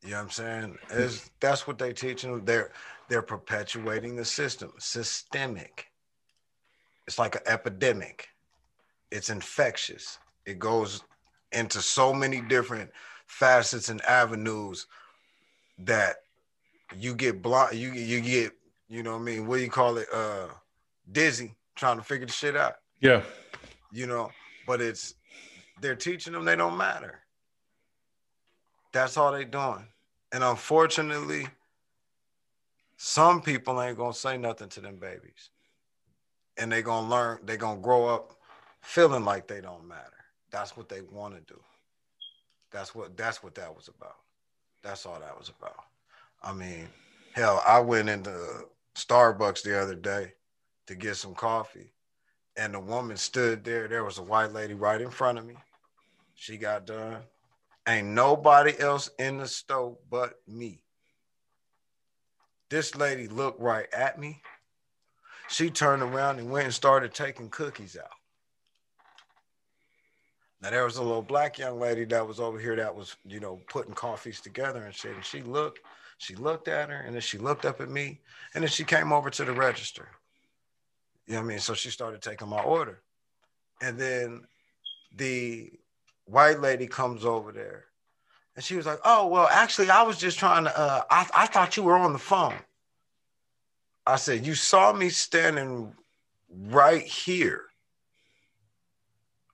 You 0.04 0.12
know 0.12 0.18
what 0.18 0.24
I'm 0.24 0.30
saying? 0.30 0.78
Is 0.92 1.30
that's 1.40 1.68
what 1.68 1.78
they 1.78 1.94
teach 1.94 2.22
them. 2.24 2.44
They're 2.46 2.72
they're 3.10 3.22
perpetuating 3.22 4.16
the 4.16 4.26
system, 4.26 4.74
systemic. 4.80 5.88
It's 7.08 7.18
like 7.18 7.36
an 7.36 7.42
epidemic. 7.46 8.28
It's 9.12 9.30
infectious. 9.30 10.20
It 10.46 10.60
goes 10.60 11.02
into 11.52 11.82
so 11.82 12.14
many 12.14 12.42
different 12.42 12.92
facets 13.28 13.90
and 13.90 14.02
avenues 14.02 14.88
that 15.80 16.18
you 16.98 17.16
get 17.16 17.42
blind, 17.42 17.76
you 17.78 17.92
you 17.92 18.22
get, 18.22 18.52
you 18.90 19.04
know 19.04 19.14
what 19.14 19.22
I 19.22 19.24
mean, 19.24 19.48
what 19.48 19.58
do 19.58 19.64
you 19.64 19.70
call 19.70 19.98
it? 19.98 20.08
Uh 20.14 20.48
dizzy 21.12 21.56
trying 21.76 21.98
to 21.98 22.04
figure 22.04 22.26
the 22.26 22.34
shit 22.34 22.56
out. 22.56 22.76
Yeah. 23.00 23.22
You 23.92 24.08
know, 24.08 24.32
but 24.66 24.82
it's 24.82 25.16
they're 25.82 25.96
teaching 25.96 26.34
them 26.34 26.46
they 26.46 26.56
don't 26.56 26.78
matter. 26.78 27.20
That's 28.92 29.18
all 29.18 29.32
they're 29.32 29.46
doing. 29.46 29.88
And 30.32 30.44
unfortunately, 30.44 31.48
some 32.98 33.42
people 33.42 33.82
ain't 33.82 33.98
gonna 33.98 34.14
say 34.14 34.38
nothing 34.38 34.70
to 34.70 34.82
them 34.82 34.98
babies. 34.98 35.52
And 36.58 36.72
they 36.72 36.82
gonna 36.82 37.08
learn, 37.08 37.40
they 37.46 37.56
gonna 37.56 37.80
grow 37.80 38.08
up 38.08 38.34
feeling 38.82 39.24
like 39.24 39.48
they 39.48 39.62
don't 39.62 39.88
matter. 39.88 40.26
That's 40.52 40.76
what 40.76 40.90
they 40.90 41.02
want 41.02 41.36
to 41.36 41.54
do. 41.54 41.60
That's 42.72 42.96
what 42.96 43.16
that's 43.16 43.44
what 43.44 43.56
that 43.56 43.74
was 43.76 43.88
about. 43.88 44.16
That's 44.84 45.06
all 45.06 45.20
that 45.20 45.38
was 45.38 45.50
about. 45.50 45.84
I 46.42 46.54
mean, 46.54 46.88
hell, 47.34 47.62
I 47.66 47.80
went 47.80 48.10
into 48.10 48.66
Starbucks 48.96 49.62
the 49.62 49.80
other 49.80 49.96
day 49.96 50.34
to 50.88 50.96
get 50.96 51.18
some 51.18 51.36
coffee, 51.36 51.94
and 52.56 52.74
the 52.74 52.80
woman 52.80 53.18
stood 53.18 53.64
there. 53.64 53.88
There 53.88 54.04
was 54.04 54.18
a 54.18 54.24
white 54.24 54.54
lady 54.54 54.74
right 54.74 55.02
in 55.02 55.12
front 55.12 55.38
of 55.38 55.46
me. 55.46 55.56
She 56.34 56.58
got 56.58 56.86
done. 56.86 57.22
Ain't 57.88 58.08
nobody 58.08 58.78
else 58.80 59.10
in 59.20 59.38
the 59.38 59.48
store 59.48 59.98
but 60.10 60.40
me. 60.48 60.82
This 62.70 62.96
lady 62.96 63.28
looked 63.28 63.60
right 63.60 63.88
at 63.94 64.20
me. 64.20 64.42
She 65.50 65.70
turned 65.70 66.04
around 66.04 66.40
and 66.40 66.52
went 66.52 66.66
and 66.66 66.74
started 66.74 67.14
taking 67.14 67.50
cookies 67.50 67.98
out. 67.98 68.12
Now 70.62 70.72
there 70.72 70.84
was 70.84 70.98
a 70.98 71.04
little 71.04 71.22
black 71.22 71.58
young 71.58 71.80
lady 71.80 72.04
that 72.06 72.28
was 72.28 72.40
over 72.40 72.60
here 72.60 72.76
that 72.76 72.94
was, 72.94 73.16
you 73.26 73.40
know, 73.40 73.62
putting 73.70 73.94
coffees 73.94 74.42
together 74.42 74.84
and 74.84 74.94
shit. 74.94 75.16
And 75.16 75.24
she 75.24 75.42
looked, 75.42 75.80
she 76.18 76.36
looked 76.36 76.68
at 76.68 76.90
her, 76.90 77.02
and 77.02 77.14
then 77.14 77.22
she 77.22 77.38
looked 77.38 77.66
up 77.66 77.80
at 77.80 77.90
me, 77.90 78.20
and 78.54 78.64
then 78.64 78.70
she 78.70 78.84
came 78.84 79.14
over 79.14 79.30
to 79.30 79.46
the 79.46 79.54
register. 79.54 80.10
You 81.28 81.36
know 81.36 81.42
what 81.42 81.46
I 81.46 81.50
mean? 81.50 81.60
So 81.60 81.74
she 81.74 81.90
started 81.90 82.22
taking 82.22 82.50
my 82.50 82.62
order. 82.62 83.02
And 83.82 83.98
then 83.98 84.46
the 85.16 85.72
white 86.26 86.60
lady 86.60 86.88
comes 86.88 87.24
over 87.24 87.52
there 87.52 87.86
And 88.58 88.66
she 88.66 88.76
was 88.76 88.88
like, 88.88 89.00
"Oh 89.06 89.28
well, 89.28 89.48
actually, 89.52 89.92
I 89.92 90.02
was 90.02 90.18
just 90.18 90.40
trying 90.40 90.66
to. 90.66 90.78
Uh, 90.78 91.04
I 91.12 91.30
I 91.34 91.46
thought 91.46 91.78
you 91.78 91.84
were 91.84 91.96
on 91.98 92.12
the 92.12 92.20
phone." 92.20 92.56
I 94.08 94.16
said, 94.16 94.48
"You 94.48 94.56
saw 94.56 94.92
me 94.92 95.10
standing 95.10 95.94
right 96.50 97.04
here. 97.04 97.66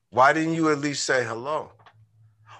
Why 0.08 0.32
didn't 0.32 0.54
you 0.54 0.70
at 0.72 0.78
least 0.78 1.04
say 1.04 1.22
hello?" 1.22 1.72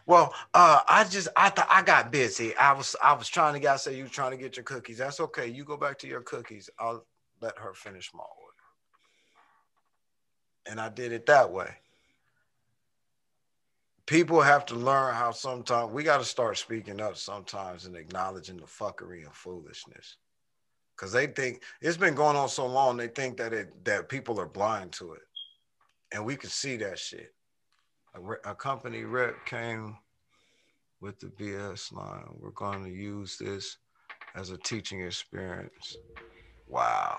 Well, 0.05 0.35
uh, 0.53 0.81
I 0.87 1.05
just 1.05 1.29
I 1.35 1.49
thought 1.49 1.69
I 1.71 1.81
got 1.81 2.13
busy. 2.13 2.55
I 2.57 2.75
was 2.75 2.95
I 3.03 3.15
was 3.15 3.29
trying 3.31 3.55
to 3.55 3.61
get. 3.61 3.73
I 3.73 3.77
said 3.77 3.95
you 3.95 4.05
were 4.05 4.11
trying 4.11 4.33
to 4.33 4.37
get 4.37 4.59
your 4.59 4.65
cookies. 4.65 4.99
That's 4.99 5.21
okay. 5.21 5.47
You 5.47 5.65
go 5.65 5.79
back 5.79 5.99
to 6.01 6.07
your 6.07 6.21
cookies. 6.21 6.69
I'll 6.79 7.07
let 7.41 7.59
her 7.59 7.73
finish 7.73 8.11
my 8.13 8.21
order. 8.21 8.65
And 10.67 10.79
I 10.79 10.91
did 10.91 11.13
it 11.13 11.25
that 11.25 11.51
way. 11.51 11.75
People 14.07 14.41
have 14.43 14.67
to 14.67 14.75
learn 14.75 15.15
how 15.15 15.31
sometimes 15.31 15.93
we 15.93 16.03
got 16.03 16.19
to 16.19 16.25
start 16.25 16.59
speaking 16.59 17.01
up 17.01 17.17
sometimes 17.17 17.87
and 17.87 17.97
acknowledging 17.97 18.59
the 18.59 18.65
fuckery 18.65 19.25
and 19.25 19.33
foolishness. 19.33 20.17
Cause 20.97 21.11
they 21.11 21.27
think 21.27 21.63
it's 21.81 21.97
been 21.97 22.15
going 22.15 22.37
on 22.37 22.49
so 22.49 22.67
long, 22.67 22.97
they 22.97 23.09
think 23.09 23.37
that 23.39 23.53
it 23.53 23.85
that 23.85 24.09
people 24.09 24.39
are 24.39 24.47
blind 24.47 24.93
to 24.93 25.15
it. 25.15 25.23
And 26.13 26.25
we 26.25 26.37
can 26.37 26.51
see 26.51 26.77
that 26.77 27.01
shit 27.01 27.35
a, 28.15 28.51
a 28.51 28.55
company 28.55 29.05
rep 29.05 29.45
came 29.47 29.97
with 31.01 31.19
the 31.21 31.27
BS 31.27 31.93
line. 31.93 32.25
We're 32.39 32.51
going 32.51 32.85
to 32.85 32.91
use 32.91 33.37
this 33.37 33.77
as 34.35 34.51
a 34.51 34.57
teaching 34.59 35.03
experience. 35.03 35.97
Wow. 36.69 37.19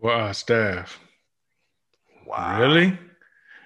For 0.00 0.12
our 0.12 0.34
staff. 0.34 0.98
Wow. 2.26 2.60
Really? 2.60 2.98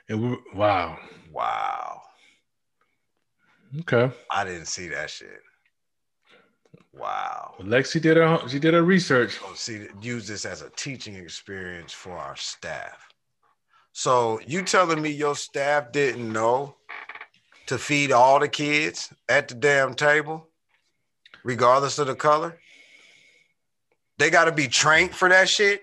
And 0.08 0.22
we, 0.22 0.36
wow. 0.54 0.98
Wow. 1.32 1.97
Okay. 3.80 4.10
I 4.30 4.44
didn't 4.44 4.66
see 4.66 4.88
that 4.88 5.10
shit. 5.10 5.40
Wow. 6.92 7.54
Well, 7.58 7.68
Lexi 7.68 8.00
did 8.00 8.16
her 8.16 8.40
she 8.48 8.58
did 8.58 8.74
her 8.74 8.82
research. 8.82 9.38
Oh, 9.44 9.52
see, 9.54 9.86
use 10.00 10.26
this 10.26 10.44
as 10.44 10.62
a 10.62 10.70
teaching 10.70 11.14
experience 11.14 11.92
for 11.92 12.16
our 12.16 12.36
staff. 12.36 13.08
So 13.92 14.40
you 14.46 14.62
telling 14.62 15.02
me 15.02 15.10
your 15.10 15.36
staff 15.36 15.92
didn't 15.92 16.32
know 16.32 16.76
to 17.66 17.78
feed 17.78 18.12
all 18.12 18.40
the 18.40 18.48
kids 18.48 19.12
at 19.28 19.48
the 19.48 19.54
damn 19.54 19.94
table, 19.94 20.48
regardless 21.44 21.98
of 21.98 22.06
the 22.06 22.14
color? 22.14 22.58
They 24.18 24.30
got 24.30 24.46
to 24.46 24.52
be 24.52 24.66
trained 24.66 25.14
for 25.14 25.28
that 25.28 25.48
shit. 25.48 25.82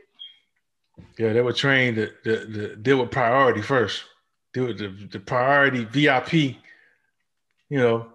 Yeah, 1.18 1.34
they 1.34 1.42
were 1.42 1.54
trained 1.54 1.98
to, 1.98 2.08
to, 2.24 2.54
to 2.54 2.76
deal 2.76 3.00
with 3.00 3.12
priority 3.12 3.62
first. 3.62 4.04
Deal 4.54 4.68
with 4.68 4.78
the, 4.78 5.08
the 5.12 5.20
priority 5.20 5.86
VIP. 5.86 6.58
You 7.76 7.82
know. 7.82 8.08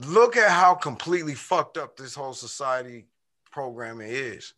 Look 0.00 0.36
at 0.36 0.50
how 0.50 0.74
completely 0.74 1.36
fucked 1.36 1.76
up 1.76 1.96
this 1.96 2.16
whole 2.16 2.32
society 2.32 3.06
programming 3.52 4.08
is 4.10 4.54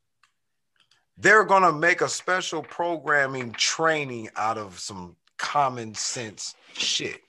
they're 1.18 1.44
to 1.60 1.72
make 1.72 2.00
a 2.00 2.08
special 2.08 2.62
programming 2.62 3.52
training 3.52 4.30
out 4.36 4.56
of 4.56 4.78
some 4.78 5.14
common 5.36 5.94
sense 5.94 6.54
shit. 6.72 7.20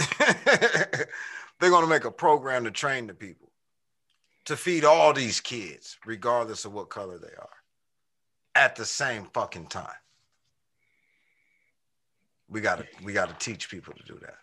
they're 0.18 1.70
to 1.84 1.88
make 1.88 2.04
a 2.04 2.10
program 2.10 2.64
to 2.64 2.72
train 2.72 3.06
the 3.06 3.14
people 3.14 3.52
to 4.46 4.56
feed 4.56 4.84
all 4.84 5.12
these 5.12 5.40
kids, 5.40 5.96
regardless 6.04 6.64
of 6.64 6.72
what 6.72 6.90
color 6.90 7.18
they 7.18 7.36
are, 7.38 7.56
at 8.56 8.74
the 8.74 8.84
same 8.84 9.26
fucking 9.32 9.68
time. 9.68 9.94
We 12.48 12.60
got 12.60 12.78
to 12.78 12.86
we 13.02 13.12
got 13.12 13.28
to 13.28 13.44
teach 13.44 13.70
people 13.70 13.94
to 13.94 14.02
do 14.04 14.18
that. 14.20 14.36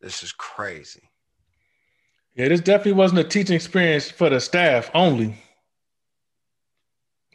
This 0.00 0.22
is 0.22 0.32
crazy. 0.32 1.02
Yeah, 2.34 2.48
this 2.48 2.60
definitely 2.60 2.92
wasn't 2.92 3.20
a 3.20 3.24
teaching 3.24 3.54
experience 3.54 4.10
for 4.10 4.28
the 4.28 4.40
staff 4.40 4.90
only. 4.92 5.36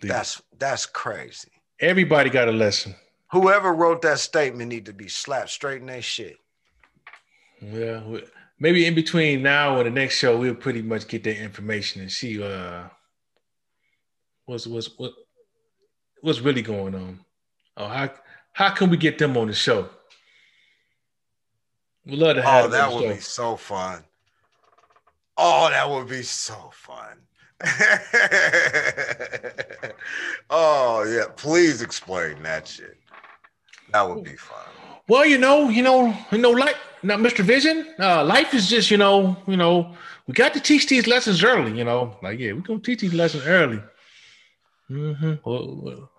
That's 0.02 0.42
that's 0.58 0.86
crazy. 0.86 1.52
Everybody 1.80 2.30
got 2.30 2.50
a 2.50 2.52
lesson. 2.52 2.96
Whoever 3.32 3.74
wrote 3.74 4.02
that 4.02 4.20
statement 4.20 4.70
need 4.70 4.86
to 4.88 4.94
be 4.94 5.08
slapped 5.08 5.50
straight 5.50 5.82
in 5.82 5.88
their 5.88 6.02
shit. 6.02 6.38
Yeah, 7.62 8.02
maybe 8.60 8.86
in 8.86 8.96
between 8.96 9.42
now 9.42 9.78
and 9.78 9.86
the 9.86 9.92
next 9.92 10.18
show, 10.18 10.38
we'll 10.38 10.56
pretty 10.56 10.82
much 10.82 11.08
get 11.08 11.24
that 11.24 11.38
information 11.38 12.02
and 12.02 12.12
see 12.12 12.42
uh 12.44 12.84
what's 14.46 14.68
what's 14.68 14.98
what 14.98 15.14
what's 16.22 16.42
really 16.42 16.62
going 16.62 16.96
on. 16.96 17.20
Oh, 17.78 17.88
how 17.88 18.12
how 18.60 18.70
can 18.70 18.90
we 18.90 18.98
get 18.98 19.18
them 19.18 19.38
on 19.38 19.48
the 19.48 19.54
show? 19.54 19.88
We'd 22.06 22.20
love 22.20 22.36
to 22.36 22.42
have. 22.42 22.66
Oh, 22.66 22.68
that 22.68 22.92
would 22.92 23.04
show. 23.04 23.14
be 23.14 23.20
so 23.22 23.56
fun. 23.56 24.04
Oh, 25.38 25.70
that 25.70 25.90
would 25.90 26.10
be 26.10 26.24
so 26.24 26.70
fun. 26.74 27.20
oh 30.50 31.04
yeah, 31.04 31.28
please 31.38 31.82
explain 31.82 32.44
that 32.44 32.68
shit. 32.68 32.98
That 33.94 34.10
would 34.10 34.26
be 34.26 34.36
fun. 34.36 34.68
Well, 35.08 35.26
you 35.26 35.38
know, 35.38 35.70
you 35.70 35.82
know, 35.82 36.14
you 36.30 36.40
know, 36.40 36.52
like 36.52 36.76
now, 37.02 37.16
Mr. 37.16 37.40
Vision, 37.40 37.88
uh, 37.98 38.26
life 38.26 38.54
is 38.54 38.68
just, 38.68 38.92
you 38.92 38.98
know, 38.98 39.38
you 39.48 39.56
know, 39.56 39.96
we 40.28 40.34
got 40.34 40.54
to 40.56 40.60
teach 40.60 40.86
these 40.88 41.08
lessons 41.08 41.46
early, 41.46 41.78
you 41.78 41.86
know. 41.86 42.18
Like, 42.22 42.40
yeah, 42.40 42.52
we're 42.52 42.60
gonna 42.60 42.80
teach 42.80 43.00
these 43.00 43.14
lessons 43.14 43.48
early. 43.48 43.82
Mm-hmm. 44.92 45.36
Well, 45.46 46.10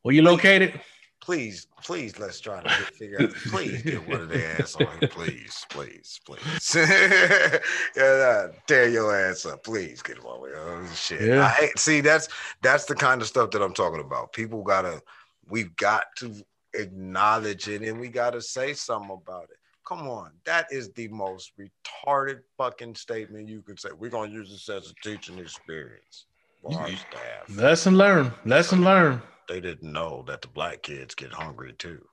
where 0.00 0.14
you 0.14 0.22
located? 0.22 0.80
Please, 1.22 1.68
please, 1.82 2.18
let's 2.18 2.40
try 2.40 2.60
to 2.60 2.68
get, 2.68 2.94
figure 2.94 3.22
out. 3.22 3.32
Please 3.50 3.82
get 3.82 4.06
one 4.08 4.20
of 4.20 4.28
their 4.28 4.60
ass 4.60 4.74
on 4.74 4.86
here. 4.98 5.08
Please, 5.08 5.64
please, 5.70 6.20
please. 6.26 6.74
yeah, 7.96 8.48
tear 8.66 8.88
your 8.88 9.16
ass 9.16 9.46
up. 9.46 9.62
Please 9.62 10.02
get 10.02 10.22
one. 10.22 10.40
Oh, 10.54 10.86
shit. 10.94 11.22
Yeah. 11.22 11.54
I, 11.56 11.70
see, 11.76 12.00
that's 12.00 12.28
that's 12.60 12.84
the 12.84 12.94
kind 12.94 13.22
of 13.22 13.28
stuff 13.28 13.52
that 13.52 13.62
I'm 13.62 13.72
talking 13.72 14.00
about. 14.00 14.32
People 14.32 14.62
gotta, 14.62 15.00
we've 15.48 15.74
got 15.76 16.04
to 16.18 16.34
acknowledge 16.74 17.68
it, 17.68 17.82
and 17.82 18.00
we 18.00 18.08
gotta 18.08 18.42
say 18.42 18.74
something 18.74 19.18
about 19.24 19.44
it. 19.44 19.56
Come 19.86 20.08
on, 20.08 20.32
that 20.44 20.66
is 20.70 20.90
the 20.92 21.08
most 21.08 21.52
retarded 21.58 22.40
fucking 22.58 22.96
statement 22.96 23.48
you 23.48 23.62
could 23.62 23.78
say. 23.78 23.90
We're 23.96 24.10
gonna 24.10 24.32
use 24.32 24.50
this 24.50 24.68
as 24.68 24.90
a 24.90 24.94
teaching 25.08 25.38
experience 25.38 26.26
for 26.62 26.80
our 26.80 26.88
staff. 26.88 27.56
Lesson 27.56 27.96
learned. 27.96 28.32
Lesson 28.44 28.82
learned 28.82 29.22
they 29.48 29.60
didn't 29.60 29.92
know 29.92 30.24
that 30.26 30.42
the 30.42 30.48
black 30.48 30.82
kids 30.82 31.14
get 31.14 31.32
hungry 31.32 31.72
too. 31.72 32.04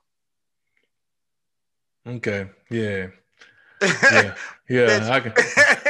Okay. 2.08 2.50
Yeah. 2.70 3.08
yeah. 3.82 4.34
Yeah. 4.70 5.10
I 5.12 5.20
can 5.20 5.34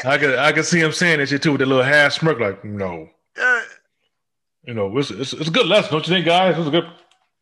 I 0.06 0.18
can 0.18 0.36
I 0.36 0.52
can 0.52 0.64
see 0.64 0.80
him 0.80 0.92
saying 0.92 1.20
that 1.20 1.30
shit 1.30 1.42
too 1.42 1.52
with 1.54 1.62
a 1.62 1.66
little 1.66 1.84
half 1.84 2.14
smirk, 2.14 2.40
like, 2.40 2.64
no. 2.64 3.10
Uh, 3.40 3.62
you 4.64 4.74
know, 4.74 4.96
it's, 4.98 5.12
it's, 5.12 5.34
it's 5.34 5.48
a 5.48 5.52
good 5.52 5.66
lesson, 5.66 5.92
don't 5.92 6.08
you 6.08 6.14
think, 6.14 6.26
guys? 6.26 6.58
It's 6.58 6.68
a 6.68 6.72
good 6.72 6.90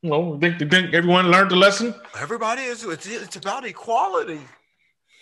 you 0.01 0.09
know, 0.09 0.37
think, 0.39 0.59
think 0.59 0.93
everyone 0.93 1.31
learned 1.31 1.51
the 1.51 1.55
lesson? 1.55 1.93
Everybody 2.19 2.61
is 2.63 2.83
it's, 2.83 3.07
it's 3.07 3.35
about 3.35 3.65
equality. 3.65 4.39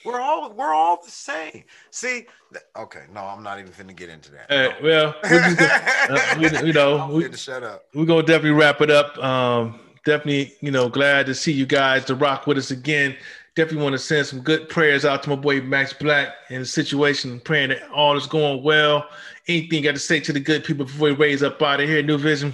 We're 0.06 0.22
all 0.22 0.52
we're 0.54 0.74
all 0.74 1.02
the 1.04 1.12
same. 1.12 1.64
See, 1.90 2.26
th- 2.54 2.66
okay, 2.78 3.06
no, 3.14 3.22
I'm 3.22 3.44
not 3.44 3.60
even 3.60 3.72
finna 3.72 3.96
get 3.96 4.10
into 4.10 4.32
that. 4.32 4.52
Hey, 4.52 4.76
well, 4.82 5.16
uh, 5.24 6.36
we, 6.40 6.68
you 6.68 6.74
know, 6.74 7.08
we, 7.08 7.28
to 7.28 7.38
shut 7.38 7.64
up. 7.64 7.86
We're 7.94 8.06
gonna 8.06 8.24
definitely 8.24 8.52
wrap 8.52 8.82
it 8.82 8.92
up. 8.92 9.18
Um, 9.18 9.80
definitely, 10.06 10.54
you 10.62 10.72
know, 10.72 10.88
glad 10.88 11.26
to 11.26 11.36
see 11.36 11.52
you 11.52 11.66
guys 11.66 12.06
to 12.06 12.16
rock 12.16 12.48
with 12.48 12.58
us 12.58 12.72
again. 12.72 13.16
Definitely 13.56 13.84
want 13.84 13.94
to 13.94 14.00
send 14.00 14.28
some 14.28 14.42
good 14.42 14.68
prayers 14.70 15.06
out 15.06 15.24
to 15.24 15.30
my 15.30 15.36
boy 15.36 15.62
Max 15.62 15.94
Black 15.94 16.30
in 16.50 16.60
the 16.60 16.66
situation, 16.66 17.40
praying 17.40 17.70
that 17.70 17.90
all 17.90 18.18
is 18.18 18.28
going 18.28 18.64
well. 18.64 19.08
Anything 19.48 19.84
got 19.84 19.94
to 19.94 20.00
say 20.00 20.20
to 20.20 20.34
the 20.34 20.40
good 20.40 20.64
people 20.64 20.86
before 20.86 21.10
we 21.10 21.16
raise 21.16 21.42
up 21.42 21.62
out 21.62 21.80
of 21.80 21.88
here, 21.88 22.04
New 22.04 22.18
Vision? 22.18 22.54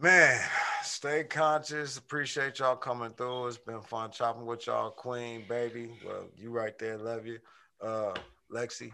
Man, 0.00 0.40
stay 1.02 1.24
conscious. 1.24 1.96
Appreciate 1.96 2.60
y'all 2.60 2.76
coming 2.76 3.10
through. 3.10 3.48
It's 3.48 3.58
been 3.58 3.80
fun 3.80 4.12
chopping 4.12 4.46
with 4.46 4.68
y'all, 4.68 4.92
Queen, 4.92 5.42
baby. 5.48 5.90
Well, 6.06 6.28
you 6.36 6.50
right 6.50 6.78
there, 6.78 6.96
love 6.96 7.26
you. 7.26 7.40
Uh, 7.84 8.14
Lexi, 8.54 8.92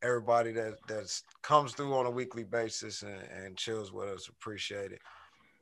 everybody 0.00 0.52
that 0.52 0.74
that 0.86 1.12
comes 1.42 1.72
through 1.72 1.92
on 1.92 2.06
a 2.06 2.10
weekly 2.10 2.44
basis 2.44 3.02
and, 3.02 3.20
and 3.36 3.56
chills 3.56 3.92
with 3.92 4.08
us, 4.10 4.28
appreciate 4.28 4.92
it. 4.92 5.00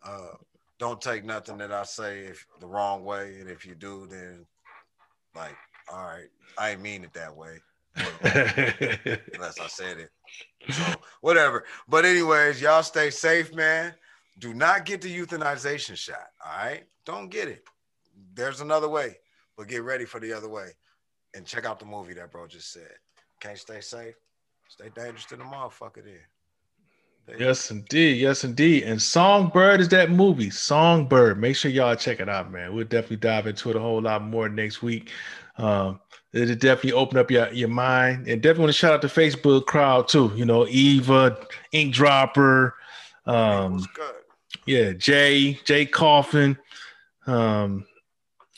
Uh, 0.05 0.35
don't 0.78 1.01
take 1.01 1.24
nothing 1.24 1.56
that 1.56 1.73
I 1.73 1.85
say 1.85 2.19
if 2.19 2.44
the 2.60 2.66
wrong 2.66 3.02
way, 3.02 3.39
and 3.40 3.48
if 3.48 3.65
you 3.65 3.74
do, 3.74 4.06
then 4.10 4.44
like, 5.35 5.56
all 5.90 6.05
right, 6.05 6.28
I 6.59 6.73
ain't 6.73 6.82
mean 6.82 7.02
it 7.02 7.15
that 7.15 7.35
way. 7.35 7.60
unless 9.32 9.59
I 9.59 9.69
said 9.69 9.97
it. 9.97 10.10
So 10.70 10.85
whatever. 11.23 11.65
But 11.89 12.05
anyways, 12.05 12.60
y'all 12.60 12.82
stay 12.82 13.09
safe, 13.09 13.55
man. 13.55 13.94
Do 14.39 14.55
not 14.55 14.85
get 14.85 15.01
the 15.01 15.16
euthanization 15.16 15.97
shot. 15.97 16.28
All 16.44 16.65
right. 16.65 16.85
Don't 17.05 17.28
get 17.28 17.48
it. 17.48 17.65
There's 18.35 18.60
another 18.60 18.89
way, 18.89 19.16
but 19.56 19.69
get 19.69 19.82
ready 19.82 20.05
for 20.05 20.20
the 20.20 20.32
other 20.32 20.48
way. 20.48 20.70
And 21.35 21.47
check 21.47 21.65
out 21.65 21.78
the 21.78 21.86
movie 21.86 22.15
that 22.15 22.31
bro 22.31 22.47
just 22.47 22.73
said. 22.73 22.90
Can't 23.40 23.59
stay 23.59 23.81
safe. 23.81 24.15
Stay 24.69 24.90
dangerous 24.94 25.24
to 25.27 25.36
the 25.36 25.44
motherfucker 25.44 26.05
there. 26.05 26.28
Yes, 27.39 27.70
indeed. 27.70 28.19
Yes, 28.20 28.44
indeed. 28.44 28.85
And 28.85 29.01
Songbird 29.01 29.81
is 29.81 29.89
that 29.89 30.10
movie. 30.10 30.51
Songbird. 30.51 31.39
Make 31.39 31.56
sure 31.56 31.70
y'all 31.70 31.94
check 31.94 32.20
it 32.20 32.28
out, 32.28 32.51
man. 32.51 32.74
We'll 32.74 32.85
definitely 32.85 33.16
dive 33.16 33.47
into 33.47 33.70
it 33.70 33.77
a 33.77 33.81
whole 33.81 34.01
lot 34.01 34.23
more 34.23 34.48
next 34.48 34.82
week. 34.82 35.10
Um, 35.59 36.01
it 36.32 36.47
definitely 36.60 36.93
open 36.93 37.19
up 37.19 37.31
your, 37.31 37.52
your 37.52 37.69
mind 37.69 38.28
and 38.28 38.40
definitely 38.40 38.62
want 38.62 38.69
to 38.70 38.78
shout 38.78 38.93
out 38.93 39.02
the 39.02 39.09
Facebook 39.09 39.66
crowd 39.66 40.09
too. 40.09 40.32
You 40.36 40.44
know, 40.44 40.66
Eva, 40.69 41.39
Ink 41.73 41.94
Dropper, 41.94 42.74
um, 43.27 43.85
yeah, 44.69 44.93
Jay, 44.93 45.55
Jay 45.65 45.86
Coffin, 45.86 46.59
um, 47.27 47.86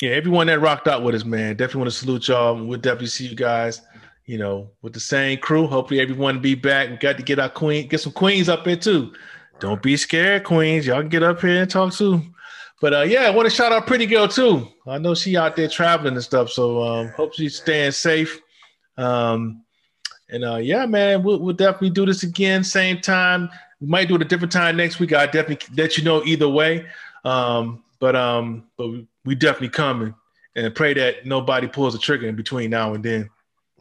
yeah, 0.00 0.10
everyone 0.10 0.48
that 0.48 0.60
rocked 0.60 0.88
out 0.88 1.04
with 1.04 1.14
us, 1.14 1.24
man. 1.24 1.54
Definitely 1.54 1.78
want 1.80 1.90
to 1.92 1.96
salute 1.96 2.26
y'all. 2.26 2.66
We'll 2.66 2.80
definitely 2.80 3.06
see 3.06 3.28
you 3.28 3.36
guys, 3.36 3.80
you 4.26 4.36
know, 4.36 4.70
with 4.82 4.92
the 4.92 4.98
same 4.98 5.38
crew. 5.38 5.68
Hopefully 5.68 6.00
everyone 6.00 6.40
be 6.40 6.56
back. 6.56 6.90
We 6.90 6.96
got 6.96 7.16
to 7.18 7.22
get 7.22 7.38
our 7.38 7.48
queen, 7.48 7.86
get 7.86 8.00
some 8.00 8.12
queens 8.12 8.48
up 8.48 8.66
here 8.66 8.74
too. 8.74 9.12
Don't 9.60 9.80
be 9.82 9.96
scared, 9.96 10.42
queens. 10.42 10.84
Y'all 10.84 10.98
can 10.98 11.10
get 11.10 11.22
up 11.22 11.40
here 11.40 11.62
and 11.62 11.70
talk 11.70 11.92
too. 11.92 12.22
But 12.80 12.92
uh, 12.92 13.02
yeah, 13.02 13.28
I 13.28 13.30
want 13.30 13.48
to 13.48 13.54
shout 13.54 13.70
out 13.70 13.86
Pretty 13.86 14.06
Girl 14.06 14.26
too. 14.26 14.66
I 14.88 14.98
know 14.98 15.14
she 15.14 15.36
out 15.36 15.54
there 15.54 15.68
traveling 15.68 16.14
and 16.14 16.24
stuff, 16.24 16.50
so 16.50 16.82
um, 16.82 17.08
hope 17.10 17.34
she's 17.34 17.54
staying 17.54 17.92
safe. 17.92 18.40
Um, 18.96 19.62
and 20.28 20.44
uh, 20.44 20.56
yeah, 20.56 20.86
man, 20.86 21.22
we'll, 21.22 21.38
we'll, 21.38 21.54
definitely 21.54 21.90
do 21.90 22.06
this 22.06 22.24
again, 22.24 22.64
same 22.64 23.00
time. 23.00 23.48
We 23.80 23.86
might 23.86 24.08
do 24.08 24.16
it 24.16 24.22
a 24.22 24.26
different 24.26 24.52
time 24.52 24.76
next 24.76 25.00
week. 25.00 25.12
I 25.12 25.26
definitely 25.26 25.74
let 25.76 25.96
you 25.96 26.04
know 26.04 26.22
either 26.24 26.48
way. 26.48 26.86
Um, 27.24 27.82
but 27.98 28.16
um, 28.16 28.64
but 28.76 28.88
we, 28.88 29.06
we 29.24 29.34
definitely 29.34 29.70
coming 29.70 30.14
and 30.56 30.74
pray 30.74 30.94
that 30.94 31.26
nobody 31.26 31.66
pulls 31.66 31.94
a 31.94 31.98
trigger 31.98 32.26
in 32.26 32.36
between 32.36 32.70
now 32.70 32.94
and 32.94 33.04
then. 33.04 33.30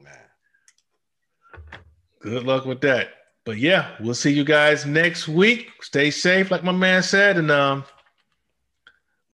Man. 0.02 0.14
Good 2.22 2.44
luck 2.44 2.66
with 2.66 2.82
that. 2.82 3.10
But 3.46 3.58
yeah, 3.58 3.96
we'll 4.00 4.14
see 4.14 4.32
you 4.32 4.44
guys 4.44 4.86
next 4.86 5.28
week. 5.28 5.72
Stay 5.82 6.12
safe, 6.12 6.52
like 6.52 6.64
my 6.64 6.72
man 6.72 7.02
said, 7.02 7.38
and 7.38 7.50
um, 7.50 7.84